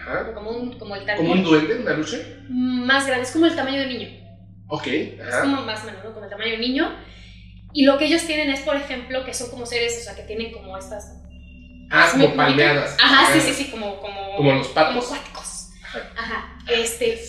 Ajá. 0.00 0.32
como 0.34 0.50
un, 0.50 0.78
como 0.78 0.94
el 0.96 1.06
¿Como 1.16 1.32
un 1.32 1.44
duende, 1.44 1.76
una 1.76 1.92
luche? 1.92 2.38
más 2.48 3.06
grande, 3.06 3.24
es 3.24 3.32
como 3.32 3.46
el 3.46 3.56
tamaño 3.56 3.78
de 3.80 3.86
un 3.86 3.92
niño. 3.92 4.08
Ok. 4.68 4.86
Es 4.86 5.20
Ajá. 5.32 5.42
como 5.42 5.62
más 5.62 5.82
o 5.82 5.86
menos, 5.86 6.02
¿no? 6.04 6.12
Como 6.12 6.24
el 6.24 6.30
tamaño 6.30 6.50
de 6.50 6.54
un 6.56 6.60
niño. 6.60 6.96
Y 7.72 7.84
lo 7.84 7.98
que 7.98 8.06
ellos 8.06 8.22
tienen 8.26 8.50
es, 8.50 8.60
por 8.60 8.74
ejemplo, 8.76 9.24
que 9.24 9.34
son 9.34 9.50
como 9.50 9.66
seres, 9.66 9.98
o 10.00 10.04
sea, 10.04 10.16
que 10.16 10.22
tienen 10.22 10.50
como 10.52 10.76
estas... 10.78 11.12
Ah, 11.90 12.08
¿sí 12.10 12.16
me 12.18 12.24
como 12.24 12.36
palmeadas. 12.36 12.96
Ajá, 13.00 13.32
sí, 13.32 13.40
sí, 13.40 13.52
sí, 13.52 13.70
como... 13.70 14.00
Como, 14.00 14.36
Como 14.36 14.52
los 14.54 14.68
como 14.68 14.74
patos. 14.74 15.04
acuáticos. 15.12 15.68
Ajá. 15.84 16.10
Ajá. 16.16 16.58
Este. 16.68 17.20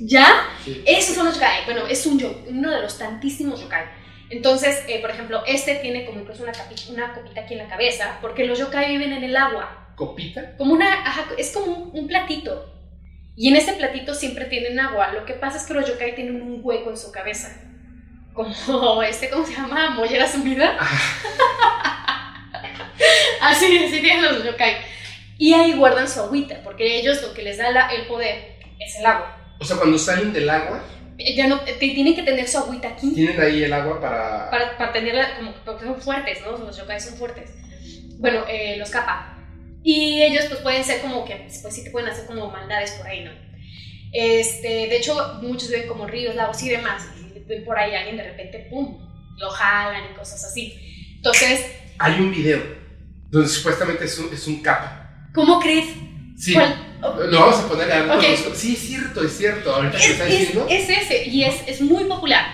¿Ya? 0.00 0.26
Sí. 0.64 0.82
Esos 0.86 1.14
son 1.16 1.26
los 1.26 1.34
yokai. 1.34 1.64
Bueno, 1.64 1.86
es 1.86 2.04
un 2.06 2.18
yo, 2.18 2.42
uno 2.48 2.70
de 2.70 2.80
los 2.82 2.98
tantísimos 2.98 3.60
yokai. 3.60 3.84
Entonces, 4.30 4.84
eh, 4.88 5.00
por 5.00 5.10
ejemplo, 5.10 5.42
este 5.46 5.74
tiene 5.76 6.04
como 6.06 6.20
incluso 6.20 6.42
una, 6.44 6.52
una 6.90 7.12
copita 7.14 7.40
aquí 7.40 7.54
en 7.54 7.58
la 7.58 7.68
cabeza, 7.68 8.18
porque 8.20 8.44
los 8.46 8.58
yokai 8.58 8.88
viven 8.90 9.12
en 9.12 9.24
el 9.24 9.36
agua. 9.36 9.92
¿Copita? 9.96 10.56
Como 10.56 10.72
una, 10.72 10.92
ajá, 11.06 11.26
es 11.36 11.50
como 11.52 11.66
un, 11.72 11.98
un 11.98 12.06
platito. 12.06 12.72
Y 13.36 13.48
en 13.48 13.56
ese 13.56 13.72
platito 13.74 14.14
siempre 14.14 14.44
tienen 14.46 14.78
agua. 14.78 15.12
Lo 15.12 15.24
que 15.24 15.34
pasa 15.34 15.56
es 15.58 15.64
que 15.64 15.74
los 15.74 15.86
yokai 15.88 16.14
tienen 16.14 16.40
un 16.42 16.60
hueco 16.62 16.90
en 16.90 16.96
su 16.96 17.10
cabeza. 17.10 17.60
Como 18.34 19.02
este, 19.02 19.28
¿cómo 19.30 19.44
se 19.46 19.52
llama? 19.54 19.90
Mollera 19.90 20.26
sumida. 20.28 20.78
Así, 23.40 23.84
así 23.84 24.00
tienen 24.00 24.22
los 24.22 24.44
yokai. 24.44 24.76
Y 25.38 25.54
ahí 25.54 25.72
guardan 25.72 26.06
su 26.08 26.20
agüita, 26.20 26.60
porque 26.62 26.98
ellos 26.98 27.22
lo 27.22 27.32
que 27.32 27.42
les 27.42 27.56
da 27.56 27.70
la- 27.70 27.88
el 27.88 28.06
poder 28.06 28.56
es 28.78 28.96
el 28.98 29.06
agua. 29.06 29.39
O 29.60 29.64
sea, 29.64 29.76
cuando 29.76 29.98
salen 29.98 30.32
del 30.32 30.48
agua, 30.50 30.82
Ya 31.36 31.46
no, 31.46 31.60
te- 31.60 31.74
tienen 31.74 32.14
que 32.16 32.22
tener 32.22 32.48
su 32.48 32.56
agüita 32.58 32.88
aquí 32.88 33.12
tienen 33.14 33.38
ahí 33.40 33.62
el 33.62 33.72
agua 33.74 34.00
para... 34.00 34.50
para, 34.50 34.76
para 34.78 34.92
tenerla, 34.92 35.36
como, 35.36 35.52
porque 35.66 35.84
son 35.84 36.00
fuertes, 36.00 36.38
¿no? 36.44 36.56
Los 36.56 36.76
yokai 36.78 36.98
son 36.98 37.14
fuertes. 37.18 37.50
Bueno, 38.18 38.44
eh, 38.48 38.76
los 38.78 38.88
kappa. 38.90 39.36
Y 39.82 40.22
ellos 40.22 40.46
pues 40.48 40.60
pueden 40.60 40.82
ser 40.84 41.00
como 41.02 41.24
que, 41.26 41.46
pues 41.62 41.74
sí 41.74 41.84
te 41.84 41.90
pueden 41.90 42.08
hacer 42.08 42.26
como 42.26 42.50
maldades 42.50 42.92
por 42.92 43.06
ahí, 43.06 43.24
¿no? 43.24 43.32
Este, 44.12 44.68
de 44.88 44.96
hecho, 44.96 45.38
muchos 45.42 45.68
viven 45.70 45.88
como 45.88 46.06
ríos, 46.06 46.34
lagos 46.34 46.62
y 46.62 46.68
demás. 46.70 47.06
Y 47.18 47.38
ven 47.46 47.64
por 47.64 47.78
ahí 47.78 47.94
a 47.94 47.98
alguien 48.00 48.16
de 48.16 48.24
repente, 48.24 48.66
¡pum! 48.70 48.98
Lo 49.38 49.50
jalan 49.50 50.10
y 50.12 50.14
cosas 50.16 50.42
así. 50.44 50.74
Entonces, 51.16 51.64
Hay 51.98 52.14
un 52.20 52.30
video 52.30 52.60
donde 53.30 53.48
supuestamente 53.48 54.04
es 54.06 54.18
un, 54.18 54.32
es 54.32 54.46
un 54.46 54.62
capa. 54.62 55.28
¿cómo 55.34 55.60
crees? 55.60 55.86
Sí. 56.40 56.54
¿Cuál? 56.54 56.86
Lo 57.30 57.40
vamos 57.40 57.56
a 57.60 57.68
poner 57.68 57.92
a 57.92 58.16
Ok. 58.16 58.24
Sí, 58.54 58.72
es 58.74 58.78
cierto, 58.80 59.22
es 59.24 59.36
cierto. 59.36 59.74
Ahorita 59.74 59.98
Es, 59.98 60.10
está 60.10 60.26
es- 60.26 60.38
diciendo. 60.38 60.66
es 60.70 60.88
ese, 60.88 61.26
y 61.26 61.44
es, 61.44 61.54
es 61.66 61.80
muy 61.82 62.04
popular. 62.04 62.44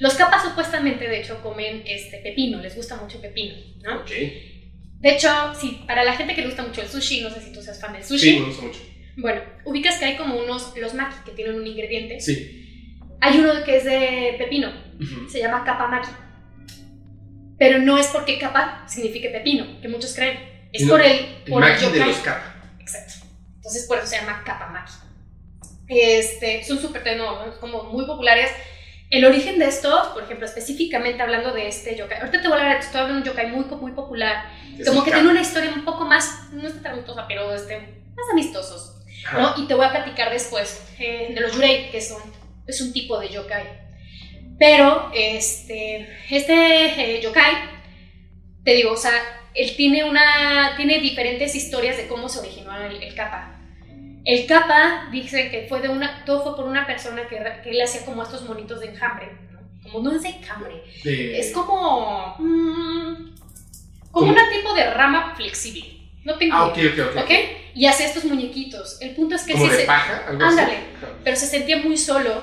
Los 0.00 0.14
capas 0.14 0.42
supuestamente, 0.44 1.08
de 1.08 1.20
hecho, 1.20 1.40
comen 1.42 1.82
este 1.86 2.18
pepino, 2.18 2.60
les 2.60 2.74
gusta 2.76 2.96
mucho 2.96 3.16
el 3.16 3.22
pepino, 3.22 3.54
¿no? 3.82 4.00
Ok. 4.00 4.10
De 5.00 5.10
hecho, 5.14 5.28
sí, 5.60 5.82
para 5.86 6.02
la 6.04 6.14
gente 6.14 6.34
que 6.34 6.40
le 6.40 6.48
gusta 6.48 6.62
mucho 6.64 6.82
el 6.82 6.88
sushi, 6.88 7.20
no 7.22 7.30
sé 7.30 7.40
si 7.40 7.52
tú 7.52 7.62
seas 7.62 7.80
fan 7.80 7.92
del 7.92 8.02
Sí, 8.02 8.08
sushi, 8.18 8.38
me 8.40 8.46
gusta 8.46 8.62
mucho. 8.64 8.80
Bueno, 9.16 9.40
ubicas 9.64 9.96
que 9.98 10.04
hay 10.04 10.16
como 10.16 10.36
unos, 10.36 10.72
los 10.76 10.94
maki, 10.94 11.16
que 11.24 11.32
tienen 11.32 11.54
un 11.56 11.66
ingrediente. 11.66 12.20
Sí. 12.20 12.96
Hay 13.20 13.38
uno 13.38 13.52
que 13.64 13.76
es 13.76 13.84
de 13.84 14.34
pepino, 14.38 14.72
se 15.30 15.40
llama 15.40 15.64
capa 15.64 15.88
maki. 15.88 16.10
Pero 17.58 17.78
no 17.80 17.98
es 17.98 18.06
porque 18.08 18.38
capa 18.38 18.84
signifique 18.88 19.28
pepino, 19.30 19.80
que 19.80 19.88
muchos 19.88 20.14
creen. 20.14 20.38
Es 20.72 20.86
por 20.88 21.00
el, 21.02 21.26
por 21.48 21.62
el 21.64 21.70
maki 21.70 21.86
de 21.86 21.92
yokai. 21.98 22.08
los 22.08 22.16
kappa. 22.18 22.54
Exacto. 22.80 23.17
Entonces 23.68 23.86
por 23.86 23.98
eso 23.98 24.06
se 24.06 24.16
llama 24.16 24.42
capa 24.46 24.68
maki. 24.68 24.92
Este, 25.88 26.64
son 26.64 26.78
súper 26.78 27.18
no, 27.18 27.58
como 27.60 27.82
muy 27.84 28.06
populares. 28.06 28.50
El 29.10 29.26
origen 29.26 29.58
de 29.58 29.66
estos, 29.66 30.08
por 30.08 30.22
ejemplo, 30.22 30.46
específicamente 30.46 31.22
hablando 31.22 31.52
de 31.52 31.68
este 31.68 31.94
yokai, 31.94 32.18
ahorita 32.18 32.40
te 32.40 32.48
voy 32.48 32.58
a 32.58 32.62
hablar, 32.62 32.78
estoy 32.78 33.00
hablando 33.00 33.24
de 33.24 33.30
un 33.30 33.36
yokai 33.36 33.50
muy, 33.50 33.64
muy 33.64 33.92
popular, 33.92 34.46
Es 34.78 34.88
como 34.88 35.04
que 35.04 35.10
tiene 35.10 35.28
una 35.28 35.40
historia 35.42 35.70
un 35.70 35.84
poco 35.84 36.06
más, 36.06 36.50
no 36.52 36.66
es 36.66 36.82
tan 36.82 36.92
amistosa, 36.92 37.26
pero 37.28 37.54
este, 37.54 37.78
más 38.14 38.26
amistosos. 38.32 39.02
¿no? 39.34 39.54
Y 39.58 39.66
te 39.66 39.74
voy 39.74 39.84
a 39.84 39.90
platicar 39.90 40.30
después 40.30 40.82
eh, 40.98 41.32
de 41.34 41.40
los 41.40 41.52
yurei, 41.52 41.90
que 41.90 42.00
son, 42.00 42.22
es 42.66 42.80
un 42.80 42.92
tipo 42.94 43.18
de 43.18 43.28
yokai. 43.28 43.66
Pero 44.58 45.10
este, 45.14 46.08
este 46.30 47.16
eh, 47.16 47.20
yokai, 47.20 47.54
te 48.64 48.72
digo, 48.72 48.92
o 48.92 48.96
sea, 48.96 49.12
él 49.54 49.74
tiene, 49.76 50.04
una, 50.04 50.74
tiene 50.76 51.00
diferentes 51.00 51.54
historias 51.54 51.98
de 51.98 52.06
cómo 52.08 52.30
se 52.30 52.38
originó 52.38 52.74
el, 52.80 53.02
el 53.02 53.14
kappa. 53.14 53.57
El 54.30 54.46
kappa 54.46 55.08
dice 55.10 55.50
que 55.50 55.66
fue 55.70 55.80
de 55.80 55.88
una, 55.88 56.22
todo 56.26 56.42
fue 56.42 56.54
por 56.56 56.66
una 56.66 56.86
persona 56.86 57.26
que, 57.26 57.36
que 57.62 57.70
él 57.70 57.80
hacía 57.80 58.04
como 58.04 58.22
estos 58.22 58.42
monitos 58.46 58.80
de 58.80 58.88
enjambre, 58.88 59.32
¿no? 59.52 59.60
Como 59.82 60.04
no 60.04 60.14
es 60.16 60.22
de 60.22 60.28
enjambre, 60.28 60.82
De- 61.02 61.38
es 61.40 61.50
como, 61.52 62.36
mm, 62.38 63.34
como 64.10 64.30
una 64.32 64.42
tipo 64.50 64.74
de 64.74 64.90
rama 64.92 65.34
flexible. 65.34 65.96
No 66.24 66.36
tengo 66.36 66.54
Ah, 66.56 66.72
idea. 66.76 67.06
ok, 67.06 67.16
ok. 67.24 67.30
Y 67.74 67.86
hacía 67.86 68.04
estos 68.06 68.24
muñequitos. 68.26 68.98
El 69.00 69.14
punto 69.14 69.34
es 69.34 69.44
que 69.44 69.52
Como 69.54 69.64
sí 69.64 69.70
de 69.70 69.76
se, 69.78 69.86
paja, 69.86 70.24
algo 70.28 70.44
Ándale. 70.44 70.72
así. 70.72 70.84
Pero 71.24 71.36
se 71.36 71.46
sentía 71.46 71.78
muy 71.78 71.96
solo. 71.96 72.42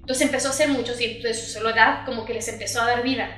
Entonces 0.00 0.22
empezó 0.26 0.48
a 0.48 0.50
hacer 0.50 0.68
muchos 0.70 1.00
y 1.00 1.20
de 1.20 1.32
su 1.34 1.46
soledad 1.52 2.04
como 2.06 2.24
que 2.24 2.34
les 2.34 2.48
empezó 2.48 2.80
a 2.80 2.86
dar 2.86 3.04
vida. 3.04 3.28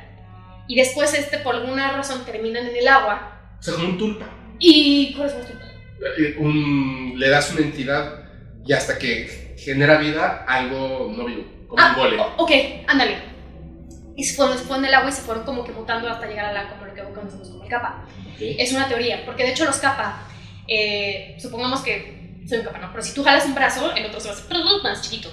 Y 0.66 0.76
después 0.76 1.12
este 1.12 1.36
por 1.38 1.56
alguna 1.56 1.92
razón 1.92 2.24
terminan 2.24 2.66
en 2.68 2.76
el 2.76 2.88
agua 2.88 3.38
O 3.58 3.62
sea, 3.62 3.74
como 3.74 3.88
un 3.88 3.98
tulpa. 3.98 4.24
y 4.58 5.12
¿cuál 5.14 5.28
es 5.28 5.34
más 5.34 5.44
tiempo? 5.46 5.61
Eh, 6.18 6.34
un- 6.38 7.14
le 7.16 7.28
das 7.28 7.50
una 7.52 7.60
entidad 7.60 8.24
y 8.66 8.72
hasta 8.72 8.98
que 8.98 9.54
genera 9.58 9.98
vida 9.98 10.44
algo 10.48 11.12
no 11.16 11.24
vivo, 11.24 11.44
como 11.68 11.82
un 11.86 11.94
gole. 11.94 12.16
ok, 12.36 12.50
ándale. 12.88 13.16
Y 14.16 14.24
se 14.24 14.34
fueron, 14.36 14.58
se 14.58 14.64
fueron 14.64 14.84
en 14.84 14.88
el 14.88 14.94
agua 14.94 15.08
y 15.10 15.12
se 15.12 15.22
fueron 15.22 15.44
como 15.44 15.64
que 15.64 15.72
mutando 15.72 16.08
hasta 16.08 16.26
llegar 16.26 16.46
a 16.46 16.52
la 16.52 16.68
como 16.68 16.84
lo 16.86 16.94
que 16.94 17.02
conocemos 17.02 17.48
como 17.48 17.62
el 17.64 17.70
capa. 17.70 18.04
Ok. 18.34 18.38
Es 18.40 18.72
una 18.72 18.88
teoría, 18.88 19.24
porque 19.24 19.44
de 19.44 19.50
hecho 19.52 19.64
los 19.64 19.76
capa, 19.76 20.26
eh, 20.68 21.36
supongamos 21.40 21.80
que 21.80 22.42
soy 22.48 22.58
un 22.58 22.64
capa, 22.64 22.78
¿no? 22.78 22.90
Pero 22.90 23.02
si 23.02 23.14
tú 23.14 23.22
jalas 23.24 23.46
un 23.46 23.54
brazo, 23.54 23.94
el 23.94 24.04
otro 24.06 24.20
se 24.20 24.28
va 24.28 24.34
a 24.34 24.36
hacer 24.38 24.56
más 24.82 25.02
chiquito. 25.02 25.30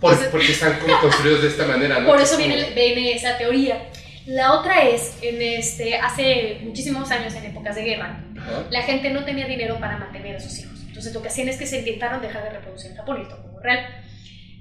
Por- 0.00 0.12
entonces- 0.12 0.28
porque 0.32 0.52
están 0.52 0.78
como 0.80 0.98
construidos 1.00 1.42
de 1.42 1.48
esta 1.48 1.66
manera, 1.66 2.00
¿no? 2.00 2.06
Por 2.08 2.16
eso 2.20 2.38
es 2.38 2.40
como- 2.40 2.46
viene, 2.54 2.70
viene 2.74 3.12
esa 3.14 3.36
teoría. 3.38 3.88
La 4.26 4.52
otra 4.54 4.82
es, 4.88 5.16
en 5.20 5.42
este, 5.42 5.96
hace 5.96 6.60
muchísimos 6.62 7.10
años, 7.10 7.34
en 7.34 7.44
épocas 7.44 7.74
de 7.74 7.82
guerra, 7.82 8.24
La 8.70 8.82
gente 8.82 9.10
no 9.10 9.24
tenía 9.24 9.46
dinero 9.46 9.78
para 9.78 9.98
mantener 9.98 10.36
a 10.36 10.40
sus 10.40 10.58
hijos. 10.58 10.80
Entonces 10.86 11.14
lo 11.14 11.22
que 11.22 11.28
hacían 11.28 11.48
es 11.48 11.56
que 11.56 11.66
se 11.66 11.78
intentaron 11.78 12.20
dejar 12.20 12.44
de 12.44 12.50
reproducir 12.50 12.90
en 12.90 12.96
Japón, 12.96 13.18
y 13.18 13.22
esto 13.22 13.40
como 13.42 13.60
real. 13.60 13.86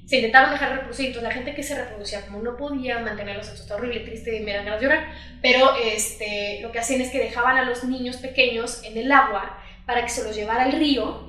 Se 0.05 0.17
intentaron 0.17 0.51
dejar 0.51 0.69
de 0.69 0.75
reproducir, 0.75 1.07
entonces 1.07 1.29
la 1.29 1.33
gente 1.33 1.55
que 1.55 1.63
se 1.63 1.75
reproducía, 1.75 2.25
como 2.25 2.41
no 2.41 2.57
podía 2.57 2.99
mantenerlos, 2.99 3.47
esto 3.47 3.61
está 3.61 3.75
horrible, 3.75 4.01
triste, 4.01 4.35
y 4.37 4.41
me 4.41 4.53
dan 4.53 4.65
ganas 4.65 4.81
de 4.81 4.87
llorar, 4.87 5.07
pero 5.41 5.75
este, 5.75 6.59
lo 6.61 6.71
que 6.71 6.79
hacían 6.79 7.01
es 7.01 7.11
que 7.11 7.19
dejaban 7.19 7.57
a 7.57 7.63
los 7.63 7.83
niños 7.83 8.17
pequeños 8.17 8.83
en 8.83 8.97
el 8.97 9.11
agua 9.11 9.57
para 9.85 10.03
que 10.03 10.09
se 10.09 10.23
los 10.23 10.35
llevara 10.35 10.63
al 10.63 10.73
río, 10.73 11.27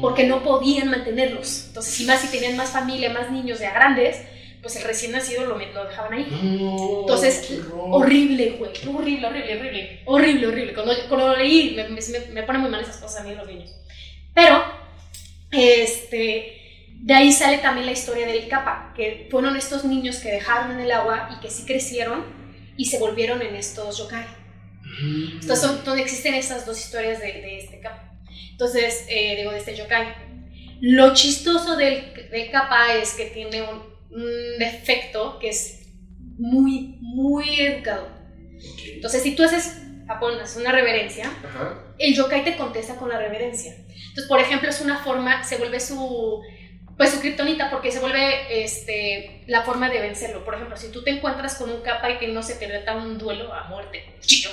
porque 0.00 0.26
no 0.26 0.42
podían 0.42 0.90
mantenerlos. 0.90 1.66
Entonces, 1.68 2.00
y 2.00 2.04
más 2.04 2.20
si 2.20 2.28
tenían 2.28 2.56
más 2.56 2.70
familia, 2.70 3.10
más 3.10 3.30
niños 3.30 3.60
ya 3.60 3.72
grandes, 3.72 4.20
pues 4.64 4.76
el 4.76 4.84
recién 4.84 5.12
nacido 5.12 5.44
lo, 5.44 5.58
lo 5.58 5.84
dejaban 5.84 6.14
ahí. 6.14 6.26
No, 6.58 7.00
Entonces. 7.02 7.60
Horrible, 7.70 8.56
güey. 8.58 8.70
Horrible, 8.88 9.26
horrible, 9.26 9.58
horrible. 9.58 10.00
Horrible, 10.06 10.46
horrible. 10.46 10.72
Cuando, 10.72 10.94
cuando 11.06 11.28
lo 11.28 11.36
leí, 11.36 11.74
me, 11.76 11.86
me, 11.86 12.00
me 12.32 12.42
ponen 12.44 12.62
muy 12.62 12.70
mal 12.70 12.80
esas 12.80 12.96
cosas 12.96 13.20
a 13.20 13.24
mí 13.24 13.34
los 13.34 13.46
niños. 13.46 13.76
Pero, 14.32 14.64
este, 15.52 16.80
de 16.88 17.14
ahí 17.14 17.30
sale 17.30 17.58
también 17.58 17.84
la 17.84 17.92
historia 17.92 18.26
del 18.26 18.48
capa, 18.48 18.94
que 18.96 19.28
fueron 19.30 19.54
estos 19.54 19.84
niños 19.84 20.16
que 20.16 20.30
dejaron 20.32 20.72
en 20.72 20.80
el 20.80 20.92
agua 20.92 21.28
y 21.36 21.40
que 21.42 21.50
sí 21.50 21.66
crecieron 21.66 22.24
y 22.78 22.86
se 22.86 22.98
volvieron 22.98 23.42
en 23.42 23.56
estos 23.56 23.98
yokai. 23.98 24.24
Mm. 24.82 25.40
Entonces, 25.42 25.60
son, 25.60 25.84
donde 25.84 26.00
existen 26.00 26.32
estas 26.32 26.64
dos 26.64 26.80
historias 26.80 27.20
de, 27.20 27.26
de 27.26 27.58
este 27.58 27.80
capa. 27.80 28.14
Entonces, 28.50 29.04
eh, 29.10 29.36
digo, 29.36 29.50
de 29.50 29.58
este 29.58 29.76
yokai. 29.76 30.14
Lo 30.80 31.12
chistoso 31.12 31.76
del, 31.76 32.14
del 32.30 32.50
capa 32.50 32.94
es 32.94 33.12
que 33.12 33.26
tiene 33.26 33.60
un, 33.62 33.93
un 34.14 34.58
defecto 34.58 35.38
que 35.38 35.50
es 35.50 35.92
muy, 36.38 36.98
muy 37.00 37.60
educado. 37.60 38.06
Ok. 38.06 38.80
Entonces, 38.94 39.22
si 39.22 39.34
tú 39.34 39.44
haces 39.44 39.80
Japón, 40.06 40.38
haces 40.40 40.56
una 40.58 40.72
reverencia, 40.72 41.26
Ajá. 41.44 41.94
el 41.98 42.14
yokai 42.14 42.44
te 42.44 42.56
contesta 42.56 42.96
con 42.96 43.08
la 43.08 43.18
reverencia. 43.18 43.74
Entonces, 43.74 44.26
por 44.28 44.40
ejemplo, 44.40 44.68
es 44.68 44.80
una 44.80 44.98
forma, 44.98 45.42
se 45.44 45.56
vuelve 45.56 45.80
su, 45.80 46.42
pues 46.96 47.10
su 47.10 47.20
kriptonita 47.20 47.70
porque 47.70 47.90
se 47.90 48.00
vuelve 48.00 48.62
este, 48.64 49.42
la 49.46 49.62
forma 49.62 49.90
de 49.90 50.00
vencerlo. 50.00 50.44
Por 50.44 50.54
ejemplo, 50.54 50.76
si 50.76 50.90
tú 50.92 51.02
te 51.02 51.10
encuentras 51.10 51.56
con 51.56 51.70
un 51.70 51.82
capa 51.82 52.10
y 52.10 52.18
que 52.18 52.28
no 52.28 52.42
se 52.42 52.54
te 52.54 52.66
reta 52.66 52.96
un 52.96 53.18
duelo 53.18 53.52
a 53.52 53.68
muerte, 53.68 54.04
cuchillo, 54.20 54.50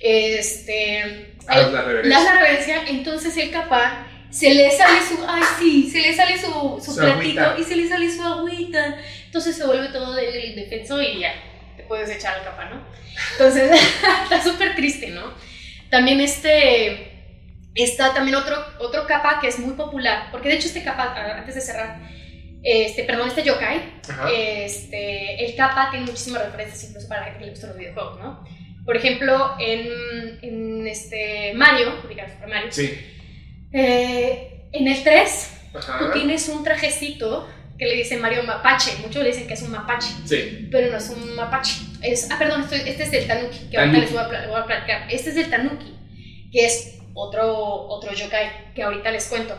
este, 0.00 1.34
Haz 1.46 1.72
la 1.72 1.82
la 1.82 2.32
reverencia, 2.32 2.82
entonces 2.88 3.36
el 3.36 3.50
capa 3.50 4.06
se 4.30 4.52
le 4.54 4.70
sale 4.70 5.00
su, 5.02 5.18
ay 5.26 5.42
sí, 5.58 5.90
se 5.90 6.00
le 6.00 6.14
sale 6.14 6.38
su, 6.38 6.80
su, 6.84 6.92
Su 6.92 7.00
platito 7.00 7.40
agüita. 7.40 7.56
y 7.58 7.64
se 7.64 7.76
le 7.76 7.88
sale 7.88 8.10
su 8.10 8.22
agüita. 8.22 8.98
Entonces 9.26 9.56
se 9.56 9.66
vuelve 9.66 9.88
todo 9.88 10.14
de- 10.14 10.46
indefenso 10.46 11.00
y 11.02 11.20
ya, 11.20 11.32
te 11.76 11.82
puedes 11.84 12.10
echar 12.10 12.36
al 12.38 12.44
capa, 12.44 12.64
¿no? 12.66 12.86
Entonces, 13.32 13.70
está 14.22 14.42
súper 14.42 14.74
triste, 14.76 15.08
¿no? 15.08 15.32
También 15.90 16.20
este, 16.20 17.12
está 17.74 18.12
también 18.14 18.36
otro, 18.36 18.56
otro 18.78 19.06
capa 19.06 19.38
que 19.40 19.48
es 19.48 19.58
muy 19.58 19.74
popular, 19.74 20.28
porque 20.30 20.48
de 20.48 20.54
hecho 20.56 20.68
este 20.68 20.82
capa, 20.82 21.14
antes 21.38 21.54
de 21.54 21.60
cerrar, 21.60 21.98
este, 22.62 23.04
perdón, 23.04 23.28
este 23.28 23.42
yokai, 23.44 23.80
Ajá. 24.08 24.28
este, 24.32 25.44
el 25.44 25.54
capa 25.54 25.88
tiene 25.90 26.06
muchísimas 26.06 26.44
referencias 26.44 26.84
incluso 26.90 27.08
para 27.08 27.20
la 27.20 27.26
gente 27.26 27.38
que 27.40 27.44
le 27.46 27.50
gusta 27.52 27.66
los 27.68 27.76
videojuegos, 27.78 28.18
¿no? 28.20 28.44
Por 28.84 28.96
ejemplo, 28.96 29.54
en, 29.58 30.38
en 30.42 30.86
este 30.86 31.52
Mario, 31.54 31.94
ubicas 32.04 32.32
Super 32.32 32.48
Mario, 32.48 32.72
Sí. 32.72 32.98
Eh, 33.72 34.68
en 34.72 34.88
el 34.88 35.02
3 35.02 35.50
Ajá. 35.74 35.98
tú 35.98 36.12
tienes 36.12 36.48
un 36.48 36.64
trajecito 36.64 37.48
que 37.78 37.84
le 37.84 37.94
dice 37.96 38.16
Mario 38.16 38.42
Mapache, 38.42 38.92
muchos 39.02 39.22
le 39.22 39.28
dicen 39.30 39.46
que 39.46 39.52
es 39.54 39.62
un 39.62 39.70
mapache, 39.72 40.08
Sí. 40.24 40.68
pero 40.72 40.90
no 40.90 40.96
es 40.96 41.10
un 41.10 41.34
mapache. 41.34 41.74
Es, 42.00 42.30
ah, 42.30 42.36
perdón, 42.38 42.62
estoy- 42.62 42.88
este 42.88 43.02
es 43.02 43.10
del 43.10 43.26
Tanuki, 43.26 43.68
que 43.70 43.76
ahorita 43.78 43.98
les 43.98 44.12
voy 44.12 44.20
a, 44.22 44.46
voy 44.48 44.60
a 44.60 44.64
platicar. 44.64 45.06
Este 45.12 45.28
es 45.30 45.34
del 45.34 45.50
Tanuki, 45.50 45.94
que 46.50 46.64
es 46.64 46.98
otro, 47.12 47.54
otro 47.88 48.14
yokai, 48.14 48.72
que 48.74 48.82
ahorita 48.82 49.10
les 49.10 49.26
cuento. 49.26 49.54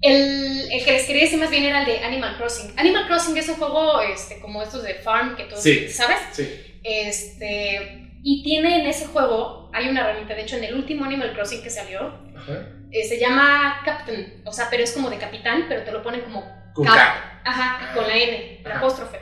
El, 0.00 0.68
el 0.72 0.84
que 0.84 0.92
les 0.92 1.04
quería 1.06 1.22
decir 1.22 1.38
más 1.38 1.50
bien 1.50 1.62
era 1.62 1.80
el 1.80 1.86
de 1.86 1.98
Animal 2.00 2.36
Crossing. 2.38 2.72
Animal 2.76 3.06
Crossing 3.06 3.36
es 3.36 3.48
un 3.48 3.54
juego 3.54 4.00
este, 4.00 4.40
como 4.40 4.60
estos 4.60 4.82
de 4.82 4.94
farm 4.96 5.36
que 5.36 5.44
todos, 5.44 5.62
Sí. 5.62 5.88
¿sabes? 5.88 6.18
Sí. 6.32 6.48
Este, 6.82 8.10
y 8.24 8.42
tiene 8.42 8.80
en 8.80 8.86
ese 8.86 9.06
juego, 9.06 9.70
hay 9.72 9.88
una 9.88 10.00
herramienta, 10.00 10.34
de 10.34 10.42
hecho 10.42 10.56
en 10.56 10.64
el 10.64 10.74
último 10.74 11.04
Animal 11.04 11.32
Crossing 11.34 11.62
que 11.62 11.70
salió, 11.70 12.18
Ajá. 12.36 12.66
Eh, 12.92 13.04
se 13.04 13.18
llama 13.18 13.80
Captain, 13.84 14.42
o 14.44 14.52
sea, 14.52 14.68
pero 14.70 14.84
es 14.84 14.92
como 14.92 15.08
de 15.10 15.18
capitán, 15.18 15.64
pero 15.68 15.82
te 15.82 15.90
lo 15.92 16.02
ponen 16.02 16.20
como 16.20 16.44
Con 16.74 16.84
Cap. 16.86 16.94
cap. 16.94 17.16
Ajá, 17.44 17.94
con 17.94 18.06
la 18.06 18.16
N, 18.16 18.60
Ajá. 18.64 18.78
apóstrofe. 18.78 19.18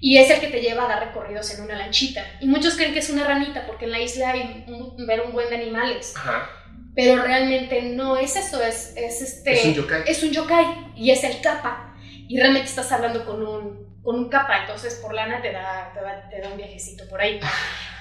Y 0.00 0.18
es 0.18 0.30
el 0.30 0.40
que 0.40 0.48
te 0.48 0.60
lleva 0.60 0.84
a 0.84 0.88
dar 0.88 1.06
recorridos 1.06 1.54
en 1.54 1.62
una 1.64 1.76
lanchita. 1.76 2.24
Y 2.40 2.48
muchos 2.48 2.74
creen 2.74 2.92
que 2.92 2.98
es 2.98 3.10
una 3.10 3.24
ranita 3.24 3.66
porque 3.66 3.84
en 3.84 3.92
la 3.92 4.00
isla 4.00 4.30
hay 4.30 4.64
un, 4.66 5.06
ver 5.06 5.20
un 5.20 5.32
buen 5.32 5.48
de 5.48 5.56
animales. 5.56 6.14
Ajá. 6.16 6.48
Pero 6.94 7.22
realmente 7.22 7.82
no 7.82 8.16
es 8.16 8.34
eso, 8.34 8.62
es, 8.62 8.94
es 8.96 9.22
este. 9.22 9.52
Es 9.52 9.64
un 9.64 9.74
yokai. 9.74 10.02
es 10.06 10.22
un 10.24 10.30
yokai 10.32 10.66
y 10.96 11.10
es 11.12 11.22
el 11.22 11.40
capa. 11.40 11.94
Y 12.28 12.38
realmente 12.38 12.68
estás 12.68 12.90
hablando 12.90 13.24
con 13.24 13.46
un, 13.46 14.00
con 14.02 14.16
un 14.16 14.28
capa, 14.28 14.62
entonces 14.62 14.96
por 14.96 15.14
lana 15.14 15.40
te 15.40 15.52
da, 15.52 15.92
te, 15.94 16.00
da, 16.00 16.28
te 16.28 16.40
da 16.40 16.48
un 16.48 16.56
viajecito 16.56 17.08
por 17.08 17.20
ahí. 17.20 17.38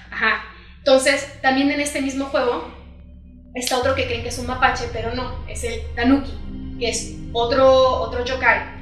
Ajá. 0.10 0.44
Entonces, 0.80 1.40
también 1.42 1.70
en 1.70 1.80
este 1.80 2.02
mismo 2.02 2.26
juego 2.26 2.74
está 3.54 3.78
otro 3.78 3.96
que 3.96 4.06
creen 4.06 4.24
que 4.24 4.30
es 4.30 4.38
un 4.40 4.48
mapache, 4.48 4.86
pero 4.94 5.14
no, 5.14 5.46
es 5.48 5.64
el 5.64 5.82
tanuki, 5.96 6.32
que 6.80 6.90
es 6.90 7.16
otro, 7.34 8.02
otro 8.02 8.24
yokai. 8.26 8.82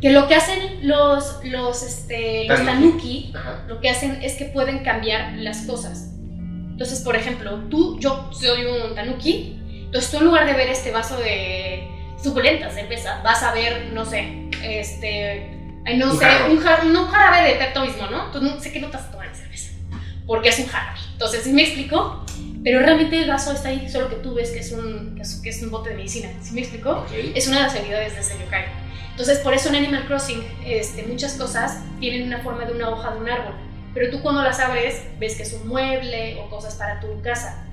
Que 0.00 0.10
lo 0.10 0.26
que 0.28 0.34
hacen 0.34 0.86
los, 0.86 1.40
los, 1.44 1.82
este, 1.82 2.46
los 2.46 2.62
Tanuki. 2.62 3.32
Ajá. 3.34 3.64
lo 3.68 3.80
que 3.80 3.88
hacen 3.88 4.18
es 4.22 4.34
que 4.34 4.44
pueden 4.46 4.80
cambiar 4.84 5.32
las 5.38 5.62
cosas. 5.62 6.10
Entonces, 6.18 7.00
por 7.00 7.16
ejemplo, 7.16 7.60
tú, 7.70 7.98
yo 8.00 8.30
soy 8.32 8.66
un 8.66 8.94
tanuki, 8.94 9.56
entonces 9.86 10.10
tú 10.10 10.18
en 10.18 10.24
lugar 10.24 10.44
de 10.46 10.52
ver 10.54 10.68
este 10.68 10.90
vaso 10.90 11.16
de 11.16 11.88
suculenta 12.22 12.68
cerveza, 12.70 13.20
vas 13.22 13.42
a 13.44 13.54
ver, 13.54 13.92
no 13.94 14.04
sé, 14.04 14.50
este, 14.62 15.48
no 15.96 16.12
Un 16.12 16.18
sé, 16.18 16.26
un, 16.50 16.58
jar- 16.58 16.84
no, 16.84 17.02
un 17.04 17.08
jarabe 17.08 17.48
de 17.48 17.54
Pepto 17.56 17.82
Bismol, 17.82 18.10
¿no? 18.10 18.26
Entonces 18.26 18.50
no 18.54 18.60
sé 18.60 18.72
que 18.72 18.80
no 18.80 18.88
a 18.88 19.10
tomar 19.10 19.34
cerveza, 19.34 19.70
porque 20.26 20.48
es 20.48 20.58
un 20.58 20.66
jarabe. 20.66 20.98
Entonces, 21.12 21.44
¿sí 21.44 21.52
me 21.52 21.62
explico? 21.62 22.26
Pero 22.64 22.80
realmente 22.80 23.22
el 23.22 23.28
vaso 23.28 23.52
está 23.52 23.68
ahí, 23.68 23.86
solo 23.90 24.08
que 24.08 24.16
tú 24.16 24.34
ves 24.34 24.50
que 24.50 24.60
es 24.60 24.72
un, 24.72 25.14
que 25.14 25.22
es, 25.22 25.34
que 25.42 25.50
es 25.50 25.62
un 25.62 25.70
bote 25.70 25.90
de 25.90 25.96
medicina. 25.96 26.30
¿Sí 26.40 26.54
me 26.54 26.62
explico? 26.62 27.06
Es 27.34 27.46
una 27.46 27.58
de 27.58 27.62
las 27.64 27.76
habilidades 27.76 28.14
de 28.14 28.20
ese 28.20 28.38
yokai. 28.42 28.64
Entonces, 29.10 29.38
por 29.40 29.52
eso 29.52 29.68
en 29.68 29.76
Animal 29.76 30.06
Crossing, 30.06 30.42
este, 30.64 31.04
muchas 31.04 31.34
cosas 31.34 31.84
tienen 32.00 32.26
una 32.26 32.38
forma 32.38 32.64
de 32.64 32.72
una 32.72 32.88
hoja 32.88 33.12
de 33.12 33.20
un 33.20 33.28
árbol. 33.28 33.54
Pero 33.92 34.10
tú 34.10 34.22
cuando 34.22 34.42
las 34.42 34.58
abres, 34.60 35.04
ves 35.20 35.36
que 35.36 35.42
es 35.42 35.52
un 35.52 35.68
mueble 35.68 36.36
o 36.40 36.48
cosas 36.48 36.74
para 36.76 37.00
tu 37.00 37.20
casa. 37.20 37.66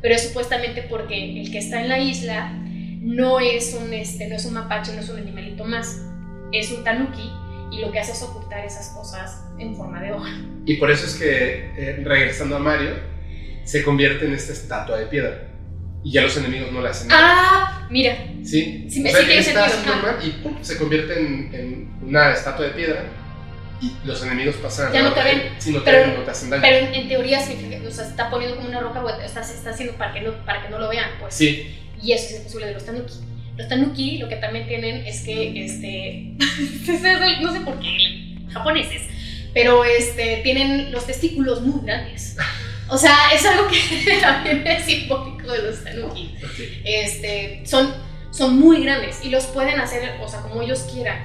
Pero 0.00 0.14
es 0.14 0.28
supuestamente 0.28 0.82
porque 0.88 1.40
el 1.42 1.50
que 1.50 1.58
está 1.58 1.82
en 1.82 1.88
la 1.88 1.98
isla 1.98 2.52
no 3.00 3.40
es 3.40 3.74
un, 3.74 3.92
este, 3.92 4.28
no 4.28 4.36
es 4.36 4.46
un 4.46 4.54
mapache, 4.54 4.92
no 4.92 5.00
es 5.00 5.08
un 5.08 5.18
animalito 5.18 5.64
más. 5.64 6.02
Es 6.52 6.70
un 6.70 6.84
tanuki 6.84 7.32
y 7.72 7.80
lo 7.80 7.90
que 7.90 7.98
hace 7.98 8.12
es 8.12 8.22
ocultar 8.22 8.64
esas 8.64 8.90
cosas 8.90 9.44
en 9.58 9.74
forma 9.74 10.00
de 10.00 10.12
hoja. 10.12 10.30
Y 10.64 10.76
por 10.76 10.90
eso 10.90 11.04
es 11.04 11.16
que, 11.16 11.72
eh, 11.76 12.00
regresando 12.04 12.56
a 12.56 12.58
Mario, 12.60 13.15
se 13.66 13.82
convierte 13.82 14.24
en 14.26 14.32
esta 14.32 14.52
estatua 14.52 14.98
de 14.98 15.06
piedra. 15.06 15.48
Y 16.04 16.12
ya 16.12 16.22
los 16.22 16.36
enemigos 16.36 16.70
no 16.72 16.80
le 16.80 16.88
hacen 16.88 17.08
nada. 17.08 17.20
Ah, 17.22 17.86
mira, 17.90 18.16
Sí, 18.44 18.86
Sí, 18.88 18.88
o 18.88 18.90
sí 18.90 19.02
sea, 19.02 19.18
tiene 19.20 19.32
él 19.34 19.38
está 19.40 20.18
y 20.22 20.30
pum, 20.42 20.56
se 20.62 20.78
convierte 20.78 21.18
en, 21.18 21.52
en 21.52 21.90
una 22.08 22.32
estatua 22.32 22.66
de 22.66 22.70
piedra. 22.72 23.04
Y 23.80 23.92
los 24.06 24.22
enemigos 24.24 24.54
pasan 24.56 24.92
Ya 24.92 25.02
no 25.02 25.12
te 25.12 25.20
él. 25.32 25.50
Si 25.58 25.70
no 25.72 25.80
te 25.80 25.90
pero- 25.90 26.06
ven, 26.06 26.16
no 26.18 26.22
te 26.22 26.30
hacen 26.30 26.48
daño. 26.48 26.62
pero 26.62 26.92
en, 26.94 27.08
teoría 27.08 27.40
significa, 27.40 27.76
o 27.86 27.90
sea, 27.90 28.04
se 28.04 28.10
está 28.10 28.30
poniendo 28.30 28.56
como 28.56 28.68
una 28.68 28.80
roca, 28.80 29.04
o 29.04 29.08
está, 29.20 29.42
se 29.42 29.54
está 29.54 29.70
haciendo 29.70 29.94
para 29.98 30.14
que, 30.14 30.20
no, 30.22 30.32
para 30.46 30.62
que 30.62 30.68
no 30.70 30.78
lo 30.78 30.88
vean, 30.88 31.10
pues. 31.20 31.34
Sí, 31.34 31.74
Y 32.00 32.12
eso 32.12 32.26
es 32.30 32.36
imposible 32.38 32.66
de 32.68 32.74
los 32.74 32.86
tanuki. 32.86 33.14
Los 33.56 33.68
tanuki 33.68 34.18
lo 34.18 34.28
que 34.28 34.36
también 34.36 34.66
tienen 34.68 35.04
es 35.06 35.22
que, 35.22 35.64
este, 35.64 36.36
no 37.42 37.52
sé 37.52 37.60
por 37.60 37.78
qué, 37.80 38.36
japoneses, 38.52 39.02
pero 39.52 39.84
este, 39.84 40.40
tienen 40.44 40.92
los 40.92 41.04
testículos 41.06 41.62
muy 41.62 41.84
grandes. 41.84 42.36
O 42.88 42.96
sea, 42.96 43.16
es 43.34 43.44
algo 43.44 43.66
que 43.68 44.16
también 44.20 44.66
es 44.66 44.84
simbólico 44.84 45.50
de 45.52 45.62
los 45.62 45.82
tanuki. 45.84 46.34
Este, 46.84 47.62
son, 47.64 47.92
son 48.30 48.58
muy 48.58 48.82
grandes 48.84 49.24
y 49.24 49.30
los 49.30 49.44
pueden 49.46 49.80
hacer, 49.80 50.18
o 50.22 50.28
sea, 50.28 50.40
como 50.42 50.62
ellos 50.62 50.86
quieran. 50.92 51.18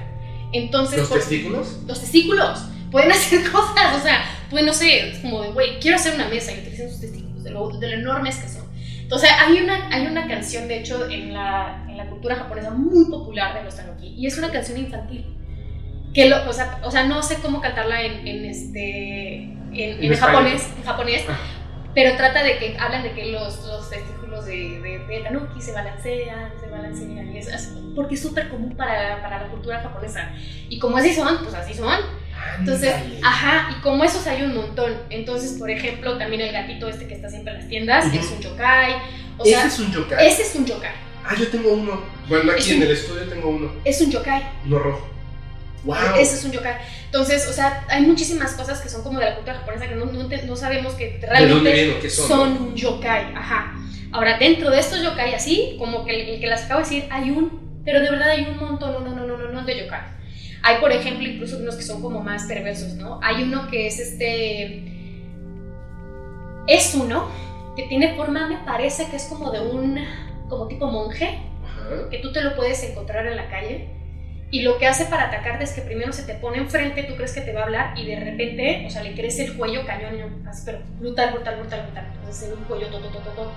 Entonces, 0.52 0.98
¿Los 1.00 1.08
por- 1.08 1.18
testículos? 1.18 1.78
los 1.86 2.00
testículos 2.00 2.60
pueden 2.90 3.10
hacer 3.12 3.50
cosas, 3.50 3.96
o 3.98 4.02
sea, 4.02 4.24
pues 4.50 4.64
no 4.64 4.72
sé, 4.72 5.10
es 5.10 5.18
como 5.20 5.42
de, 5.42 5.50
güey, 5.50 5.78
quiero 5.80 5.96
hacer 5.96 6.14
una 6.14 6.28
mesa 6.28 6.52
y 6.52 6.58
utilizan 6.58 6.90
sus 6.90 7.00
testículos, 7.00 7.42
de 7.44 7.50
lo, 7.50 7.68
de 7.70 7.88
lo 7.88 7.94
enormes 7.94 8.36
que 8.36 8.48
son. 8.48 8.62
Entonces, 9.00 9.30
hay 9.38 9.60
una, 9.62 9.88
hay 9.94 10.06
una 10.06 10.26
canción, 10.26 10.68
de 10.68 10.78
hecho, 10.80 11.08
en 11.08 11.32
la, 11.32 11.86
en 11.88 11.96
la 11.96 12.06
cultura 12.08 12.34
japonesa 12.36 12.70
muy 12.70 13.06
popular 13.10 13.54
de 13.54 13.64
los 13.64 13.76
tanuki, 13.76 14.08
y 14.08 14.26
es 14.26 14.36
una 14.38 14.50
canción 14.50 14.78
infantil. 14.78 15.26
Que 16.12 16.28
lo, 16.28 16.48
o, 16.48 16.52
sea, 16.52 16.80
o 16.84 16.90
sea, 16.90 17.04
no 17.06 17.22
sé 17.22 17.36
cómo 17.36 17.60
cantarla 17.62 18.02
en, 18.02 18.26
en 18.28 18.44
este, 18.44 19.54
en, 19.74 20.04
En 20.12 20.14
japonés, 20.18 20.68
en 20.78 20.84
japonés 20.84 21.24
Ah. 21.28 21.38
pero 21.94 22.16
trata 22.16 22.42
de 22.42 22.58
que 22.58 22.76
hablan 22.78 23.02
de 23.02 23.12
que 23.12 23.26
los, 23.26 23.64
los 23.66 23.88
testículos 23.90 24.46
de, 24.46 24.80
de, 24.80 24.98
de 25.06 25.20
tanuki 25.22 25.60
se 25.60 25.72
balancean, 25.72 26.52
se 26.60 26.68
balancean, 26.70 27.34
y 27.34 27.38
es 27.38 27.52
así, 27.52 27.92
porque 27.94 28.14
es 28.14 28.22
súper 28.22 28.48
común 28.48 28.74
para, 28.76 29.20
para 29.22 29.42
la 29.42 29.48
cultura 29.48 29.80
japonesa. 29.80 30.32
Y 30.68 30.78
como 30.78 30.96
así 30.96 31.12
son, 31.14 31.38
pues 31.42 31.54
así 31.54 31.74
son. 31.74 31.98
Entonces, 32.58 32.94
ajá, 33.22 33.68
y 33.76 33.80
como 33.82 34.02
esos 34.04 34.26
hay 34.26 34.42
un 34.42 34.54
montón. 34.54 34.94
Entonces, 35.10 35.58
por 35.58 35.70
ejemplo, 35.70 36.16
también 36.18 36.40
el 36.40 36.52
gatito 36.52 36.88
este 36.88 37.06
que 37.06 37.14
está 37.14 37.28
siempre 37.28 37.52
en 37.52 37.58
las 37.60 37.68
tiendas 37.68 38.06
Ujú. 38.06 38.16
es 38.18 38.30
un 38.30 38.40
yokai. 38.40 38.92
O 39.38 39.44
¿Ese 39.44 39.54
sea, 39.54 39.66
es 39.66 39.78
un 39.78 39.92
yokai? 39.92 40.26
ese 40.26 40.42
es 40.42 40.54
un 40.56 40.66
yokai. 40.66 40.90
Ah, 41.24 41.34
yo 41.38 41.46
tengo 41.48 41.72
uno. 41.74 42.00
Bueno, 42.28 42.50
aquí 42.52 42.60
Es 42.62 42.70
en 42.70 42.76
un- 42.78 42.82
el 42.84 42.90
estudio 42.90 43.28
tengo 43.28 43.48
uno. 43.50 43.70
Es 43.84 44.00
un 44.00 44.10
yokai. 44.10 44.42
Uno 44.66 44.78
rojo. 44.80 45.08
¡Wow! 45.84 45.96
Ese 46.18 46.36
es 46.36 46.44
un 46.44 46.52
yokai. 46.52 46.76
Entonces, 47.06 47.48
o 47.48 47.52
sea, 47.52 47.84
hay 47.88 48.02
muchísimas 48.02 48.52
cosas 48.52 48.80
que 48.80 48.88
son 48.88 49.02
como 49.02 49.18
de 49.18 49.24
la 49.24 49.34
cultura 49.34 49.56
japonesa 49.58 49.88
que 49.88 49.96
no, 49.96 50.04
no, 50.06 50.28
no 50.28 50.56
sabemos 50.56 50.94
que 50.94 51.18
¿De 51.18 51.26
realmente 51.26 52.08
son? 52.08 52.28
son 52.28 52.62
un 52.62 52.74
yokai, 52.74 53.34
ajá. 53.34 53.74
Ahora, 54.12 54.38
dentro 54.38 54.70
de 54.70 54.78
estos 54.78 55.02
yokai 55.02 55.34
así, 55.34 55.76
como 55.78 56.04
que 56.04 56.14
el, 56.14 56.28
el 56.34 56.40
que 56.40 56.46
las 56.46 56.64
acabo 56.64 56.80
de 56.80 56.84
decir, 56.84 57.08
hay 57.10 57.30
un, 57.30 57.80
pero 57.84 58.00
de 58.00 58.10
verdad 58.10 58.30
hay 58.30 58.44
un 58.44 58.58
montón, 58.58 58.92
no, 58.92 59.00
no, 59.00 59.14
no, 59.14 59.26
no, 59.26 59.36
no, 59.36 59.48
no 59.50 59.64
de 59.64 59.84
yokai. 59.84 60.00
Hay, 60.62 60.76
por 60.76 60.92
ejemplo, 60.92 61.26
incluso 61.26 61.56
unos 61.58 61.74
que 61.74 61.82
son 61.82 62.00
como 62.00 62.20
más 62.20 62.44
perversos, 62.44 62.94
¿no? 62.94 63.18
Hay 63.22 63.42
uno 63.42 63.68
que 63.68 63.88
es 63.88 63.98
este, 63.98 64.84
es 66.68 66.94
uno 66.94 67.28
que 67.74 67.84
tiene 67.84 68.14
forma, 68.14 68.46
me 68.48 68.58
parece 68.58 69.08
que 69.08 69.16
es 69.16 69.24
como 69.24 69.50
de 69.50 69.60
un, 69.60 69.98
como 70.48 70.68
tipo 70.68 70.86
monje, 70.86 71.40
Ajá. 71.64 72.08
que 72.10 72.18
tú 72.18 72.32
te 72.32 72.42
lo 72.42 72.54
puedes 72.54 72.82
encontrar 72.84 73.26
en 73.26 73.36
la 73.36 73.48
calle. 73.48 73.88
Y 74.52 74.60
lo 74.60 74.76
que 74.76 74.86
hace 74.86 75.06
para 75.06 75.28
atacarte 75.28 75.64
es 75.64 75.72
que 75.72 75.80
primero 75.80 76.12
se 76.12 76.24
te 76.24 76.34
pone 76.34 76.58
enfrente, 76.58 77.04
tú 77.04 77.16
crees 77.16 77.32
que 77.32 77.40
te 77.40 77.54
va 77.54 77.62
a 77.62 77.64
hablar 77.64 77.98
y 77.98 78.04
de 78.04 78.20
repente, 78.20 78.84
o 78.86 78.90
sea, 78.90 79.02
le 79.02 79.14
crece 79.14 79.46
el 79.46 79.56
cuello 79.56 79.86
cañón, 79.86 80.46
así, 80.46 80.62
pero 80.66 80.80
brutal, 81.00 81.32
brutal, 81.32 81.56
brutal, 81.58 81.84
brutal. 81.86 82.06
Entonces 82.16 82.50
es 82.50 82.58
un 82.58 82.64
cuello 82.64 82.88
todo, 82.88 83.08
todo, 83.08 83.30
todo. 83.34 83.52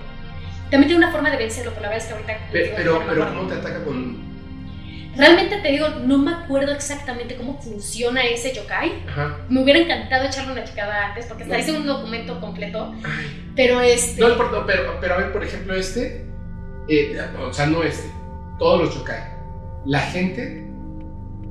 También 0.70 0.88
tiene 0.88 1.04
una 1.04 1.12
forma 1.12 1.28
de 1.30 1.36
vencerlo, 1.36 1.72
pero 1.72 1.82
la 1.82 1.88
verdad 1.90 2.02
es 2.02 2.08
que 2.08 2.14
ahorita... 2.14 2.48
Pero, 2.50 2.74
pero, 2.76 2.96
acuerdo. 2.96 3.34
¿cómo 3.34 3.46
te 3.46 3.54
ataca 3.56 3.84
con...? 3.84 4.24
Realmente 5.18 5.58
te 5.58 5.68
digo, 5.68 5.86
no 6.06 6.16
me 6.16 6.32
acuerdo 6.32 6.72
exactamente 6.72 7.36
cómo 7.36 7.60
funciona 7.60 8.24
ese 8.24 8.54
yokai. 8.54 9.04
Ajá. 9.06 9.36
Me 9.50 9.62
hubiera 9.62 9.80
encantado 9.80 10.24
echarle 10.24 10.52
una 10.52 10.64
checada 10.64 11.08
antes, 11.08 11.26
porque 11.26 11.42
está 11.42 11.56
No. 11.56 11.60
hice 11.60 11.72
un 11.72 11.86
documento 11.86 12.40
completo, 12.40 12.94
Ay, 13.04 13.52
pero 13.54 13.82
este... 13.82 14.18
No 14.20 14.30
importa, 14.30 14.64
pero, 14.66 14.98
pero 14.98 15.14
a 15.14 15.16
ver, 15.18 15.32
por 15.32 15.44
ejemplo, 15.44 15.74
este... 15.74 16.24
eh, 16.88 17.20
o 17.38 17.52
sea, 17.52 17.66
no 17.66 17.82
este. 17.82 18.10
Todos 18.58 18.80
los 18.80 18.94
yokai. 18.94 19.20
La 19.84 20.00
gente... 20.00 20.65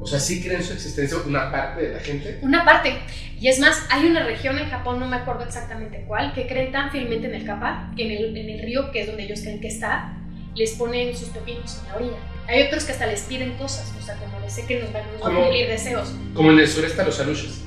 O 0.06 0.08
sea, 0.08 0.20
sí 0.20 0.40
creen 0.44 0.62
su 0.64 0.74
existencia 0.74 1.18
una 1.26 1.52
parte 1.52 1.82
de 1.82 1.94
la 1.96 2.00
gente. 2.00 2.38
Una 2.44 2.64
parte. 2.64 2.96
Y 3.40 3.48
es 3.48 3.58
más, 3.58 3.88
hay 3.90 4.06
una 4.06 4.24
región 4.24 4.60
en 4.60 4.70
Japón, 4.70 5.00
no 5.00 5.08
me 5.08 5.16
acuerdo 5.16 5.44
exactamente 5.44 6.06
cuál, 6.08 6.32
que 6.36 6.46
creen 6.46 6.72
tan 6.72 6.92
fielmente 6.92 7.26
en 7.26 7.34
el 7.34 7.44
kappa, 7.44 7.92
que 7.98 8.06
en 8.06 8.12
el, 8.12 8.38
en 8.38 8.50
el 8.52 8.62
río, 8.62 8.92
que 8.92 9.02
es 9.02 9.08
donde 9.08 9.24
ellos 9.24 9.40
creen 9.42 9.60
que 9.60 9.68
está, 9.68 10.14
les 10.54 10.74
ponen 10.74 11.18
sus 11.18 11.30
pepinos 11.30 11.80
en 11.82 11.88
la 11.90 11.96
orilla. 11.96 12.18
Hay 12.48 12.62
otros 12.68 12.84
que 12.84 12.92
hasta 12.92 13.08
les 13.08 13.22
piden 13.22 13.54
cosas, 13.54 13.92
o 14.00 14.06
sea, 14.06 14.16
como 14.18 14.40
les 14.42 14.54
sé 14.54 14.68
que 14.68 14.80
nos 14.80 14.94
van 14.94 15.02
nos 15.12 15.22
van 15.24 15.36
a 15.38 15.40
cumplir 15.40 15.68
deseos. 15.70 16.14
Como 16.36 16.52
en 16.52 16.60
el 16.60 16.68
sureste 16.68 17.02
a 17.02 17.06
los 17.06 17.20
alushas. 17.20 17.62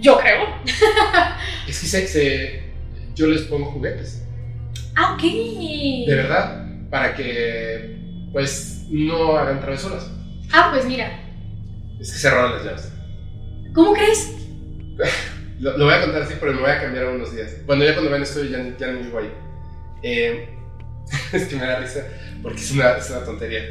Yo 0.00 0.18
creo. 0.18 0.44
Es 1.68 1.80
que 1.80 1.86
se, 1.86 2.06
se- 2.08 2.62
yo 3.14 3.28
les 3.28 3.42
pongo 3.42 3.70
juguetes. 3.70 4.24
Ah, 4.96 5.14
ok. 5.14 5.22
De 5.22 6.14
verdad. 6.16 6.66
Para 6.90 7.14
que, 7.14 7.96
pues, 8.32 8.86
no 8.90 9.36
hagan 9.36 9.60
travesuras. 9.60 10.10
Ah, 10.52 10.70
pues 10.72 10.86
mira. 10.86 11.20
Es 12.00 12.20
que 12.20 12.30
roban 12.30 12.54
las 12.54 12.64
llaves. 12.64 12.92
¿Cómo 13.74 13.92
crees? 13.92 14.32
Lo, 15.58 15.76
lo 15.78 15.86
voy 15.86 15.94
a 15.94 16.02
contar 16.02 16.20
así, 16.20 16.34
pero 16.38 16.52
me 16.52 16.60
voy 16.60 16.70
a 16.70 16.80
cambiar 16.82 17.06
unos 17.06 17.34
días. 17.34 17.64
Bueno, 17.64 17.82
ya 17.82 17.94
cuando 17.94 18.10
vean 18.10 18.22
esto 18.22 18.44
ya, 18.44 18.58
ya 18.76 18.88
no 18.88 19.00
vivo 19.00 19.18
ahí. 19.18 19.32
Eh, 20.02 20.50
es 21.32 21.44
que 21.46 21.56
me 21.56 21.64
da 21.64 21.78
risa 21.78 22.06
porque 22.42 22.60
es 22.60 22.72
una, 22.72 22.98
es 22.98 23.08
una 23.10 23.24
tontería. 23.24 23.62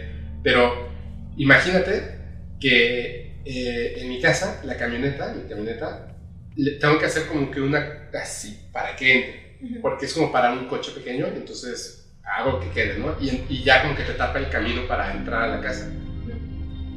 Pero 0.44 0.90
imagínate 1.38 2.20
que 2.60 3.40
eh, 3.46 3.94
en 3.98 4.10
mi 4.10 4.20
casa, 4.20 4.62
la 4.64 4.78
camioneta, 4.78 5.34
mi 5.34 5.48
camioneta, 5.48 6.16
le 6.56 6.72
tengo 6.72 6.98
que 6.98 7.06
hacer 7.06 7.28
como 7.28 7.52
que 7.52 7.62
una 7.62 8.10
así 8.20 8.68
para 8.72 8.96
que 8.96 9.14
entre. 9.14 9.80
Porque 9.82 10.06
es 10.06 10.14
como 10.14 10.32
para 10.32 10.52
un 10.54 10.68
coche 10.68 10.92
pequeño, 10.92 11.28
y 11.34 11.38
entonces 11.38 12.12
hago 12.24 12.60
que 12.60 12.70
quede, 12.70 12.98
¿no? 12.98 13.16
Y, 13.22 13.46
y 13.50 13.64
ya 13.64 13.84
como 13.84 13.96
que 13.96 14.04
te 14.04 14.14
tapa 14.14 14.40
el 14.40 14.50
camino 14.50 14.88
para 14.88 15.12
entrar 15.14 15.44
a 15.44 15.48
la 15.56 15.62
casa. 15.62 15.92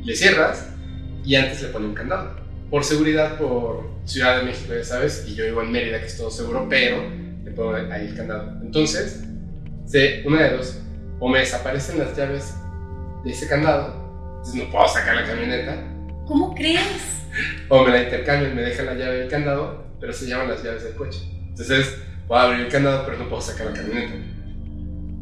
Le 0.05 0.15
cierras 0.15 0.69
y 1.25 1.35
antes 1.35 1.63
le 1.63 1.69
pone 1.69 1.87
un 1.87 1.95
candado. 1.95 2.37
Por 2.71 2.85
seguridad, 2.85 3.39
por 3.39 3.89
Ciudad 4.05 4.39
de 4.39 4.45
México, 4.45 4.73
ya 4.75 4.85
sabes, 4.85 5.27
y 5.29 5.35
yo 5.35 5.45
vivo 5.45 5.63
en 5.63 5.71
Mérida, 5.71 6.01
que 6.01 6.07
es 6.07 6.17
todo 6.17 6.31
seguro, 6.31 6.67
pero 6.69 6.97
le 7.45 7.51
pongo 7.51 7.75
ahí 7.75 8.07
el 8.07 8.17
candado. 8.17 8.59
Entonces, 8.63 9.23
se, 9.85 10.23
una 10.27 10.45
de 10.45 10.57
dos, 10.57 10.81
o 11.21 11.29
me 11.29 11.41
desaparecen 11.41 11.99
las 11.99 12.17
llaves 12.17 12.55
de 13.25 13.31
ese 13.31 13.47
candado, 13.47 13.95
entonces 14.37 14.55
no 14.55 14.71
puedo 14.71 14.89
sacar 14.89 15.15
la 15.15 15.25
camioneta, 15.25 15.77
¿Cómo 16.27 16.55
crees? 16.55 17.23
o 17.69 17.85
me 17.85 17.91
la 17.91 18.03
intercambian, 18.03 18.55
me 18.55 18.63
dejan 18.63 18.87
la 18.87 18.95
llave 18.95 19.19
del 19.19 19.29
candado, 19.29 19.85
pero 20.01 20.13
se 20.13 20.27
llaman 20.27 20.49
las 20.49 20.63
llaves 20.63 20.85
del 20.85 20.95
coche. 20.95 21.21
Entonces, 21.49 21.99
voy 22.27 22.39
a 22.39 22.43
abrir 22.43 22.61
el 22.61 22.73
candado, 22.73 23.05
pero 23.05 23.19
no 23.19 23.29
puedo 23.29 23.43
sacar 23.43 23.67
la 23.67 23.73
camioneta. 23.75 24.15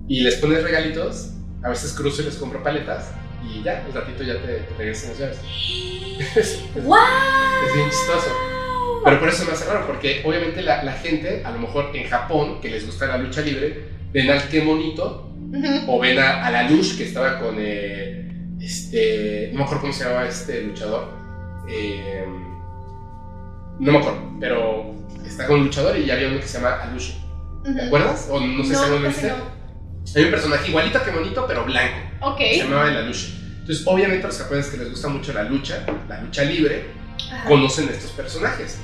Y 0.09 0.21
les 0.21 0.37
pones 0.37 0.63
regalitos, 0.63 1.33
a 1.63 1.71
veces 1.71 1.93
cruzo 1.93 2.23
y 2.23 2.27
les 2.27 2.37
compro 2.37 2.63
paletas, 2.63 3.11
y 3.49 3.63
ya, 3.63 3.85
un 3.89 3.95
ratito 3.95 4.23
ya 4.23 4.35
te, 4.41 4.47
te 4.47 4.75
regresan 4.77 5.11
las 5.11 5.19
llaves. 5.21 5.39
es, 6.37 6.65
¡Wow! 6.75 6.97
es 7.67 7.75
bien 7.75 7.89
chistoso. 7.91 8.31
Pero 9.05 9.21
por 9.21 9.29
eso 9.29 9.45
me 9.45 9.53
hace 9.53 9.65
raro, 9.67 9.87
porque 9.87 10.23
obviamente 10.25 10.63
la, 10.63 10.83
la 10.83 10.93
gente, 10.93 11.43
a 11.45 11.51
lo 11.53 11.61
mejor 11.61 11.91
en 11.95 12.09
Japón, 12.09 12.61
que 12.61 12.69
les 12.71 12.85
gusta 12.87 13.07
la 13.07 13.19
lucha 13.19 13.41
libre, 13.41 13.85
ven 14.13 14.31
al 14.31 14.49
qué 14.49 14.63
monito 14.63 15.27
o 15.87 15.99
ven 16.01 16.19
a, 16.19 16.45
a 16.45 16.51
la 16.51 16.69
Lush 16.69 16.97
que 16.97 17.05
estaba 17.05 17.39
con 17.39 17.57
eh, 17.59 18.29
este 18.61 19.51
no 19.53 19.59
me 19.59 19.65
acuerdo 19.65 19.83
cómo 19.83 19.93
se 19.93 20.05
llamaba 20.05 20.27
este 20.27 20.63
luchador 20.63 21.09
eh, 21.69 22.25
no 23.79 23.93
me 23.93 23.99
acuerdo 23.99 24.19
pero 24.41 24.95
está 25.25 25.47
con 25.47 25.61
un 25.61 25.65
luchador 25.67 25.97
y 25.97 26.07
ya 26.07 26.15
había 26.15 26.29
uno 26.29 26.41
que 26.41 26.49
se 26.49 26.59
llama 26.59 26.83
Alush 26.83 27.13
¿te 27.65 27.83
acuerdas? 27.83 28.29
o 28.31 28.41
no 28.41 28.65
sé 28.65 28.75
si 28.75 28.83
alguno 28.83 29.03
lo 29.03 29.09
viste 29.09 29.29
no. 29.29 29.56
Hay 30.15 30.25
un 30.25 30.31
personaje 30.31 30.69
igualito 30.69 31.03
que 31.03 31.11
monito 31.11 31.45
pero 31.47 31.65
blanco 31.65 31.97
Ok. 32.21 32.39
se 32.39 32.59
llamaba 32.59 32.89
el 32.91 32.97
Alush 32.99 33.31
entonces 33.61 33.87
obviamente 33.87 34.25
a 34.25 34.29
los 34.29 34.39
japoneses 34.39 34.71
que 34.73 34.79
les 34.79 34.91
gusta 34.91 35.09
mucho 35.09 35.33
la 35.33 35.43
lucha 35.43 35.85
la 36.09 36.21
lucha 36.23 36.45
libre 36.45 36.85
Ajá. 37.33 37.49
conocen 37.49 37.89
estos 37.89 38.11
personajes 38.13 38.79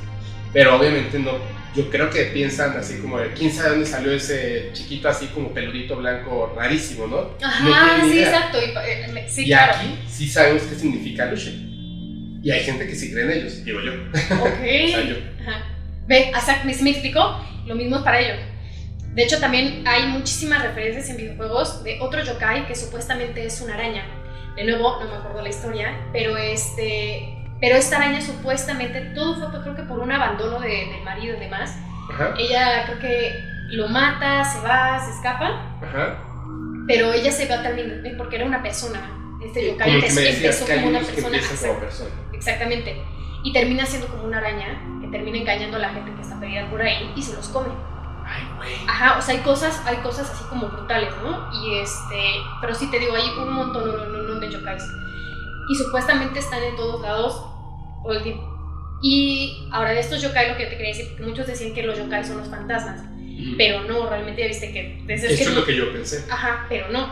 pero 0.52 0.76
obviamente 0.76 1.18
no 1.18 1.32
yo 1.74 1.88
creo 1.88 2.10
que 2.10 2.24
piensan 2.24 2.76
así 2.76 2.98
como, 2.98 3.18
de, 3.18 3.32
¿quién 3.32 3.50
sabe 3.50 3.70
dónde 3.70 3.86
salió 3.86 4.12
ese 4.12 4.68
chiquito 4.74 5.08
así 5.08 5.28
como 5.28 5.54
peludito 5.54 5.96
blanco 5.96 6.52
rarísimo, 6.54 7.06
no? 7.06 7.30
Ajá, 7.42 7.96
No 7.96 8.04
sí, 8.10 8.16
idea. 8.18 8.26
exacto. 8.28 8.58
Y, 8.60 8.64
eh, 8.78 9.08
me- 9.10 9.26
sí, 9.26 9.44
y 9.44 9.46
claro. 9.46 9.72
aquí 9.78 9.98
sí 10.06 10.28
sabemos 10.28 10.64
qué 10.64 10.74
significa 10.74 11.24
Lucian. 11.30 12.40
Y 12.42 12.50
hay 12.50 12.60
gente 12.62 12.86
que 12.86 12.94
sí 12.94 13.10
cree 13.10 13.24
en 13.24 13.30
ellos, 13.30 13.64
digo 13.64 13.80
yo. 13.80 13.90
Ok. 13.92 14.02
O 14.84 14.88
sea, 14.88 15.02
yo. 15.02 15.16
Ajá. 15.40 15.64
Ve, 16.06 16.28
exacto, 16.28 16.66
¿me, 16.66 16.74
sí 16.74 16.84
me 16.84 16.90
explicó? 16.90 17.42
Lo 17.64 17.74
mismo 17.74 17.96
es 17.96 18.02
para 18.02 18.20
ellos. 18.20 18.36
De 19.12 19.22
hecho, 19.22 19.38
también 19.40 19.86
hay 19.86 20.06
muchísimas 20.06 20.62
referencias 20.62 21.10
en 21.10 21.18
videojuegos 21.18 21.84
de 21.84 22.00
otro 22.00 22.22
yokai 22.22 22.66
que 22.66 22.74
supuestamente 22.74 23.44
es 23.44 23.60
una 23.60 23.74
araña. 23.74 24.04
De 24.56 24.64
nuevo, 24.64 24.98
no 25.00 25.10
me 25.10 25.16
acuerdo 25.16 25.42
la 25.42 25.48
historia, 25.48 25.94
pero 26.12 26.36
este... 26.36 27.38
Pero 27.60 27.76
esta 27.76 27.98
araña 27.98 28.20
supuestamente, 28.20 29.00
todo 29.14 29.36
fue 29.36 29.60
creo 29.62 29.76
que 29.76 29.82
por 29.82 30.00
un 30.00 30.10
abandono 30.10 30.58
de, 30.58 30.68
del 30.68 31.02
marido 31.04 31.36
y 31.36 31.40
demás. 31.40 31.76
Ajá, 32.12 32.34
Ella 32.36 32.84
creo 32.86 32.98
que 32.98 33.44
lo 33.68 33.86
mata, 33.88 34.42
se 34.44 34.60
va, 34.60 34.98
se 34.98 35.12
escapa, 35.12 35.76
ajá. 35.80 36.18
pero 36.88 37.12
ella 37.12 37.30
se 37.30 37.46
va 37.46 37.62
también 37.62 38.04
eh, 38.04 38.14
porque 38.18 38.36
era 38.36 38.46
una 38.46 38.62
persona. 38.62 39.18
Este 39.44 39.64
yokai 39.68 40.00
Como 40.00 40.20
empezó, 40.20 40.66
como 40.66 40.88
una 40.88 40.98
persona. 41.00 41.38
como 41.60 41.80
persona. 41.80 42.10
Exactamente. 42.32 43.00
Y 43.44 43.52
termina 43.52 43.86
siendo 43.86 44.08
como 44.08 44.24
una 44.24 44.38
araña 44.38 44.80
que 45.00 45.08
termina 45.08 45.38
engañando 45.38 45.76
a 45.76 45.80
la 45.80 45.90
gente 45.90 46.12
que 46.14 46.22
está 46.22 46.40
perdida 46.40 46.68
por 46.68 46.82
ahí 46.82 47.12
y 47.14 47.22
se 47.22 47.34
los 47.34 47.48
come. 47.48 47.72
Ajá, 48.88 49.18
o 49.18 49.22
sea, 49.22 49.34
hay 49.34 49.40
cosas, 49.42 49.80
hay 49.86 49.96
cosas 49.98 50.30
así 50.30 50.44
como 50.48 50.68
brutales, 50.68 51.12
¿no? 51.22 51.50
Y 51.52 51.78
este, 51.78 52.22
pero 52.60 52.74
sí 52.74 52.90
te 52.90 52.98
digo, 52.98 53.14
hay 53.14 53.28
un 53.38 53.52
montón, 53.52 53.84
no 53.86 54.40
de 54.40 54.50
yokais. 54.50 54.84
Y 55.68 55.74
supuestamente 55.74 56.38
están 56.38 56.62
en 56.62 56.76
todos 56.76 57.00
lados 57.00 57.44
todo 58.02 58.12
el 58.12 58.22
tiempo. 58.22 58.48
Y 59.02 59.68
ahora 59.72 59.90
de 59.90 60.00
estos 60.00 60.22
yokai 60.22 60.50
lo 60.50 60.56
que 60.56 60.66
te 60.66 60.76
quería 60.76 60.88
decir, 60.94 61.08
porque 61.08 61.24
muchos 61.24 61.46
decían 61.46 61.74
que 61.74 61.82
los 61.82 61.98
yokai 61.98 62.24
son 62.24 62.38
los 62.38 62.48
fantasmas, 62.48 63.00
Ujú. 63.00 63.56
pero 63.58 63.82
no, 63.84 64.08
realmente 64.08 64.42
ya 64.42 64.48
viste 64.48 64.72
que... 64.72 65.04
es 65.08 65.24
Eso 65.24 65.36
que 65.36 65.42
es 65.42 65.54
lo 65.54 65.64
que 65.64 65.76
yo 65.76 65.92
pensé. 65.92 66.24
Ajá, 66.30 66.66
pero 66.68 66.88
no. 66.90 67.10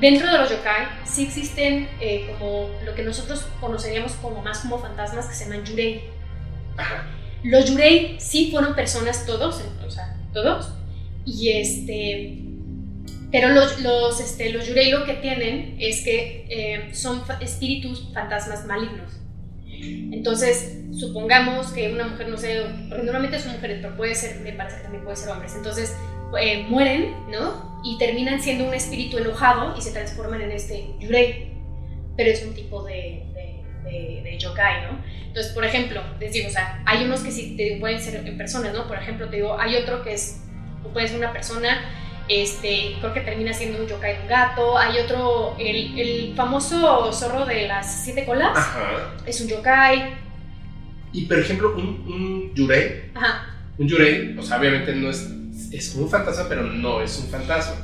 Dentro 0.00 0.26
de 0.30 0.38
los 0.38 0.50
yokai 0.50 0.86
sí 1.04 1.24
existen 1.24 1.88
eh, 2.00 2.34
como 2.38 2.70
lo 2.84 2.94
que 2.94 3.02
nosotros 3.02 3.46
conoceríamos 3.60 4.12
como 4.14 4.42
más 4.42 4.60
como 4.60 4.78
fantasmas 4.78 5.26
que 5.26 5.34
se 5.34 5.44
llaman 5.44 5.64
yurei. 5.64 6.10
Ajá. 6.76 7.06
Los 7.42 7.68
yurei 7.70 8.16
sí 8.18 8.50
fueron 8.50 8.74
personas 8.74 9.26
todos, 9.26 9.62
o 9.84 9.90
sea, 9.90 10.13
todos. 10.34 10.70
Y 11.24 11.50
este. 11.50 12.38
Pero 13.32 13.48
los, 13.48 13.80
los, 13.80 14.20
este, 14.20 14.50
los 14.50 14.68
yurei 14.68 14.90
lo 14.90 15.04
que 15.04 15.14
tienen 15.14 15.76
es 15.80 16.02
que 16.04 16.46
eh, 16.48 16.94
son 16.94 17.22
espíritus 17.40 18.08
fantasmas 18.12 18.66
malignos. 18.66 19.10
Entonces, 19.66 20.78
supongamos 20.92 21.72
que 21.72 21.92
una 21.92 22.06
mujer, 22.06 22.28
no 22.28 22.36
sé, 22.36 22.62
porque 22.88 23.02
normalmente 23.02 23.40
son 23.40 23.52
mujeres, 23.52 23.78
pero 23.82 23.96
puede 23.96 24.14
ser, 24.14 24.40
me 24.40 24.52
parece 24.52 24.76
que 24.76 24.82
también 24.84 25.02
puede 25.02 25.16
ser 25.16 25.30
hombres. 25.30 25.54
Entonces, 25.56 25.96
eh, 26.40 26.64
mueren, 26.68 27.12
¿no? 27.30 27.80
Y 27.84 27.98
terminan 27.98 28.40
siendo 28.40 28.66
un 28.66 28.74
espíritu 28.74 29.18
enojado 29.18 29.76
y 29.76 29.82
se 29.82 29.90
transforman 29.90 30.40
en 30.40 30.52
este 30.52 30.86
yurei. 31.00 31.52
Pero 32.16 32.30
es 32.30 32.44
un 32.44 32.54
tipo 32.54 32.84
de, 32.84 33.24
de, 33.84 34.36
yokai, 34.38 34.82
¿no? 34.82 34.98
Entonces, 35.26 35.52
por 35.52 35.64
ejemplo, 35.64 36.02
les 36.20 36.32
digo, 36.32 36.48
o 36.48 36.50
sea, 36.50 36.82
hay 36.86 37.04
unos 37.04 37.20
que 37.20 37.30
sí 37.30 37.56
te 37.56 37.76
pueden 37.78 38.00
ser 38.00 38.26
en 38.26 38.36
personas, 38.36 38.72
¿no? 38.74 38.86
Por 38.88 38.98
ejemplo, 38.98 39.28
te 39.28 39.36
digo, 39.36 39.58
hay 39.58 39.76
otro 39.76 40.02
que 40.02 40.14
es, 40.14 40.42
o 40.84 40.88
puede 40.88 41.08
ser 41.08 41.18
una 41.18 41.32
persona, 41.32 41.80
este, 42.28 42.96
creo 43.00 43.12
que 43.12 43.20
termina 43.20 43.52
siendo 43.52 43.80
un 43.82 43.86
yokai 43.86 44.22
un 44.22 44.28
gato, 44.28 44.78
hay 44.78 44.98
otro, 44.98 45.56
el, 45.58 45.98
el 45.98 46.34
famoso 46.34 47.12
zorro 47.12 47.44
de 47.46 47.68
las 47.68 48.02
siete 48.04 48.24
colas, 48.24 48.56
Ajá. 48.56 49.14
es 49.26 49.40
un 49.40 49.48
yokai, 49.48 50.14
Y 51.12 51.26
por 51.26 51.38
ejemplo, 51.38 51.74
un, 51.76 51.84
un 52.06 52.54
yurei, 52.54 53.10
ajá, 53.14 53.54
un 53.78 53.88
yurei, 53.88 54.36
o 54.38 54.42
sea, 54.42 54.58
obviamente 54.58 54.94
no 54.94 55.10
es, 55.10 55.30
es 55.72 55.90
como 55.90 56.04
un 56.04 56.10
fantasma, 56.10 56.46
pero 56.48 56.62
no 56.62 57.00
es 57.00 57.18
un 57.18 57.28
fantasma. 57.28 57.76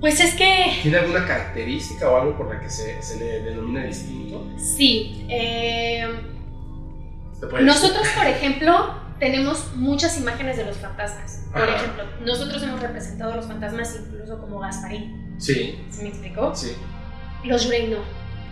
Pues 0.00 0.20
es 0.20 0.34
que, 0.34 0.78
¿Tiene 0.82 0.98
alguna 0.98 1.26
característica 1.26 2.08
o 2.10 2.20
algo 2.20 2.36
por 2.36 2.52
la 2.54 2.60
que 2.60 2.70
se, 2.70 3.00
se 3.02 3.18
le 3.18 3.40
denomina 3.42 3.84
distinto? 3.84 4.46
sí, 4.56 5.26
eh, 5.28 6.08
nosotros, 7.62 8.06
por 8.16 8.26
ejemplo, 8.26 8.94
tenemos 9.18 9.74
muchas 9.76 10.18
imágenes 10.18 10.56
de 10.56 10.64
los 10.64 10.76
fantasmas, 10.78 11.44
por 11.52 11.62
Ajá. 11.62 11.76
ejemplo, 11.76 12.04
nosotros 12.24 12.62
hemos 12.62 12.80
representado 12.80 13.32
a 13.32 13.36
los 13.36 13.46
fantasmas 13.46 13.98
incluso 14.00 14.38
como 14.40 14.58
Gasparín, 14.60 15.34
Sí, 15.38 15.78
¿se 15.90 16.02
me 16.02 16.08
explicó? 16.10 16.54
sí. 16.54 16.72
Los 17.44 17.64
yurei 17.64 17.88
no. 17.88 17.98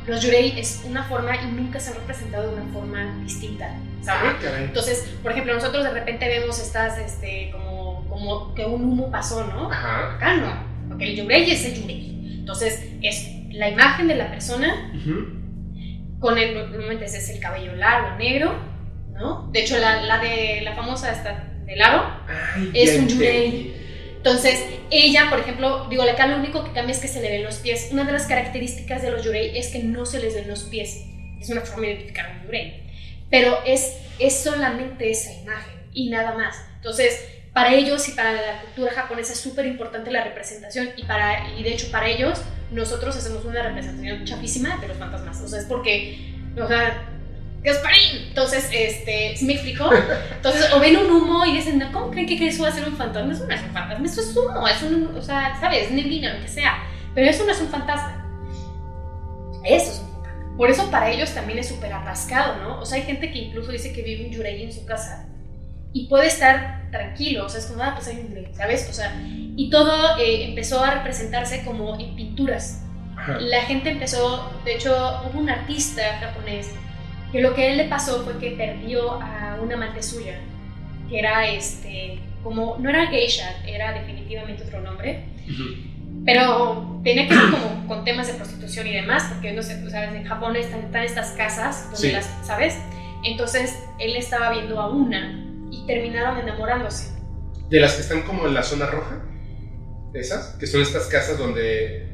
Los 0.06 0.22
yurei 0.22 0.58
es 0.58 0.82
una 0.86 1.04
forma 1.04 1.36
y 1.36 1.46
nunca 1.52 1.78
se 1.78 1.90
han 1.90 1.96
representado 1.96 2.48
de 2.54 2.62
una 2.62 2.72
forma 2.72 3.14
distinta, 3.22 3.74
¿sabes? 4.00 4.32
Ah. 4.42 4.58
Entonces, 4.60 5.06
por 5.22 5.32
ejemplo, 5.32 5.52
nosotros 5.52 5.84
de 5.84 5.90
repente 5.90 6.26
vemos 6.26 6.58
estas, 6.58 6.96
este, 6.96 7.50
como, 7.52 8.06
como 8.08 8.54
que 8.54 8.64
un 8.64 8.84
humo 8.84 9.10
pasó, 9.10 9.44
¿no? 9.46 9.70
Ajá. 9.70 10.14
Acá 10.16 10.36
no, 10.38 10.54
porque 10.98 11.12
el 11.12 11.16
yurei 11.16 11.48
es 11.48 11.64
el 11.64 11.74
yurei. 11.74 12.38
Entonces, 12.40 12.82
es 13.02 13.28
la 13.50 13.68
imagen 13.68 14.08
de 14.08 14.16
la 14.16 14.30
persona 14.30 14.92
con 16.18 16.36
el, 16.36 16.54
normalmente 16.54 17.04
es 17.04 17.30
el 17.30 17.38
cabello 17.38 17.76
largo, 17.76 18.16
negro, 18.18 18.52
¿no? 19.12 19.48
De 19.52 19.60
hecho, 19.60 19.78
la, 19.78 20.02
la 20.02 20.18
de 20.18 20.62
la 20.62 20.74
famosa 20.74 21.12
esta 21.12 21.52
del 21.64 21.80
aro, 21.80 22.02
Ay, 22.26 22.72
Es 22.74 22.98
un 22.98 23.08
yurei. 23.08 23.74
Entonces, 24.16 24.64
ella, 24.90 25.26
por 25.30 25.38
ejemplo, 25.38 25.86
digo, 25.88 26.02
acá 26.02 26.26
lo 26.26 26.38
único 26.38 26.64
que 26.64 26.72
cambia 26.72 26.92
es 26.92 26.98
que 26.98 27.06
se 27.06 27.22
le 27.22 27.30
ven 27.30 27.44
los 27.44 27.58
pies. 27.58 27.90
Una 27.92 28.04
de 28.04 28.12
las 28.12 28.26
características 28.26 29.00
de 29.00 29.12
los 29.12 29.24
yurei 29.24 29.56
es 29.56 29.68
que 29.68 29.78
no 29.84 30.04
se 30.04 30.18
les 30.20 30.34
ven 30.34 30.48
los 30.48 30.64
pies. 30.64 31.04
Es 31.40 31.48
una 31.50 31.60
forma 31.60 31.86
de 31.86 31.92
identificar 31.92 32.26
a 32.26 32.40
un 32.40 32.46
yurei. 32.46 32.82
Pero 33.30 33.56
es, 33.64 33.98
es 34.18 34.34
solamente 34.34 35.10
esa 35.10 35.32
imagen 35.32 35.74
y 35.92 36.10
nada 36.10 36.34
más. 36.34 36.56
Entonces, 36.76 37.37
para 37.58 37.74
ellos 37.74 38.08
y 38.08 38.12
para 38.12 38.34
la 38.34 38.60
cultura 38.60 38.92
japonesa 38.92 39.32
es 39.32 39.40
súper 39.40 39.66
importante 39.66 40.12
la 40.12 40.22
representación 40.22 40.90
y, 40.96 41.02
para, 41.02 41.50
y 41.58 41.64
de 41.64 41.70
hecho 41.70 41.90
para 41.90 42.08
ellos 42.08 42.40
nosotros 42.70 43.16
hacemos 43.16 43.44
una 43.44 43.64
representación 43.64 44.24
chapísima 44.24 44.76
de 44.76 44.86
los 44.86 44.96
fantasmas. 44.96 45.40
O 45.40 45.48
sea, 45.48 45.58
es 45.58 45.64
porque, 45.64 46.36
o 46.56 46.68
sea, 46.68 47.02
Gasparín. 47.64 48.28
Entonces, 48.28 48.70
este, 48.72 49.36
¿sí 49.36 49.44
me 49.44 49.54
explico? 49.54 49.90
Entonces, 50.36 50.72
o 50.72 50.78
ven 50.78 50.98
un 50.98 51.10
humo 51.10 51.44
y 51.46 51.56
dicen, 51.56 51.80
"No, 51.80 51.90
¿cómo 51.90 52.12
creen 52.12 52.28
que 52.28 52.46
eso 52.46 52.62
va 52.62 52.68
a 52.68 52.72
ser 52.72 52.86
un 52.86 52.96
fantasma? 52.96 53.32
Eso 53.32 53.44
no 53.48 53.52
es 53.52 53.62
un 53.62 53.72
fantasma, 53.72 54.06
eso 54.06 54.20
es 54.20 54.36
humo, 54.36 54.68
es 54.68 54.82
un, 54.82 55.16
o 55.16 55.22
sea, 55.22 55.58
¿sabes? 55.60 55.90
Neblina, 55.90 56.34
lo 56.34 56.42
que 56.42 56.48
sea. 56.48 56.84
Pero 57.12 57.28
eso 57.28 57.44
no 57.44 57.50
es 57.50 57.60
un 57.60 57.70
fantasma. 57.70 58.24
Eso 59.64 59.90
es 59.90 59.98
un 59.98 60.22
fantasma. 60.22 60.56
Por 60.56 60.70
eso 60.70 60.88
para 60.92 61.10
ellos 61.10 61.34
también 61.34 61.58
es 61.58 61.66
súper 61.66 61.92
atascado, 61.92 62.62
¿no? 62.62 62.78
O 62.78 62.86
sea, 62.86 62.98
hay 62.98 63.04
gente 63.04 63.32
que 63.32 63.38
incluso 63.38 63.72
dice 63.72 63.92
que 63.92 64.02
vive 64.02 64.26
un 64.26 64.30
yurei 64.30 64.62
en 64.62 64.72
su 64.72 64.86
casa 64.86 65.27
y 65.98 66.06
puede 66.06 66.28
estar 66.28 66.88
tranquilo, 66.92 67.46
o 67.46 67.48
sea, 67.48 67.58
es 67.58 67.66
como, 67.66 67.82
ah, 67.82 67.92
pues 67.96 68.06
hay 68.06 68.18
un 68.18 68.54
¿sabes? 68.54 68.86
O 68.88 68.92
sea, 68.92 69.20
y 69.24 69.68
todo 69.68 70.16
eh, 70.18 70.44
empezó 70.44 70.82
a 70.84 70.92
representarse 70.92 71.64
como 71.64 71.98
en 71.98 72.14
pinturas. 72.14 72.84
Ajá. 73.16 73.38
La 73.40 73.62
gente 73.62 73.90
empezó, 73.90 74.48
de 74.64 74.76
hecho, 74.76 74.92
hubo 75.26 75.40
un 75.40 75.50
artista 75.50 76.02
japonés 76.20 76.70
que 77.32 77.40
lo 77.40 77.52
que 77.54 77.62
a 77.64 77.66
él 77.72 77.78
le 77.78 77.84
pasó 77.86 78.22
fue 78.22 78.38
que 78.38 78.52
perdió 78.52 79.20
a 79.20 79.58
una 79.60 79.74
amante 79.74 80.02
suya, 80.02 80.38
que 81.10 81.18
era 81.18 81.48
este, 81.48 82.20
como, 82.44 82.76
no 82.78 82.88
era 82.90 83.08
geisha, 83.08 83.56
era 83.66 83.92
definitivamente 83.92 84.62
otro 84.62 84.80
nombre, 84.80 85.24
Ujú. 85.50 86.22
pero 86.24 87.00
tenía 87.02 87.26
que 87.26 87.34
ver 87.34 87.50
como 87.50 87.88
con 87.88 88.04
temas 88.04 88.28
de 88.28 88.34
prostitución 88.34 88.86
y 88.86 88.92
demás, 88.92 89.24
porque 89.34 89.52
no 89.52 89.62
sé, 89.62 89.76
tú 89.82 89.90
sabes, 89.90 90.14
en 90.14 90.24
Japón 90.24 90.54
están, 90.54 90.80
están 90.80 91.02
estas 91.02 91.32
casas, 91.32 91.90
donde 91.90 92.08
Sí. 92.08 92.12
las, 92.12 92.30
¿sabes? 92.46 92.78
Entonces 93.24 93.76
él 93.98 94.14
estaba 94.14 94.50
viendo 94.52 94.80
a 94.80 94.88
una 94.90 95.44
y 95.70 95.86
terminaron 95.86 96.38
enamorándose. 96.38 97.12
De 97.68 97.80
las 97.80 97.94
que 97.94 98.02
están 98.02 98.22
como 98.22 98.46
en 98.46 98.54
la 98.54 98.62
zona 98.62 98.86
roja, 98.86 99.22
esas, 100.14 100.56
que 100.58 100.66
son 100.66 100.82
estas 100.82 101.06
casas 101.06 101.38
donde 101.38 102.06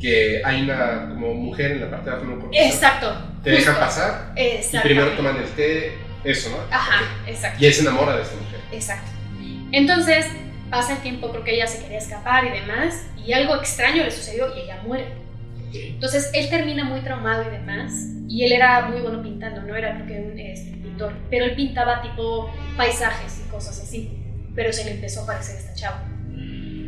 que 0.00 0.40
hay 0.44 0.62
una 0.62 1.08
como 1.10 1.34
mujer 1.34 1.72
en 1.72 1.80
la 1.82 1.90
parte 1.90 2.10
de 2.10 2.16
abajo, 2.16 2.30
no. 2.30 2.48
Exacto. 2.52 3.12
Te 3.44 3.50
dejan 3.50 3.76
pasar 3.76 4.32
y 4.36 4.78
primero 4.78 5.12
toman 5.12 5.36
el 5.36 5.48
té, 5.50 5.92
eso, 6.24 6.50
¿no? 6.50 6.56
Ajá, 6.74 7.02
exacto. 7.26 7.62
Y 7.62 7.66
él 7.66 7.74
se 7.74 7.82
enamora 7.82 8.16
de 8.16 8.22
esta 8.22 8.36
mujer. 8.36 8.60
Exacto. 8.72 9.10
Entonces, 9.72 10.26
pasa 10.70 10.94
el 10.94 11.02
tiempo, 11.02 11.30
creo 11.30 11.44
que 11.44 11.54
ella 11.54 11.66
se 11.66 11.82
quería 11.82 11.98
escapar 11.98 12.44
y 12.46 12.50
demás, 12.50 13.06
y 13.16 13.32
algo 13.32 13.56
extraño 13.56 14.02
le 14.02 14.10
sucedió 14.10 14.56
y 14.56 14.60
ella 14.60 14.80
muere. 14.84 15.06
Entonces, 15.72 16.30
él 16.34 16.48
termina 16.48 16.84
muy 16.84 17.00
traumado 17.00 17.44
y 17.46 17.50
demás, 17.50 17.92
y 18.28 18.44
él 18.44 18.52
era 18.52 18.88
muy 18.88 19.00
bueno 19.00 19.22
pintando, 19.22 19.62
no 19.62 19.76
era 19.76 19.94
creo 19.94 20.06
que 20.06 20.32
un 20.32 20.38
este, 20.38 20.79
pintor, 21.00 21.12
pero 21.30 21.44
él 21.44 21.54
pintaba 21.54 22.02
tipo 22.02 22.50
paisajes 22.76 23.42
y 23.46 23.50
cosas 23.50 23.80
así, 23.80 24.10
pero 24.54 24.72
se 24.72 24.84
le 24.84 24.92
empezó 24.92 25.22
a 25.22 25.26
parecer 25.26 25.56
esta 25.56 25.74
chava. 25.74 26.06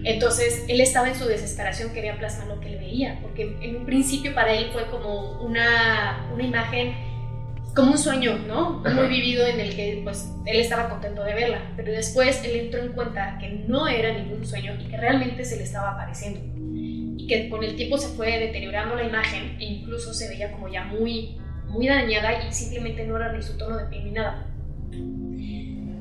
Entonces, 0.04 0.64
él 0.68 0.80
estaba 0.80 1.08
en 1.08 1.14
su 1.14 1.26
desesperación, 1.26 1.92
quería 1.92 2.18
plasmar 2.18 2.48
lo 2.48 2.60
que 2.60 2.72
él 2.72 2.78
veía, 2.78 3.20
porque 3.22 3.56
en 3.60 3.76
un 3.76 3.86
principio 3.86 4.34
para 4.34 4.52
él 4.52 4.70
fue 4.72 4.86
como 4.90 5.40
una, 5.42 6.28
una 6.34 6.42
imagen, 6.42 6.92
como 7.74 7.92
un 7.92 7.98
sueño, 7.98 8.36
¿no? 8.48 8.82
Ajá. 8.84 8.94
Muy 8.96 9.06
vivido 9.06 9.46
en 9.46 9.60
el 9.60 9.76
que 9.76 10.00
pues 10.02 10.28
él 10.44 10.60
estaba 10.60 10.88
contento 10.88 11.22
de 11.22 11.34
verla, 11.34 11.72
pero 11.76 11.92
después 11.92 12.42
él 12.44 12.56
entró 12.56 12.82
en 12.82 12.92
cuenta 12.94 13.38
que 13.38 13.48
no 13.68 13.86
era 13.86 14.12
ningún 14.12 14.44
sueño 14.44 14.74
y 14.80 14.88
que 14.88 14.96
realmente 14.96 15.44
se 15.44 15.56
le 15.56 15.62
estaba 15.62 15.92
apareciendo. 15.92 16.40
Y 17.16 17.28
que 17.28 17.48
con 17.48 17.62
el 17.62 17.76
tiempo 17.76 17.96
se 17.96 18.08
fue 18.08 18.38
deteriorando 18.40 18.96
la 18.96 19.04
imagen 19.04 19.56
e 19.60 19.64
incluso 19.64 20.12
se 20.12 20.28
veía 20.28 20.50
como 20.50 20.68
ya 20.68 20.84
muy, 20.84 21.36
muy 21.72 21.86
dañada 21.88 22.46
y 22.46 22.52
simplemente 22.52 23.04
no 23.06 23.16
era 23.16 23.32
ni 23.32 23.42
su 23.42 23.56
tono 23.58 23.76
de 23.78 23.84
piel 23.86 24.04
ni 24.04 24.10
nada. 24.12 24.46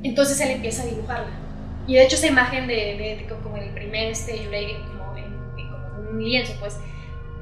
Entonces 0.04 0.40
él 0.42 0.52
empieza 0.52 0.84
a 0.84 0.86
dibujarla. 0.88 1.30
Y 1.88 1.96
de 1.96 2.04
hecho 2.04 2.16
esa 2.16 2.28
imagen 2.28 2.68
de, 2.68 2.74
de, 2.76 3.16
de 3.22 3.26
como 3.44 3.58
el 3.58 3.70
primer 3.72 4.12
este 4.12 4.44
Yurei 4.44 4.76
como 4.78 5.02
como 5.96 6.10
un 6.12 6.24
lienzo, 6.24 6.54
pues 6.60 6.78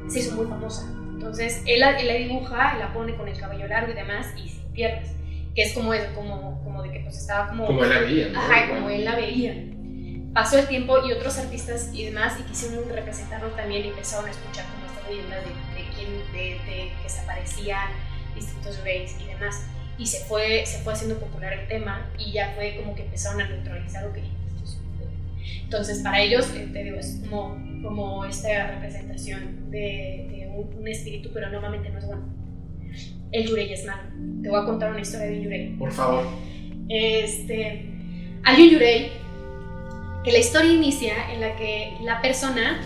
se 0.08 0.20
hizo 0.20 0.36
muy 0.36 0.46
famosa. 0.48 0.88
Entonces 1.14 1.64
él, 1.66 1.80
la- 1.82 2.00
él 2.00 2.08
la 2.08 2.14
dibuja, 2.14 2.78
la 2.78 2.94
pone 2.94 3.16
con 3.16 3.28
el 3.28 3.38
cabello 3.38 3.68
largo 3.68 3.92
y 3.92 3.96
demás 3.96 4.28
y 4.38 4.48
sin 4.50 4.64
piernas, 4.72 5.10
que 5.56 5.64
es 5.64 5.74
como 5.74 5.94
eso, 5.94 6.08
como, 6.16 6.62
como 6.64 6.82
de 6.84 6.92
que 6.92 7.00
pues 7.02 7.18
estaba 7.18 7.50
como... 7.50 7.66
Como 7.66 7.84
él 7.84 7.90
la 7.90 8.00
veía, 8.00 8.30
¿no? 8.30 8.40
Ajá, 8.40 8.70
como 8.70 8.90
él 8.90 9.06
la 9.06 9.16
veía. 9.16 9.66
Pasó 10.34 10.58
el 10.60 10.68
tiempo 10.68 10.98
y 11.08 11.12
otros 11.12 11.38
artistas 11.38 11.90
y 11.94 12.06
demás 12.06 12.38
y 12.40 12.44
quisieron 12.44 12.88
representarlo 12.90 13.50
también 13.50 13.86
y 13.86 13.88
empezaron 13.90 14.26
a 14.28 14.32
escuchar 14.32 14.66
como 14.72 14.86
estas 14.86 15.10
leyendas 15.10 15.40
de, 15.44 15.50
de, 15.82 15.90
quién, 15.96 16.10
de, 16.32 16.72
de 16.72 16.92
que 17.04 17.10
se 17.10 17.20
aparecían 17.22 17.90
distintos 18.36 18.82
reyes 18.84 19.16
y 19.22 19.28
demás. 19.28 19.66
Y 19.98 20.06
se 20.06 20.20
fue, 20.26 20.66
se 20.66 20.80
fue 20.80 20.94
haciendo 20.94 21.20
popular 21.20 21.54
el 21.54 21.68
tema 21.68 22.10
y 22.18 22.32
ya 22.32 22.54
fue 22.56 22.78
como 22.78 22.96
que 22.96 23.04
empezaron 23.04 23.42
a 23.42 23.50
neutralizar 23.50 24.04
lo 24.06 24.14
que. 24.14 24.24
Entonces, 25.64 26.00
para 26.00 26.22
ellos, 26.22 26.50
eh, 26.56 26.68
te 26.72 26.84
digo, 26.84 26.98
es 26.98 27.22
como, 27.30 27.56
como 27.84 28.26
esta 28.26 28.68
representación 28.72 29.70
de, 29.70 30.28
de 30.32 30.52
un, 30.56 30.80
un 30.80 30.88
espíritu, 30.88 31.30
pero 31.34 31.50
normalmente 31.50 31.90
no 31.90 32.00
es 32.00 32.08
bueno. 32.08 32.24
El 33.32 33.48
Yurei 33.48 33.72
es 33.72 33.86
malo. 33.86 34.02
Te 34.42 34.50
voy 34.50 34.60
a 34.60 34.66
contar 34.66 34.92
una 34.92 35.02
historia 35.02 35.28
de 35.28 35.38
un 35.38 35.44
Yurei. 35.44 35.78
Por 35.78 35.92
favor. 35.92 36.26
Este, 36.88 37.86
hay 38.44 38.64
un 38.64 38.70
Yurei 38.70 39.12
que 40.24 40.32
la 40.32 40.40
historia 40.40 40.72
inicia 40.72 41.32
en 41.32 41.42
la 41.42 41.56
que 41.56 41.98
la 42.02 42.22
persona 42.22 42.82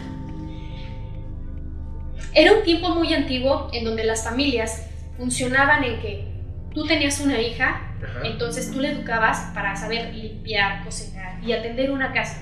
era 2.34 2.54
un 2.54 2.64
tiempo 2.64 2.90
muy 2.90 3.14
antiguo 3.14 3.70
en 3.74 3.86
donde 3.86 4.04
las 4.04 4.24
familias 4.24 4.90
funcionaban 5.18 5.84
en 5.84 6.00
que 6.00 6.28
tú 6.74 6.86
tenías 6.86 7.20
una 7.20 7.40
hija, 7.40 7.82
Ajá. 8.04 8.20
entonces 8.24 8.72
tú 8.72 8.80
la 8.82 8.90
educabas 8.90 9.52
para 9.54 9.76
saber 9.76 10.14
limpiar, 10.14 10.84
cocinar 10.84 11.38
y 11.44 11.54
atender 11.54 11.92
una 11.92 12.12
casa. 12.12 12.38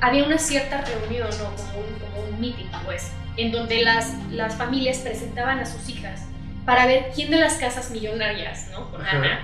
Había 0.00 0.24
una 0.24 0.38
cierta 0.38 0.82
reunión 0.82 1.28
o 1.28 1.56
como 1.56 1.78
un, 1.86 1.98
como 1.98 2.28
un 2.28 2.40
meeting, 2.40 2.66
pues, 2.84 3.12
en 3.36 3.50
donde 3.52 3.82
las, 3.82 4.14
las 4.30 4.54
familias 4.54 4.98
presentaban 4.98 5.58
a 5.58 5.66
sus 5.66 5.88
hijas 5.88 6.26
para 6.64 6.86
ver 6.86 7.10
quién 7.14 7.30
de 7.30 7.38
las 7.38 7.54
casas 7.54 7.90
millonarias, 7.90 8.68
¿no? 8.72 8.90
Con 8.90 9.00
Ajá. 9.02 9.18
lana, 9.18 9.40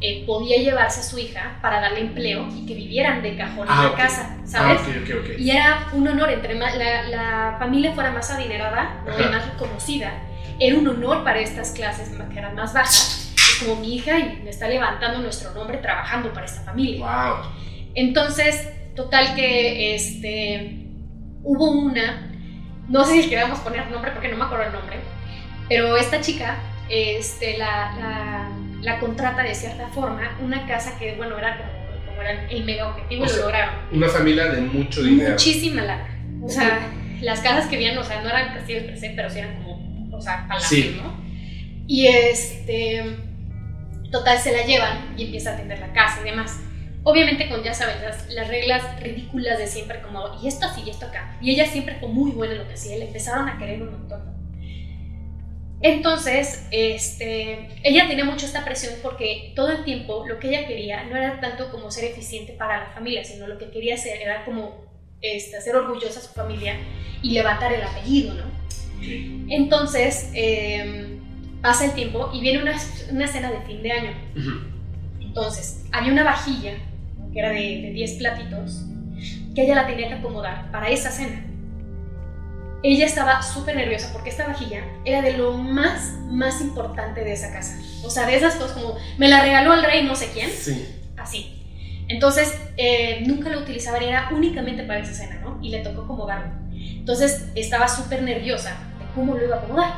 eh, 0.00 0.24
podía 0.26 0.56
llevarse 0.58 1.00
a 1.00 1.02
su 1.02 1.18
hija 1.18 1.58
para 1.60 1.80
darle 1.80 2.00
empleo 2.00 2.48
y 2.56 2.64
que 2.64 2.74
vivieran 2.74 3.22
de 3.22 3.36
cajón 3.36 3.66
en 3.68 3.74
Ah, 3.74 3.82
la 3.84 3.88
ok. 3.90 3.96
casa, 3.96 4.36
Ah, 4.38 4.46
¿sabes? 4.46 4.80
ok, 4.80 4.88
ok, 5.02 5.16
ok. 5.20 5.38
Y 5.38 5.50
era 5.50 5.88
un 5.92 6.08
honor, 6.08 6.30
entre 6.30 6.54
más 6.54 6.74
la, 6.76 7.02
la 7.02 7.56
familia 7.58 7.92
fuera 7.92 8.10
más 8.10 8.30
adinerada 8.30 9.02
¿no? 9.06 9.18
y 9.20 9.28
más 9.30 9.46
reconocida, 9.52 10.12
era 10.60 10.76
un 10.76 10.86
honor 10.86 11.24
para 11.24 11.40
estas 11.40 11.70
clases 11.70 12.10
que 12.10 12.38
eran 12.38 12.54
más 12.54 12.72
bajas. 12.74 13.32
Es 13.34 13.64
como 13.64 13.80
mi 13.80 13.96
hija 13.96 14.18
y 14.18 14.42
me 14.44 14.50
está 14.50 14.68
levantando 14.68 15.18
nuestro 15.18 15.52
nombre 15.54 15.78
trabajando 15.78 16.32
para 16.32 16.46
esta 16.46 16.62
familia. 16.62 17.06
Wow. 17.06 17.36
Entonces, 17.94 18.68
total 18.94 19.34
que 19.34 19.94
este, 19.94 20.86
hubo 21.42 21.70
una, 21.70 22.30
no 22.88 23.04
sé 23.04 23.22
si 23.22 23.28
queríamos 23.28 23.58
poner 23.60 23.90
nombre 23.90 24.12
porque 24.12 24.28
no 24.28 24.36
me 24.36 24.44
acuerdo 24.44 24.66
el 24.66 24.72
nombre, 24.72 24.96
pero 25.68 25.96
esta 25.96 26.20
chica 26.20 26.56
este, 26.88 27.56
la, 27.56 27.94
la, 27.98 28.50
la 28.82 28.98
contrata 28.98 29.42
de 29.42 29.54
cierta 29.54 29.88
forma 29.88 30.36
una 30.42 30.66
casa 30.66 30.98
que, 30.98 31.14
bueno, 31.14 31.38
era 31.38 31.56
como, 31.56 31.70
como 32.06 32.22
era 32.22 32.48
el 32.48 32.64
mega 32.64 32.88
objetivo 32.88 33.22
O 33.22 33.26
y 33.26 33.28
sea, 33.28 33.38
lo 33.38 33.44
lograron. 33.44 33.74
Una 33.92 34.08
familia 34.08 34.46
de 34.46 34.60
mucho 34.60 35.02
dinero. 35.02 35.30
Muchísima 35.30 35.82
lana. 35.82 36.08
O 36.42 36.48
sea, 36.48 36.80
las 37.20 37.40
casas 37.40 37.66
que 37.66 37.76
habían, 37.76 37.96
o 37.98 38.04
sea, 38.04 38.22
no 38.22 38.28
eran 38.28 38.54
castillos 38.54 38.98
se, 38.98 39.10
pero 39.10 39.30
sí 39.30 39.38
eran 39.38 39.54
como, 39.56 39.69
o 40.20 40.22
sea, 40.22 40.46
palacios, 40.46 40.86
Sí. 40.92 41.00
¿no? 41.02 41.20
Y 41.86 42.06
este, 42.06 43.16
total, 44.12 44.38
se 44.38 44.52
la 44.52 44.64
llevan 44.64 45.14
y 45.16 45.24
empieza 45.24 45.50
a 45.50 45.54
atender 45.54 45.80
la 45.80 45.92
casa 45.92 46.20
y 46.20 46.24
demás. 46.24 46.60
Obviamente 47.02 47.48
con, 47.48 47.62
ya 47.64 47.74
sabes, 47.74 48.00
las, 48.02 48.28
las 48.28 48.48
reglas 48.48 49.00
ridículas 49.00 49.58
de 49.58 49.66
siempre, 49.66 50.00
como, 50.02 50.38
y 50.42 50.46
esto 50.46 50.66
así, 50.66 50.82
y 50.86 50.90
esto 50.90 51.06
acá. 51.06 51.36
Y 51.40 51.50
ella 51.50 51.66
siempre 51.66 51.96
fue 51.98 52.08
muy 52.08 52.30
buena 52.30 52.52
en 52.52 52.60
lo 52.60 52.68
que 52.68 52.74
hacía, 52.74 52.96
le 52.98 53.06
empezaron 53.06 53.48
a 53.48 53.58
querer 53.58 53.82
un 53.82 53.90
montón. 53.92 54.20
Entonces, 55.82 56.66
este, 56.70 57.68
ella 57.82 58.06
tenía 58.06 58.26
mucho 58.26 58.44
esta 58.44 58.64
presión 58.64 58.94
porque 59.02 59.54
todo 59.56 59.70
el 59.70 59.82
tiempo 59.82 60.26
lo 60.28 60.38
que 60.38 60.48
ella 60.48 60.66
quería 60.66 61.04
no 61.04 61.16
era 61.16 61.40
tanto 61.40 61.70
como 61.70 61.90
ser 61.90 62.04
eficiente 62.04 62.52
para 62.52 62.80
la 62.80 62.90
familia, 62.90 63.24
sino 63.24 63.46
lo 63.46 63.56
que 63.56 63.70
quería 63.70 63.94
hacer 63.94 64.20
era 64.20 64.44
como 64.44 64.84
este, 65.22 65.56
hacer 65.56 65.74
orgullosa 65.74 66.20
a 66.20 66.22
su 66.22 66.34
familia 66.34 66.76
y 67.22 67.32
levantar 67.32 67.72
el 67.72 67.82
apellido, 67.82 68.34
¿no? 68.34 68.59
Entonces, 69.48 70.30
eh, 70.34 71.18
pasa 71.62 71.84
el 71.86 71.92
tiempo 71.92 72.30
y 72.32 72.40
viene 72.40 72.62
una, 72.62 72.74
una 73.10 73.26
cena 73.26 73.50
de 73.50 73.60
fin 73.62 73.82
de 73.82 73.92
año. 73.92 74.10
Entonces, 75.20 75.84
había 75.92 76.12
una 76.12 76.24
vajilla, 76.24 76.72
que 77.32 77.38
era 77.38 77.50
de, 77.50 77.82
de 77.82 77.90
10 77.92 78.12
platitos, 78.14 78.84
que 79.54 79.62
ella 79.64 79.74
la 79.74 79.86
tenía 79.86 80.08
que 80.08 80.14
acomodar 80.14 80.70
para 80.70 80.88
esa 80.90 81.10
cena. 81.10 81.44
Ella 82.82 83.04
estaba 83.04 83.42
súper 83.42 83.76
nerviosa 83.76 84.10
porque 84.12 84.30
esta 84.30 84.46
vajilla 84.46 84.82
era 85.04 85.20
de 85.20 85.36
lo 85.36 85.52
más, 85.52 86.14
más 86.30 86.60
importante 86.62 87.22
de 87.22 87.32
esa 87.32 87.52
casa. 87.52 87.78
O 88.04 88.10
sea, 88.10 88.26
de 88.26 88.36
esas 88.36 88.54
cosas 88.56 88.72
como, 88.72 88.96
me 89.18 89.28
la 89.28 89.42
regaló 89.42 89.74
el 89.74 89.82
rey 89.84 90.04
no 90.04 90.16
sé 90.16 90.30
quién, 90.32 90.50
Sí. 90.50 90.86
así. 91.18 91.56
Entonces, 92.08 92.52
eh, 92.76 93.22
nunca 93.26 93.50
lo 93.50 93.60
utilizaba, 93.60 93.98
era 93.98 94.30
únicamente 94.32 94.82
para 94.82 95.00
esa 95.00 95.12
cena, 95.12 95.40
¿no? 95.42 95.58
Y 95.62 95.68
le 95.68 95.80
tocó 95.80 96.02
acomodarlo. 96.02 96.52
Entonces, 96.72 97.50
estaba 97.54 97.86
súper 97.86 98.22
nerviosa 98.22 98.76
cómo 99.14 99.34
lo 99.34 99.44
iba 99.44 99.56
a 99.56 99.58
acomodar. 99.58 99.94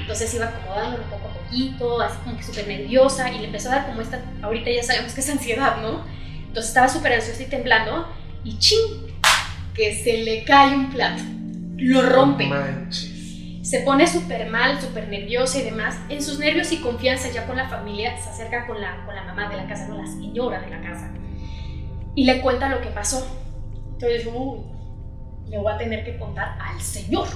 Entonces 0.00 0.32
iba 0.34 0.46
acomodándolo 0.46 1.04
poco 1.04 1.28
a 1.28 1.32
poquito, 1.32 2.00
así 2.00 2.18
como 2.24 2.36
que 2.36 2.42
súper 2.42 2.68
nerviosa, 2.68 3.30
y 3.32 3.38
le 3.38 3.46
empezó 3.46 3.70
a 3.70 3.76
dar 3.76 3.86
como 3.86 4.00
esta, 4.00 4.22
ahorita 4.42 4.70
ya 4.70 4.82
sabemos 4.82 5.14
que 5.14 5.20
es 5.20 5.30
ansiedad, 5.30 5.80
¿no? 5.80 6.04
Entonces 6.46 6.68
estaba 6.68 6.88
súper 6.88 7.14
ansiosa 7.14 7.42
y 7.42 7.46
temblando, 7.46 8.06
y 8.44 8.58
ching, 8.58 9.16
que 9.74 9.94
se 9.94 10.18
le 10.18 10.44
cae 10.44 10.74
un 10.74 10.90
plato, 10.90 11.22
lo 11.76 12.02
rompe, 12.02 12.46
manches. 12.46 13.10
se 13.62 13.80
pone 13.80 14.06
súper 14.06 14.50
mal, 14.50 14.80
súper 14.80 15.08
nerviosa 15.08 15.58
y 15.58 15.62
demás. 15.62 15.96
En 16.08 16.22
sus 16.22 16.38
nervios 16.38 16.70
y 16.72 16.78
confianza 16.78 17.30
ya 17.30 17.46
con 17.46 17.56
la 17.56 17.68
familia, 17.68 18.16
se 18.20 18.28
acerca 18.28 18.66
con 18.66 18.80
la, 18.80 19.04
con 19.06 19.14
la 19.14 19.24
mamá 19.24 19.48
de 19.48 19.56
la 19.56 19.66
casa, 19.66 19.88
no 19.88 19.96
la 19.96 20.06
señora 20.06 20.60
de 20.60 20.70
la 20.70 20.82
casa, 20.82 21.10
y 22.14 22.24
le 22.24 22.40
cuenta 22.42 22.68
lo 22.68 22.80
que 22.80 22.88
pasó. 22.88 23.26
Entonces, 23.92 24.28
uy, 24.32 24.60
le 25.48 25.58
voy 25.58 25.72
a 25.72 25.78
tener 25.78 26.04
que 26.04 26.18
contar 26.18 26.56
al 26.60 26.80
señor. 26.80 27.28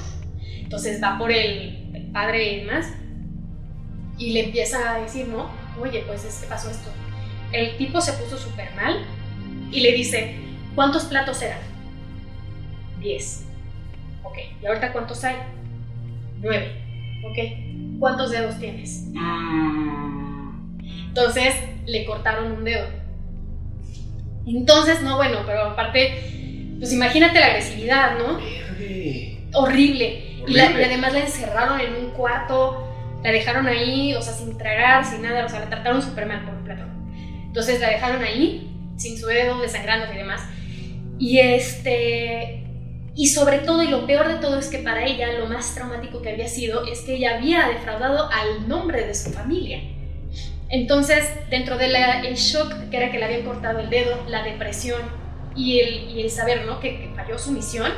Entonces 0.61 1.03
va 1.03 1.19
por 1.19 1.31
el, 1.31 1.91
el 1.95 2.07
padre 2.13 2.53
y 2.53 2.61
demás 2.61 2.93
y 4.19 4.33
le 4.33 4.45
empieza 4.45 4.95
a 4.95 5.01
decir, 5.01 5.29
no, 5.29 5.51
oye, 5.81 6.05
pues 6.07 6.25
es 6.25 6.39
que 6.39 6.47
pasó 6.47 6.71
esto. 6.71 6.91
El 7.53 7.77
tipo 7.77 8.01
se 8.01 8.13
puso 8.15 8.39
súper 8.39 8.75
mal 8.75 9.05
y 9.71 9.81
le 9.81 9.93
dice, 9.93 10.37
¿cuántos 10.75 11.05
platos 11.05 11.41
eran? 11.43 11.59
Diez. 13.01 13.45
Ok, 14.23 14.39
¿y 14.63 14.67
ahorita 14.67 14.93
cuántos 14.93 15.23
hay? 15.25 15.37
Nueve. 16.41 16.81
Ok, 17.25 17.99
¿cuántos 17.99 18.31
dedos 18.31 18.59
tienes? 18.59 19.07
Entonces 21.09 21.55
le 21.87 22.05
cortaron 22.05 22.53
un 22.53 22.65
dedo. 22.65 22.87
Entonces, 24.47 25.03
no, 25.03 25.17
bueno, 25.17 25.39
pero 25.47 25.63
aparte, 25.71 26.77
pues 26.79 26.93
imagínate 26.93 27.41
la 27.41 27.47
agresividad, 27.47 28.19
¿no? 28.19 28.39
Horrible. 29.55 30.34
Y, 30.47 30.53
la- 30.55 30.71
y 30.81 30.85
además 30.85 31.13
la 31.13 31.21
encerraron 31.21 31.81
en 31.81 31.95
un 31.95 32.11
cuarto, 32.11 32.87
la 33.23 33.31
dejaron 33.31 33.67
ahí, 33.67 34.15
o 34.15 34.23
sea, 34.23 34.33
sin 34.35 34.57
tragar, 34.59 35.05
sin 35.05 35.23
nada, 35.23 35.47
o 35.47 35.49
sea, 35.49 35.61
la 35.61 35.69
trataron 35.71 36.03
súper 36.03 36.27
mal 36.27 36.45
por 36.45 36.55
plato. 36.65 36.85
Entonces 37.47 37.81
la 37.81 37.89
dejaron 37.91 38.23
ahí, 38.23 38.71
sin 38.97 39.19
su 39.19 39.27
dedo, 39.27 39.61
desangrándose 39.61 40.15
y 40.15 40.19
demás. 40.19 40.43
Y 41.19 41.39
este. 41.39 42.61
Y 43.17 43.29
sobre 43.29 43.59
todo, 43.61 43.83
y 43.85 43.87
lo 43.89 44.07
peor 44.07 44.27
de 44.27 44.35
todo 44.41 44.59
es 44.59 44.67
que 44.69 44.79
para 44.79 45.05
ella 45.07 45.33
lo 45.39 45.47
más 45.47 45.73
traumático 45.77 46.21
que 46.21 46.31
había 46.31 46.49
sido 46.49 46.85
es 46.85 47.03
que 47.03 47.15
ella 47.15 47.37
había 47.37 47.69
defraudado 47.69 48.29
al 48.31 48.67
nombre 48.69 49.07
de 49.07 49.15
su 49.15 49.31
familia. 49.31 49.81
Entonces, 50.69 51.25
dentro 51.49 51.79
del 51.79 51.93
shock 52.35 52.91
que 52.91 52.97
era 52.97 53.13
que 53.13 53.19
le 53.19 53.27
habían 53.27 53.43
cortado 53.43 53.79
el 53.79 53.89
dedo, 53.91 54.19
la 54.29 54.43
depresión 54.43 55.01
y 55.55 55.79
el, 55.79 56.11
y 56.11 56.23
el 56.23 56.31
saber 56.31 56.65
¿no? 56.67 56.81
que, 56.81 56.99
que 56.99 57.13
falló 57.15 57.39
su 57.39 57.53
misión, 57.53 57.93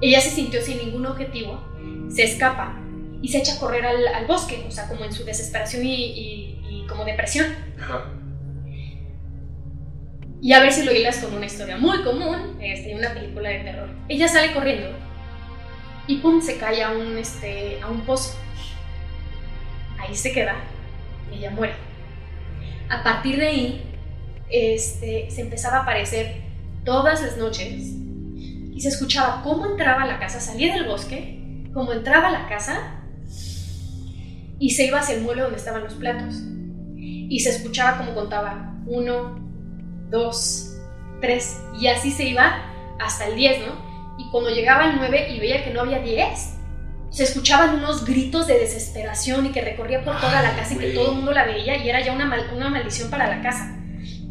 ella 0.00 0.20
se 0.20 0.30
sintió 0.30 0.60
sin 0.62 0.78
ningún 0.78 1.06
objetivo, 1.06 1.60
se 2.10 2.24
escapa 2.24 2.78
y 3.22 3.28
se 3.28 3.38
echa 3.38 3.54
a 3.54 3.58
correr 3.58 3.84
al, 3.86 4.06
al 4.08 4.26
bosque, 4.26 4.64
o 4.68 4.70
sea, 4.70 4.88
como 4.88 5.04
en 5.04 5.12
su 5.12 5.24
desesperación 5.24 5.84
y, 5.84 5.94
y- 5.94 6.52
y 6.70 6.86
como 6.86 7.04
depresión. 7.04 7.46
Ajá. 7.80 8.04
Y 10.42 10.52
a 10.52 10.60
ver 10.60 10.72
si 10.72 10.84
lo 10.84 10.92
hilas 10.92 11.18
con 11.18 11.34
una 11.34 11.46
historia 11.46 11.76
muy 11.78 12.02
común, 12.02 12.56
este, 12.60 12.94
una 12.94 13.12
película 13.14 13.48
de 13.48 13.60
terror. 13.60 13.88
Ella 14.08 14.28
sale 14.28 14.52
corriendo 14.52 14.88
y 16.06 16.18
pum, 16.18 16.40
se 16.40 16.56
cae 16.58 16.82
a 16.82 16.90
un, 16.90 17.16
este, 17.18 17.80
a 17.82 17.88
un 17.88 18.02
pozo. 18.02 18.36
Ahí 19.98 20.14
se 20.14 20.32
queda 20.32 20.54
y 21.32 21.38
ella 21.38 21.50
muere. 21.50 21.72
A 22.88 23.02
partir 23.02 23.38
de 23.38 23.46
ahí, 23.48 23.82
este, 24.50 25.28
se 25.30 25.40
empezaba 25.40 25.78
a 25.78 25.82
aparecer 25.82 26.36
todas 26.84 27.22
las 27.22 27.36
noches 27.38 27.94
y 28.76 28.82
se 28.82 28.88
escuchaba 28.88 29.40
cómo 29.42 29.64
entraba 29.64 30.02
a 30.02 30.06
la 30.06 30.18
casa, 30.18 30.38
salía 30.38 30.74
del 30.74 30.84
bosque, 30.84 31.64
cómo 31.72 31.94
entraba 31.94 32.28
a 32.28 32.30
la 32.30 32.46
casa 32.46 33.00
y 34.58 34.70
se 34.70 34.84
iba 34.84 34.98
hacia 34.98 35.14
el 35.14 35.22
mueble 35.22 35.42
donde 35.42 35.56
estaban 35.56 35.82
los 35.82 35.94
platos. 35.94 36.42
Y 36.94 37.40
se 37.40 37.50
escuchaba 37.50 37.96
como 37.96 38.14
contaba 38.14 38.74
uno, 38.86 39.40
2, 40.10 40.76
3, 41.22 41.60
y 41.80 41.86
así 41.86 42.10
se 42.10 42.24
iba 42.24 42.70
hasta 43.00 43.26
el 43.26 43.36
10, 43.36 43.66
¿no? 43.66 44.16
Y 44.18 44.30
cuando 44.30 44.50
llegaba 44.50 44.90
el 44.90 44.96
9 44.96 45.30
y 45.30 45.40
veía 45.40 45.64
que 45.64 45.70
no 45.70 45.80
había 45.80 46.00
10, 46.00 46.28
se 47.08 47.22
escuchaban 47.22 47.76
unos 47.76 48.04
gritos 48.04 48.46
de 48.46 48.58
desesperación 48.58 49.46
y 49.46 49.52
que 49.52 49.62
recorría 49.62 50.04
por 50.04 50.20
toda 50.20 50.42
la 50.42 50.54
casa 50.54 50.74
y 50.74 50.78
que 50.78 50.90
todo 50.90 51.12
el 51.12 51.16
mundo 51.16 51.32
la 51.32 51.46
veía 51.46 51.82
y 51.82 51.88
era 51.88 52.04
ya 52.04 52.12
una, 52.12 52.30
una 52.54 52.68
maldición 52.68 53.08
para 53.08 53.26
la 53.26 53.40
casa. 53.40 53.74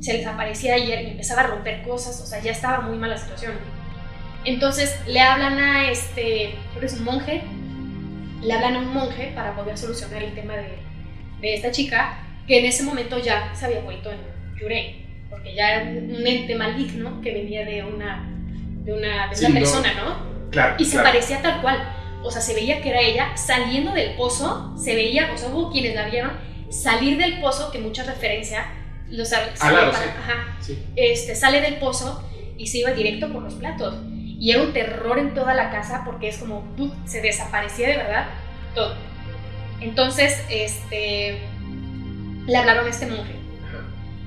Se 0.01 0.13
les 0.13 0.27
aparecía 0.27 0.75
ayer 0.75 1.01
y 1.01 1.11
empezaba 1.11 1.41
a 1.41 1.47
romper 1.47 1.81
cosas, 1.81 2.21
o 2.21 2.27
sea, 2.27 2.39
ya 2.43 2.51
estaba 2.51 2.81
muy 2.81 2.95
mala 2.95 3.17
situación. 3.17 3.53
Entonces 4.45 4.95
le 5.07 5.19
hablan 5.19 5.57
a 5.59 5.89
este, 5.89 6.55
es 6.81 6.93
un 6.93 7.03
monje, 7.03 7.41
le 8.43 8.53
hablan 8.53 8.75
a 8.75 8.79
un 8.79 8.93
monje 8.93 9.31
para 9.35 9.55
poder 9.55 9.77
solucionar 9.77 10.21
el 10.23 10.33
tema 10.33 10.53
de, 10.55 10.77
de 11.41 11.55
esta 11.55 11.71
chica, 11.71 12.19
que 12.47 12.59
en 12.59 12.65
ese 12.65 12.83
momento 12.83 13.17
ya 13.19 13.53
se 13.55 13.65
había 13.65 13.79
vuelto 13.81 14.11
en 14.11 14.19
Yurei, 14.59 15.05
porque 15.29 15.55
ya 15.55 15.73
era 15.81 15.83
un 15.99 16.25
ente 16.27 16.55
maligno 16.55 17.21
que 17.21 17.33
venía 17.33 17.65
de 17.65 17.83
una, 17.83 18.29
de 18.83 18.93
una, 18.93 19.27
de 19.33 19.45
una 19.45 19.53
persona, 19.59 19.93
¿no? 19.95 20.49
Claro. 20.51 20.75
Y 20.77 20.85
se 20.85 20.91
claro. 20.91 21.09
parecía 21.09 21.41
tal 21.41 21.61
cual. 21.61 21.91
O 22.23 22.31
sea, 22.31 22.41
se 22.41 22.53
veía 22.55 22.81
que 22.81 22.89
era 22.89 23.01
ella 23.01 23.35
saliendo 23.37 23.91
del 23.93 24.15
pozo, 24.15 24.75
se 24.77 24.95
veía, 24.95 25.31
o 25.33 25.37
sea, 25.37 25.49
hubo 25.49 25.71
quienes 25.71 25.95
la 25.95 26.07
vieron 26.09 26.31
salir 26.69 27.17
del 27.17 27.39
pozo, 27.39 27.71
que 27.71 27.77
mucha 27.79 28.03
referencia, 28.03 28.65
lo 29.09 29.23
sal- 29.25 29.51
sale 29.55 29.75
claro, 29.77 29.91
para- 29.91 30.03
sí. 30.03 30.09
ajá, 30.17 30.57
Sí. 30.61 30.83
este, 30.95 31.35
sale 31.35 31.61
del 31.61 31.75
pozo 31.75 32.27
y 32.57 32.65
se 32.67 32.79
iba 32.79 32.91
directo 32.91 33.31
por 33.31 33.43
los 33.43 33.53
platos. 33.55 33.95
Y 34.45 34.51
era 34.51 34.61
un 34.61 34.73
terror 34.73 35.17
en 35.17 35.33
toda 35.33 35.55
la 35.55 35.71
casa 35.71 36.03
porque 36.05 36.27
es 36.27 36.37
como, 36.37 36.61
¡puf! 36.77 36.93
se 37.05 37.19
desaparecía 37.19 37.87
de 37.87 37.97
verdad 37.97 38.27
todo. 38.75 38.93
Entonces, 39.81 40.39
este, 40.51 41.41
le 42.45 42.55
hablaron 42.55 42.85
a 42.85 42.89
este 42.91 43.07
monje. 43.07 43.33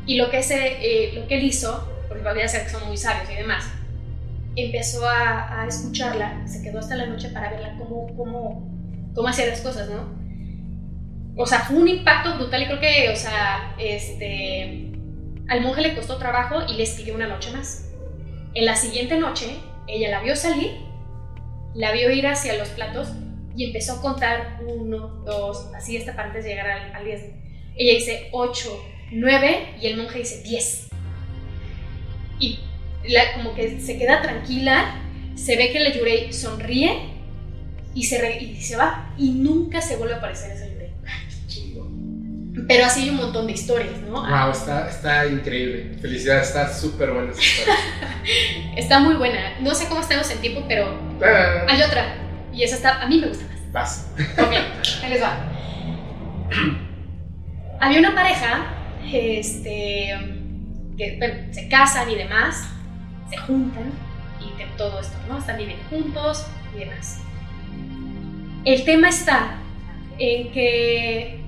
Y 0.07 0.17
lo 0.17 0.29
que, 0.29 0.39
ese, 0.39 0.79
eh, 0.81 1.13
lo 1.15 1.29
que 1.29 1.37
él 1.37 1.45
hizo, 1.45 1.89
porque 2.09 2.25
podría 2.25 2.49
ser 2.49 2.65
que 2.65 2.71
son 2.71 2.85
muy 2.89 2.97
sabios 2.97 3.31
y 3.31 3.37
demás, 3.37 3.71
empezó 4.57 5.09
a, 5.09 5.63
a 5.63 5.69
escucharla, 5.69 6.49
se 6.49 6.65
quedó 6.65 6.81
hasta 6.81 6.97
la 6.97 7.07
noche 7.07 7.29
para 7.29 7.51
verla 7.51 7.77
cómo, 7.79 8.13
cómo, 8.17 8.69
cómo 9.15 9.29
hacía 9.29 9.47
las 9.47 9.61
cosas, 9.61 9.89
¿no? 9.89 10.19
O 11.37 11.47
sea, 11.47 11.61
fue 11.61 11.77
un 11.77 11.87
impacto 11.87 12.35
brutal 12.35 12.63
y 12.63 12.67
creo 12.67 12.81
que, 12.81 13.11
o 13.11 13.17
sea, 13.17 13.73
este, 13.79 14.91
al 15.47 15.61
monje 15.61 15.81
le 15.81 15.95
costó 15.95 16.17
trabajo 16.17 16.63
y 16.69 16.73
le 16.77 16.89
pidió 16.89 17.15
una 17.15 17.29
noche 17.29 17.53
más. 17.53 17.89
En 18.55 18.65
la 18.65 18.75
siguiente 18.75 19.17
noche, 19.17 19.61
ella 19.89 20.11
la 20.11 20.21
vio 20.21 20.37
salir, 20.37 20.73
la 21.75 21.93
vio 21.93 22.11
ir 22.11 22.27
hacia 22.27 22.55
los 22.55 22.69
platos 22.69 23.09
y 23.57 23.65
empezó 23.65 23.95
a 23.95 24.01
contar 24.03 24.61
uno, 24.67 25.09
dos, 25.25 25.71
así 25.75 25.97
hasta 25.97 26.15
para 26.15 26.29
antes 26.29 26.45
de 26.45 26.51
llegar 26.51 26.71
al, 26.95 27.05
10. 27.05 27.25
Ella 27.77 27.95
dice 27.95 28.29
8, 28.33 28.85
9 29.13 29.77
y 29.81 29.87
el 29.87 29.97
monje 29.97 30.19
dice 30.19 30.43
10. 30.43 30.89
Y 32.39 32.61
como 33.35 33.55
que 33.55 33.81
se 33.81 33.99
queda 33.99 34.23
tranquila, 34.23 35.01
se 35.35 35.57
ve 35.57 35.73
que 35.73 35.81
la 35.81 35.93
Yurei 35.93 36.33
sonríe 36.33 36.99
y 37.95 38.05
se, 38.05 38.19
re- 38.21 38.43
y 38.43 38.61
se 38.61 38.77
va 38.77 39.13
y 39.19 39.31
nunca 39.31 39.81
se 39.81 39.97
vuelve 39.97 40.15
a 40.15 40.19
aparecer. 40.19 40.57
Chingón. 40.57 40.68
Pero 42.69 42.85
así 42.85 43.05
hay 43.05 43.11
un 43.11 43.17
montón 43.17 43.47
de 43.47 43.53
historias, 43.55 43.99
¿no? 44.03 44.21
Wow, 44.21 44.51
está, 44.53 44.89
está 44.89 45.27
increíble. 45.27 45.97
Felicidades, 46.03 46.49
está 46.49 46.73
súper 46.73 47.11
buena 47.11 47.33
esa 47.33 47.41
historia. 47.41 47.75
Está 48.77 49.01
muy 49.01 49.15
buena. 49.15 49.59
No 49.61 49.75
sé 49.75 49.89
cómo 49.89 50.03
estamos 50.03 50.31
en 50.31 50.39
tiempo, 50.39 50.63
pero 50.69 50.87
Ah, 51.25 51.65
hay 51.67 51.81
otra. 51.83 52.15
Y 52.53 52.63
esa 52.63 52.77
está, 52.77 53.03
a 53.03 53.07
mí 53.09 53.19
me 53.19 53.29
gusta 53.29 53.47
más. 53.47 53.73
Vas. 53.73 54.11
Ok, 54.39 54.53
ahí 55.03 55.11
les 55.11 55.23
va. 55.23 55.39
Había 57.81 57.99
una 58.01 58.15
pareja, 58.15 58.67
este, 59.11 60.11
que 60.99 61.17
bueno, 61.19 61.35
se 61.53 61.69
casan 61.69 62.11
y 62.11 62.17
demás, 62.17 62.69
se 63.31 63.37
juntan 63.39 63.93
y 64.41 64.59
de 64.59 64.67
todo 64.77 65.01
esto, 65.01 65.17
¿no? 65.29 65.39
Están 65.39 65.57
viviendo 65.57 65.85
juntos 65.89 66.47
y 66.77 66.81
demás. 66.81 67.21
El 68.65 68.85
tema 68.85 69.09
está 69.09 69.57
en 70.19 70.53
que 70.53 71.41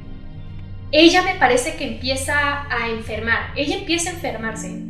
ella 0.93 1.23
me 1.23 1.35
parece 1.37 1.77
que 1.77 1.87
empieza 1.87 2.67
a 2.71 2.89
enfermar. 2.89 3.53
Ella 3.57 3.77
empieza 3.77 4.11
a 4.11 4.15
enfermarse 4.15 4.83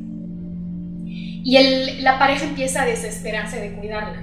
y 1.43 1.56
el- 1.56 2.05
la 2.05 2.18
pareja 2.18 2.44
empieza 2.44 2.82
a 2.82 2.86
desesperarse 2.86 3.60
de 3.60 3.72
cuidarla 3.72 4.22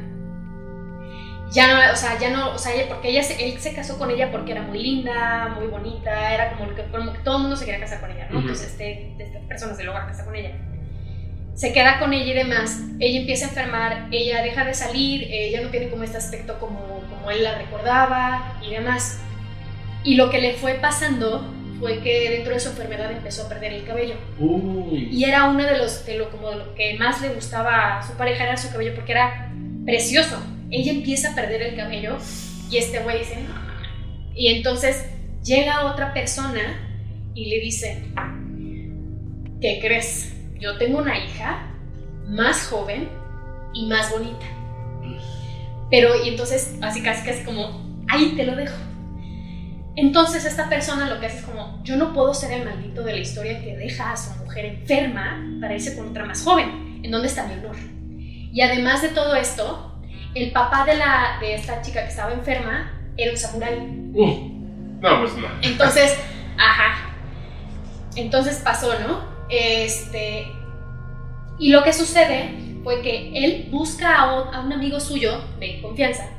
ya 1.52 1.68
no, 1.68 1.94
o 1.94 1.96
sea, 1.96 2.20
ya 2.20 2.30
no, 2.30 2.50
o 2.54 2.58
sea, 2.58 2.74
porque 2.90 3.10
ella 3.10 3.24
se, 3.24 3.46
él 3.46 3.58
se 3.60 3.74
casó 3.74 3.98
con 3.98 4.12
ella 4.12 4.32
porque 4.32 4.52
era 4.52 4.64
muy 4.64 4.80
linda, 4.84 5.54
muy 5.58 5.68
bonita, 5.68 6.34
era 6.34 6.52
como 6.58 6.76
que, 6.76 6.84
como 6.84 7.14
que 7.14 7.20
todo 7.20 7.38
el 7.38 7.42
mundo 7.44 7.56
se 7.56 7.66
quería 7.66 7.80
casar 7.80 8.02
con 8.02 8.12
ella, 8.12 8.28
¿no? 8.30 8.40
Ujú. 8.40 8.48
Pues 8.50 8.64
este, 8.64 9.14
estas 9.18 9.44
personas 9.44 9.78
se 9.78 9.86
logra 9.86 10.06
casar 10.08 10.26
con 10.26 10.36
ella. 10.36 10.52
Se 11.54 11.72
queda 11.74 12.00
con 12.00 12.14
ella 12.14 12.26
y 12.26 12.34
demás, 12.34 12.82
ella 13.00 13.22
empieza 13.22 13.46
a 13.46 13.50
enfermar, 13.50 14.08
ella 14.12 14.44
deja 14.44 14.66
de 14.66 14.74
salir, 14.74 15.24
ella 15.32 15.62
no 15.62 15.70
tiene 15.70 15.90
como 15.90 16.04
este 16.04 16.18
aspecto 16.18 16.60
como, 16.60 16.80
como 17.10 17.32
él 17.32 17.44
la 17.44 17.58
recordaba 17.58 18.60
y 18.62 18.72
demás. 18.72 19.20
Y 20.04 20.16
lo 20.16 20.30
que 20.30 20.40
le 20.42 20.54
fue 20.54 20.74
pasando 20.76 21.54
fue 21.80 22.00
que 22.02 22.30
dentro 22.32 22.54
de 22.54 22.60
su 22.60 22.70
enfermedad 22.70 23.12
empezó 23.12 23.46
a 23.46 23.50
perder 23.50 23.74
el 23.74 23.86
cabello. 23.86 24.16
Uy. 24.40 25.10
Y 25.12 25.24
era 25.24 25.50
uno 25.50 25.64
de 25.64 25.78
los, 25.78 26.06
de 26.06 26.18
lo, 26.18 26.30
como 26.32 26.52
de 26.52 26.58
lo 26.58 26.76
que 26.76 26.98
más 26.98 27.22
le 27.22 27.30
gustaba 27.30 28.00
a 28.00 28.08
su 28.08 28.14
pareja, 28.14 28.44
era 28.44 28.58
su 28.58 28.72
cabello, 28.72 28.96
porque 28.96 29.12
era 29.12 29.52
precioso. 29.86 30.38
Ella 30.72 30.92
empieza 30.92 31.32
a 31.32 31.36
perder 31.36 31.62
el 31.62 31.76
cabello 31.76 32.18
y 32.70 32.78
este 32.78 33.00
güey 33.00 33.20
dice, 33.20 33.38
"No". 33.42 33.56
y 34.36 34.48
entonces 34.48 35.06
llega 35.44 35.86
otra 35.86 36.14
persona 36.14 36.62
y 37.34 37.46
le 37.46 37.60
dice, 37.60 38.04
¿qué 39.62 39.80
crees? 39.82 40.34
Yo 40.60 40.78
tengo 40.78 41.00
una 41.00 41.18
hija 41.18 41.72
más 42.28 42.68
joven 42.68 43.08
y 43.74 43.86
más 43.88 44.12
bonita. 44.12 44.46
Pero, 45.90 46.22
y 46.24 46.30
entonces, 46.30 46.76
así 46.82 47.02
casi, 47.02 47.26
casi 47.26 47.44
como, 47.44 48.04
ahí 48.10 48.34
te 48.36 48.44
lo 48.44 48.56
dejo. 48.56 48.76
Entonces 49.98 50.46
esta 50.46 50.70
persona 50.70 51.10
lo 51.10 51.20
que 51.20 51.26
hace 51.26 51.40
es 51.40 51.44
como, 51.44 51.82
yo 51.84 51.98
no 51.98 52.14
puedo 52.14 52.32
ser 52.32 52.52
el 52.52 52.66
maldito 52.66 53.02
de 53.02 53.14
la 53.14 53.18
historia 53.18 53.60
que 53.60 53.76
deja 53.76 54.12
a 54.12 54.16
su 54.16 54.30
mujer 54.44 54.66
enferma 54.66 55.44
para 55.60 55.74
irse 55.74 55.98
con 55.98 56.10
otra 56.10 56.24
más 56.24 56.44
joven. 56.44 57.02
¿En 57.02 57.10
dónde 57.10 57.28
está 57.28 57.48
mi 57.48 57.56
honor? 57.56 57.76
Y 58.54 58.62
además 58.62 59.02
de 59.02 59.10
todo 59.10 59.36
esto, 59.36 60.00
el 60.36 60.52
papá 60.52 60.86
de, 60.86 60.98
la, 60.98 61.38
de 61.42 61.56
esta 61.56 61.82
chica 61.82 62.04
que 62.04 62.10
estaba 62.10 62.32
enferma 62.32 62.92
era 63.18 63.32
un 63.32 63.38
samurái. 63.38 63.76
Uh. 64.14 65.00
No, 65.02 65.20
pues 65.20 65.36
no. 65.36 65.48
Entonces, 65.64 66.16
ajá. 66.60 67.10
Entonces 68.16 68.62
pasó, 68.64 69.00
¿no? 69.00 69.24
Este. 69.50 70.46
Y 71.58 71.70
lo 71.70 71.84
que 71.84 71.92
sucede 71.92 72.52
fue 72.84 73.02
que 73.02 73.32
él 73.34 73.70
busca 73.72 74.16
a 74.16 74.42
un, 74.42 74.54
a 74.54 74.62
un 74.62 74.72
amigo 74.72 75.00
suyo 75.00 75.42
de 75.60 75.82
confianza 75.82 76.30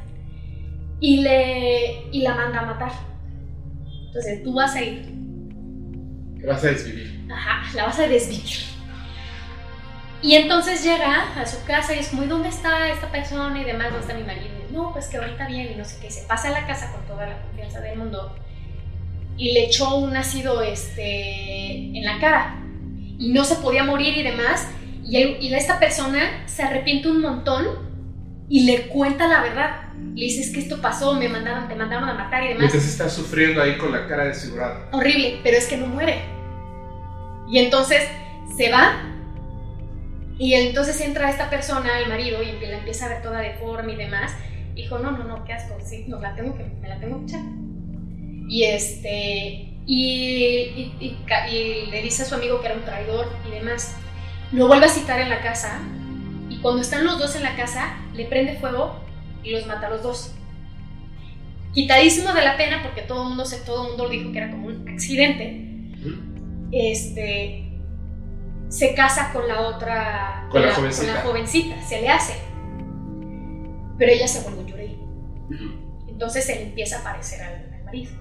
y, 1.01 1.22
le, 1.22 2.09
y 2.12 2.22
la 2.22 2.36
manda 2.36 2.60
a 2.60 2.66
matar. 2.66 3.07
Entonces 4.09 4.43
tú 4.43 4.55
vas 4.55 4.74
a 4.74 4.82
ir, 4.82 5.06
vas 6.47 6.64
a 6.64 6.68
desvivir. 6.68 7.24
ajá, 7.32 7.76
la 7.76 7.86
vas 7.86 7.98
a 7.98 8.09
desvivir. 8.09 8.59
Y 10.20 10.35
entonces 10.35 10.82
llega 10.82 11.40
a 11.40 11.47
su 11.47 11.64
casa 11.64 11.94
y 11.94 12.01
es 12.01 12.09
como, 12.09 12.24
¿y 12.24 12.26
dónde 12.26 12.48
está 12.48 12.90
esta 12.90 13.10
persona 13.12 13.60
y 13.60 13.64
demás? 13.64 13.89
¿Dónde 13.93 14.01
está 14.01 14.14
mi 14.14 14.24
marido? 14.24 14.48
Y, 14.68 14.72
no, 14.72 14.93
pues 14.93 15.06
que 15.06 15.16
ahorita 15.18 15.47
viene 15.47 15.72
y 15.72 15.76
no 15.76 15.85
sé 15.85 15.98
qué. 16.01 16.09
Y 16.09 16.10
se 16.10 16.26
pasa 16.26 16.48
a 16.48 16.51
la 16.51 16.66
casa 16.66 16.90
con 16.93 17.06
toda 17.06 17.26
la 17.26 17.40
confianza 17.43 17.80
del 17.80 17.97
mundo 17.98 18.35
y 19.36 19.52
le 19.52 19.66
echó 19.66 19.94
un 19.97 20.16
ácido 20.16 20.62
este, 20.62 21.97
en 21.97 22.05
la 22.05 22.18
cara 22.18 22.60
y 23.18 23.32
no 23.32 23.44
se 23.44 23.56
podía 23.56 23.85
morir 23.85 24.16
y 24.18 24.22
demás. 24.24 24.66
Y, 25.05 25.16
él- 25.22 25.36
y 25.40 25.55
esta 25.55 25.78
persona 25.78 26.43
se 26.47 26.64
arrepiente 26.64 27.09
un 27.09 27.20
montón 27.20 27.64
y 28.48 28.64
le 28.64 28.89
cuenta 28.89 29.28
la 29.28 29.40
verdad. 29.43 29.88
Le 30.15 30.25
dice, 30.25 30.41
es 30.41 30.51
que 30.53 30.61
esto 30.61 30.81
pasó, 30.81 31.15
me 31.15 31.29
mandaron, 31.29 31.69
te 31.69 31.75
mandaron 31.77 32.09
a 32.09 32.15
matar 32.15 32.43
y 32.43 32.49
demás. 32.49 32.61
Mientras 32.62 32.85
está 32.87 33.09
sufriendo 33.09 33.62
ahí 33.62 33.77
con 33.79 33.93
la 33.93 34.07
cara 34.09 34.25
desfigurada. 34.25 34.89
Horrible, 34.93 35.41
pero 35.45 35.57
es 35.57 35.66
que 35.66 35.77
no 35.77 35.87
muere. 35.87 36.23
Y 37.49 37.59
entonces 37.59 38.03
se 38.57 38.70
va 38.70 39.01
y 40.39 40.55
entonces 40.55 41.01
entra 41.01 41.31
esta 41.31 41.51
persona, 41.51 41.99
el 42.01 42.09
marido, 42.09 42.39
y 42.43 42.65
la 42.66 42.79
empieza 42.79 43.07
a 43.07 43.09
ver 43.09 43.23
toda 43.23 43.41
deforme 43.41 43.93
y 43.95 43.97
demás. 43.97 44.33
Dijo, 44.75 44.99
no, 44.99 45.11
no, 45.12 45.25
no, 45.25 45.45
qué 45.45 45.53
asco, 45.53 45.77
sí, 45.85 46.05
no, 46.09 46.20
la 46.20 46.35
tengo 46.37 46.57
que, 46.57 46.65
me 46.81 46.89
la 46.89 46.99
tengo 47.01 47.19
que 47.20 47.25
echar. 47.25 47.41
Y 48.49 48.65
este, 48.65 49.75
y, 49.87 49.95
y- 50.77 50.97
y 51.01 51.19
ca- 51.27 51.49
y 51.51 51.87
le 51.91 52.03
dice 52.03 52.23
a 52.23 52.27
su 52.27 52.35
amigo 52.37 52.61
que 52.61 52.66
era 52.69 52.77
un 52.77 52.85
traidor 52.85 53.27
y 53.49 53.51
demás. 53.51 53.97
Lo 54.53 54.69
vuelve 54.69 54.87
a 54.87 54.89
citar 54.89 55.20
en 55.20 55.29
la 55.29 55.41
casa 55.41 55.81
y 56.49 56.59
cuando 56.59 56.83
están 56.83 57.05
los 57.05 57.19
dos 57.19 57.35
en 57.37 57.43
la 57.43 57.57
casa, 57.57 57.97
le 58.15 58.25
prende 58.27 58.55
fuego 58.59 59.01
y 59.43 59.51
los 59.51 59.66
mata 59.66 59.86
a 59.86 59.90
los 59.90 60.02
dos. 60.02 60.35
Quitadísimo 61.74 62.32
de 62.32 62.43
la 62.43 62.56
pena 62.56 62.82
porque 62.82 63.02
todo 63.02 63.23
el 63.23 63.28
mundo, 63.28 63.44
se, 63.44 63.59
todo 63.59 63.89
mundo 63.89 64.09
dijo 64.09 64.32
que 64.32 64.39
era 64.39 64.51
como 64.51 64.66
un 64.69 64.89
accidente 64.89 65.69
este, 66.73 67.65
se 68.69 68.94
casa 68.94 69.32
con 69.32 69.48
la 69.48 69.60
otra, 69.62 70.48
Con 70.51 70.62
la 70.62 70.74
jovencita. 70.74 71.06
con 71.06 71.15
la 71.15 71.23
jovencita, 71.23 71.82
se 71.82 72.01
le 72.01 72.09
hace. 72.09 72.35
Pero 73.98 74.12
ella 74.12 74.28
se 74.28 74.43
vuelve 74.48 74.70
yurei. 74.70 74.98
Entonces 76.09 76.48
él 76.51 76.59
empieza 76.69 77.01
a 77.01 77.05
parecer 77.05 77.43
al, 77.43 77.73
al 77.74 77.85
marido. 77.85 78.12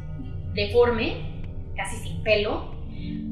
Deforme, 0.53 1.43
casi 1.75 1.97
sin 1.97 2.23
pelo, 2.23 2.75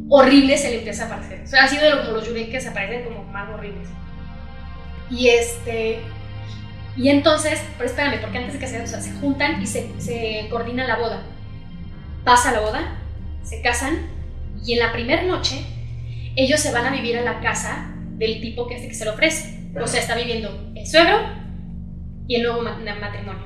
horrible 0.09 0.57
se 0.57 0.69
le 0.69 0.77
empieza 0.79 1.03
a 1.03 1.07
aparecer. 1.07 1.41
O 1.43 1.47
sea, 1.47 1.63
ha 1.63 1.67
sido 1.67 1.83
de 1.83 1.95
los, 1.95 2.09
los 2.09 2.27
yurei 2.27 2.49
que 2.49 2.59
se 2.61 2.69
aparecen 2.69 3.05
como 3.05 3.23
más 3.23 3.49
horribles. 3.49 3.87
Y 5.09 5.29
este. 5.29 5.99
Y 6.97 7.09
entonces, 7.09 7.61
pero 7.77 7.89
espérame, 7.89 8.21
porque 8.21 8.37
antes 8.37 8.53
de 8.53 8.59
que 8.59 8.67
se, 8.67 8.81
o 8.81 8.87
sea, 8.87 9.01
se 9.01 9.11
juntan 9.13 9.61
y 9.61 9.67
se, 9.67 9.89
se 9.99 10.47
coordina 10.49 10.87
la 10.87 10.97
boda. 10.97 11.23
Pasa 12.23 12.51
la 12.51 12.61
boda, 12.61 12.97
se 13.43 13.61
casan, 13.61 14.07
y 14.65 14.73
en 14.73 14.79
la 14.79 14.93
primera 14.93 15.23
noche, 15.23 15.65
ellos 16.35 16.59
se 16.59 16.71
van 16.71 16.85
a 16.85 16.91
vivir 16.91 17.17
a 17.17 17.21
la 17.21 17.39
casa 17.41 17.93
del 18.17 18.41
tipo 18.41 18.67
que, 18.67 18.75
que 18.87 18.93
se 18.93 19.03
le 19.03 19.11
ofrece. 19.11 19.69
O 19.81 19.87
sea, 19.87 19.99
está 19.99 20.15
viviendo 20.15 20.71
el 20.73 20.87
suegro 20.87 21.17
y 22.27 22.35
el 22.35 22.43
nuevo 22.43 22.61
ma- 22.61 22.77
matrimonio. 22.99 23.43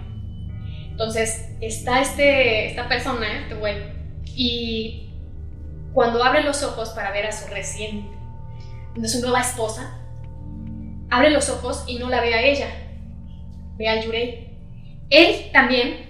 Entonces, 0.92 1.50
está 1.60 2.02
este, 2.02 2.68
esta 2.68 2.88
persona, 2.88 3.40
este 3.40 3.56
güey, 3.56 3.78
y 4.36 5.10
cuando 5.94 6.24
abre 6.24 6.44
los 6.44 6.62
ojos 6.64 6.90
para 6.90 7.12
ver 7.12 7.26
a 7.26 7.32
su 7.32 7.48
recién, 7.48 8.12
de 8.96 9.08
su 9.08 9.22
nueva 9.22 9.42
esposa, 9.42 9.98
abre 11.10 11.32
los 11.32 11.50
ojos 11.50 11.84
y 11.88 11.98
no 11.98 12.10
la 12.10 12.22
ve 12.22 12.36
a 12.36 12.44
ella, 12.44 12.68
ve 13.80 13.88
al 13.90 14.04
Yurei. 14.04 14.50
Él 15.10 15.50
también, 15.52 16.06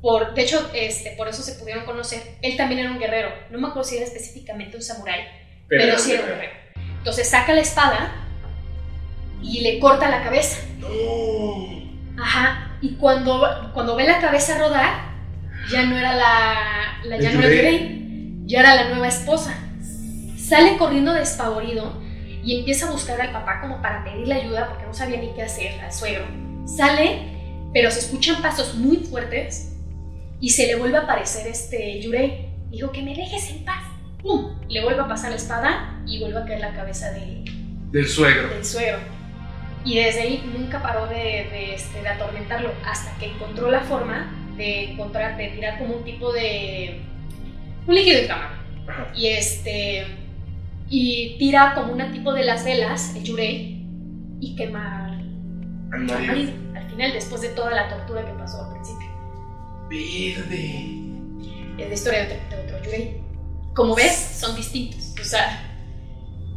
por, 0.00 0.34
de 0.34 0.42
hecho, 0.42 0.68
este, 0.74 1.10
por 1.12 1.28
eso 1.28 1.42
se 1.42 1.52
pudieron 1.54 1.84
conocer, 1.84 2.20
él 2.42 2.56
también 2.56 2.80
era 2.80 2.90
un 2.90 2.98
guerrero, 2.98 3.28
no 3.50 3.58
me 3.58 3.68
acuerdo 3.68 3.88
si 3.88 3.96
era 3.96 4.04
específicamente 4.06 4.76
un 4.76 4.82
samurái, 4.82 5.20
pero, 5.68 5.96
sí 5.98 6.12
era 6.12 6.22
un 6.22 6.28
guerrero. 6.30 6.52
Entonces 6.98 7.28
saca 7.28 7.52
la 7.54 7.60
espada 7.60 8.12
y 9.42 9.60
le 9.60 9.78
corta 9.78 10.08
la 10.10 10.22
cabeza. 10.24 10.58
No. 10.78 12.22
Ajá. 12.22 12.76
Y 12.82 12.96
cuando, 12.96 13.70
cuando 13.72 13.94
ve 13.94 14.04
la 14.04 14.18
cabeza 14.20 14.58
rodar, 14.58 15.10
ya 15.70 15.84
no 15.84 15.96
era 15.98 16.14
la, 16.14 16.98
la- 17.04 17.18
ya 17.18 17.30
no 17.32 17.40
era. 17.42 17.48
Yurei, 17.54 18.36
ya 18.46 18.60
era 18.60 18.74
la 18.74 18.88
nueva 18.88 19.08
esposa. 19.08 19.54
Sale 20.36 20.76
corriendo 20.76 21.12
despavorido 21.12 22.02
y 22.42 22.58
empieza 22.58 22.88
a 22.88 22.90
buscar 22.90 23.20
al 23.20 23.30
papá 23.32 23.60
como 23.60 23.80
para 23.80 24.02
pedirle 24.02 24.34
ayuda 24.34 24.68
porque 24.68 24.86
no 24.86 24.92
sabía 24.94 25.18
ni 25.18 25.32
qué 25.34 25.42
hacer 25.42 25.80
al 25.80 25.92
suegro. 25.92 26.24
Sale, 26.76 27.18
pero 27.72 27.90
se 27.90 28.00
escuchan 28.00 28.40
pasos 28.42 28.74
muy 28.74 28.98
fuertes 28.98 29.76
y 30.40 30.50
se 30.50 30.66
le 30.66 30.76
vuelve 30.76 30.98
a 30.98 31.02
aparecer 31.02 31.46
este 31.48 32.00
Yurei. 32.00 32.48
Dijo 32.70 32.92
que 32.92 33.02
me 33.02 33.14
dejes 33.14 33.50
en 33.50 33.64
paz. 33.64 33.82
¡Pum! 34.22 34.58
Le 34.68 34.82
vuelve 34.82 35.00
a 35.00 35.08
pasar 35.08 35.30
la 35.30 35.36
espada 35.36 36.00
y 36.06 36.20
vuelve 36.20 36.38
a 36.38 36.44
caer 36.44 36.60
la 36.60 36.74
cabeza 36.74 37.10
de, 37.12 37.44
Del 37.90 38.06
suegro. 38.06 38.48
del 38.48 38.64
suegro. 38.64 38.98
Y 39.84 39.96
desde 39.96 40.20
ahí 40.20 40.52
nunca 40.56 40.82
paró 40.82 41.06
de, 41.06 41.14
de, 41.14 41.74
este, 41.74 42.02
de 42.02 42.08
atormentarlo 42.08 42.70
hasta 42.84 43.16
que 43.18 43.26
encontró 43.26 43.70
la 43.70 43.80
forma 43.80 44.32
de 44.56 44.92
encontrar, 44.92 45.36
de 45.38 45.48
tirar 45.48 45.78
como 45.78 45.96
un 45.96 46.04
tipo 46.04 46.32
de. 46.32 47.00
un 47.86 47.94
líquido 47.94 48.20
inflamable. 48.20 48.58
Y 49.16 49.26
este. 49.28 50.06
y 50.88 51.36
tira 51.38 51.74
como 51.74 51.92
un 51.94 52.12
tipo 52.12 52.32
de 52.32 52.44
las 52.44 52.64
velas, 52.64 53.16
el 53.16 53.24
yurei, 53.24 53.86
y 54.40 54.54
quema 54.54 55.09
al 56.08 56.90
final, 56.90 57.12
después 57.12 57.40
de 57.42 57.48
toda 57.50 57.70
la 57.72 57.88
tortura 57.88 58.24
que 58.24 58.32
pasó 58.32 58.64
al 58.64 58.72
principio. 58.72 59.08
Verde. 59.88 60.96
Es 61.78 61.88
la 61.88 61.94
historia 61.94 62.26
de 62.26 62.34
otro, 62.34 62.56
de 62.56 62.62
otro 62.64 62.84
yurei. 62.84 63.20
Como 63.74 63.94
ves, 63.94 64.36
son 64.40 64.54
distintos. 64.56 65.14
O 65.20 65.24
sea, 65.24 65.66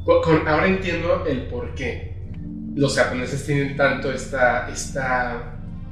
Con- 0.06 0.22
con- 0.22 0.48
ahora 0.48 0.68
entiendo 0.68 1.26
el 1.26 1.44
por 1.48 1.74
qué 1.76 2.14
los 2.76 2.96
japoneses 2.98 3.46
tienen 3.46 3.78
tanto 3.78 4.12
esta, 4.12 4.68
esta 4.70 5.50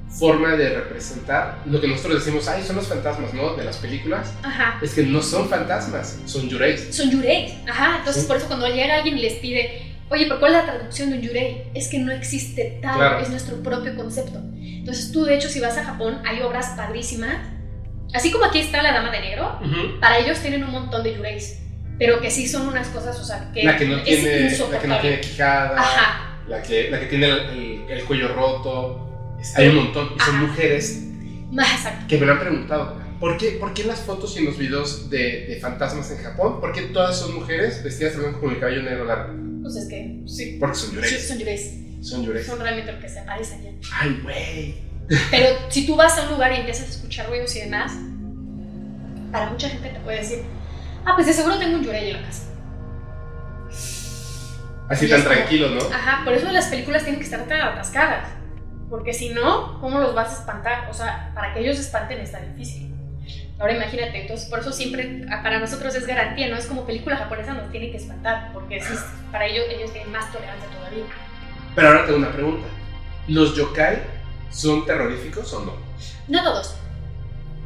forma 0.10 0.56
de 0.58 0.70
representar 0.76 1.60
lo 1.66 1.80
que 1.80 1.88
nosotros 1.88 2.26
decimos, 2.26 2.46
ay, 2.50 2.62
son 2.64 2.76
los 2.76 2.88
fantasmas, 2.88 3.34
¿no? 3.34 3.54
De 3.56 3.64
las 3.64 3.78
películas. 3.78 4.34
ajá. 4.44 4.78
Es 4.82 4.94
que 4.94 5.04
no 5.04 5.22
son 5.22 5.48
fantasmas, 5.48 6.20
son 6.26 6.50
yureis. 6.50 6.94
Son 6.94 7.10
yureis. 7.10 7.54
Ajá. 7.70 8.00
Entonces, 8.00 8.24
Sí. 8.24 8.28
por 8.28 8.36
eso 8.38 8.48
cuando 8.48 8.68
llega 8.68 8.96
alguien 8.96 9.18
y 9.18 9.22
les 9.22 9.34
pide, 9.36 9.91
oye, 10.12 10.26
¿pero 10.28 10.40
cuál 10.40 10.54
es 10.56 10.58
la 10.60 10.66
traducción 10.72 11.10
de 11.10 11.16
un 11.18 11.22
yurei? 11.22 11.64
Es 11.74 11.88
que 11.88 11.98
no 12.00 12.12
existe 12.12 12.80
tal, 12.82 12.96
Claro. 12.98 13.20
es 13.20 13.30
nuestro 13.30 13.58
propio 13.64 13.96
concepto. 13.96 14.40
Entonces, 14.62 15.12
tú, 15.12 15.24
de 15.26 15.36
hecho, 15.36 15.48
si 15.50 15.60
vas 15.60 15.78
a 15.78 15.84
Japón, 15.84 16.22
hay 16.26 16.42
obras 16.42 16.74
padrísimas. 16.78 17.38
Así 18.14 18.32
como 18.32 18.46
aquí 18.46 18.60
está 18.60 18.82
La 18.84 18.92
Dama 18.94 19.10
de 19.12 19.22
Negro, 19.22 19.60
para 20.02 20.20
ellos 20.20 20.40
tienen 20.40 20.64
un 20.64 20.72
montón 20.72 21.02
de 21.04 21.16
yureis. 21.16 21.60
Pero 21.98 22.20
que 22.20 22.30
sí 22.32 22.48
son 22.48 22.68
unas 22.68 22.88
cosas, 22.88 23.20
o 23.20 23.24
sea, 23.24 23.52
que 23.54 23.64
La 23.64 23.78
que 23.78 23.86
no 23.86 23.98
es 23.98 24.04
tiene, 24.04 24.50
la 24.72 24.80
que 24.80 24.88
no 24.88 25.00
tiene 25.00 25.22
quijada, 25.22 25.80
Ajá. 25.80 26.40
la, 26.48 26.62
que, 26.64 26.90
la 26.90 27.00
que 27.00 27.06
tiene 27.06 27.28
el, 27.28 27.40
el- 27.40 27.86
el 27.90 28.04
cuello 28.06 28.28
roto. 28.34 29.08
Hay 29.56 29.68
un 29.70 29.76
montón. 29.76 30.10
Y 30.16 30.20
son 30.20 30.36
Ajá. 30.36 30.46
mujeres 30.48 31.04
exacto. 31.54 32.06
que 32.08 32.18
me 32.18 32.26
lo 32.26 32.34
han 32.34 32.40
preguntado. 32.40 33.00
¿Por 33.20 33.38
qué, 33.38 33.52
¿Por 33.52 33.74
qué 33.76 33.84
en 33.84 33.90
las 33.90 34.00
fotos 34.00 34.36
y 34.36 34.40
en 34.40 34.46
los 34.46 34.58
videos 34.58 35.10
de, 35.12 35.46
de 35.48 35.60
fantasmas 35.62 36.10
en 36.10 36.18
Japón? 36.24 36.60
¿Por 36.60 36.74
qué 36.74 36.82
todas 36.84 37.20
son 37.20 37.36
mujeres 37.36 37.84
vestidas 37.84 38.18
blanco 38.18 38.42
con 38.42 38.50
el 38.52 38.60
cabello 38.60 38.82
negro 38.82 39.06
largo? 39.06 39.34
Pues 39.62 39.76
es 39.76 39.88
que 39.88 40.22
sí. 40.28 40.58
Porque 40.60 40.76
son 40.76 40.90
Sí, 40.90 40.96
yureis. 40.96 41.28
son 41.28 41.38
yureis. 41.40 41.72
Son 42.02 42.24
yureis. 42.26 42.46
Son 42.48 42.60
realmente 42.60 42.92
lo 42.92 43.00
que 43.00 43.08
se 43.10 43.20
aparecen 43.20 43.64
ya. 43.64 43.72
Ay, 44.00 44.20
güey. 44.24 44.76
Pero 45.30 45.48
si 45.70 45.86
tú 45.86 45.96
vas 45.96 46.18
a 46.18 46.24
un 46.24 46.32
lugar 46.32 46.52
y 46.54 46.56
empiezas 46.58 46.88
a 46.88 46.92
escuchar 46.92 47.28
ruidos 47.28 47.56
y 47.56 47.60
demás, 47.62 47.92
para 49.32 49.50
mucha 49.50 49.70
gente 49.70 49.90
te 49.90 50.00
puede 50.00 50.18
decir, 50.20 50.40
ah, 51.06 51.12
pues 51.16 51.28
de 51.28 51.34
seguro 51.34 51.58
tengo 51.60 51.78
un 51.78 51.84
yurei 51.84 52.10
en 52.12 52.22
la 52.22 52.28
casa. 52.28 52.44
Así 54.90 55.06
Y 55.06 55.10
tan 55.10 55.22
como- 55.24 55.34
tranquilo, 55.36 55.70
¿no? 55.70 55.82
Ajá, 55.94 56.24
por 56.26 56.34
eso 56.34 56.52
las 56.52 56.68
películas 56.68 57.04
tienen 57.04 57.20
que 57.20 57.26
estar 57.26 57.46
tan 57.48 57.62
atascadas. 57.62 58.28
Porque 58.90 59.14
si 59.14 59.30
no, 59.30 59.80
¿cómo 59.80 60.00
los 60.00 60.14
vas 60.14 60.32
a 60.32 60.40
espantar? 60.42 60.90
O 60.90 60.94
sea, 60.94 61.32
para 61.34 61.54
que 61.54 61.62
ellos 61.62 61.80
espanten 61.80 62.20
está 62.20 62.42
difícil. 62.42 62.91
Ahora 63.62 63.76
imagínate, 63.76 64.22
entonces 64.22 64.50
por 64.50 64.60
eso 64.60 64.72
siempre 64.72 65.24
ah, 65.30 65.44
para 65.44 65.60
nosotros 65.60 65.94
es 65.94 66.08
garantía, 66.08 66.50
no 66.50 66.58
es 66.58 66.66
como 66.66 66.84
película 66.84 67.16
japonesa 67.16 67.54
nos 67.54 67.72
tiene 67.72 67.92
que 67.92 67.98
espantar, 67.98 68.52
porque 68.54 68.82
sí, 68.82 68.94
para 69.32 69.46
ellos 69.46 69.66
ellos 69.70 69.94
tienen 69.94 70.12
más 70.12 70.32
tolerancia 70.34 70.68
todavía. 70.70 71.04
Pero 71.76 71.88
ahora 71.88 72.06
tengo 72.06 72.18
una 72.18 72.32
pregunta. 72.32 72.68
¿Los 73.28 73.56
yokai 73.56 74.00
son 74.50 74.84
terroríficos 74.84 75.54
o 75.54 75.64
no? 75.64 75.74
No 76.28 76.44
todos, 76.44 76.76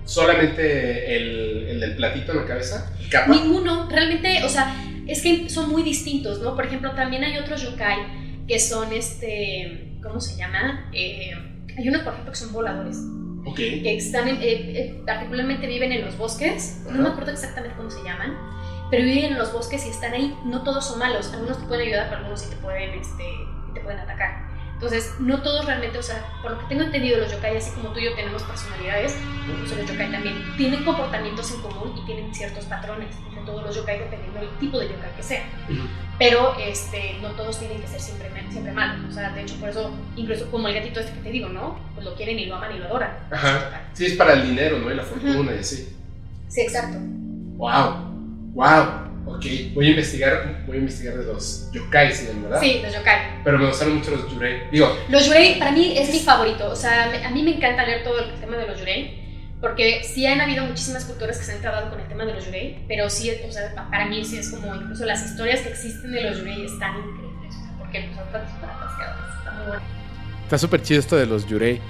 ¿Solamente 0.04 1.16
el, 1.16 1.68
el 1.70 1.80
del 1.80 1.96
platito 1.96 2.34
en 2.34 2.40
la 2.40 2.46
cabeza? 2.46 2.92
Ninguno, 3.28 3.90
realmente, 3.90 4.44
o 4.44 4.50
sea, 4.50 4.76
es 5.08 5.22
que 5.22 5.50
son 5.50 5.70
muy 5.70 5.82
distintos, 5.82 6.42
¿no? 6.42 6.56
Por 6.56 6.66
ejemplo, 6.66 6.92
también 6.92 7.24
hay 7.24 7.38
otros 7.38 7.64
yokai 7.64 8.46
que 8.48 8.60
son 8.60 8.92
este, 8.92 9.94
¿cómo 10.04 10.20
se 10.20 10.36
llama? 10.36 10.90
Eh, 10.94 11.32
hay 11.78 11.88
unos, 11.88 12.02
por 12.02 12.12
ejemplo, 12.12 12.34
que 12.34 12.38
son 12.38 12.52
voladores. 12.52 12.98
Ok. 13.46 13.56
que 13.58 13.96
están 13.98 14.28
en- 14.28 14.38
eh, 14.38 14.42
eh, 14.80 15.02
particularmente 15.06 15.68
viven 15.68 15.92
en 15.92 16.04
los 16.06 16.18
bosques, 16.18 16.82
no 16.90 17.02
me 17.04 17.10
acuerdo 17.10 17.32
exactamente 17.32 17.76
cómo 17.78 17.90
se 17.92 18.04
llaman, 18.04 18.36
pero 18.90 19.04
viven 19.04 19.34
en 19.34 19.38
los 19.38 19.54
bosques 19.54 19.86
y 19.86 19.90
están 19.90 20.14
ahí, 20.14 20.36
no 20.46 20.64
todos 20.64 20.86
son 20.88 21.00
malos, 21.00 21.32
algunos 21.34 21.60
te 21.60 21.66
pueden 21.68 21.88
ayudar, 21.88 22.06
pero 22.08 22.18
algunos 22.20 22.42
sí 22.42 22.50
te 22.50 22.56
pueden, 22.58 22.92
este, 23.00 23.24
te 23.74 23.80
pueden 23.82 24.00
atacar. 24.00 24.55
Entonces, 24.86 25.16
no 25.20 25.42
todos 25.42 25.66
realmente, 25.66 25.98
o 25.98 26.04
sea, 26.04 26.24
por 26.44 26.52
lo 26.52 26.60
que 26.60 26.66
tengo 26.66 26.84
entendido, 26.84 27.18
los 27.18 27.32
yokai, 27.32 27.58
así 27.58 27.72
como 27.72 27.90
tú 27.90 28.00
y 28.00 28.06
yo 28.06 28.14
tenemos 28.14 28.44
personalidades, 28.44 29.18
pues 29.48 29.76
los 29.76 29.90
yokai 29.90 30.12
también 30.12 30.36
tienen 30.58 30.86
comportamientos 30.86 31.52
en 31.54 31.62
común 31.62 31.98
y 31.98 32.06
tienen 32.06 32.32
ciertos 32.36 32.66
patrones 32.66 33.08
entre 33.28 33.44
todos 33.46 33.64
los 33.64 33.76
yokai 33.76 33.98
dependiendo 33.98 34.42
del 34.42 34.50
tipo 34.60 34.78
de 34.78 34.90
yokai 34.90 35.16
que 35.16 35.24
sea. 35.24 35.44
Pero 36.20 36.56
este, 36.60 37.18
no 37.20 37.30
todos 37.30 37.58
tienen 37.58 37.82
que 37.82 37.88
ser 37.88 38.00
siempre, 38.00 38.30
siempre 38.52 38.74
malos. 38.74 39.10
O 39.10 39.12
sea, 39.12 39.32
de 39.32 39.42
hecho, 39.42 39.56
por 39.56 39.70
eso, 39.70 39.92
incluso 40.16 40.52
como 40.52 40.68
el 40.68 40.76
gatito 40.76 41.00
este 41.00 41.14
que 41.14 41.22
te 41.22 41.32
digo, 41.32 41.50
¿no? 41.50 41.80
Pues 41.96 42.06
lo 42.06 42.14
quieren 42.14 42.38
y 42.38 42.46
lo 42.46 42.58
aman 42.58 42.76
y 42.76 42.78
lo 42.78 42.86
adoran. 42.86 43.18
Ajá. 43.32 43.82
Sí, 43.94 44.06
es 44.06 44.14
para 44.14 44.34
el 44.34 44.44
dinero, 44.44 44.78
¿no? 44.78 44.92
Y 44.92 44.96
la 44.96 45.04
fortuna 45.04 45.52
y 45.52 45.60
así. 45.62 45.98
Sí, 46.48 46.62
exacto. 46.62 47.00
Wow. 47.58 48.14
Wow. 48.54 49.06
Ok. 49.26 49.46
Voy 49.74 49.88
a 49.88 49.90
investigar, 49.90 50.64
voy 50.68 50.78
a 50.78 50.80
investigar 50.80 51.18
de 51.18 51.24
los 51.26 51.70
yokai, 51.72 52.14
¿sí, 52.14 52.28
¿verdad? 52.44 52.60
Sí, 52.62 52.80
los 52.84 52.94
yokai. 52.94 53.44
Pero 53.44 53.58
me 53.58 53.68
gustaron 53.68 53.96
mucho 53.96 54.12
los 54.12 54.32
yurei. 54.32 54.70
Digo, 54.72 54.96
Los 55.10 55.26
yurei 55.26 55.58
para 55.60 55.72
mí 55.72 55.98
es 55.98 56.10
mi 56.12 56.20
favorito. 56.20 56.70
O 56.70 56.76
sea, 56.76 57.12
a 57.26 57.30
mí 57.32 57.44
me 57.44 57.56
encanta 57.56 57.86
leer 57.86 58.04
todo 58.04 58.20
el 58.20 58.32
tema 58.40 58.58
de 58.58 58.68
los 58.68 58.80
yurei. 58.80 59.24
Porque 59.62 60.04
sí 60.04 60.28
han 60.28 60.42
habido 60.42 60.64
muchísimas 60.66 61.06
culturas 61.06 61.38
que 61.40 61.44
se 61.46 61.54
han 61.54 61.62
tratado 61.62 61.90
con 61.90 62.00
el 62.00 62.08
tema 62.08 62.26
de 62.26 62.34
los 62.34 62.46
yurei. 62.46 62.84
Pero 62.88 63.10
sí, 63.10 63.32
o 63.48 63.52
sea, 63.52 63.74
para 63.90 64.06
mí 64.06 64.24
sí 64.24 64.38
es 64.38 64.50
como 64.52 64.76
incluso 64.76 65.06
las 65.06 65.26
historias 65.26 65.62
que 65.62 65.70
existen 65.70 66.12
de 66.12 66.22
los 66.22 66.38
yurei 66.40 66.66
están 66.66 66.98
increíbles. 66.98 67.56
O 67.56 67.64
sea, 67.64 67.78
porque 67.80 68.02
son 68.14 68.26
súper 68.26 68.70
atascadas. 68.70 69.38
Está 69.40 69.52
muy 69.54 69.68
bueno. 69.68 69.82
Está 70.44 70.58
súper 70.60 70.82
chido 70.84 71.00
esto 71.00 71.16
de 71.16 71.26
los 71.26 71.48
Yurei. 71.48 71.82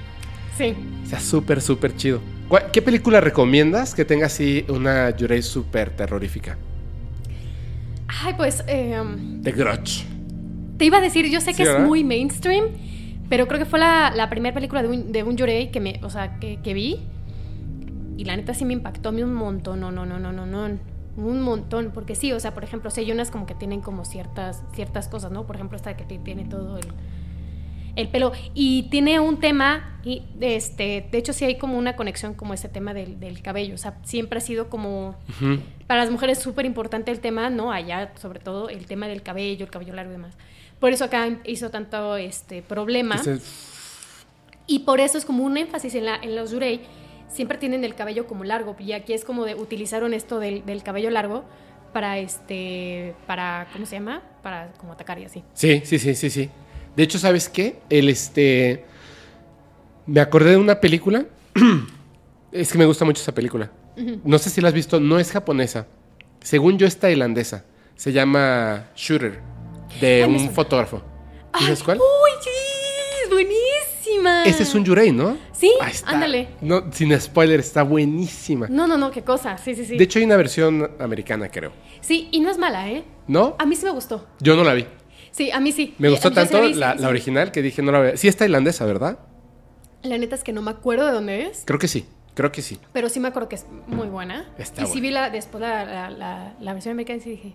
Sí. 0.57 0.73
Está 1.03 1.19
súper, 1.19 1.59
súper 1.59 1.93
chido. 1.97 2.21
¿Cuál- 2.47 2.71
¿Qué 2.71 2.81
película 2.81 3.19
recomiendas 3.19 3.93
que 3.93 4.05
tenga 4.05 4.27
así 4.27 4.63
una 4.69 5.09
Yurei 5.09 5.41
súper 5.41 5.89
terrorífica? 5.89 6.57
Ay, 8.23 8.33
pues 8.37 8.63
em, 8.67 9.41
The 9.41 9.51
Grudge. 9.51 10.05
te 10.77 10.85
iba 10.85 10.97
a 10.97 11.01
decir, 11.01 11.25
yo 11.29 11.41
sé 11.41 11.51
Sí, 11.51 11.57
que 11.57 11.63
es 11.63 11.69
¿verdad? 11.69 11.85
muy 11.85 12.03
mainstream, 12.03 12.65
pero 13.29 13.47
creo 13.47 13.59
que 13.59 13.65
fue 13.65 13.79
la, 13.79 14.11
la 14.15 14.29
primera 14.29 14.53
película 14.53 14.81
de 14.83 14.89
un, 14.89 15.11
de 15.11 15.23
un 15.23 15.35
Yurei 15.37 15.71
que 15.71 15.79
me, 15.79 15.99
o 16.03 16.09
sea, 16.09 16.39
que, 16.39 16.57
que 16.61 16.73
vi. 16.73 16.99
Y 18.17 18.23
la 18.25 18.35
neta 18.37 18.53
sí 18.53 18.63
me 18.65 18.73
impactó 18.73 19.09
a 19.09 19.11
mí 19.11 19.21
un 19.23 19.33
montón, 19.33 19.79
no, 19.81 19.91
no, 19.91 20.05
no, 20.05 20.19
no, 20.19 20.31
no, 20.31 20.45
no. 20.45 20.77
Un 21.17 21.41
montón, 21.41 21.91
porque 21.93 22.15
sí, 22.15 22.31
o 22.31 22.39
sea, 22.39 22.53
por 22.53 22.63
ejemplo, 22.63 22.89
o 22.89 22.91
sea, 22.91 23.03
hay 23.03 23.11
unas 23.11 23.31
como 23.31 23.45
que 23.45 23.55
tienen 23.55 23.81
como 23.81 24.05
ciertas, 24.05 24.63
ciertas 24.73 25.07
cosas, 25.07 25.31
¿no? 25.31 25.45
Por 25.45 25.55
ejemplo, 25.55 25.75
esta 25.77 25.95
que 25.97 26.03
ti- 26.05 26.19
tiene 26.19 26.45
todo 26.45 26.77
el, 26.77 26.85
el 27.95 28.07
pelo. 28.09 28.31
Y 28.53 28.83
tiene 28.83 29.19
un 29.19 29.39
tema, 29.39 29.99
y 30.03 30.23
este, 30.41 31.07
de 31.11 31.17
hecho 31.17 31.33
sí 31.33 31.45
hay 31.45 31.57
como 31.57 31.77
una 31.77 31.95
conexión 31.95 32.33
como 32.33 32.53
ese 32.53 32.69
tema 32.69 32.93
del, 32.93 33.19
del 33.19 33.41
cabello. 33.41 33.75
O 33.75 33.77
sea, 33.77 33.97
siempre 34.03 34.39
ha 34.39 34.41
sido 34.41 34.69
como, 34.69 35.15
para 35.87 36.01
las 36.01 36.11
mujeres 36.11 36.39
súper 36.39 36.65
importante 36.65 37.11
el 37.11 37.19
tema, 37.19 37.49
¿no? 37.49 37.71
Allá, 37.71 38.13
sobre 38.19 38.39
todo, 38.39 38.69
el 38.69 38.85
tema 38.85 39.07
del 39.07 39.21
cabello, 39.21 39.65
el 39.65 39.71
cabello 39.71 39.93
largo 39.93 40.11
y 40.11 40.15
demás. 40.15 40.33
Por 40.79 40.91
eso 40.91 41.05
acá 41.05 41.39
hizo 41.45 41.69
tanto 41.69 42.17
este 42.17 42.61
problema. 42.61 43.21
Y 44.67 44.79
por 44.79 44.99
eso 44.99 45.17
es 45.17 45.25
como 45.25 45.43
un 45.43 45.57
énfasis 45.57 45.95
en, 45.95 46.05
la, 46.05 46.15
en 46.15 46.35
los 46.35 46.51
Yurei. 46.51 46.81
Siempre 47.27 47.57
tienen 47.57 47.83
el 47.83 47.95
cabello 47.95 48.27
como 48.27 48.43
largo. 48.43 48.75
Y 48.79 48.91
aquí 48.93 49.13
es 49.13 49.25
como 49.25 49.45
de 49.45 49.55
utilizaron 49.55 50.13
esto 50.13 50.39
del, 50.39 50.65
del 50.65 50.83
cabello 50.83 51.09
largo 51.09 51.43
para 51.93 52.17
este. 52.17 53.15
para. 53.25 53.67
¿cómo 53.71 53.85
se 53.85 53.95
llama? 53.95 54.21
Para 54.41 54.73
como 54.73 54.93
atacar 54.93 55.17
y 55.19 55.25
así. 55.25 55.43
Sí, 55.53 55.81
sí, 55.85 55.97
sí, 55.97 56.13
sí, 56.13 56.29
sí. 56.29 56.49
De 56.95 57.03
hecho, 57.03 57.19
¿sabes 57.19 57.49
qué? 57.49 57.79
El 57.89 58.09
este. 58.09 58.85
Me 60.05 60.19
acordé 60.19 60.51
de 60.51 60.57
una 60.57 60.79
película. 60.79 61.25
es 62.51 62.71
que 62.71 62.77
me 62.77 62.85
gusta 62.85 63.05
mucho 63.05 63.21
esa 63.21 63.33
película. 63.33 63.71
No 64.23 64.37
sé 64.37 64.49
si 64.49 64.59
la 64.61 64.67
has 64.69 64.73
visto, 64.73 64.99
no 64.99 65.19
es 65.19 65.31
japonesa. 65.31 65.87
Según 66.41 66.77
yo, 66.77 66.85
es 66.85 66.97
tailandesa. 66.99 67.65
Se 67.95 68.11
llama 68.11 68.89
Shooter, 68.95 69.39
de 70.01 70.23
Ay, 70.23 70.29
un 70.29 70.51
fotógrafo. 70.51 71.01
¿Sabes 71.57 71.81
cuál? 71.81 71.97
¡Uy, 71.97 72.31
sí! 72.41 72.49
¡Es 73.23 73.29
buenísima! 73.31 74.43
Ese 74.43 74.63
es 74.63 74.75
un 74.75 74.83
Yurei, 74.83 75.11
¿no? 75.13 75.37
Sí, 75.53 75.71
está. 75.89 76.09
ándale. 76.11 76.49
No, 76.59 76.91
sin 76.91 77.17
spoiler, 77.19 77.61
está 77.61 77.83
buenísima. 77.83 78.67
No, 78.69 78.85
no, 78.85 78.97
no, 78.97 79.11
qué 79.11 79.23
cosa. 79.23 79.57
Sí, 79.57 79.73
sí, 79.73 79.85
sí. 79.85 79.97
De 79.97 80.03
hecho, 80.03 80.19
hay 80.19 80.25
una 80.25 80.35
versión 80.35 80.91
americana, 80.99 81.49
creo. 81.49 81.71
sí, 82.01 82.27
y 82.31 82.41
no 82.41 82.49
es 82.51 82.57
mala, 82.57 82.89
¿eh? 82.89 83.05
¿No? 83.27 83.55
A 83.57 83.65
mí 83.65 83.75
sí 83.77 83.85
me 83.85 83.91
gustó. 83.91 84.27
Yo 84.41 84.55
no 84.57 84.63
la 84.65 84.73
vi. 84.73 84.85
Sí, 85.35 85.51
a 85.51 85.59
mí 85.59 85.73
sí. 85.73 85.93
Me 85.97 86.09
gustó 86.09 86.31
tanto 86.31 86.61
vi, 86.61 86.75
la, 86.75 86.93
sí, 86.93 86.99
la 86.99 87.07
sí. 87.07 87.11
original 87.11 87.51
que 87.51 87.61
dije 87.61 87.81
no 87.81 87.91
la 87.91 87.99
veo. 87.99 88.17
Sí 88.17 88.29
es 88.29 88.37
tailandesa, 88.37 88.85
¿verdad? 88.85 89.19
La 90.01 90.17
neta 90.17 90.35
es 90.35 90.45
que 90.45 90.53
no 90.53 90.61
me 90.61 90.71
acuerdo 90.71 91.05
de 91.05 91.11
dónde 91.11 91.43
es. 91.43 91.63
Creo 91.65 91.77
que 91.77 91.89
sí. 91.89 92.05
Creo 92.35 92.53
que 92.53 92.61
sí. 92.61 92.79
Pero 92.93 93.09
sí 93.09 93.19
me 93.19 93.27
acuerdo 93.27 93.49
que 93.49 93.55
es 93.55 93.65
muy 93.87 94.07
buena. 94.07 94.49
Está 94.57 94.83
y 94.83 94.85
sí 94.85 95.01
vi 95.01 95.09
la, 95.09 95.29
después 95.29 95.59
la, 95.59 96.09
la, 96.57 96.73
versión 96.73 96.93
americana 96.93 97.17
y 97.17 97.21
sí 97.21 97.29
dije, 97.31 97.53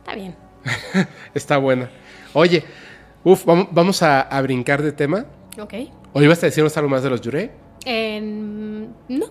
está 0.00 0.14
bien. 0.14 0.36
Está 1.34 1.56
buena. 1.56 1.90
Oye, 2.34 2.64
uf, 3.22 3.46
vamos, 3.46 3.68
vamos 3.70 4.02
a, 4.02 4.20
a 4.20 4.42
brincar 4.42 4.82
de 4.82 4.92
tema. 4.92 5.24
Ok. 5.58 5.74
¿O 6.12 6.22
ibas 6.22 6.42
a 6.42 6.46
decirnos 6.46 6.76
algo 6.76 6.90
más 6.90 7.02
de 7.02 7.10
los 7.10 7.20
Yurei? 7.22 7.50
No. 9.08 9.26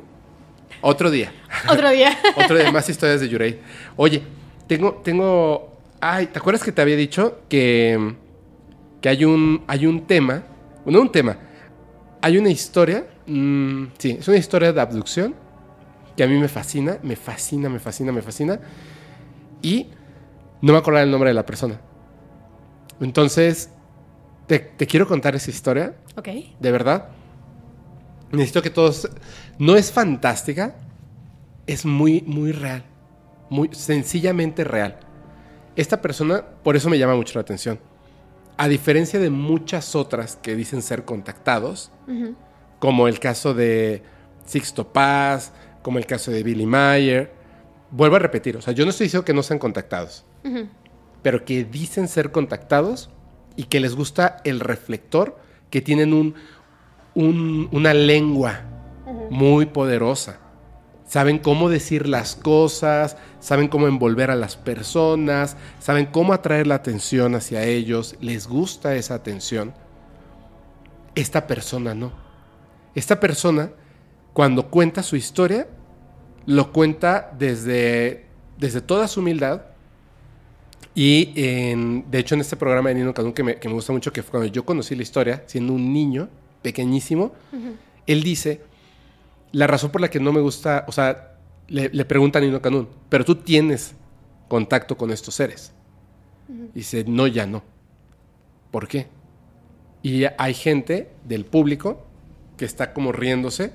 Otro 0.82 1.12
día. 1.12 1.32
Otro 1.70 1.90
día. 1.92 2.18
Otro 2.36 2.58
día, 2.58 2.72
más 2.72 2.90
historias 2.90 3.22
de 3.22 3.30
Yurei. 3.30 3.60
Oye, 3.96 4.24
tengo, 4.68 5.02
tengo. 5.04 5.73
Ay, 6.06 6.28
¿te 6.28 6.38
acuerdas 6.38 6.62
que 6.62 6.74
te 6.74 6.82
había 6.82 6.98
dicho 6.98 7.44
que, 7.48 8.14
que 9.00 9.08
hay 9.08 9.24
un, 9.24 9.64
hay 9.68 9.86
un 9.86 10.06
tema? 10.06 10.44
No 10.86 11.00
un 11.00 11.10
tema. 11.10 11.38
Hay 12.22 12.38
una 12.38 12.50
historia. 12.50 13.08
mm, 13.26 13.86
sí, 13.98 14.18
es 14.20 14.28
una 14.28 14.36
historia 14.36 14.74
de 14.74 14.82
abducción 14.82 15.34
que 16.18 16.26
a 16.26 16.28
mí 16.28 16.38
me 16.38 16.50
fascina, 16.50 16.98
me 17.04 17.16
fascina, 17.16 17.70
me 17.70 17.80
fascina, 17.80 18.12
me 18.12 18.22
fascina. 18.22 18.60
Y 19.62 19.88
no 20.62 20.74
me 20.74 20.80
acuerdo 20.80 21.00
el 21.00 21.10
nombre 21.10 21.30
de 21.30 21.36
la 21.36 21.46
persona. 21.46 21.80
Entonces, 23.00 23.70
te, 24.46 24.60
te 24.60 24.86
quiero 24.86 25.08
contar 25.08 25.38
esa 25.38 25.52
historia 25.52 25.96
ok. 26.18 26.28
de 26.60 26.72
verdad. 26.74 27.12
Necesito 28.34 28.62
que 28.62 28.72
todos. 28.72 29.10
No 29.58 29.78
es 29.78 29.90
fantástica, 29.90 30.76
es 31.66 31.86
muy, 31.86 32.24
muy 32.28 32.52
real. 32.52 32.84
Muy 33.50 33.70
sencillamente 33.72 34.66
real. 34.66 35.00
Esta 35.76 36.02
persona, 36.02 36.44
por 36.64 36.76
eso 36.76 36.90
me 36.90 36.98
llama 37.00 37.16
mucho 37.16 37.34
la 37.36 37.41
atención. 37.41 37.80
A 38.58 38.68
diferencia 38.68 39.20
de 39.20 39.30
muchas 39.30 39.95
otras 39.95 40.36
que 40.36 40.56
dicen 40.56 40.82
ser 40.82 41.06
contactados, 41.06 41.91
como 42.80 43.08
el 43.08 43.20
caso 43.20 43.54
de 43.54 44.04
Sixto 44.45 44.91
Paz, 44.94 45.52
como 45.82 45.98
el 45.98 46.06
caso 46.06 46.30
de 46.32 46.44
Billy 46.44 46.66
Mayer, 46.66 47.32
vuelvo 47.91 48.16
a 48.18 48.20
repetir, 48.20 48.56
o 48.58 48.62
sea, 48.62 48.74
yo 48.74 48.86
no 48.86 48.91
estoy 48.91 49.06
diciendo 49.06 49.26
que 49.26 49.34
no 49.34 49.41
sean 49.44 49.60
contactados, 49.60 50.26
pero 51.22 51.45
que 51.45 51.64
dicen 51.64 52.08
ser 52.08 52.32
contactados 52.32 53.10
y 53.56 53.64
que 53.64 53.80
les 53.80 53.95
gusta 53.95 54.38
el 54.44 54.60
reflector, 54.60 55.38
que 55.70 55.82
tienen 55.82 56.14
un, 56.14 56.36
un- 57.16 57.70
una 57.72 57.94
lengua 57.94 58.62
muy 59.32 59.66
poderosa. 59.66 60.40
Saben 61.14 61.38
cómo 61.38 61.69
decir 61.69 62.07
las 62.10 62.35
cosas, 62.35 63.18
saben 63.40 63.68
cómo 63.68 63.88
envolver 63.88 64.31
a 64.31 64.35
las 64.35 64.56
personas, 64.56 65.56
saben 65.80 66.07
cómo 66.07 66.34
atraer 66.34 66.65
la 66.65 66.73
atención 66.73 67.35
hacia 67.35 67.64
ellos, 67.65 68.15
les 68.19 68.48
gusta 68.48 68.95
esa 68.95 69.14
atención. 69.14 69.76
Esta 71.14 71.45
persona 71.45 71.94
no. 71.94 72.11
Esta 72.95 73.19
persona, 73.19 73.69
cuando 74.34 74.72
cuenta 74.72 75.03
su 75.03 75.15
historia, 75.15 75.68
lo 76.48 76.72
cuenta 76.73 77.31
desde, 77.38 78.26
desde 78.57 78.81
toda 78.81 79.07
su 79.07 79.19
humildad, 79.19 79.61
y 80.95 81.31
en- 81.35 82.10
de 82.10 82.18
hecho 82.18 82.34
en 82.34 82.41
este 82.41 82.56
programa 82.56 82.90
de 82.90 82.95
Nino 82.95 83.14
Canún 83.14 83.34
que 83.34 83.44
me, 83.44 83.57
que 83.57 83.68
me 83.68 83.76
gusta 83.76 83.94
mucho, 83.94 84.11
que 84.11 84.23
fue 84.23 84.31
cuando 84.31 84.52
yo 84.52 84.65
conocí 84.65 84.95
la 84.95 85.03
historia, 85.03 85.44
siendo 85.45 85.73
un 85.73 85.94
niño 85.94 86.27
pequeñísimo, 86.64 87.34
él 88.07 88.23
dice, 88.23 88.61
la 89.54 89.66
razón 89.68 89.90
por 89.92 90.02
la 90.02 90.10
que 90.10 90.20
no 90.20 90.34
me 90.34 90.42
gusta, 90.42 90.84
o 90.88 90.92
sea, 90.92 91.36
le, 91.70 91.90
le 91.94 92.04
pregunta 92.06 92.40
a 92.40 92.42
Nino 92.42 92.62
Canún, 92.62 92.90
pero 93.10 93.24
tú 93.24 93.36
tienes 93.36 93.96
contacto 94.50 94.98
con 94.98 95.10
estos 95.12 95.34
seres. 95.36 95.72
Dice, 96.74 97.06
no, 97.08 97.26
ya 97.28 97.46
no. 97.48 97.64
¿Por 98.72 98.88
qué? 98.88 99.08
Y 100.02 100.26
hay 100.38 100.54
gente 100.54 101.10
del 101.24 101.46
público 101.46 102.06
que 102.58 102.66
está 102.66 102.94
como 102.94 103.12
riéndose 103.12 103.72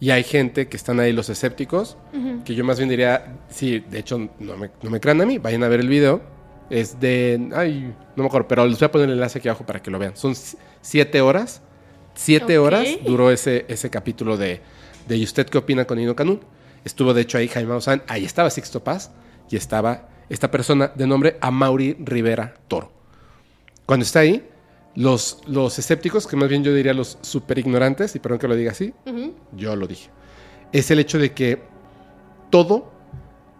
y 0.00 0.10
hay 0.10 0.22
gente 0.22 0.68
que 0.68 0.76
están 0.76 1.00
ahí 1.00 1.12
los 1.12 1.28
escépticos, 1.28 1.96
que 2.44 2.54
yo 2.54 2.64
más 2.64 2.78
bien 2.78 2.88
diría, 2.88 3.38
sí, 3.48 3.80
de 3.80 3.98
hecho 3.98 4.18
no 4.38 4.56
me, 4.56 4.70
no 4.82 4.90
me 4.90 5.00
crean 5.00 5.20
a 5.20 5.26
mí, 5.26 5.38
vayan 5.38 5.64
a 5.64 5.68
ver 5.68 5.80
el 5.80 5.88
video. 5.88 6.20
Es 6.70 7.00
de, 7.00 7.48
ay, 7.56 7.94
no 8.14 8.22
me 8.22 8.26
acuerdo, 8.28 8.46
pero 8.46 8.64
les 8.66 8.78
voy 8.78 8.86
a 8.86 8.92
poner 8.92 9.08
el 9.08 9.14
enlace 9.14 9.38
aquí 9.38 9.48
abajo 9.48 9.64
para 9.66 9.80
que 9.82 9.90
lo 9.90 9.98
vean. 9.98 10.14
Son 10.16 10.34
si- 10.34 10.56
siete 10.82 11.20
horas, 11.22 11.62
siete 12.14 12.58
horas 12.58 12.86
duró 13.04 13.30
ese, 13.30 13.64
ese 13.68 13.88
capítulo 13.90 14.36
de, 14.36 14.60
de 15.06 15.16
¿Y 15.16 15.24
usted 15.24 15.46
qué 15.46 15.58
opina 15.58 15.84
con 15.84 15.98
Nino 15.98 16.16
Canún? 16.16 16.40
Estuvo 16.84 17.14
de 17.14 17.22
hecho 17.22 17.38
ahí 17.38 17.48
Jaime 17.48 17.70
Maussan, 17.70 18.02
ahí 18.08 18.24
estaba 18.24 18.50
Sixto 18.50 18.82
Paz 18.82 19.10
y 19.50 19.56
estaba 19.56 20.08
esta 20.28 20.50
persona 20.50 20.92
de 20.94 21.06
nombre 21.06 21.38
Amaury 21.40 21.96
Rivera 22.00 22.54
Toro. 22.68 22.92
Cuando 23.86 24.04
está 24.04 24.20
ahí, 24.20 24.46
los, 24.94 25.40
los 25.46 25.78
escépticos, 25.78 26.26
que 26.26 26.36
más 26.36 26.48
bien 26.48 26.64
yo 26.64 26.74
diría 26.74 26.92
los 26.92 27.18
super 27.22 27.58
ignorantes, 27.58 28.14
y 28.16 28.18
perdón 28.18 28.38
que 28.38 28.48
lo 28.48 28.56
diga 28.56 28.72
así, 28.72 28.92
yo 29.56 29.76
lo 29.76 29.86
dije, 29.86 30.10
es 30.72 30.90
el 30.90 30.98
hecho 30.98 31.18
de 31.18 31.32
que 31.32 31.62
todo, 32.50 32.90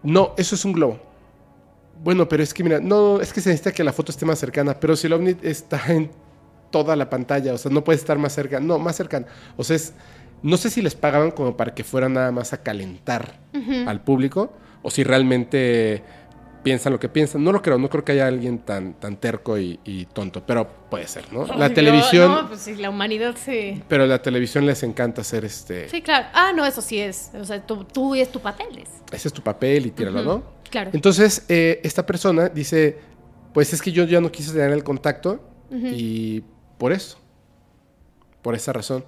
no, 0.03 0.35
eso 0.37 0.55
es 0.55 0.65
un 0.65 0.73
globo. 0.73 1.01
Bueno, 2.03 2.29
pero 2.29 2.43
es 2.43 2.55
que 2.55 2.63
mira, 2.63 2.81
no, 2.81 3.21
es 3.21 3.33
que 3.33 3.41
se 3.41 3.51
necesita 3.51 3.73
que 3.73 3.83
la 3.83 3.93
foto 3.93 4.13
esté 4.13 4.25
más 4.27 4.39
cercana, 4.39 4.79
pero 4.79 4.97
si 4.97 5.07
el 5.07 5.13
ovni 5.13 5.37
está 5.43 5.81
en 5.89 6.11
toda 6.71 6.95
la 6.97 7.09
pantalla, 7.09 7.55
o 7.55 7.59
sea, 7.59 7.71
no 7.71 7.83
puede 7.83 7.99
estar 7.99 8.19
más 8.19 8.33
cerca, 8.35 8.61
no, 8.61 8.79
más 8.79 8.97
cercana. 8.97 9.27
O 9.57 9.65
sea, 9.65 9.77
es, 9.77 9.95
no 10.43 10.57
sé 10.57 10.71
si 10.71 10.83
les 10.83 10.95
pagaban 10.95 11.31
como 11.31 11.57
para 11.57 11.75
que 11.75 11.85
fueran 11.85 12.15
nada 12.15 12.31
más 12.33 12.53
a 12.53 12.63
calentar 12.63 13.39
al 13.87 14.01
público, 14.03 14.53
o 14.83 14.91
si 14.91 15.03
realmente 15.05 16.03
piensan 16.63 16.93
lo 16.93 17.01
que 17.01 17.09
piensan. 17.09 17.43
No 17.45 17.53
lo 17.53 17.63
creo, 17.63 17.79
no 17.79 17.89
creo 17.89 18.05
que 18.05 18.13
haya 18.13 18.27
alguien 18.27 18.59
tan, 18.59 18.95
tan 18.95 19.17
terco 19.17 19.59
y, 19.59 19.79
y 19.85 20.07
tonto, 20.07 20.45
pero 20.45 20.69
puede 20.91 21.07
ser, 21.07 21.33
¿no? 21.33 21.47
La 21.47 21.73
televisión, 21.73 22.31
No, 22.33 22.49
pues 22.49 22.61
sí, 22.61 22.75
la 22.77 22.91
humanidad 22.91 23.35
sí. 23.43 23.83
pero 23.89 24.07
la 24.07 24.21
televisión 24.21 24.67
les 24.67 24.83
encanta 24.83 25.21
hacer 25.23 25.45
este... 25.45 25.89
Sí, 25.89 26.03
claro. 26.03 26.27
Ah, 26.35 26.53
no, 26.55 26.67
eso 26.67 26.83
sí 26.83 26.99
es. 26.99 27.31
O 27.41 27.45
sea, 27.45 27.65
tú, 27.65 27.85
tú 27.85 28.15
es 28.15 28.31
tu 28.31 28.41
papel. 28.41 28.79
Es. 28.79 28.89
ese 29.13 29.29
es 29.29 29.35
tu 29.35 29.43
papel 29.43 29.87
y 29.87 29.91
tíralo, 29.93 30.21
Ujú. 30.21 30.29
¿no? 30.29 30.43
Claro. 30.71 30.91
Entonces, 30.93 31.45
eh, 31.49 31.81
esta 31.85 32.05
persona 32.05 32.49
dice, 32.49 32.99
pues 33.55 33.73
es 33.73 33.81
que 33.81 33.91
yo 33.93 34.05
ya 34.05 34.21
no 34.21 34.31
quise 34.31 34.53
tener 34.53 34.73
el 34.73 34.85
contacto 34.85 35.41
y 35.71 36.43
por 36.77 36.93
eso, 36.93 37.19
por 38.43 38.55
esa 38.55 38.73
razón. 38.73 39.05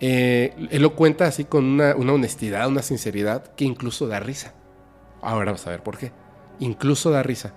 Eh, 0.00 0.54
él 0.70 0.82
lo 0.82 0.94
cuenta 0.94 1.26
así 1.26 1.44
con 1.44 1.64
una, 1.64 1.94
una 1.96 2.12
honestidad, 2.12 2.68
una 2.68 2.82
sinceridad 2.82 3.54
que 3.54 3.64
incluso 3.64 4.06
da 4.06 4.20
risa. 4.20 4.54
Ahora 5.22 5.52
vas 5.52 5.66
a 5.66 5.70
ver 5.70 5.82
por 5.82 5.96
qué. 5.98 6.12
Incluso 6.58 7.10
da 7.10 7.22
risa. 7.22 7.54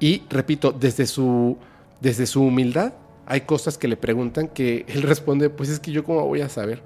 Y 0.00 0.22
repito, 0.30 0.72
desde 0.72 1.06
su, 1.06 1.58
desde 2.00 2.26
su 2.26 2.42
humildad, 2.42 2.94
hay 3.26 3.42
cosas 3.42 3.78
que 3.78 3.88
le 3.88 3.96
preguntan 3.96 4.48
que 4.48 4.84
él 4.88 5.02
responde, 5.02 5.50
pues 5.50 5.68
es 5.68 5.80
que 5.80 5.92
yo 5.92 6.04
cómo 6.04 6.26
voy 6.26 6.40
a 6.40 6.48
saber. 6.48 6.82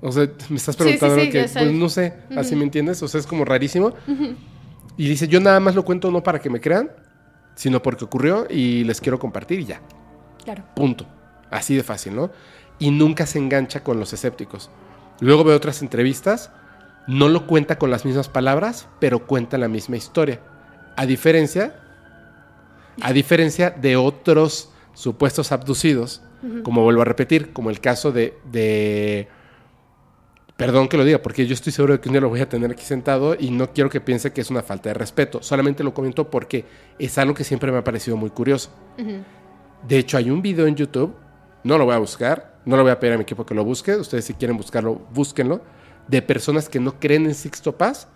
O 0.00 0.12
sea, 0.12 0.28
me 0.50 0.56
estás 0.56 0.76
Sí, 0.76 0.82
sí, 0.82 0.98
preguntando 0.98 1.20
sí, 1.20 1.26
lo 1.26 1.32
que, 1.32 1.48
pues 1.48 1.72
no 1.72 1.88
sé, 1.88 2.14
así 2.36 2.54
me 2.56 2.64
entiendes, 2.64 3.02
o 3.02 3.08
sea, 3.08 3.20
es 3.20 3.26
como 3.26 3.44
rarísimo. 3.44 3.94
Y 4.96 5.08
dice, 5.08 5.26
yo 5.28 5.40
nada 5.40 5.60
más 5.60 5.74
lo 5.74 5.84
cuento 5.84 6.10
no 6.10 6.22
para 6.22 6.38
que 6.40 6.50
me 6.50 6.60
crean, 6.60 6.90
sino 7.54 7.80
porque 7.82 8.04
ocurrió 8.04 8.46
y 8.50 8.84
les 8.84 9.00
quiero 9.00 9.18
compartir 9.18 9.60
y 9.60 9.64
ya. 9.64 9.80
Claro. 10.44 10.64
Punto. 10.76 11.06
Así 11.50 11.74
de 11.74 11.82
fácil, 11.82 12.14
¿no? 12.14 12.30
Y 12.78 12.90
nunca 12.90 13.26
se 13.26 13.38
engancha 13.38 13.82
con 13.84 13.98
los 14.00 14.12
escépticos. 14.12 14.70
Luego 15.20 15.44
veo 15.44 15.56
otras 15.56 15.80
entrevistas, 15.82 16.50
no 17.06 17.28
lo 17.28 17.46
cuenta 17.46 17.78
con 17.78 17.90
las 17.90 18.04
mismas 18.04 18.28
palabras, 18.28 18.88
pero 19.00 19.26
cuenta 19.26 19.58
la 19.58 19.68
misma 19.68 19.96
historia. 19.96 20.40
A 20.96 21.06
diferencia, 21.06 21.74
a 23.00 23.12
diferencia 23.12 23.70
de 23.70 23.96
otros 23.96 24.70
supuestos 24.94 25.50
abducidos 25.52 26.22
Como 26.62 26.82
vuelvo 26.82 27.02
a 27.02 27.04
repetir, 27.06 27.52
como 27.52 27.70
el 27.70 27.80
caso 27.80 28.12
de, 28.12 28.36
de- 28.52 29.28
Perdón 30.56 30.86
que 30.88 30.96
lo 30.96 31.04
diga, 31.04 31.18
porque 31.20 31.46
yo 31.46 31.54
estoy 31.54 31.72
seguro 31.72 31.94
de 31.94 32.00
que 32.00 32.08
un 32.08 32.12
día 32.12 32.20
lo 32.20 32.28
voy 32.28 32.40
a 32.40 32.48
tener 32.48 32.70
aquí 32.70 32.84
sentado 32.84 33.34
y 33.38 33.50
no 33.50 33.72
quiero 33.72 33.90
que 33.90 34.00
piense 34.00 34.32
que 34.32 34.40
es 34.40 34.50
una 34.50 34.62
falta 34.62 34.90
de 34.90 34.94
respeto. 34.94 35.42
Solamente 35.42 35.82
lo 35.82 35.92
comento 35.94 36.30
porque 36.30 36.64
es 36.98 37.18
algo 37.18 37.34
que 37.34 37.42
siempre 37.42 37.72
me 37.72 37.78
ha 37.78 37.82
parecido 37.84 38.16
muy 38.16 38.30
curioso. 38.30 38.70
De 39.88 39.98
hecho, 39.98 40.16
hay 40.16 40.30
un 40.30 40.42
video 40.42 40.66
en 40.68 40.76
YouTube, 40.76 41.14
no 41.64 41.76
lo 41.76 41.86
voy 41.86 41.94
a 41.94 41.98
buscar, 41.98 42.53
no 42.64 42.76
lo 42.76 42.82
voy 42.82 42.92
a 42.92 43.00
pedir 43.00 43.14
a 43.14 43.16
mi 43.16 43.22
equipo 43.22 43.44
que 43.44 43.54
lo 43.54 43.64
busque, 43.64 43.96
ustedes 43.96 44.24
si 44.24 44.34
quieren 44.34 44.56
buscarlo, 44.56 45.00
búsquenlo, 45.12 45.62
de 46.08 46.22
personas 46.22 46.68
que 46.68 46.80
no 46.80 46.98
creen 46.98 47.26
en 47.26 47.34
Sixto 47.34 47.76
Paz 47.76 48.08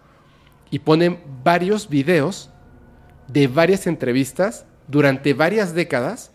y 0.70 0.81
ponen 0.81 1.20
varios 1.43 1.89
videos 1.89 2.51
de 3.27 3.47
varias 3.47 3.87
entrevistas 3.87 4.66
durante 4.87 5.35
varias 5.35 5.75
décadas, 5.75 6.33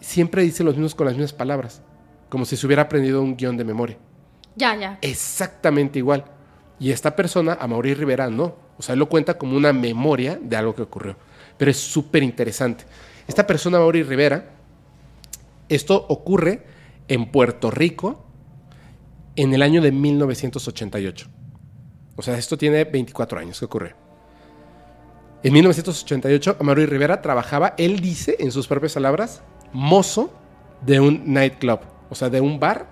siempre 0.00 0.42
dicen 0.42 0.66
los 0.66 0.74
mismos 0.74 0.94
con 0.94 1.06
las 1.06 1.14
mismas 1.14 1.32
palabras, 1.32 1.82
como 2.28 2.44
si 2.44 2.56
se 2.56 2.66
hubiera 2.66 2.82
aprendido 2.82 3.22
un 3.22 3.36
guion 3.36 3.56
de 3.56 3.64
memoria. 3.64 3.98
Ya, 4.56 4.74
ya. 4.76 4.98
Exactamente 5.02 5.98
igual. 5.98 6.24
Y 6.78 6.90
esta 6.90 7.14
persona, 7.14 7.56
a 7.60 7.66
Mauri 7.66 7.94
Rivera, 7.94 8.28
no. 8.30 8.56
O 8.78 8.82
sea, 8.82 8.94
él 8.94 8.98
lo 8.98 9.08
cuenta 9.08 9.38
como 9.38 9.56
una 9.56 9.72
memoria 9.72 10.38
de 10.40 10.56
algo 10.56 10.74
que 10.74 10.82
ocurrió. 10.82 11.16
Pero 11.56 11.70
es 11.70 11.78
súper 11.78 12.22
interesante. 12.22 12.84
Esta 13.26 13.46
persona, 13.46 13.78
Mauri 13.78 14.02
Rivera, 14.02 14.50
esto 15.74 16.06
ocurre 16.08 16.64
en 17.08 17.30
Puerto 17.30 17.70
Rico 17.70 18.24
en 19.36 19.54
el 19.54 19.62
año 19.62 19.82
de 19.82 19.92
1988. 19.92 21.28
O 22.16 22.22
sea, 22.22 22.38
esto 22.38 22.56
tiene 22.56 22.84
24 22.84 23.38
años 23.38 23.58
que 23.58 23.64
ocurrió. 23.64 23.94
En 25.42 25.52
1988, 25.52 26.56
Amaury 26.60 26.86
Rivera 26.86 27.20
trabajaba, 27.20 27.74
él 27.76 28.00
dice 28.00 28.36
en 28.38 28.50
sus 28.50 28.66
propias 28.66 28.94
palabras, 28.94 29.42
mozo 29.72 30.32
de 30.86 31.00
un 31.00 31.22
nightclub, 31.26 31.80
o 32.08 32.14
sea, 32.14 32.30
de 32.30 32.40
un 32.40 32.58
bar 32.58 32.88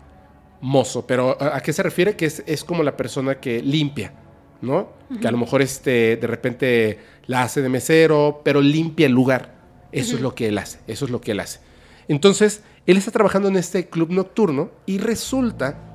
mozo. 0.60 1.06
Pero 1.06 1.36
¿a 1.40 1.56
a 1.56 1.60
qué 1.62 1.72
se 1.72 1.82
refiere? 1.82 2.16
Que 2.16 2.26
es, 2.26 2.42
es 2.46 2.64
como 2.64 2.82
la 2.82 2.96
persona 2.96 3.40
que 3.40 3.62
limpia, 3.62 4.12
¿no? 4.60 4.90
Que 5.20 5.28
a 5.28 5.30
lo 5.30 5.38
mejor 5.38 5.62
este, 5.62 6.16
de 6.16 6.26
repente 6.26 6.98
la 7.26 7.42
hace 7.42 7.62
de 7.62 7.68
mesero, 7.68 8.42
pero 8.44 8.60
limpia 8.60 9.06
el 9.06 9.12
lugar. 9.12 9.54
Eso 9.92 10.16
es 10.16 10.22
lo 10.22 10.34
que 10.34 10.48
él 10.48 10.58
hace, 10.58 10.80
eso 10.86 11.04
es 11.04 11.10
lo 11.10 11.20
que 11.20 11.32
él 11.32 11.40
hace. 11.40 11.60
Entonces, 12.08 12.62
él 12.86 12.96
está 12.96 13.10
trabajando 13.10 13.48
en 13.48 13.56
este 13.56 13.88
club 13.88 14.10
nocturno 14.10 14.70
y 14.86 14.98
resulta 14.98 15.92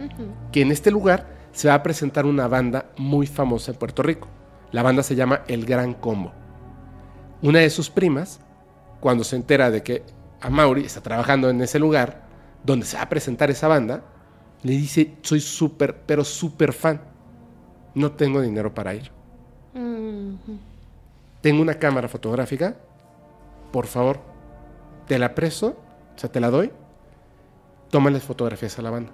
que 0.51 0.61
en 0.61 0.71
este 0.71 0.89
lugar 0.91 1.37
se 1.51 1.67
va 1.67 1.73
a 1.73 1.83
presentar 1.83 2.25
una 2.25 2.47
banda 2.47 2.91
muy 2.97 3.27
famosa 3.27 3.71
en 3.71 3.77
Puerto 3.77 4.03
Rico. 4.03 4.27
La 4.71 4.83
banda 4.83 5.03
se 5.03 5.15
llama 5.15 5.41
El 5.47 5.65
Gran 5.65 5.93
Combo. 5.93 6.31
Una 7.41 7.59
de 7.59 7.69
sus 7.69 7.89
primas, 7.89 8.39
cuando 8.99 9.23
se 9.23 9.35
entera 9.35 9.69
de 9.69 9.83
que 9.83 10.03
Amaury 10.41 10.83
está 10.85 11.01
trabajando 11.01 11.49
en 11.49 11.61
ese 11.61 11.79
lugar 11.79 12.27
donde 12.63 12.85
se 12.85 12.97
va 12.97 13.03
a 13.03 13.09
presentar 13.09 13.49
esa 13.49 13.67
banda, 13.67 14.03
le 14.63 14.71
dice, 14.71 15.15
soy 15.21 15.39
súper, 15.39 16.01
pero 16.05 16.23
súper 16.23 16.73
fan. 16.73 17.01
No 17.95 18.11
tengo 18.11 18.41
dinero 18.41 18.73
para 18.73 18.93
ir. 18.93 19.11
Tengo 21.41 21.61
una 21.61 21.75
cámara 21.75 22.07
fotográfica. 22.07 22.75
Por 23.71 23.87
favor, 23.87 24.19
te 25.07 25.19
la 25.19 25.35
presto, 25.35 25.77
o 26.17 26.19
sea, 26.19 26.31
te 26.31 26.39
la 26.39 26.49
doy. 26.49 26.71
Tómales 27.91 28.23
fotografías 28.23 28.77
a 28.79 28.81
la 28.81 28.89
banda. 28.89 29.11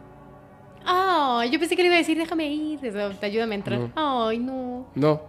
Ay, 0.85 1.51
yo 1.51 1.59
pensé 1.59 1.75
que 1.75 1.81
le 1.81 1.88
iba 1.88 1.95
a 1.95 1.99
decir, 1.99 2.17
déjame 2.17 2.47
ir. 2.47 2.80
Te 2.80 3.25
ayúdame 3.25 3.55
a 3.55 3.57
entrar. 3.57 3.91
Ay, 3.95 4.39
no. 4.39 4.88
No. 4.95 5.21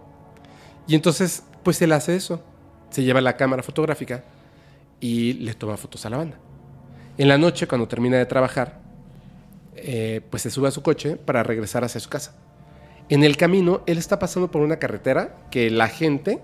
Y 0.87 0.95
entonces, 0.95 1.43
pues 1.63 1.81
él 1.81 1.91
hace 1.91 2.15
eso. 2.15 2.41
Se 2.89 3.03
lleva 3.03 3.19
la 3.19 3.35
cámara 3.35 3.61
fotográfica 3.61 4.23
y 5.01 5.33
le 5.33 5.53
toma 5.53 5.75
fotos 5.75 6.05
a 6.05 6.09
la 6.09 6.17
banda. 6.17 6.37
En 7.17 7.27
la 7.27 7.37
noche, 7.37 7.67
cuando 7.67 7.89
termina 7.89 8.17
de 8.17 8.25
trabajar, 8.25 8.79
eh, 9.75 10.21
pues 10.29 10.43
se 10.43 10.49
sube 10.49 10.69
a 10.69 10.71
su 10.71 10.81
coche 10.81 11.17
para 11.17 11.43
regresar 11.43 11.83
hacia 11.83 11.99
su 11.99 12.09
casa. 12.09 12.35
En 13.09 13.25
el 13.25 13.35
camino, 13.35 13.81
él 13.85 13.97
está 13.97 14.17
pasando 14.17 14.49
por 14.49 14.61
una 14.61 14.77
carretera 14.77 15.35
que 15.51 15.69
la 15.69 15.89
gente 15.89 16.39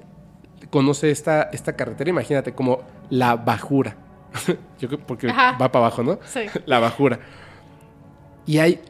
conoce 0.69 1.09
esta, 1.09 1.43
esta 1.53 1.77
carretera, 1.77 2.09
imagínate, 2.09 2.53
como 2.53 2.81
la 3.09 3.37
bajura. 3.37 4.10
Yo 4.79 4.99
porque 4.99 5.29
Ajá. 5.29 5.53
va 5.53 5.71
para 5.71 5.85
abajo, 5.85 6.03
¿no? 6.03 6.19
Sí. 6.25 6.41
la 6.65 6.79
bajura. 6.79 7.19
Y 8.45 8.57
hay 8.57 8.81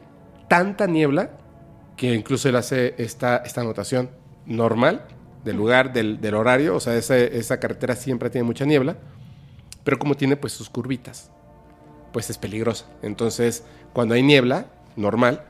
tanta 0.48 0.86
niebla 0.86 1.30
que 1.96 2.14
incluso 2.14 2.48
él 2.48 2.56
hace 2.56 2.94
esta, 2.98 3.38
esta 3.38 3.60
anotación 3.60 4.10
normal 4.46 5.04
del 5.44 5.56
lugar, 5.56 5.92
del, 5.92 6.20
del 6.20 6.34
horario. 6.34 6.76
O 6.76 6.80
sea, 6.80 6.94
esa, 6.94 7.16
esa 7.16 7.60
carretera 7.60 7.96
siempre 7.96 8.30
tiene 8.30 8.44
mucha 8.44 8.64
niebla. 8.64 8.96
Pero 9.84 9.98
como 9.98 10.14
tiene 10.14 10.36
pues 10.36 10.52
sus 10.52 10.70
curvitas, 10.70 11.30
pues 12.12 12.30
es 12.30 12.38
peligrosa. 12.38 12.86
Entonces, 13.02 13.64
cuando 13.92 14.14
hay 14.14 14.22
niebla, 14.22 14.66
normal, 14.96 15.44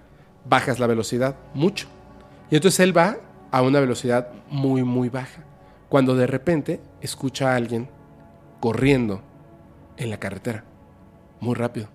bajas 0.45 0.79
la 0.79 0.87
velocidad 0.87 1.37
mucho. 1.55 1.89
Y 2.51 2.57
entonces 2.57 2.81
él 2.81 2.97
va 2.97 3.19
a 3.51 3.63
una 3.63 3.81
velocidad 3.81 4.29
muy, 4.49 4.83
muy 4.83 5.09
baja. 5.09 5.45
Cuando 5.89 6.15
de 6.15 6.27
repente 6.27 6.81
escucha 7.03 7.53
a 7.53 7.57
alguien 7.57 7.89
corriendo 8.61 9.23
en 9.97 10.11
la 10.11 10.19
carretera. 10.19 10.65
Muy 11.41 11.55
rápido. 11.55 11.89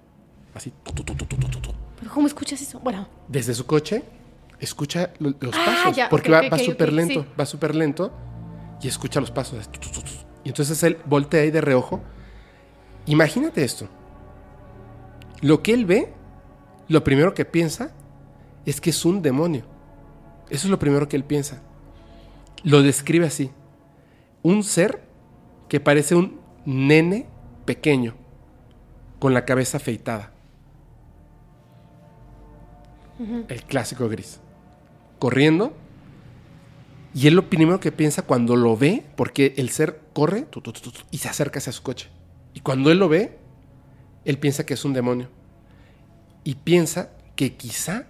Así. 0.53 0.73
tu, 0.83 0.91
tu, 1.03 1.13
tu. 1.13 1.25
¿Pero 1.99 2.11
cómo 2.13 2.27
escuchas 2.27 2.61
eso? 2.61 2.79
Bueno, 2.79 3.07
Desde 3.27 3.53
su 3.53 3.65
coche, 3.65 4.03
escucha 4.59 5.11
lo- 5.19 5.33
los 5.39 5.55
Ah, 5.55 5.63
pasos. 5.65 5.95
ya, 5.95 6.09
porque 6.09 6.29
va, 6.31 6.39
ok, 6.39 6.51
va 6.53 6.57
ok, 6.57 6.63
súper 6.63 6.93
lento. 6.93 7.21
sí. 7.23 7.27
Va 7.39 7.45
súper 7.45 7.75
lento. 7.75 8.11
Y 8.81 8.87
escucha 8.87 9.19
los 9.19 9.31
pasos. 9.31 9.59
así. 9.59 9.69
Y 10.43 10.49
entonces 10.49 10.81
él 10.83 10.97
voltea 11.05 11.41
ahí 11.41 11.51
de 11.51 11.61
reojo. 11.61 12.01
Imagínate 13.05 13.63
esto. 13.63 13.87
Lo 15.41 15.61
que 15.63 15.73
él 15.73 15.85
ve, 15.85 16.13
lo 16.87 17.03
primero 17.03 17.33
que 17.33 17.45
piensa 17.45 17.91
es 18.65 18.81
que 18.81 18.89
es 18.91 19.05
un 19.05 19.21
demonio. 19.21 19.63
Eso 20.49 20.67
es 20.67 20.71
lo 20.71 20.79
primero 20.79 21.07
que 21.07 21.15
él 21.15 21.23
piensa. 21.23 21.61
Lo 22.63 22.81
describe 22.81 23.25
así. 23.27 23.51
Un 24.43 24.63
ser 24.63 25.03
que 25.69 25.79
parece 25.79 26.15
un 26.15 26.39
nene 26.65 27.27
pequeño 27.67 28.15
con 29.19 29.35
la 29.35 29.45
cabeza 29.45 29.77
afeitada. 29.77 30.31
El 33.47 33.63
clásico 33.63 34.09
gris. 34.09 34.39
Corriendo. 35.19 35.73
Y 37.13 37.27
él 37.27 37.35
lo 37.35 37.49
primero 37.49 37.79
que 37.79 37.91
piensa 37.91 38.21
cuando 38.23 38.55
lo 38.55 38.77
ve, 38.77 39.03
porque 39.15 39.53
el 39.57 39.69
ser 39.69 40.01
corre 40.13 40.43
tu, 40.43 40.61
tu, 40.61 40.71
tu, 40.71 40.81
tu, 40.81 40.91
tu, 40.91 40.99
y 41.11 41.17
se 41.17 41.29
acerca 41.29 41.59
hacia 41.59 41.73
su 41.73 41.81
coche. 41.81 42.09
Y 42.53 42.59
cuando 42.61 42.91
él 42.91 42.99
lo 42.99 43.09
ve, 43.09 43.37
él 44.25 44.37
piensa 44.37 44.65
que 44.65 44.75
es 44.75 44.85
un 44.85 44.93
demonio. 44.93 45.29
Y 46.43 46.55
piensa 46.55 47.11
que 47.35 47.55
quizá 47.55 48.07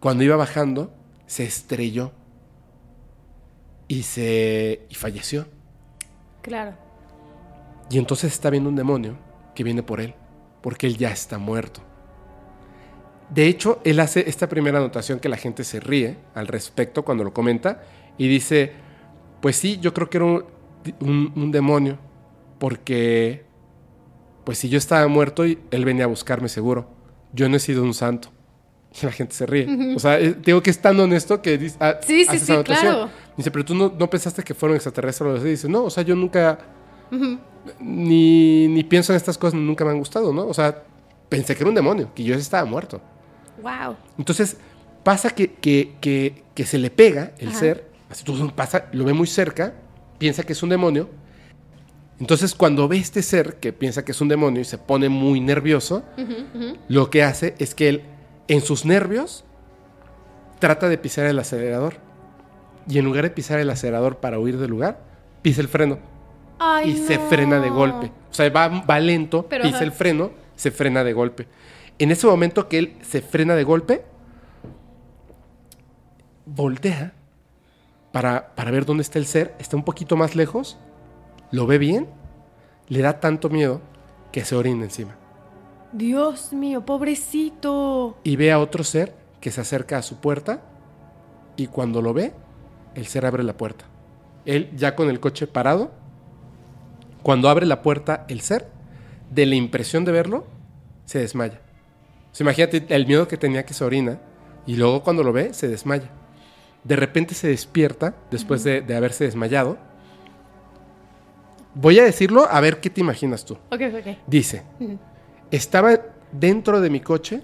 cuando 0.00 0.24
iba 0.24 0.36
bajando 0.36 0.92
se 1.26 1.44
estrelló 1.44 2.12
y 3.88 4.02
se 4.02 4.86
y 4.88 4.94
falleció. 4.94 5.46
claro. 6.42 6.83
Y 7.94 7.98
entonces 7.98 8.32
está 8.32 8.50
viendo 8.50 8.68
un 8.68 8.74
demonio 8.74 9.16
que 9.54 9.62
viene 9.62 9.84
por 9.84 10.00
él, 10.00 10.14
porque 10.62 10.88
él 10.88 10.96
ya 10.96 11.12
está 11.12 11.38
muerto. 11.38 11.80
De 13.30 13.46
hecho, 13.46 13.80
él 13.84 14.00
hace 14.00 14.28
esta 14.28 14.48
primera 14.48 14.78
anotación 14.78 15.20
que 15.20 15.28
la 15.28 15.36
gente 15.36 15.62
se 15.62 15.78
ríe 15.78 16.16
al 16.34 16.48
respecto 16.48 17.04
cuando 17.04 17.22
lo 17.22 17.32
comenta 17.32 17.82
y 18.18 18.26
dice, 18.26 18.72
pues 19.40 19.54
sí, 19.54 19.78
yo 19.80 19.94
creo 19.94 20.10
que 20.10 20.16
era 20.18 20.24
un, 20.26 20.44
un- 21.00 21.32
un 21.36 21.52
demonio, 21.52 21.98
porque 22.58 23.44
pues 24.42 24.58
si 24.58 24.68
yo 24.68 24.76
estaba 24.78 25.06
muerto 25.06 25.46
y 25.46 25.60
él 25.70 25.84
venía 25.84 26.04
a 26.04 26.08
buscarme 26.08 26.48
seguro, 26.48 26.88
yo 27.32 27.48
no 27.48 27.56
he 27.56 27.60
sido 27.60 27.84
un 27.84 27.94
santo. 27.94 28.28
La 29.02 29.12
gente 29.12 29.34
se 29.36 29.46
ríe. 29.46 29.94
O 29.94 30.00
sea, 30.00 30.18
eh, 30.18 30.34
digo 30.44 30.60
que 30.64 30.70
es 30.70 30.80
tan 30.80 30.98
honesto 30.98 31.40
que 31.40 31.58
dice, 31.58 31.76
ah, 31.78 31.94
Sí, 32.04 32.24
sí, 32.24 32.38
sí, 32.40 32.52
claro. 32.64 33.08
Dice, 33.36 33.50
pero 33.52 33.64
tú 33.64 33.74
no, 33.76 33.92
no 33.96 34.10
pensaste 34.10 34.42
que 34.42 34.52
fueron 34.54 34.74
extraterrestres. 34.74 35.44
Dice, 35.44 35.68
no, 35.68 35.84
o 35.84 35.90
sea, 35.90 36.02
yo 36.02 36.14
nunca 36.16 36.58
ni, 37.80 38.68
ni 38.68 38.84
pienso 38.84 39.12
en 39.12 39.16
estas 39.16 39.38
cosas, 39.38 39.58
nunca 39.58 39.84
me 39.84 39.90
han 39.90 39.98
gustado, 39.98 40.32
¿no? 40.32 40.46
O 40.46 40.54
sea, 40.54 40.82
pensé 41.28 41.54
que 41.54 41.62
era 41.62 41.68
un 41.68 41.74
demonio, 41.74 42.10
que 42.14 42.22
yo 42.22 42.34
estaba 42.34 42.64
muerto. 42.64 43.00
Wow. 43.62 43.96
Entonces, 44.18 44.56
pasa 45.02 45.30
que, 45.30 45.52
que, 45.52 45.94
que, 46.00 46.44
que 46.54 46.66
se 46.66 46.78
le 46.78 46.90
pega 46.90 47.32
el 47.38 47.48
Ajá. 47.48 47.58
ser, 47.58 47.90
así 48.10 48.24
tú 48.24 48.50
pasa, 48.54 48.86
lo 48.92 49.04
ve 49.04 49.12
muy 49.12 49.26
cerca, 49.26 49.74
piensa 50.18 50.42
que 50.42 50.52
es 50.52 50.62
un 50.62 50.68
demonio. 50.68 51.08
Entonces, 52.20 52.54
cuando 52.54 52.86
ve 52.86 52.98
este 52.98 53.22
ser 53.22 53.56
que 53.56 53.72
piensa 53.72 54.04
que 54.04 54.12
es 54.12 54.20
un 54.20 54.28
demonio 54.28 54.60
y 54.60 54.64
se 54.64 54.78
pone 54.78 55.08
muy 55.08 55.40
nervioso, 55.40 56.04
lo 56.88 57.10
que 57.10 57.22
hace 57.22 57.54
es 57.58 57.74
que 57.74 57.88
él, 57.88 58.02
en 58.46 58.60
sus 58.60 58.84
nervios, 58.84 59.44
trata 60.60 60.88
de 60.88 60.96
pisar 60.96 61.26
el 61.26 61.38
acelerador. 61.38 61.96
Y 62.88 62.98
en 62.98 63.04
lugar 63.04 63.24
de 63.24 63.30
pisar 63.30 63.58
el 63.58 63.70
acelerador 63.70 64.18
para 64.18 64.38
huir 64.38 64.58
del 64.58 64.70
lugar, 64.70 65.00
pisa 65.42 65.60
el 65.60 65.68
freno 65.68 65.98
Ay, 66.58 66.90
y 66.90 66.96
se 66.96 67.18
frena 67.18 67.60
de 67.60 67.70
golpe. 67.70 68.10
O 68.30 68.34
sea, 68.34 68.48
va, 68.50 68.68
va 68.68 69.00
lento, 69.00 69.46
Pero, 69.48 69.62
pisa 69.64 69.76
ajá. 69.76 69.84
el 69.84 69.92
freno, 69.92 70.30
se 70.56 70.70
frena 70.70 71.04
de 71.04 71.12
golpe. 71.12 71.48
En 71.98 72.10
ese 72.10 72.26
momento 72.26 72.68
que 72.68 72.78
él 72.78 72.96
se 73.02 73.22
frena 73.22 73.54
de 73.54 73.64
golpe, 73.64 74.04
voltea 76.46 77.12
para, 78.12 78.54
para 78.54 78.70
ver 78.70 78.84
dónde 78.84 79.02
está 79.02 79.18
el 79.18 79.26
ser, 79.26 79.54
está 79.58 79.76
un 79.76 79.84
poquito 79.84 80.16
más 80.16 80.36
lejos, 80.36 80.78
lo 81.50 81.66
ve 81.66 81.78
bien, 81.78 82.08
le 82.88 83.00
da 83.00 83.20
tanto 83.20 83.48
miedo 83.48 83.80
que 84.32 84.44
se 84.44 84.56
orina 84.56 84.84
encima. 84.84 85.16
Dios 85.92 86.52
mío, 86.52 86.84
pobrecito. 86.84 88.18
Y 88.24 88.36
ve 88.36 88.50
a 88.50 88.58
otro 88.58 88.82
ser 88.82 89.14
que 89.40 89.50
se 89.50 89.60
acerca 89.60 89.98
a 89.98 90.02
su 90.02 90.16
puerta 90.16 90.62
y 91.56 91.68
cuando 91.68 92.02
lo 92.02 92.12
ve, 92.12 92.32
el 92.94 93.06
ser 93.06 93.26
abre 93.26 93.44
la 93.44 93.56
puerta. 93.56 93.84
Él 94.44 94.70
ya 94.74 94.96
con 94.96 95.08
el 95.08 95.20
coche 95.20 95.46
parado, 95.46 95.92
cuando 97.24 97.48
abre 97.48 97.66
la 97.66 97.82
puerta 97.82 98.24
el 98.28 98.42
ser, 98.42 98.68
de 99.30 99.46
la 99.46 99.56
impresión 99.56 100.04
de 100.04 100.12
verlo, 100.12 100.46
se 101.06 101.18
desmaya. 101.18 101.60
O 102.30 102.34
sea, 102.34 102.44
imagínate 102.44 102.84
el 102.88 103.06
miedo 103.06 103.26
que 103.26 103.36
tenía 103.36 103.64
que 103.64 103.74
se 103.74 103.82
orina 103.82 104.20
y 104.66 104.76
luego 104.76 105.02
cuando 105.02 105.24
lo 105.24 105.32
ve, 105.32 105.54
se 105.54 105.66
desmaya. 105.66 106.10
De 106.84 106.96
repente 106.96 107.34
se 107.34 107.48
despierta 107.48 108.14
después 108.30 108.62
de, 108.62 108.82
de 108.82 108.94
haberse 108.94 109.24
desmayado. 109.24 109.78
Voy 111.74 111.98
a 111.98 112.04
decirlo 112.04 112.46
a 112.48 112.60
ver 112.60 112.80
qué 112.80 112.90
te 112.90 113.00
imaginas 113.00 113.44
tú. 113.44 113.54
Ok, 113.70 113.80
ok. 113.98 114.18
Dice, 114.26 114.62
estaba 115.50 115.98
dentro 116.30 116.82
de 116.82 116.90
mi 116.90 117.00
coche, 117.00 117.42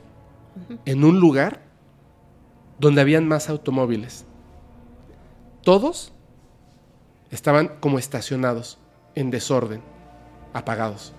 en 0.85 1.05
un 1.05 1.21
lugar 1.21 1.63
donde 2.79 3.01
habían 3.01 3.27
más 3.27 3.49
automóviles. 3.49 4.27
Todos 5.63 6.13
estaban 7.31 7.79
como 7.81 7.99
estacionados, 7.99 8.79
en 9.15 9.31
desorden, 9.31 9.81
apagados. 10.53 11.13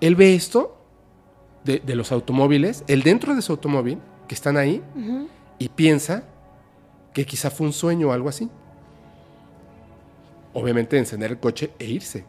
Él 0.00 0.14
ve 0.16 0.34
esto 0.34 0.76
de, 1.64 1.80
de 1.80 1.94
los 1.96 2.12
automóviles, 2.12 2.84
el 2.86 3.02
dentro 3.02 3.34
de 3.34 3.42
su 3.42 3.52
automóvil, 3.52 3.98
que 4.28 4.34
están 4.34 4.56
ahí, 4.56 4.82
y 5.58 5.68
piensa 5.70 6.24
que 7.14 7.24
quizá 7.24 7.50
fue 7.50 7.66
un 7.66 7.72
sueño 7.72 8.08
o 8.08 8.12
algo 8.12 8.28
así. 8.28 8.50
Obviamente 10.52 10.96
encender 10.98 11.30
el 11.32 11.38
coche 11.38 11.70
e 11.78 11.84
irse. 11.86 12.24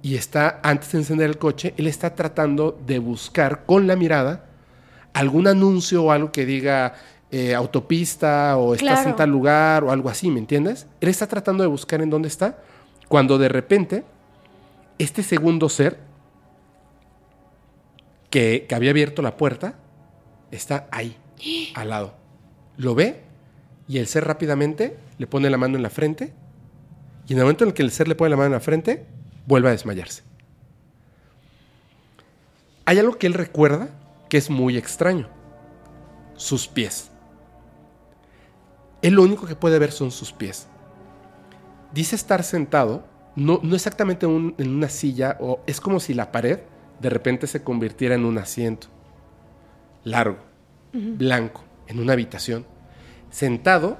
Y 0.00 0.16
está, 0.16 0.60
antes 0.62 0.92
de 0.92 0.98
encender 0.98 1.28
el 1.30 1.38
coche, 1.38 1.74
él 1.76 1.86
está 1.86 2.14
tratando 2.14 2.78
de 2.86 2.98
buscar 2.98 3.64
con 3.66 3.86
la 3.86 3.94
mirada 3.94 4.46
algún 5.12 5.46
anuncio 5.46 6.04
o 6.04 6.10
algo 6.10 6.32
que 6.32 6.44
diga 6.46 6.94
eh, 7.30 7.54
autopista 7.54 8.56
o 8.56 8.74
estás 8.74 8.94
Claro. 9.00 9.10
en 9.10 9.16
tal 9.16 9.30
lugar 9.30 9.84
o 9.84 9.90
algo 9.92 10.08
así, 10.08 10.30
¿me 10.30 10.40
entiendes? 10.40 10.86
Él 11.00 11.08
está 11.08 11.26
tratando 11.26 11.62
de 11.62 11.68
buscar 11.68 12.02
en 12.02 12.10
dónde 12.10 12.28
está, 12.28 12.58
cuando 13.12 13.36
de 13.36 13.50
repente 13.50 14.04
este 14.98 15.22
segundo 15.22 15.68
ser 15.68 15.98
que, 18.30 18.64
que 18.66 18.74
había 18.74 18.88
abierto 18.88 19.20
la 19.20 19.36
puerta 19.36 19.74
está 20.50 20.88
ahí, 20.90 21.14
al 21.74 21.90
lado. 21.90 22.14
Lo 22.78 22.94
ve 22.94 23.20
y 23.86 23.98
el 23.98 24.06
ser 24.06 24.24
rápidamente 24.24 24.96
le 25.18 25.26
pone 25.26 25.50
la 25.50 25.58
mano 25.58 25.76
en 25.76 25.82
la 25.82 25.90
frente 25.90 26.32
y 27.28 27.34
en 27.34 27.38
el 27.40 27.44
momento 27.44 27.64
en 27.64 27.68
el 27.68 27.74
que 27.74 27.82
el 27.82 27.90
ser 27.90 28.08
le 28.08 28.14
pone 28.14 28.30
la 28.30 28.36
mano 28.38 28.46
en 28.46 28.52
la 28.52 28.60
frente, 28.60 29.04
vuelve 29.46 29.68
a 29.68 29.72
desmayarse. 29.72 30.22
Hay 32.86 32.98
algo 32.98 33.18
que 33.18 33.26
él 33.26 33.34
recuerda 33.34 33.90
que 34.30 34.38
es 34.38 34.48
muy 34.48 34.78
extraño. 34.78 35.28
Sus 36.34 36.66
pies. 36.66 37.10
Él 39.02 39.12
lo 39.12 39.22
único 39.22 39.46
que 39.46 39.54
puede 39.54 39.78
ver 39.78 39.92
son 39.92 40.10
sus 40.10 40.32
pies. 40.32 40.66
Dice 41.92 42.16
estar 42.16 42.42
sentado, 42.42 43.04
no, 43.36 43.60
no 43.62 43.74
exactamente 43.74 44.26
en 44.26 44.32
un- 44.32 44.54
en 44.58 44.70
una 44.74 44.88
silla, 44.88 45.36
o 45.40 45.60
es 45.66 45.80
como 45.80 46.00
si 46.00 46.14
la 46.14 46.32
pared 46.32 46.60
de 47.00 47.10
repente 47.10 47.46
se 47.46 47.62
convirtiera 47.62 48.14
en 48.14 48.24
un 48.24 48.38
asiento. 48.38 48.88
Largo, 50.04 50.38
blanco, 51.18 51.62
en 51.86 51.98
una 52.00 52.12
habitación. 52.14 52.66
Sentado, 53.30 53.98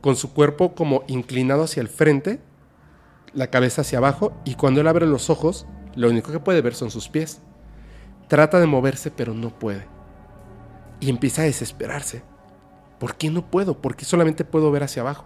con 0.00 0.16
su 0.16 0.32
cuerpo 0.32 0.74
como 0.74 1.04
inclinado 1.06 1.64
hacia 1.64 1.80
el 1.80 1.88
frente, 1.88 2.40
la 3.32 3.48
cabeza 3.48 3.82
hacia 3.82 3.98
abajo, 3.98 4.32
y 4.44 4.54
cuando 4.56 4.80
él 4.80 4.88
abre 4.88 5.06
los 5.06 5.30
ojos, 5.30 5.66
lo 5.94 6.08
único 6.08 6.32
que 6.32 6.40
puede 6.40 6.60
ver 6.60 6.74
son 6.74 6.90
sus 6.90 7.08
pies. 7.08 7.40
Trata 8.28 8.58
de 8.60 8.66
moverse, 8.66 9.10
pero 9.10 9.34
no 9.34 9.50
puede. 9.50 9.86
Y 11.00 11.10
empieza 11.10 11.42
a 11.42 11.46
desesperarse. 11.46 12.22
¿Por 12.98 13.16
qué 13.16 13.30
no 13.30 13.50
puedo? 13.50 13.80
¿Por 13.80 13.96
qué 13.96 14.04
solamente 14.04 14.44
puedo 14.44 14.70
ver 14.70 14.82
hacia 14.84 15.02
abajo? 15.02 15.24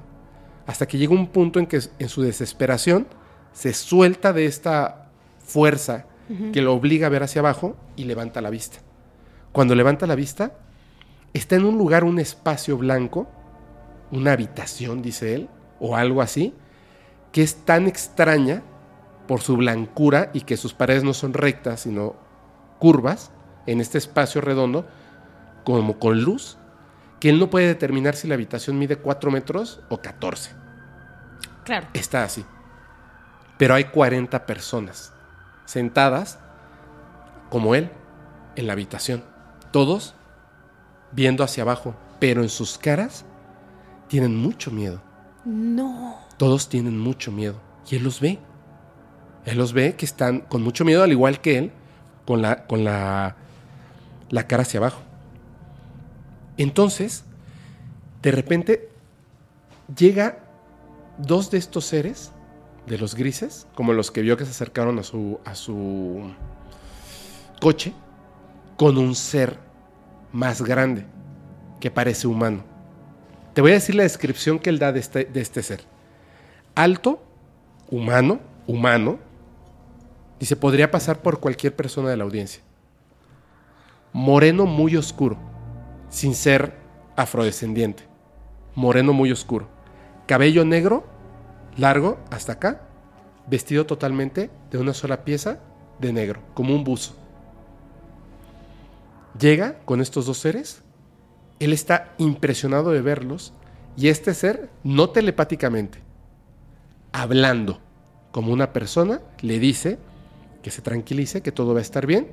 Hasta 0.66 0.86
que 0.86 0.98
llega 0.98 1.14
un 1.14 1.28
punto 1.28 1.58
en 1.58 1.66
que 1.66 1.80
en 1.98 2.08
su 2.08 2.22
desesperación 2.22 3.06
se 3.52 3.72
suelta 3.72 4.32
de 4.32 4.46
esta 4.46 5.10
fuerza 5.38 6.06
que 6.52 6.60
lo 6.60 6.74
obliga 6.74 7.06
a 7.06 7.10
ver 7.10 7.22
hacia 7.22 7.40
abajo 7.40 7.76
y 7.94 8.04
levanta 8.04 8.40
la 8.40 8.50
vista. 8.50 8.78
Cuando 9.52 9.76
levanta 9.76 10.08
la 10.08 10.16
vista, 10.16 10.58
está 11.32 11.54
en 11.54 11.64
un 11.64 11.78
lugar, 11.78 12.02
un 12.02 12.18
espacio 12.18 12.76
blanco, 12.76 13.28
una 14.10 14.32
habitación, 14.32 15.02
dice 15.02 15.34
él, 15.34 15.48
o 15.78 15.96
algo 15.96 16.22
así, 16.22 16.52
que 17.32 17.42
es 17.42 17.64
tan 17.64 17.86
extraña 17.86 18.62
por 19.28 19.40
su 19.40 19.56
blancura 19.56 20.30
y 20.32 20.42
que 20.42 20.56
sus 20.56 20.74
paredes 20.74 21.04
no 21.04 21.14
son 21.14 21.32
rectas, 21.32 21.80
sino 21.80 22.16
curvas, 22.78 23.30
en 23.66 23.80
este 23.80 23.98
espacio 23.98 24.40
redondo, 24.40 24.86
como 25.64 25.98
con 25.98 26.22
luz, 26.22 26.58
que 27.20 27.30
él 27.30 27.38
no 27.38 27.50
puede 27.50 27.66
determinar 27.66 28.14
si 28.16 28.28
la 28.28 28.34
habitación 28.34 28.78
mide 28.78 28.96
4 28.96 29.30
metros 29.30 29.80
o 29.88 30.00
14. 30.00 30.52
Claro. 31.64 31.88
Está 31.94 32.24
así. 32.24 32.44
Pero 33.58 33.74
hay 33.74 33.84
40 33.84 34.46
personas 34.46 35.12
sentadas 35.64 36.38
como 37.50 37.74
él 37.74 37.90
en 38.54 38.66
la 38.66 38.74
habitación. 38.74 39.24
Todos 39.70 40.14
viendo 41.12 41.42
hacia 41.42 41.62
abajo, 41.62 41.94
pero 42.20 42.42
en 42.42 42.48
sus 42.48 42.78
caras 42.78 43.24
tienen 44.08 44.36
mucho 44.36 44.70
miedo. 44.70 45.02
No. 45.44 46.18
Todos 46.36 46.68
tienen 46.68 46.98
mucho 46.98 47.32
miedo. 47.32 47.60
Y 47.90 47.96
él 47.96 48.04
los 48.04 48.20
ve. 48.20 48.38
Él 49.44 49.58
los 49.58 49.72
ve 49.72 49.94
que 49.96 50.04
están 50.04 50.40
con 50.40 50.62
mucho 50.62 50.84
miedo, 50.84 51.02
al 51.02 51.12
igual 51.12 51.40
que 51.40 51.58
él, 51.58 51.72
con 52.26 52.42
la, 52.42 52.66
con 52.66 52.84
la, 52.84 53.36
la 54.28 54.46
cara 54.46 54.62
hacia 54.62 54.78
abajo. 54.78 55.00
Entonces, 56.56 57.24
de 58.22 58.30
repente, 58.30 58.88
llega 59.96 60.38
dos 61.18 61.50
de 61.50 61.58
estos 61.58 61.84
seres, 61.84 62.32
de 62.86 62.98
los 62.98 63.14
grises, 63.14 63.66
como 63.74 63.92
los 63.92 64.10
que 64.10 64.22
vio 64.22 64.36
que 64.36 64.44
se 64.44 64.52
acercaron 64.52 64.98
a 64.98 65.02
su, 65.02 65.40
a 65.44 65.54
su 65.54 66.30
coche, 67.60 67.92
con 68.76 68.96
un 68.96 69.14
ser 69.14 69.58
más 70.32 70.62
grande, 70.62 71.04
que 71.80 71.90
parece 71.90 72.26
humano. 72.26 72.64
Te 73.54 73.60
voy 73.60 73.72
a 73.72 73.74
decir 73.74 73.94
la 73.94 74.02
descripción 74.02 74.58
que 74.58 74.70
él 74.70 74.78
da 74.78 74.92
de 74.92 75.00
este, 75.00 75.24
de 75.24 75.40
este 75.40 75.62
ser. 75.62 75.80
Alto, 76.74 77.22
humano, 77.90 78.40
humano. 78.66 79.18
Dice, 80.38 80.56
podría 80.56 80.90
pasar 80.90 81.22
por 81.22 81.40
cualquier 81.40 81.74
persona 81.74 82.10
de 82.10 82.16
la 82.18 82.24
audiencia. 82.24 82.62
Moreno 84.12 84.66
muy 84.66 84.96
oscuro, 84.96 85.38
sin 86.16 86.34
ser 86.34 86.72
afrodescendiente. 87.14 88.04
Moreno 88.74 89.12
muy 89.12 89.30
oscuro. 89.30 89.68
Cabello 90.26 90.64
negro, 90.64 91.04
largo 91.76 92.16
hasta 92.30 92.52
acá, 92.52 92.80
vestido 93.46 93.84
totalmente 93.84 94.48
de 94.70 94.78
una 94.78 94.94
sola 94.94 95.26
pieza 95.26 95.58
de 95.98 96.14
negro, 96.14 96.40
como 96.54 96.74
un 96.74 96.84
buzo. 96.84 97.14
Llega 99.38 99.78
con 99.84 100.00
estos 100.00 100.24
dos 100.24 100.38
seres 100.38 100.82
él 101.58 101.74
está 101.74 102.14
impresionado 102.16 102.92
de 102.92 103.02
verlos 103.02 103.52
y 103.94 104.08
este 104.08 104.32
ser, 104.32 104.70
no 104.84 105.10
telepáticamente, 105.10 105.98
hablando 107.12 107.78
como 108.30 108.54
una 108.54 108.72
persona, 108.72 109.20
le 109.42 109.58
dice 109.58 109.98
que 110.62 110.70
se 110.70 110.80
tranquilice, 110.80 111.42
que 111.42 111.52
todo 111.52 111.74
va 111.74 111.80
a 111.80 111.82
estar 111.82 112.06
bien. 112.06 112.32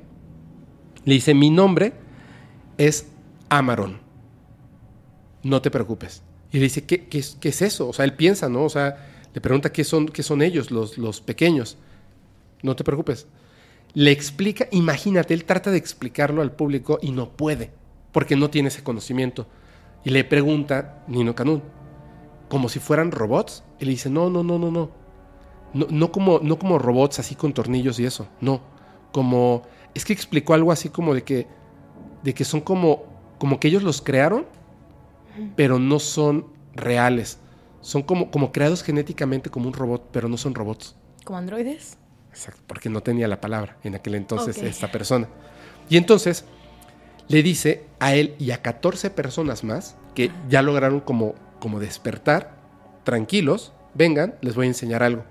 Le 1.04 1.14
dice, 1.14 1.34
mi 1.34 1.50
nombre 1.50 1.92
es 2.76 3.08
Amaron. 3.58 4.00
No 5.42 5.60
te 5.62 5.70
preocupes. 5.70 6.22
Y 6.50 6.58
le 6.58 6.64
dice, 6.64 6.84
¿qué, 6.84 7.06
es- 7.10 7.62
eso? 7.62 7.88
O 7.88 7.92
sea, 7.92 8.04
él 8.04 8.14
piensa, 8.14 8.48
¿no? 8.48 8.64
O 8.64 8.68
sea, 8.68 8.96
le 9.32 9.40
pregunta 9.40 9.72
qué 9.72 9.84
son, 9.84 10.06
qué 10.08 10.22
son 10.22 10.42
ellos, 10.42 10.70
los, 10.70 10.98
los 10.98 11.20
pequeños. 11.20 11.76
No 12.62 12.76
te 12.76 12.84
preocupes. 12.84 13.26
Le 13.94 14.10
explica, 14.10 14.68
imagínate, 14.72 15.34
él 15.34 15.44
trata 15.44 15.70
de 15.70 15.78
explicarlo 15.78 16.42
al 16.42 16.52
público 16.52 16.98
y 17.02 17.12
no 17.12 17.30
puede, 17.30 17.72
porque 18.12 18.36
no 18.36 18.50
tiene 18.50 18.68
ese 18.68 18.82
conocimiento. 18.84 19.46
Y 20.04 20.10
le 20.10 20.24
pregunta 20.24 21.04
Nino 21.08 21.34
Canún, 21.34 21.62
como 22.48 22.68
si 22.68 22.78
fueran 22.80 23.12
robots. 23.12 23.64
Y 23.80 23.84
le 23.86 23.92
dice, 23.92 24.10
no, 24.10 24.30
no, 24.30 24.42
no, 24.44 24.58
no, 24.58 24.70
no. 24.70 24.90
No, 25.74 25.86
no 25.90 26.12
como, 26.12 26.40
no 26.40 26.58
como 26.58 26.78
robots 26.78 27.18
así 27.18 27.34
con 27.34 27.52
tornillos 27.52 27.98
y 28.00 28.06
eso, 28.06 28.28
no. 28.40 28.62
Como, 29.12 29.62
es 29.94 30.04
que 30.04 30.12
explicó 30.12 30.54
algo 30.54 30.72
así 30.72 30.88
como 30.88 31.14
de 31.14 31.24
que, 31.24 31.48
de 32.22 32.34
que 32.34 32.44
son 32.44 32.60
como, 32.60 33.04
como 33.38 33.60
que 33.60 33.68
ellos 33.68 33.82
los 33.82 34.02
crearon, 34.02 34.46
pero 35.56 35.78
no 35.78 35.98
son 35.98 36.46
reales. 36.74 37.38
Son 37.80 38.02
como, 38.02 38.30
como 38.30 38.52
creados 38.52 38.82
genéticamente 38.82 39.50
como 39.50 39.68
un 39.68 39.74
robot, 39.74 40.08
pero 40.12 40.28
no 40.28 40.36
son 40.36 40.54
robots. 40.54 40.96
¿Como 41.24 41.38
androides? 41.38 41.98
Exacto, 42.30 42.62
porque 42.66 42.88
no 42.88 43.02
tenía 43.02 43.28
la 43.28 43.40
palabra 43.40 43.76
en 43.84 43.94
aquel 43.94 44.14
entonces 44.14 44.58
esta 44.58 44.90
persona. 44.90 45.28
Y 45.88 45.96
entonces 45.96 46.44
le 47.28 47.42
dice 47.42 47.84
a 48.00 48.14
él 48.14 48.34
y 48.38 48.50
a 48.50 48.62
14 48.62 49.10
personas 49.10 49.64
más 49.64 49.96
que 50.14 50.30
ya 50.48 50.62
lograron 50.62 51.00
como, 51.00 51.34
como 51.60 51.80
despertar, 51.80 52.56
tranquilos, 53.04 53.72
vengan, 53.94 54.34
les 54.40 54.54
voy 54.54 54.66
a 54.66 54.68
enseñar 54.68 55.02
algo. 55.02 55.24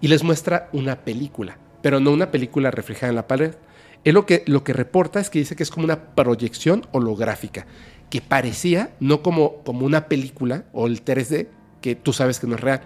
Y 0.00 0.08
les 0.08 0.24
muestra 0.24 0.68
una 0.72 1.04
película. 1.04 1.58
pero 1.82 1.98
no 1.98 2.12
una 2.12 2.30
película 2.30 2.70
reflejada 2.70 3.10
en 3.10 3.16
la 3.16 3.26
pared. 3.26 3.54
Él 4.04 4.14
lo 4.14 4.26
que, 4.26 4.42
lo 4.46 4.64
que 4.64 4.72
reporta 4.72 5.20
es 5.20 5.30
que 5.30 5.38
dice 5.38 5.56
que 5.56 5.62
es 5.62 5.70
como 5.70 5.84
una 5.84 6.14
proyección 6.14 6.86
holográfica, 6.92 7.66
que 8.10 8.20
parecía 8.20 8.90
no 9.00 9.22
como, 9.22 9.62
como 9.62 9.86
una 9.86 10.06
película 10.08 10.64
o 10.72 10.86
el 10.86 11.04
3D, 11.04 11.48
que 11.80 11.94
tú 11.94 12.12
sabes 12.12 12.40
que 12.40 12.46
no 12.46 12.56
es 12.56 12.60
real. 12.60 12.82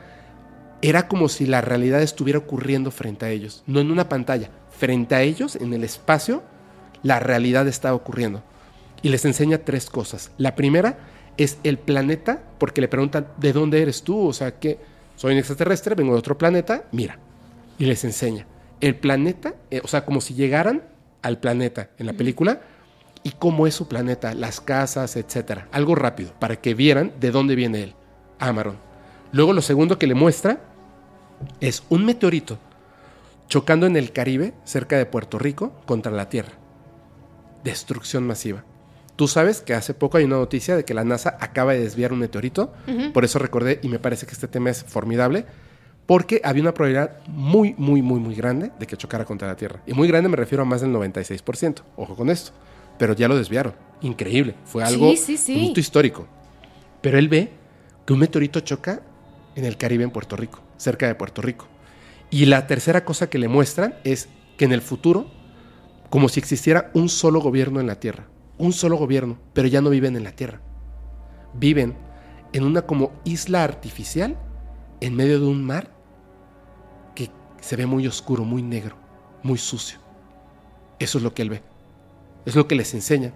Era 0.83 1.09
como 1.09 1.29
si 1.29 1.47
la 1.47 1.63
realidad 1.63 2.03
estuviera 2.03 2.39
ocurriendo 2.39 2.91
frente 2.91 3.25
a 3.25 3.31
ellos, 3.31 3.63
no 3.67 3.81
en 3.81 3.91
una 3.91 4.09
pantalla, 4.09 4.51
frente 4.71 5.15
a 5.15 5.23
ellos, 5.23 5.57
en 5.57 5.73
el 5.73 5.85
espacio, 5.85 6.43
la 7.03 7.19
realidad 7.19 7.67
estaba 7.67 7.95
ocurriendo. 7.95 8.43
Y 9.03 9.09
les 9.09 9.25
enseña 9.25 9.59
tres 9.59 9.89
cosas. 9.89 10.33
La 10.37 10.55
primera 10.55 10.99
es 11.37 11.59
el 11.65 11.79
planeta, 11.79 12.43
porque 12.59 12.81
le 12.81 12.89
preguntan, 12.89 13.29
¿de 13.39 13.53
dónde 13.53 13.81
eres 13.81 14.03
tú? 14.03 14.29
O 14.29 14.33
sea, 14.33 14.59
que 14.59 14.79
soy 15.17 15.33
un 15.33 15.39
extraterrestre, 15.39 15.95
vengo 15.95 16.13
de 16.13 16.19
otro 16.19 16.37
planeta, 16.37 16.85
mira. 16.93 17.19
Y 17.79 17.87
les 17.87 18.05
enseña. 18.05 18.47
El 18.81 18.97
planeta, 18.97 19.55
eh, 19.71 19.81
o 19.83 19.89
sea, 19.89 20.05
como 20.05 20.21
si 20.21 20.35
llegaran 20.35 20.83
al 21.27 21.39
planeta 21.39 21.91
en 21.99 22.07
la 22.07 22.13
película 22.13 22.61
y 23.23 23.33
cómo 23.33 23.67
es 23.67 23.75
su 23.75 23.89
planeta, 23.89 24.35
las 24.35 24.61
casas, 24.61 25.17
etcétera. 25.17 25.69
Algo 25.73 25.97
rápido, 25.97 26.33
para 26.39 26.57
que 26.57 26.75
vieran 26.75 27.13
de 27.19 27.33
dónde 27.33 27.57
viene 27.57 27.83
él, 27.83 27.95
Amaron. 28.39 28.77
Luego 29.33 29.53
lo 29.53 29.63
segundo 29.63 29.99
que 29.99 30.07
le 30.07 30.15
muestra 30.15 30.61
es 31.61 31.83
un 31.89 32.05
meteorito 32.05 32.59
chocando 33.49 33.87
en 33.87 33.97
el 33.97 34.13
Caribe, 34.13 34.55
cerca 34.65 34.97
de 34.97 35.07
Puerto 35.07 35.39
Rico, 35.39 35.73
contra 35.87 36.13
la 36.13 36.29
Tierra. 36.29 36.53
Destrucción 37.65 38.27
masiva. 38.27 38.65
Tú 39.17 39.29
sabes 39.29 39.63
que 39.63 39.75
hace 39.75 39.95
poco 39.95 40.19
hay 40.19 40.25
una 40.25 40.37
noticia 40.37 40.77
de 40.77 40.85
que 40.85 40.95
la 40.95 41.05
NASA 41.05 41.37
acaba 41.41 41.73
de 41.73 41.81
desviar 41.81 42.13
un 42.13 42.19
meteorito, 42.19 42.73
por 43.15 43.25
eso 43.25 43.39
recordé 43.39 43.81
y 43.83 43.89
me 43.89 43.99
parece 43.99 44.27
que 44.27 44.33
este 44.33 44.47
tema 44.47 44.71
es 44.71 44.85
formidable, 44.85 45.47
porque 46.07 46.41
había 46.45 46.63
una 46.63 46.73
probabilidad 46.73 47.19
muy, 47.27 47.75
muy, 47.77 48.01
muy, 48.01 48.21
muy 48.21 48.35
grande 48.35 48.71
de 48.79 48.87
que 48.87 48.97
chocara 48.97 49.25
contra 49.25 49.49
la 49.49 49.57
Tierra. 49.57 49.81
Y 49.87 49.93
muy 49.93 50.07
grande 50.09 50.29
me 50.29 50.37
refiero 50.37 50.63
a 50.63 50.65
más 50.65 50.81
del 50.81 50.93
96%, 50.93 51.83
ojo 51.97 52.15
con 52.15 52.31
esto, 52.31 52.53
pero 52.99 53.15
ya 53.15 53.29
lo 53.29 53.37
desviaron. 53.37 53.75
Increíble, 54.03 54.55
fue 54.65 54.85
algo 54.85 55.11
Sí, 55.11 55.17
sí, 55.17 55.37
sí. 55.37 55.57
un 55.57 55.65
hito 55.65 55.81
histórico. 55.81 56.27
Pero 57.01 57.19
él 57.19 57.29
ve 57.29 57.51
que 58.07 58.13
un 58.13 58.21
meteorito 58.21 58.61
choca 58.61 59.03
en 59.57 59.65
el 59.65 59.77
Caribe, 59.77 60.05
en 60.05 60.11
Puerto 60.11 60.37
Rico, 60.37 60.61
cerca 60.77 61.07
de 61.07 61.15
Puerto 61.15 61.43
Rico. 61.43 61.67
Y 62.31 62.47
la 62.47 62.67
tercera 62.67 63.05
cosa 63.05 63.29
que 63.29 63.39
le 63.39 63.49
muestran 63.49 63.95
es 64.05 64.29
que 64.57 64.65
en 64.65 64.73
el 64.73 64.83
futuro, 64.83 65.27
como 66.11 66.29
si 66.29 66.39
existiera 66.41 66.91
un 66.95 67.09
solo 67.09 67.41
gobierno 67.41 67.81
en 67.81 67.87
la 67.87 67.99
Tierra, 68.01 68.27
un 68.59 68.73
solo 68.73 68.97
gobierno, 68.97 69.39
pero 69.53 69.69
ya 69.69 69.81
no 69.81 69.91
viven 69.91 70.17
en 70.17 70.25
la 70.25 70.33
Tierra. 70.33 70.61
Viven 71.55 71.95
en 72.53 72.65
una 72.65 72.83
como 72.83 73.13
isla 73.25 73.65
artificial 73.65 74.37
en 75.01 75.15
medio 75.15 75.41
de 75.41 75.47
un 75.47 75.65
mar 75.65 75.96
se 77.67 77.75
ve 77.75 77.85
muy 77.85 78.07
oscuro, 78.07 78.45
muy 78.45 78.63
negro, 78.63 78.95
muy 79.43 79.59
sucio. 79.59 79.99
Eso 81.01 81.19
es 81.19 81.25
lo 81.25 81.35
que 81.35 81.43
él 81.43 81.51
ve. 81.51 81.63
Es 82.45 82.55
lo 82.55 82.69
que 82.69 82.77
les 82.77 82.95
enseña. 82.95 83.33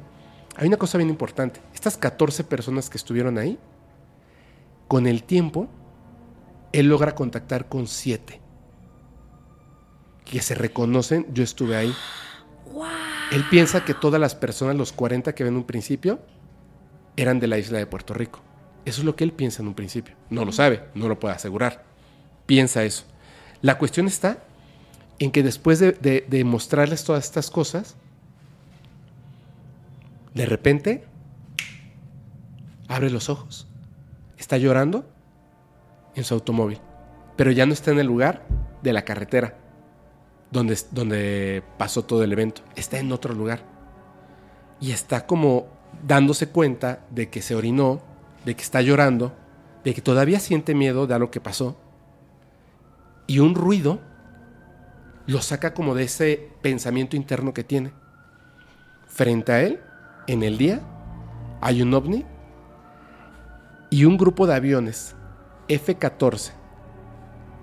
Hay 0.55 0.69
una 0.69 0.77
cosa 0.77 0.99
bien 0.99 1.11
importante. 1.11 1.61
Estas 1.75 1.97
14 1.97 2.45
personas 2.45 2.89
que 2.89 2.97
estuvieron 2.97 3.39
ahí, 3.39 3.59
con 4.87 5.09
el 5.09 5.25
tiempo, 5.25 5.69
él 6.73 6.87
logra 6.87 7.17
contactar 7.17 7.69
con 7.69 7.89
7 7.89 8.41
que 10.25 10.41
se 10.41 10.55
reconocen, 10.55 11.27
yo 11.35 11.43
estuve 11.43 11.75
ahí. 11.75 11.93
Él 13.33 13.45
piensa 13.51 13.85
que 13.85 13.95
todas 13.95 14.21
las 14.21 14.37
personas, 14.37 14.77
los 14.77 14.93
40 14.93 15.35
que 15.35 15.43
ven 15.43 15.55
en 15.55 15.59
un 15.59 15.65
principio, 15.65 16.21
eran 17.17 17.41
de 17.41 17.49
la 17.49 17.59
isla 17.59 17.79
de 17.79 17.87
Puerto 17.87 18.15
Rico. 18.15 18.39
Eso 18.85 19.01
es 19.01 19.05
lo 19.05 19.17
que 19.17 19.25
él 19.25 19.33
piensa 19.33 19.61
en 19.61 19.67
un 19.67 19.75
principio. 19.75 20.15
No 20.31 20.45
lo 20.45 20.53
sabe, 20.53 20.85
no 20.95 21.09
lo 21.09 21.19
puede 21.19 21.35
asegurar. 21.35 21.85
Piensa 22.47 22.85
eso. 22.85 23.07
La 23.63 23.79
cuestión 23.79 24.07
está 24.07 24.39
en 25.19 25.31
que 25.31 25.43
después 25.43 25.79
de, 25.79 26.45
mostrarles 26.45 27.05
todas 27.05 27.25
estas 27.25 27.51
cosas, 27.51 27.95
de 30.35 30.47
repente 30.47 31.05
abre 32.89 33.11
los 33.11 33.29
ojos. 33.29 33.67
Está 34.39 34.57
llorando 34.57 35.05
en 36.15 36.25
su 36.25 36.35
automóvil, 36.35 36.79
pero 37.37 37.51
ya 37.53 37.67
no 37.67 37.75
está 37.75 37.91
en 37.91 37.99
el 37.99 38.07
lugar 38.07 38.47
de 38.83 38.93
la 38.93 39.05
carretera 39.05 39.57
donde, 40.51 40.79
donde 40.91 41.63
pasó 41.77 42.03
todo 42.03 42.25
el 42.25 42.33
evento. 42.33 42.63
Está 42.75 42.99
en 42.99 43.13
otro 43.13 43.35
lugar. 43.35 43.61
Y 44.81 44.93
está 44.93 45.27
como 45.27 45.67
dándose 46.07 46.49
cuenta 46.49 47.05
de 47.11 47.29
que 47.29 47.43
se 47.43 47.55
orinó, 47.55 48.01
de 48.45 48.57
que 48.57 48.63
está 48.63 48.81
llorando, 48.81 49.35
de 49.85 49.95
que 49.95 50.01
todavía 50.01 50.41
siente 50.41 50.75
miedo 50.75 51.07
de 51.07 51.15
algo 51.15 51.31
que 51.31 51.41
pasó. 51.41 51.77
Y 53.31 53.39
un 53.39 53.55
ruido 53.55 54.01
lo 55.27 55.41
saca 55.41 55.73
como 55.73 55.95
de 55.95 56.03
ese 56.03 56.51
pensamiento 56.63 57.15
interno 57.15 57.55
que 57.55 57.63
tiene. 57.63 57.93
Frente 59.07 59.53
a 59.53 59.61
él, 59.61 59.79
en 60.27 60.43
el 60.43 60.59
día, 60.59 60.81
hay 61.61 61.81
un 61.81 61.95
ovni 61.95 62.27
y 63.89 64.05
un 64.05 64.17
grupo 64.17 64.49
de 64.49 64.57
aviones 64.57 65.15
F-14 65.69 66.51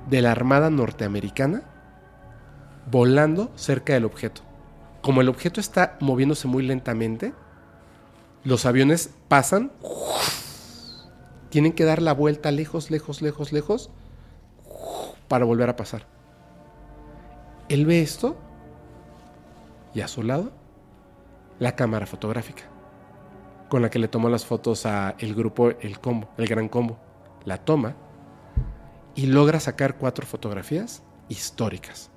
de 0.10 0.22
la 0.22 0.31
Armada 0.31 0.69
Norteamericana 0.69 1.64
volando 2.89 3.52
cerca 3.57 3.91
del 3.91 4.06
objeto. 4.06 4.44
Como 5.02 5.19
el 5.19 5.27
objeto 5.27 5.60
está 5.60 5.98
moviéndose 5.99 6.48
muy 6.48 6.65
lentamente, 6.65 7.34
los 8.45 8.65
aviones 8.65 9.10
pasan, 9.27 9.73
tienen 11.49 11.73
que 11.73 11.84
dar 11.84 12.02
la 12.02 12.14
vuelta 12.14 12.52
lejos, 12.52 12.89
lejos, 12.89 13.22
lejos, 13.22 13.52
lejos, 13.52 13.91
para 15.28 15.45
volver 15.45 15.70
a 15.70 15.76
pasar. 15.76 16.06
Él 17.70 17.86
ve 17.86 18.02
esto 18.02 18.38
y 19.94 20.02
a 20.02 20.08
su 20.08 20.24
lado 20.24 20.52
la 21.60 21.76
cámara 21.76 22.06
fotográfica 22.06 22.64
con 23.70 23.82
la 23.82 23.90
que 23.90 23.99
le 23.99 24.08
tomó 24.08 24.30
las 24.30 24.45
fotos 24.45 24.86
a 24.86 25.16
el 25.20 25.36
grupo 25.36 25.70
El 25.70 25.99
Combo, 25.99 26.30
el 26.38 26.48
Gran 26.48 26.70
Combo. 26.70 26.98
La 27.45 27.58
toma 27.58 27.95
y 29.16 29.28
logra 29.28 29.60
sacar 29.60 29.98
cuatro 29.98 30.26
fotografías 30.26 31.04
históricas 31.30 32.10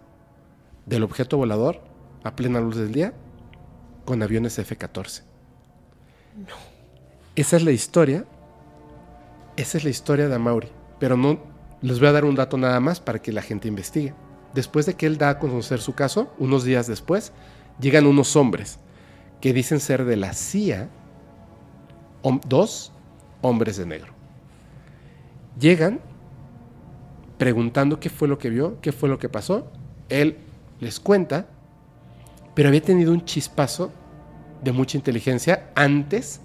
del 0.87 1.03
objeto 1.03 1.37
volador 1.37 1.81
a 2.25 2.35
plena 2.35 2.61
luz 2.61 2.77
del 2.77 2.93
día 2.93 3.15
con 4.05 4.23
aviones 4.23 4.59
F-14. 4.59 5.23
Esa 7.37 7.57
es 7.57 7.63
la 7.63 7.71
historia. 7.71 8.25
Esa 9.57 9.79
es 9.79 9.85
la 9.85 9.91
historia 9.91 10.29
de 10.29 10.35
Amaury. 10.35 10.69
Pero 10.99 11.17
no 11.17 11.39
les 11.83 11.99
voy 11.99 12.09
a 12.09 12.13
dar 12.13 12.25
un 12.25 12.35
dato 12.35 12.57
nada 12.57 12.81
más 12.81 13.01
para 13.01 13.21
que 13.21 13.33
la 13.33 13.43
gente 13.43 13.69
investigue. 13.69 14.15
Después 14.55 14.87
de 14.87 14.95
que 14.95 15.07
él 15.07 15.19
da 15.19 15.31
a 15.31 15.39
conocer 15.39 15.81
su 15.81 15.95
caso, 15.95 16.33
unos 16.39 16.65
días 16.65 16.87
después, 16.87 17.33
llegan 17.81 18.07
unos 18.07 18.37
hombres 18.37 18.79
que 19.41 19.53
dicen 19.53 19.81
ser 19.81 20.05
de 20.05 20.17
la 20.17 20.33
CIA, 20.33 20.91
dos 22.47 22.93
hombres 23.41 23.77
de 23.77 23.87
negro. 23.87 24.13
Llegan 25.59 26.01
preguntando 27.39 28.01
qué 28.01 28.11
fue 28.11 28.29
lo 28.29 28.39
que 28.39 28.51
vio, 28.51 28.81
qué 28.81 28.93
fue 28.93 29.09
lo 29.09 29.19
que 29.19 29.29
pasó. 29.29 29.71
Él 30.09 30.37
les 30.81 31.01
cuenta, 31.01 31.47
pero 32.55 32.69
había 32.69 32.83
tenido 32.83 33.13
un 33.13 33.25
chispazo 33.25 33.93
de 34.63 34.73
mucha 34.73 34.99
inteligencia 34.99 35.71
antes 35.75 36.41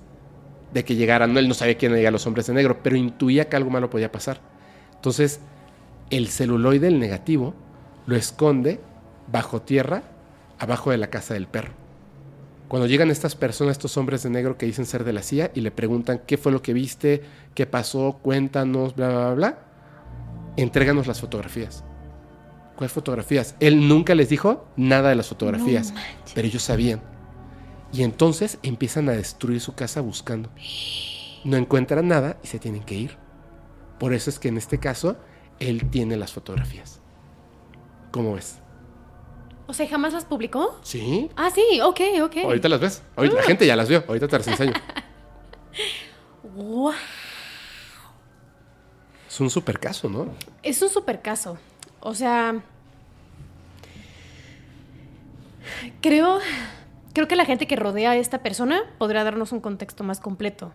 de 0.73 0.85
que 0.85 0.95
llegaran. 0.95 1.35
Él 1.37 1.47
no 1.47 1.53
sabía 1.53 1.77
quién 1.77 1.93
eran 1.95 2.13
los 2.13 2.25
hombres 2.27 2.47
de 2.47 2.53
negro, 2.53 2.81
pero 2.81 2.95
intuía 2.95 3.49
que 3.49 3.57
algo 3.57 3.69
malo 3.69 3.89
podía 3.89 4.11
pasar. 4.11 4.39
Entonces, 4.95 5.39
el 6.09 6.27
celuloide, 6.27 6.87
el 6.87 6.99
negativo, 6.99 7.53
lo 8.05 8.15
esconde 8.15 8.79
bajo 9.31 9.61
tierra, 9.61 10.03
abajo 10.59 10.91
de 10.91 10.97
la 10.97 11.07
casa 11.07 11.33
del 11.33 11.47
perro. 11.47 11.73
Cuando 12.67 12.87
llegan 12.87 13.11
estas 13.11 13.35
personas, 13.35 13.73
estos 13.73 13.95
hombres 13.97 14.23
de 14.23 14.29
negro 14.29 14.57
que 14.57 14.65
dicen 14.65 14.85
ser 14.85 15.03
de 15.03 15.13
la 15.13 15.21
CIA 15.21 15.51
y 15.53 15.61
le 15.61 15.71
preguntan 15.71 16.21
qué 16.25 16.37
fue 16.37 16.51
lo 16.51 16.61
que 16.61 16.73
viste, 16.73 17.21
qué 17.53 17.65
pasó, 17.65 18.19
cuéntanos, 18.21 18.95
bla, 18.95 19.09
bla, 19.09 19.17
bla, 19.19 19.33
bla, 19.33 19.59
entréganos 20.57 21.05
las 21.07 21.21
fotografías. 21.21 21.83
¿Cuáles 22.75 22.91
fotografías? 22.91 23.55
Él 23.59 23.87
nunca 23.87 24.15
les 24.15 24.29
dijo 24.29 24.65
nada 24.75 25.09
de 25.09 25.15
las 25.15 25.27
fotografías, 25.27 25.91
No 25.93 25.99
pero 26.33 26.47
ellos 26.47 26.63
sabían. 26.63 27.01
Y 27.93 28.03
entonces 28.03 28.57
empiezan 28.63 29.07
a 29.09 29.13
destruir 29.13 29.61
su 29.61 29.75
casa 29.75 30.01
buscando. 30.01 30.49
No 31.45 31.55
encuentran 31.55 32.07
nada 32.07 32.37
y 32.43 32.47
se 32.47 32.59
tienen 32.59 32.83
que 32.83 32.95
ir. 32.95 33.24
Por 33.99 34.13
eso 34.13 34.29
es 34.29 34.39
que 34.39 34.49
en 34.49 34.57
este 34.57 34.79
caso, 34.79 35.17
él 35.59 35.89
tiene 35.89 36.17
las 36.17 36.33
fotografías. 36.33 36.99
¿Cómo 38.11 38.33
ves? 38.33 38.59
O 39.67 39.73
sea, 39.73 39.87
¿jamás 39.87 40.13
las 40.13 40.25
publicó? 40.25 40.77
Sí. 40.83 41.29
Ah, 41.35 41.49
sí, 41.49 41.81
ok, 41.81 42.01
ok. 42.23 42.37
Ahorita 42.43 42.69
las 42.69 42.79
ves. 42.79 43.03
Ahorita, 43.15 43.35
la 43.35 43.43
gente 43.43 43.65
ya 43.65 43.75
las 43.75 43.89
vio. 43.89 44.03
Ahorita 44.07 44.27
te 44.27 44.37
las 44.37 44.47
enseño. 44.47 44.73
Guau. 46.55 46.93
Es 49.27 49.39
un 49.41 49.49
super 49.49 49.79
caso, 49.79 50.07
¿no? 50.07 50.27
Es 50.63 50.81
un 50.81 50.89
super 50.89 51.21
caso. 51.21 51.57
O 51.99 52.13
sea, 52.13 52.61
creo, 56.01 56.39
creo 57.13 57.27
que 57.27 57.35
la 57.35 57.45
gente 57.45 57.67
que 57.67 57.75
rodea 57.75 58.11
a 58.11 58.15
esta 58.15 58.43
persona 58.43 58.83
podrá 58.97 59.23
darnos 59.23 59.51
un 59.51 59.59
contexto 59.59 60.03
más 60.03 60.19
completo. 60.19 60.73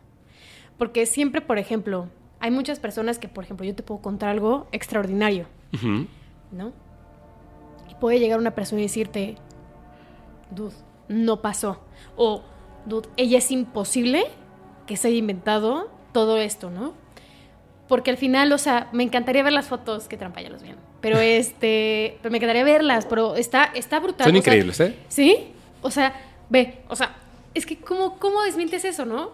Porque 0.76 1.06
siempre, 1.06 1.40
por 1.40 1.58
ejemplo, 1.58 2.08
hay 2.40 2.50
muchas 2.50 2.80
personas 2.80 3.18
que, 3.18 3.28
por 3.28 3.44
ejemplo, 3.44 3.66
yo 3.66 3.74
te 3.74 3.82
puedo 3.82 4.00
contar 4.00 4.30
algo 4.30 4.66
extraordinario. 4.72 5.46
¿no? 6.50 6.72
puede 8.00 8.18
llegar 8.18 8.38
una 8.38 8.54
persona 8.54 8.80
y 8.80 8.84
decirte, 8.84 9.36
dude, 10.50 10.74
no 11.08 11.42
pasó. 11.42 11.80
O, 12.16 12.42
dude, 12.86 13.08
ella 13.16 13.38
es 13.38 13.50
imposible 13.50 14.24
que 14.86 14.96
se 14.96 15.08
haya 15.08 15.18
inventado 15.18 15.90
todo 16.12 16.38
esto, 16.38 16.70
¿no? 16.70 16.94
Porque 17.86 18.10
al 18.10 18.16
final, 18.16 18.52
o 18.52 18.58
sea, 18.58 18.88
me 18.92 19.04
encantaría 19.04 19.42
ver 19.42 19.52
las 19.52 19.68
fotos, 19.68 20.08
que 20.08 20.16
trampa, 20.16 20.40
ya 20.40 20.48
los 20.48 20.62
ven. 20.62 20.76
Pero 21.00 21.18
este, 21.20 22.18
pero 22.22 22.32
me 22.32 22.38
encantaría 22.38 22.64
verlas, 22.64 23.06
pero 23.06 23.36
está, 23.36 23.64
está 23.64 24.00
brutal. 24.00 24.26
Son 24.26 24.30
o 24.30 24.32
sea, 24.32 24.38
increíbles, 24.38 24.80
¿eh? 24.80 24.96
¿Sí? 25.08 25.52
O 25.82 25.90
sea, 25.90 26.14
ve, 26.48 26.80
o 26.88 26.96
sea, 26.96 27.16
es 27.54 27.66
que 27.66 27.76
¿cómo, 27.76 28.18
cómo 28.18 28.42
desmientes 28.42 28.84
eso, 28.84 29.04
no? 29.04 29.32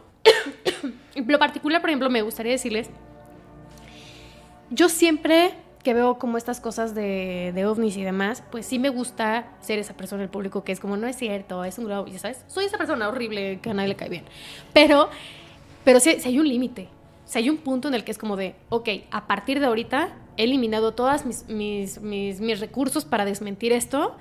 Lo 1.27 1.39
particular, 1.39 1.81
por 1.81 1.91
ejemplo, 1.91 2.11
me 2.11 2.23
gustaría 2.23 2.53
decirles, 2.53 2.91
yo 4.71 4.89
siempre 4.89 5.55
que 5.87 5.95
veo 5.95 6.19
como 6.19 6.37
estas 6.37 6.61
cosas 6.61 6.97
de, 6.97 7.65
ovnis 7.65 7.97
y 7.97 8.03
demás, 8.03 8.43
pues 8.51 8.67
sí 8.67 8.81
me 8.81 8.89
gusta 8.89 9.53
ser 9.61 9.79
esa 9.79 9.95
persona 9.95 10.23
del 10.23 10.31
público 10.31 10.65
que 10.65 10.73
es 10.73 10.81
como, 10.81 10.97
no 10.97 11.07
es 11.07 11.15
cierto, 11.15 11.63
es 11.63 11.79
un 11.79 11.85
globo, 11.85 12.09
ya 12.09 12.19
sabes, 12.19 12.45
soy 12.49 12.65
esa 12.65 12.77
persona 12.77 13.09
horrible 13.09 13.61
que 13.61 13.71
a 13.71 13.75
nadie 13.75 13.91
le 13.91 13.95
cae 13.95 14.09
bien. 14.09 14.25
Pero, 14.73 15.09
pero 15.85 16.01
sí, 16.01 16.17
sí 16.19 16.29
hay 16.29 16.41
un 16.41 16.49
límite, 16.49 16.89
si 17.25 17.39
hay 17.39 17.51
un 17.51 17.59
punto 17.59 17.87
en 17.87 17.95
el 17.95 18.03
que 18.03 18.11
es 18.11 18.19
como 18.19 18.35
de, 18.37 18.57
ok, 18.69 18.89
a 19.13 19.29
partir 19.29 19.61
de 19.61 19.67
ahorita 19.67 20.09
he 20.37 20.43
eliminado 20.43 20.93
todos 20.93 21.25
mis, 21.25 21.49
mis, 21.49 22.01
mis 22.01 22.59
recursos 22.59 23.05
para 23.05 23.25
desmentir 23.25 23.73
esto, 23.73 24.17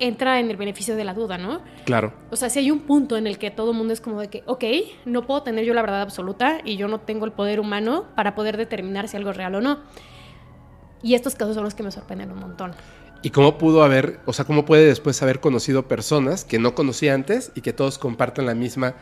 entra 0.00 0.40
en 0.40 0.50
el 0.50 0.56
beneficio 0.56 0.96
de 0.96 1.04
la 1.04 1.14
duda, 1.14 1.38
¿no? 1.38 1.60
Claro. 1.84 2.12
O 2.30 2.36
sea, 2.36 2.50
si 2.50 2.58
hay 2.58 2.70
un 2.70 2.80
punto 2.80 3.16
en 3.16 3.26
el 3.26 3.38
que 3.38 3.50
todo 3.50 3.70
el 3.70 3.76
mundo 3.76 3.92
es 3.92 4.00
como 4.00 4.20
de 4.20 4.28
que, 4.28 4.42
ok, 4.46 4.64
no 5.04 5.26
puedo 5.26 5.42
tener 5.42 5.64
yo 5.64 5.74
la 5.74 5.82
verdad 5.82 6.02
absoluta 6.02 6.60
y 6.64 6.76
yo 6.76 6.88
no 6.88 7.00
tengo 7.00 7.26
el 7.26 7.32
poder 7.32 7.60
humano 7.60 8.06
para 8.16 8.34
poder 8.34 8.56
determinar 8.56 9.08
si 9.08 9.16
algo 9.16 9.30
es 9.30 9.36
real 9.36 9.54
o 9.54 9.60
no. 9.60 9.80
Y 11.02 11.14
estos 11.14 11.34
casos 11.34 11.54
son 11.54 11.64
los 11.64 11.74
que 11.74 11.82
me 11.82 11.90
sorprenden 11.90 12.30
un 12.32 12.40
montón. 12.40 12.72
¿Y 13.22 13.30
cómo 13.30 13.58
pudo 13.58 13.82
haber, 13.84 14.20
o 14.24 14.32
sea, 14.32 14.46
cómo 14.46 14.64
puede 14.64 14.86
después 14.86 15.22
haber 15.22 15.40
conocido 15.40 15.86
personas 15.86 16.44
que 16.44 16.58
no 16.58 16.74
conocía 16.74 17.14
antes 17.14 17.52
y 17.54 17.60
que 17.60 17.72
todos 17.74 17.98
comparten 17.98 18.46
la 18.46 18.54
misma 18.54 18.94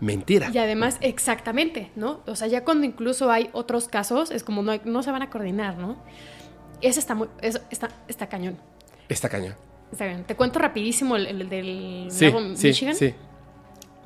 mentira? 0.00 0.50
Y 0.52 0.58
además, 0.58 0.96
exactamente, 1.02 1.90
¿no? 1.94 2.20
O 2.26 2.34
sea, 2.34 2.48
ya 2.48 2.64
cuando 2.64 2.86
incluso 2.86 3.30
hay 3.30 3.50
otros 3.52 3.88
casos, 3.88 4.30
es 4.30 4.42
como 4.42 4.62
no, 4.62 4.72
no 4.84 5.02
se 5.02 5.10
van 5.10 5.22
a 5.22 5.28
coordinar, 5.28 5.76
¿no? 5.76 6.02
Ese 6.80 6.98
está 6.98 7.14
muy, 7.14 7.28
eso 7.42 7.60
está, 7.70 7.90
está 8.08 8.28
cañón. 8.28 8.56
Está 9.08 9.28
cañón. 9.28 9.54
Está 9.92 10.06
bien. 10.06 10.24
Te 10.24 10.34
cuento 10.34 10.58
rapidísimo 10.58 11.16
el, 11.16 11.26
el 11.26 11.48
del 11.48 12.06
Sí, 12.10 12.26
lago 12.26 12.40
sí, 12.54 12.68
Michigan. 12.68 12.94
sí. 12.94 13.14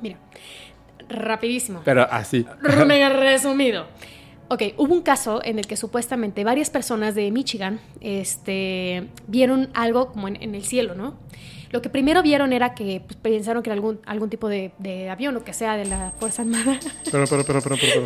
Mira, 0.01 0.17
rapidísimo. 1.09 1.81
Pero 1.85 2.07
así. 2.09 2.45
Mega 2.85 3.09
resumido. 3.09 3.85
Ok, 4.49 4.61
hubo 4.77 4.93
un 4.93 5.01
caso 5.01 5.41
en 5.43 5.57
el 5.57 5.65
que 5.65 5.75
supuestamente 5.77 6.43
varias 6.43 6.69
personas 6.69 7.15
de 7.15 7.31
Michigan 7.31 7.79
este, 8.01 9.07
vieron 9.27 9.69
algo 9.73 10.11
como 10.11 10.27
en, 10.27 10.41
en 10.41 10.53
el 10.55 10.63
cielo, 10.63 10.95
¿no? 10.95 11.17
Lo 11.71 11.81
que 11.81 11.89
primero 11.89 12.21
vieron 12.21 12.53
era 12.53 12.75
que 12.75 13.01
pues, 13.05 13.17
pensaron 13.17 13.63
que 13.63 13.69
era 13.69 13.73
algún, 13.75 13.99
algún 14.05 14.29
tipo 14.29 14.47
de, 14.47 14.71
de 14.77 15.09
avión 15.09 15.35
o 15.37 15.43
que 15.43 15.53
sea 15.53 15.75
de 15.75 15.85
la 15.85 16.11
Fuerza 16.19 16.43
Armada. 16.43 16.79
Pero, 17.11 17.25
pero, 17.27 17.43
pero, 17.45 17.61
pero, 17.61 17.75
pero. 17.81 18.05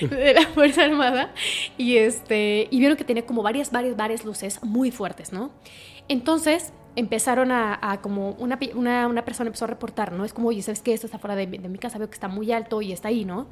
pero. 0.00 0.16
de 0.22 0.34
la 0.34 0.42
Fuerza 0.48 0.84
Armada 0.84 1.32
y 1.78 1.96
este 1.96 2.66
y 2.70 2.78
vieron 2.80 2.96
que 2.96 3.04
tenía 3.04 3.24
como 3.24 3.42
varias 3.42 3.70
varias 3.70 3.96
varias 3.96 4.24
luces 4.24 4.62
muy 4.62 4.90
fuertes, 4.90 5.32
¿no? 5.32 5.52
Entonces 6.08 6.72
empezaron 6.96 7.50
a, 7.52 7.78
a 7.80 8.00
como 8.02 8.30
una, 8.32 8.58
una, 8.74 9.06
una 9.08 9.24
persona 9.24 9.48
empezó 9.48 9.64
a 9.64 9.68
reportar, 9.68 10.12
¿no? 10.12 10.24
Es 10.24 10.32
como, 10.34 10.48
oye, 10.48 10.60
¿sabes 10.62 10.82
qué? 10.82 10.92
Esto 10.92 11.06
está 11.06 11.18
fuera 11.18 11.34
de, 11.36 11.46
mi- 11.46 11.58
de 11.58 11.68
mi 11.68 11.78
casa, 11.78 11.98
veo 11.98 12.08
que 12.08 12.14
está 12.14 12.28
muy 12.28 12.52
alto 12.52 12.82
y 12.82 12.92
está 12.92 13.08
ahí, 13.08 13.24
¿no? 13.24 13.46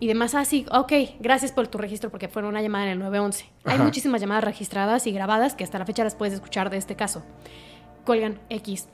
Y 0.00 0.06
demás 0.06 0.36
así, 0.36 0.64
ok, 0.70 0.92
gracias 1.18 1.50
por 1.50 1.66
tu 1.66 1.76
registro 1.78 2.08
porque 2.10 2.28
fue 2.28 2.44
una 2.46 2.62
llamada 2.62 2.84
en 2.84 2.90
el 2.92 2.98
911. 3.00 3.46
Hay 3.64 3.74
Ajá. 3.74 3.84
muchísimas 3.84 4.20
llamadas 4.20 4.44
registradas 4.44 5.08
y 5.08 5.12
grabadas 5.12 5.56
que 5.56 5.64
hasta 5.64 5.78
la 5.80 5.86
fecha 5.86 6.04
las 6.04 6.14
puedes 6.14 6.34
escuchar 6.34 6.70
de 6.70 6.76
este 6.76 6.94
caso. 6.94 7.24
Cuelgan 8.06 8.38
X. 8.48 8.88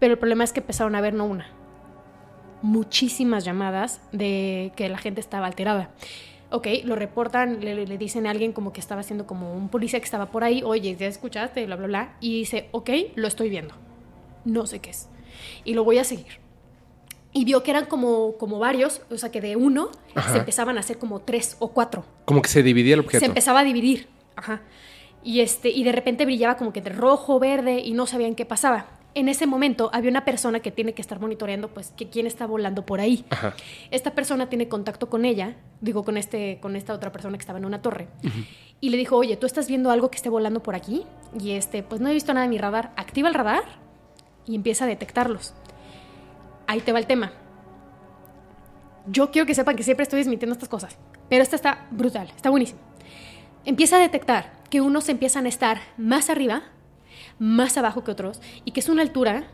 Pero 0.00 0.14
el 0.14 0.18
problema 0.18 0.42
es 0.42 0.52
que 0.52 0.58
empezaron 0.58 0.96
a 0.96 1.00
ver 1.00 1.14
no 1.14 1.24
una, 1.26 1.46
muchísimas 2.62 3.44
llamadas 3.44 4.00
de 4.12 4.72
que 4.76 4.88
la 4.88 4.98
gente 4.98 5.20
estaba 5.20 5.46
alterada. 5.46 5.90
Ok, 6.52 6.66
lo 6.84 6.96
reportan, 6.96 7.60
le, 7.64 7.86
le 7.86 7.98
dicen 7.98 8.26
a 8.26 8.30
alguien 8.30 8.52
como 8.52 8.72
que 8.72 8.80
estaba 8.80 9.00
haciendo 9.02 9.26
como 9.26 9.54
un 9.54 9.68
policía 9.68 10.00
que 10.00 10.04
estaba 10.04 10.26
por 10.26 10.42
ahí, 10.42 10.62
oye, 10.64 10.96
¿ya 10.96 11.06
escuchaste? 11.06 11.64
Bla, 11.66 11.76
bla, 11.76 11.86
bla. 11.86 12.16
Y 12.20 12.40
dice, 12.40 12.68
ok, 12.72 12.90
lo 13.14 13.28
estoy 13.28 13.48
viendo. 13.50 13.74
No 14.44 14.66
sé 14.66 14.80
qué 14.80 14.90
es. 14.90 15.08
Y 15.64 15.74
lo 15.74 15.84
voy 15.84 15.98
a 15.98 16.04
seguir. 16.04 16.40
Y 17.32 17.44
vio 17.44 17.62
que 17.62 17.70
eran 17.70 17.86
como, 17.86 18.36
como 18.36 18.58
varios, 18.58 19.02
o 19.10 19.16
sea 19.16 19.30
que 19.30 19.40
de 19.40 19.54
uno 19.54 19.90
Ajá. 20.16 20.32
se 20.32 20.38
empezaban 20.38 20.76
a 20.76 20.80
hacer 20.80 20.98
como 20.98 21.20
tres 21.20 21.56
o 21.60 21.68
cuatro 21.68 22.04
Como 22.24 22.42
que 22.42 22.48
se 22.48 22.64
dividía 22.64 22.94
el 22.94 23.02
se 23.02 23.06
objeto. 23.06 23.24
empezaba 23.26 23.60
a 23.60 23.64
dividir. 23.64 24.08
Ajá. 24.34 24.62
Y, 25.22 25.40
este, 25.40 25.68
y 25.68 25.84
de 25.84 25.92
repente 25.92 26.24
brillaba 26.24 26.56
como 26.56 26.72
que 26.72 26.80
entre 26.80 26.94
rojo, 26.94 27.38
verde 27.38 27.78
y 27.78 27.92
no 27.92 28.06
sabían 28.06 28.34
qué 28.34 28.44
pasaba. 28.46 28.86
En 29.14 29.28
ese 29.28 29.46
momento 29.46 29.90
había 29.92 30.10
una 30.10 30.24
persona 30.24 30.60
que 30.60 30.70
tiene 30.70 30.94
que 30.94 31.02
estar 31.02 31.20
monitoreando 31.20 31.68
pues 31.68 31.92
que 31.96 32.08
quién 32.08 32.26
está 32.26 32.46
volando 32.46 32.86
por 32.86 33.00
ahí. 33.00 33.24
Ajá. 33.30 33.54
Esta 33.90 34.14
persona 34.14 34.48
tiene 34.48 34.68
contacto 34.68 35.08
con 35.10 35.24
ella, 35.24 35.56
digo 35.80 36.04
con 36.04 36.16
este 36.16 36.58
con 36.60 36.76
esta 36.76 36.94
otra 36.94 37.10
persona 37.10 37.36
que 37.36 37.42
estaba 37.42 37.58
en 37.58 37.64
una 37.64 37.82
torre. 37.82 38.08
Y 38.80 38.90
le 38.90 38.96
dijo, 38.96 39.16
"Oye, 39.16 39.36
¿tú 39.36 39.46
estás 39.46 39.68
viendo 39.68 39.90
algo 39.90 40.10
que 40.10 40.16
esté 40.16 40.28
volando 40.28 40.62
por 40.62 40.74
aquí?" 40.74 41.04
Y 41.38 41.52
este, 41.52 41.82
pues 41.82 42.00
no 42.00 42.08
he 42.08 42.14
visto 42.14 42.32
nada 42.32 42.44
en 42.44 42.50
mi 42.50 42.58
radar. 42.58 42.92
Activa 42.96 43.28
el 43.28 43.34
radar 43.34 43.64
y 44.46 44.54
empieza 44.54 44.84
a 44.84 44.88
detectarlos. 44.88 45.54
Ahí 46.66 46.80
te 46.80 46.92
va 46.92 46.98
el 46.98 47.06
tema. 47.06 47.32
Yo 49.06 49.30
quiero 49.30 49.46
que 49.46 49.54
sepan 49.54 49.76
que 49.76 49.82
siempre 49.82 50.04
estoy 50.04 50.18
desmintiendo 50.18 50.52
estas 50.52 50.68
cosas, 50.68 50.98
pero 51.28 51.42
esta 51.42 51.56
está 51.56 51.88
brutal, 51.90 52.30
está 52.36 52.50
buenísimo. 52.50 52.78
Empieza 53.64 53.96
a 53.96 53.98
detectar 53.98 54.52
que 54.70 54.80
unos 54.80 55.08
empiezan 55.08 55.46
a 55.46 55.48
estar 55.48 55.80
más 55.96 56.30
arriba, 56.30 56.62
más 57.40 57.76
abajo 57.76 58.04
que 58.04 58.12
otros, 58.12 58.40
y 58.64 58.70
que 58.70 58.78
es 58.78 58.88
una 58.88 59.02
altura 59.02 59.48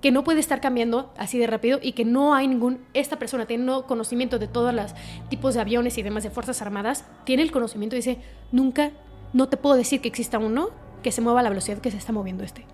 que 0.00 0.10
no 0.10 0.22
puede 0.22 0.40
estar 0.40 0.60
cambiando 0.60 1.12
así 1.16 1.38
de 1.38 1.46
rápido 1.46 1.78
y 1.82 1.92
que 1.92 2.04
no 2.04 2.34
hay 2.34 2.46
ningún, 2.46 2.84
esta 2.92 3.18
persona 3.18 3.46
teniendo 3.46 3.86
conocimiento 3.86 4.38
de 4.38 4.46
todos 4.46 4.72
los 4.72 4.94
tipos 5.30 5.54
de 5.54 5.60
aviones 5.60 5.96
y 5.98 6.02
demás 6.02 6.22
de 6.22 6.30
Fuerzas 6.30 6.62
Armadas, 6.62 7.06
tiene 7.24 7.42
el 7.42 7.50
conocimiento 7.50 7.96
y 7.96 8.00
dice, 8.00 8.18
nunca, 8.52 8.92
no 9.32 9.48
te 9.48 9.56
puedo 9.56 9.76
decir 9.76 10.00
que 10.00 10.08
exista 10.08 10.38
uno 10.38 10.68
que 11.02 11.10
se 11.10 11.20
mueva 11.20 11.40
a 11.40 11.42
la 11.42 11.48
velocidad 11.48 11.78
que 11.78 11.90
se 11.90 11.96
está 11.96 12.12
moviendo 12.12 12.44
este. 12.44 12.66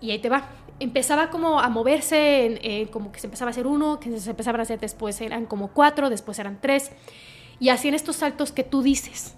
Y 0.00 0.10
ahí 0.10 0.18
te 0.18 0.28
va. 0.28 0.48
Empezaba 0.80 1.30
como 1.30 1.60
a 1.60 1.68
moverse, 1.68 2.88
como 2.92 3.10
que 3.10 3.20
se 3.20 3.26
empezaba 3.26 3.48
a 3.48 3.52
hacer 3.52 3.66
uno, 3.66 3.98
que 3.98 4.18
se 4.20 4.30
empezaban 4.30 4.60
a 4.60 4.62
hacer 4.62 4.80
después 4.80 5.20
eran 5.20 5.46
como 5.46 5.68
cuatro, 5.68 6.10
después 6.10 6.38
eran 6.38 6.58
tres. 6.60 6.92
Y 7.58 7.70
así 7.70 7.88
en 7.88 7.94
estos 7.94 8.16
saltos 8.16 8.52
que 8.52 8.64
tú 8.64 8.82
dices, 8.82 9.34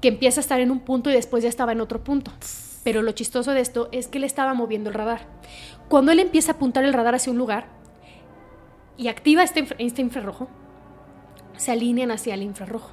que 0.00 0.08
empieza 0.08 0.40
a 0.40 0.42
estar 0.42 0.60
en 0.60 0.70
un 0.70 0.80
punto 0.80 1.10
y 1.10 1.12
después 1.12 1.42
ya 1.42 1.48
estaba 1.48 1.72
en 1.72 1.80
otro 1.80 2.02
punto. 2.02 2.30
Pero 2.86 3.02
lo 3.02 3.10
chistoso 3.10 3.50
de 3.50 3.60
esto 3.62 3.88
es 3.90 4.06
que 4.06 4.18
él 4.18 4.22
estaba 4.22 4.54
moviendo 4.54 4.90
el 4.90 4.94
radar. 4.94 5.22
Cuando 5.88 6.12
él 6.12 6.20
empieza 6.20 6.52
a 6.52 6.54
apuntar 6.54 6.84
el 6.84 6.92
radar 6.92 7.16
hacia 7.16 7.32
un 7.32 7.36
lugar 7.38 7.66
y 8.96 9.08
activa 9.08 9.42
este, 9.42 9.58
infra- 9.58 9.74
este 9.80 10.02
infrarrojo, 10.02 10.46
se 11.56 11.72
alinean 11.72 12.12
hacia 12.12 12.34
el 12.34 12.42
infrarrojo. 12.44 12.92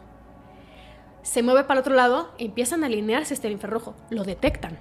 Se 1.21 1.43
mueve 1.43 1.65
para 1.65 1.75
el 1.75 1.81
otro 1.81 1.93
lado, 1.93 2.31
empiezan 2.39 2.81
a 2.83 2.87
alinearse 2.87 3.35
el 3.45 3.51
infrarrojo, 3.53 3.93
lo 4.09 4.23
detectan. 4.23 4.79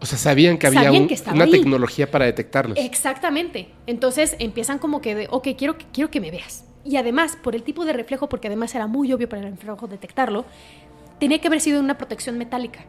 O 0.00 0.06
sea, 0.06 0.16
sabían 0.16 0.56
que 0.56 0.68
había 0.68 0.84
Sabían 0.84 1.02
un- 1.02 1.08
que 1.08 1.18
una 1.34 1.44
ahí. 1.44 1.50
tecnología 1.50 2.10
para 2.10 2.24
detectarlos. 2.24 2.78
Exactamente. 2.78 3.68
Entonces 3.86 4.34
empiezan 4.38 4.78
como 4.78 5.02
que 5.02 5.14
de, 5.14 5.28
ok, 5.30 5.48
quiero 5.58 6.10
que 6.10 6.20
me 6.22 6.30
veas. 6.30 6.64
Y 6.84 6.96
además, 6.96 7.36
por 7.36 7.54
el 7.54 7.64
tipo 7.64 7.84
de 7.84 7.92
reflejo, 7.92 8.30
porque 8.30 8.46
además 8.48 8.74
era 8.74 8.86
muy 8.86 9.12
obvio 9.12 9.28
para 9.28 9.42
el 9.42 9.48
infrarrojo 9.48 9.88
detectarlo, 9.88 10.46
tenía 11.20 11.38
que 11.42 11.48
haber 11.48 11.60
sido 11.60 11.80
una 11.80 11.98
protección 11.98 12.38
metálica. 12.38 12.86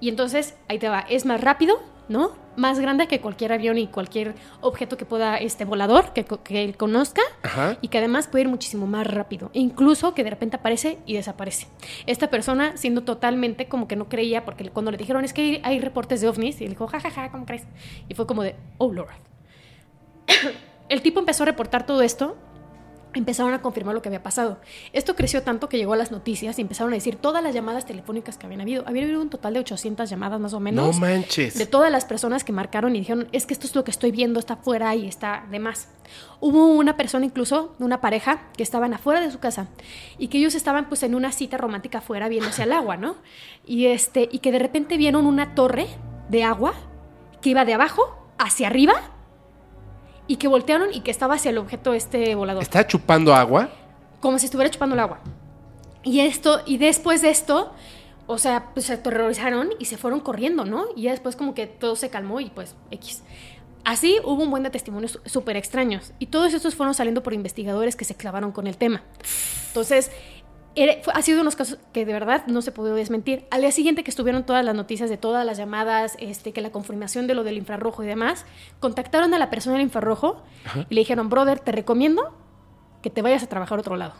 Y 0.00 0.08
entonces, 0.08 0.56
ahí 0.68 0.78
te 0.78 0.88
va, 0.88 1.00
es 1.00 1.26
más 1.26 1.40
rápido, 1.40 1.80
¿no? 2.08 2.32
Más 2.56 2.80
grande 2.80 3.06
que 3.06 3.20
cualquier 3.20 3.52
avión 3.52 3.78
y 3.78 3.86
cualquier 3.86 4.34
objeto 4.60 4.96
que 4.96 5.04
pueda, 5.04 5.36
este 5.36 5.64
volador, 5.64 6.12
que, 6.12 6.24
que 6.24 6.64
él 6.64 6.76
conozca. 6.76 7.22
Ajá. 7.42 7.78
Y 7.82 7.88
que 7.88 7.98
además 7.98 8.26
puede 8.26 8.42
ir 8.42 8.48
muchísimo 8.48 8.86
más 8.86 9.06
rápido. 9.06 9.50
Incluso 9.52 10.14
que 10.14 10.24
de 10.24 10.30
repente 10.30 10.56
aparece 10.56 10.98
y 11.06 11.14
desaparece. 11.14 11.68
Esta 12.06 12.30
persona 12.30 12.76
siendo 12.76 13.02
totalmente 13.02 13.68
como 13.68 13.86
que 13.86 13.96
no 13.96 14.08
creía, 14.08 14.44
porque 14.44 14.70
cuando 14.70 14.90
le 14.90 14.96
dijeron 14.96 15.24
es 15.24 15.32
que 15.32 15.42
hay, 15.42 15.60
hay 15.62 15.80
reportes 15.80 16.20
de 16.20 16.28
ovnis, 16.28 16.60
y 16.60 16.64
él 16.64 16.70
dijo, 16.70 16.86
jajaja, 16.86 17.30
¿cómo 17.30 17.46
crees? 17.46 17.64
Y 18.08 18.14
fue 18.14 18.26
como 18.26 18.42
de, 18.42 18.56
oh 18.78 18.92
Lord. 18.92 19.10
El 20.88 21.02
tipo 21.02 21.20
empezó 21.20 21.42
a 21.42 21.46
reportar 21.46 21.84
todo 21.84 22.02
esto. 22.02 22.36
Empezaron 23.14 23.54
a 23.54 23.62
confirmar 23.62 23.94
lo 23.94 24.02
que 24.02 24.08
había 24.08 24.22
pasado. 24.22 24.58
Esto 24.92 25.16
creció 25.16 25.42
tanto 25.42 25.68
que 25.68 25.78
llegó 25.78 25.94
a 25.94 25.96
las 25.96 26.10
noticias 26.12 26.58
y 26.58 26.62
empezaron 26.62 26.92
a 26.92 26.96
decir 26.96 27.16
todas 27.16 27.42
las 27.42 27.54
llamadas 27.54 27.86
telefónicas 27.86 28.36
que 28.36 28.46
habían 28.46 28.60
habido. 28.60 28.84
Había 28.86 29.04
habido 29.04 29.20
un 29.20 29.30
total 29.30 29.54
de 29.54 29.60
800 29.60 30.08
llamadas 30.10 30.38
más 30.40 30.52
o 30.52 30.56
No 30.56 30.60
menos 30.60 30.98
manches. 30.98 31.56
de 31.56 31.66
todas 31.66 31.90
las 31.90 32.04
personas 32.04 32.44
que 32.44 32.52
marcaron 32.52 32.94
y 32.94 32.98
dijeron, 33.00 33.28
es 33.32 33.46
que 33.46 33.54
esto 33.54 33.66
es 33.66 33.74
lo 33.74 33.84
que 33.84 33.90
estoy 33.90 34.10
viendo, 34.10 34.38
está 34.38 34.54
afuera 34.54 34.94
y 34.94 35.06
está 35.08 35.46
de 35.50 35.58
más. 35.58 35.88
Hubo 36.40 36.66
una 36.68 36.96
persona 36.96 37.24
incluso, 37.26 37.74
una 37.78 38.00
pareja, 38.00 38.42
que 38.56 38.62
estaban 38.62 38.94
afuera 38.94 39.20
de 39.20 39.30
su 39.30 39.38
casa 39.38 39.68
y 40.18 40.28
que 40.28 40.38
ellos 40.38 40.54
estaban 40.54 40.88
pues 40.88 41.02
en 41.02 41.14
una 41.14 41.32
cita 41.32 41.56
romántica 41.58 41.98
afuera 41.98 42.28
viéndose 42.28 42.62
al 42.62 42.72
agua, 42.72 42.96
¿no? 42.96 43.16
Y, 43.66 43.86
este, 43.86 44.28
y 44.30 44.38
que 44.38 44.52
de 44.52 44.58
repente 44.58 44.96
vieron 44.96 45.26
una 45.26 45.54
torre 45.54 45.86
de 46.28 46.44
agua 46.44 46.74
que 47.40 47.50
iba 47.50 47.64
de 47.64 47.74
abajo 47.74 48.16
hacia 48.38 48.66
arriba 48.68 48.94
y 50.28 50.36
que 50.36 50.46
voltearon 50.46 50.90
y 50.92 51.00
que 51.00 51.10
estaba 51.10 51.34
hacia 51.34 51.50
el 51.50 51.58
objeto 51.58 51.94
este 51.94 52.34
volador 52.36 52.62
¿Está 52.62 52.86
chupando 52.86 53.34
agua? 53.34 53.70
como 54.20 54.38
si 54.38 54.46
estuviera 54.46 54.70
chupando 54.70 54.94
el 54.94 55.00
agua. 55.00 55.18
Y 56.04 56.20
esto, 56.20 56.60
y 56.66 56.78
después 56.78 57.22
de 57.22 57.30
esto, 57.30 57.72
o 58.26 58.38
sea, 58.38 58.70
pues 58.74 58.86
se 58.86 58.92
aterrorizaron 58.94 59.70
y 59.78 59.86
se 59.86 59.96
fueron 59.96 60.20
corriendo, 60.20 60.64
¿no? 60.64 60.86
Y 60.94 61.02
ya 61.02 61.10
después 61.10 61.34
como 61.34 61.54
que 61.54 61.66
todo 61.66 61.96
se 61.96 62.10
calmó 62.10 62.40
y 62.40 62.50
pues 62.50 62.76
X. 62.90 63.22
Así 63.84 64.18
hubo 64.24 64.42
un 64.42 64.50
buen 64.50 64.62
de 64.62 64.70
testimonios 64.70 65.18
súper 65.24 65.56
extraños 65.56 66.12
y 66.18 66.26
todos 66.26 66.52
estos 66.52 66.74
fueron 66.74 66.94
saliendo 66.94 67.22
por 67.22 67.32
investigadores 67.32 67.96
que 67.96 68.04
se 68.04 68.14
clavaron 68.14 68.52
con 68.52 68.66
el 68.66 68.76
tema. 68.76 69.02
Entonces, 69.68 70.10
ha 71.12 71.22
sido 71.22 71.40
unos 71.40 71.56
casos 71.56 71.78
que 71.92 72.04
de 72.04 72.12
verdad 72.12 72.46
no 72.46 72.62
se 72.62 72.72
pudo 72.72 72.94
desmentir. 72.94 73.46
Al 73.50 73.62
día 73.62 73.72
siguiente 73.72 74.04
que 74.04 74.10
estuvieron 74.10 74.44
todas 74.44 74.64
las 74.64 74.74
noticias 74.74 75.10
de 75.10 75.16
todas 75.16 75.44
las 75.44 75.58
llamadas, 75.58 76.16
este, 76.20 76.52
que 76.52 76.60
la 76.60 76.70
confirmación 76.70 77.26
de 77.26 77.34
lo 77.34 77.44
del 77.44 77.56
infrarrojo 77.56 78.02
y 78.04 78.06
demás, 78.06 78.44
contactaron 78.80 79.34
a 79.34 79.38
la 79.38 79.50
persona 79.50 79.76
del 79.76 79.82
infrarrojo 79.82 80.42
y 80.88 80.94
le 80.94 81.00
dijeron, 81.00 81.28
brother, 81.28 81.60
te 81.60 81.72
recomiendo 81.72 82.34
que 83.02 83.10
te 83.10 83.22
vayas 83.22 83.42
a 83.42 83.46
trabajar 83.46 83.78
a 83.78 83.80
otro 83.80 83.96
lado. 83.96 84.14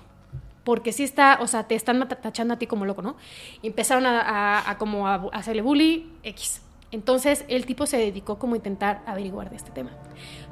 Porque 0.65 0.93
si 0.93 1.03
está, 1.03 1.39
o 1.41 1.47
sea, 1.47 1.65
te 1.65 1.75
están 1.75 2.07
tachando 2.09 2.55
a 2.55 2.59
ti 2.59 2.67
como 2.67 2.85
loco, 2.85 3.03
¿no? 3.03 3.17
empezaron 3.63 4.05
a, 4.07 4.77
como 4.79 5.09
a 5.09 5.15
hacerle 5.33 5.63
bully 5.63 6.13
X. 6.23 6.63
Entonces 6.91 7.45
el 7.49 7.67
tipo 7.67 7.87
se 7.87 7.99
dedicó 7.99 8.39
como 8.39 8.55
a 8.55 8.57
intentar 8.57 9.03
averiguar 9.07 9.51
de 9.51 9.57
este 9.57 9.71
tema. 9.71 9.91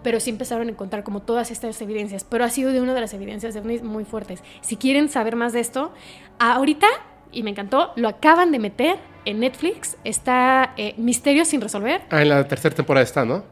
Pero 0.07 0.21
sí 0.21 0.31
empezaron 0.31 0.69
a 0.69 0.71
encontrar 0.71 1.03
como 1.03 1.23
todas 1.23 1.51
estas 1.51 1.83
evidencias. 1.83 2.23
Pero 2.23 2.45
ha 2.45 2.49
sido 2.49 2.71
de 2.71 2.81
una 2.81 2.95
de 2.95 3.01
las 3.01 3.13
evidencias 3.13 3.55
de 3.55 3.61
muy 3.61 4.05
fuertes. 4.05 4.41
Si 4.61 4.77
quieren 4.77 5.09
saber 5.09 5.35
más 5.35 5.53
de 5.53 5.59
esto, 5.59 5.93
ahorita, 6.39 6.87
y 7.33 7.43
me 7.43 7.51
encantó, 7.51 7.91
lo 7.97 8.07
acaban 8.07 8.53
de 8.53 8.61
meter 8.61 8.99
en 9.25 9.41
Netflix. 9.41 9.97
Está 10.05 10.75
eh, 10.77 10.95
Misterios 10.97 11.49
sin 11.49 11.61
resolver. 11.61 12.03
Ah, 12.11 12.23
en 12.23 12.29
la 12.29 12.47
tercera 12.47 12.73
temporada 12.73 13.03
está, 13.03 13.25
¿no? 13.25 13.43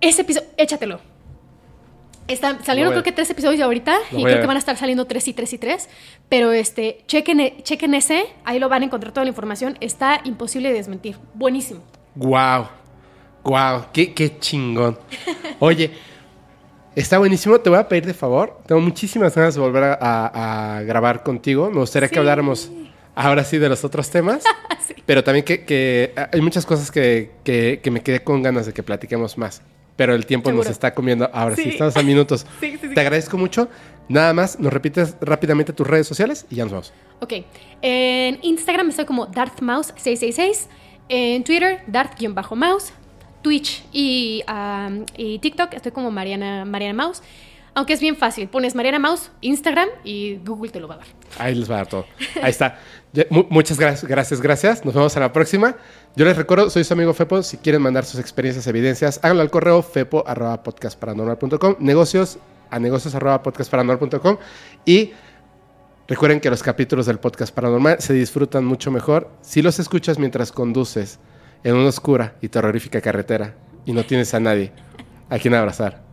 Ese 0.00 0.22
episodio, 0.22 0.48
échatelo. 0.56 0.98
Está, 2.26 2.58
salieron 2.64 2.92
creo 2.92 3.02
que 3.02 3.12
tres 3.12 3.28
episodios 3.28 3.60
ahorita 3.60 3.98
y 4.10 4.24
creo 4.24 4.40
que 4.40 4.46
van 4.46 4.56
a 4.56 4.60
estar 4.60 4.78
saliendo 4.78 5.04
tres 5.04 5.28
y 5.28 5.34
tres 5.34 5.52
y 5.52 5.58
tres. 5.58 5.90
Pero 6.30 6.52
este, 6.52 7.04
chequen, 7.06 7.40
e, 7.40 7.62
chequen 7.64 7.92
ese, 7.92 8.24
ahí 8.46 8.58
lo 8.58 8.70
van 8.70 8.80
a 8.80 8.86
encontrar 8.86 9.12
toda 9.12 9.24
la 9.24 9.28
información. 9.28 9.76
Está 9.82 10.22
imposible 10.24 10.70
de 10.70 10.76
desmentir. 10.76 11.18
Buenísimo. 11.34 11.82
Wow, 12.14 12.68
wow, 13.44 13.86
qué, 13.92 14.12
qué 14.14 14.38
chingón. 14.38 14.98
Oye, 15.58 15.90
está 16.94 17.18
buenísimo. 17.18 17.58
Te 17.60 17.70
voy 17.70 17.78
a 17.78 17.88
pedir 17.88 18.06
de 18.06 18.14
favor. 18.14 18.60
Tengo 18.66 18.80
muchísimas 18.80 19.34
ganas 19.34 19.54
de 19.54 19.60
volver 19.60 19.98
a, 20.00 20.82
grabar 20.84 21.22
contigo. 21.22 21.70
Me 21.70 21.80
gustaría 21.80 22.08
que 22.08 22.18
habláramos 22.18 22.70
ahora 23.14 23.44
sí 23.44 23.58
de 23.58 23.68
los 23.68 23.84
otros 23.84 24.10
temas. 24.10 24.44
Pero 25.06 25.24
también 25.24 25.44
que, 25.44 26.14
hay 26.32 26.40
muchas 26.40 26.66
cosas 26.66 26.90
que, 26.90 27.30
que, 27.44 27.90
me 27.90 28.02
quedé 28.02 28.22
con 28.22 28.42
ganas 28.42 28.66
de 28.66 28.72
que 28.72 28.82
platiquemos 28.82 29.38
más. 29.38 29.62
Pero 29.96 30.14
el 30.14 30.26
tiempo 30.26 30.52
nos 30.52 30.68
está 30.68 30.94
comiendo. 30.94 31.28
Ahora 31.32 31.56
sí, 31.56 31.70
estamos 31.70 31.96
a 31.96 32.02
minutos. 32.02 32.46
Te 32.60 33.00
agradezco 33.00 33.36
mucho. 33.36 33.68
Nada 34.08 34.32
más, 34.32 34.58
nos 34.58 34.72
repites 34.72 35.16
rápidamente 35.20 35.72
tus 35.72 35.86
redes 35.86 36.06
sociales 36.06 36.46
y 36.48 36.56
ya 36.56 36.64
nos 36.64 36.72
vamos. 36.72 36.92
Ok. 37.20 37.32
En 37.82 38.38
Instagram 38.42 38.88
estoy 38.90 39.04
como 39.04 39.26
DarthMouse666. 39.26 40.68
En 41.10 41.42
Twitter, 41.42 41.80
Dart-Mouse, 41.86 42.92
Twitch 43.42 43.84
y, 43.92 44.42
y, 45.16 45.38
TikTok 45.38 45.74
estoy 45.74 45.92
como 45.92 46.10
Mariana, 46.10 46.64
Mariana 46.64 47.04
Mouse. 47.04 47.22
Aunque 47.74 47.92
es 47.92 48.00
bien 48.00 48.16
fácil, 48.16 48.48
pones 48.48 48.74
Mariana 48.74 48.98
Mouse, 48.98 49.30
Instagram 49.40 49.88
y 50.02 50.38
Google 50.38 50.70
te 50.70 50.80
lo 50.80 50.88
va 50.88 50.96
a 50.96 50.98
dar. 50.98 51.06
Ahí 51.38 51.54
les 51.54 51.70
va 51.70 51.74
a 51.74 51.78
dar 51.78 51.86
todo. 51.86 52.06
Ahí 52.42 52.50
está. 52.50 52.80
muchas 53.30 53.78
gracias, 53.78 54.04
gracias, 54.10 54.40
gracias. 54.40 54.84
Nos 54.84 54.94
vemos 54.94 55.16
a 55.16 55.20
la 55.20 55.32
próxima. 55.32 55.76
Yo 56.16 56.24
les 56.24 56.36
recuerdo, 56.36 56.70
soy 56.70 56.82
su 56.82 56.92
amigo 56.94 57.14
Fepo. 57.14 57.42
Si 57.42 57.56
quieren 57.58 57.80
mandar 57.80 58.04
sus 58.04 58.18
experiencias, 58.18 58.66
evidencias, 58.66 59.20
háganlo 59.22 59.42
al 59.42 59.50
correo 59.50 59.82
fepo.podcastparanormal.com, 59.82 61.76
negocios 61.78 62.38
a 62.70 62.78
negocios.podcastparanormal.com 62.80 64.38
y 64.84 65.12
Recuerden 66.08 66.40
que 66.40 66.48
los 66.48 66.62
capítulos 66.62 67.04
del 67.04 67.18
podcast 67.18 67.54
paranormal 67.54 68.00
se 68.00 68.14
disfrutan 68.14 68.64
mucho 68.64 68.90
mejor 68.90 69.30
si 69.42 69.60
los 69.60 69.78
escuchas 69.78 70.18
mientras 70.18 70.52
conduces 70.52 71.18
en 71.64 71.74
una 71.74 71.88
oscura 71.88 72.34
y 72.40 72.48
terrorífica 72.48 73.00
carretera 73.00 73.54
y 73.84 73.92
no 73.92 74.04
tienes 74.04 74.34
a 74.34 74.40
nadie 74.40 74.72
a 75.30 75.38
quien 75.38 75.54
abrazar. 75.54 76.07